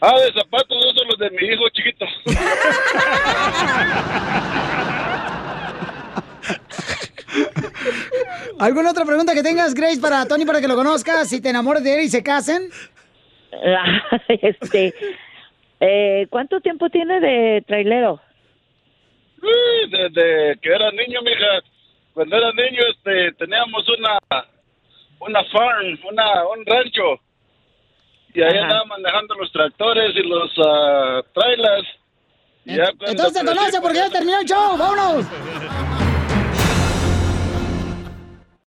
Ah, 0.00 0.18
de 0.20 0.32
zapatos, 0.32 0.76
esos 0.78 0.94
son 0.94 1.08
los 1.08 1.18
de 1.18 1.30
mi 1.30 1.46
hijo 1.46 1.68
chiquito. 1.70 2.04
¿Alguna 8.58 8.90
otra 8.90 9.04
pregunta 9.04 9.34
que 9.34 9.42
tengas, 9.42 9.74
Grace, 9.74 10.00
para 10.00 10.26
Tony, 10.26 10.44
para 10.44 10.60
que 10.60 10.68
lo 10.68 10.76
conozcas? 10.76 11.28
Si 11.28 11.40
te 11.40 11.50
enamoras 11.50 11.84
de 11.84 11.94
él 11.94 12.00
y 12.04 12.08
se 12.08 12.22
casen. 12.22 12.70
este, 14.28 14.94
eh, 15.80 16.26
¿Cuánto 16.30 16.60
tiempo 16.60 16.88
tiene 16.90 17.20
de 17.20 17.62
trailero? 17.66 18.20
Sí, 19.40 19.90
Desde 19.90 20.58
que 20.60 20.68
era 20.68 20.90
niño, 20.92 21.20
mija. 21.22 21.60
Cuando 22.14 22.36
era 22.36 22.50
niño, 22.52 22.82
este, 22.90 23.32
teníamos 23.32 23.86
una, 23.98 24.18
una 25.20 25.44
farm, 25.52 25.98
una, 26.08 26.46
un 26.48 26.64
rancho. 26.64 27.20
Y 28.36 28.42
ahí 28.42 28.58
Ajá. 28.58 28.64
andaba 28.64 28.84
manejando 28.84 29.34
los 29.36 29.50
tractores 29.50 30.14
y 30.14 30.22
los 30.28 30.52
ah, 30.58 31.22
trailers. 31.32 31.88
Y 32.66 32.76
ya 32.76 32.84
cuando 32.88 33.06
Entonces 33.06 33.42
crecí, 33.42 33.56
conoce 33.56 33.80
porque 33.80 33.96
ya 33.96 34.10
terminó 34.10 34.40
el 34.40 34.46
show. 34.46 34.76
¡Vámonos! 34.76 35.24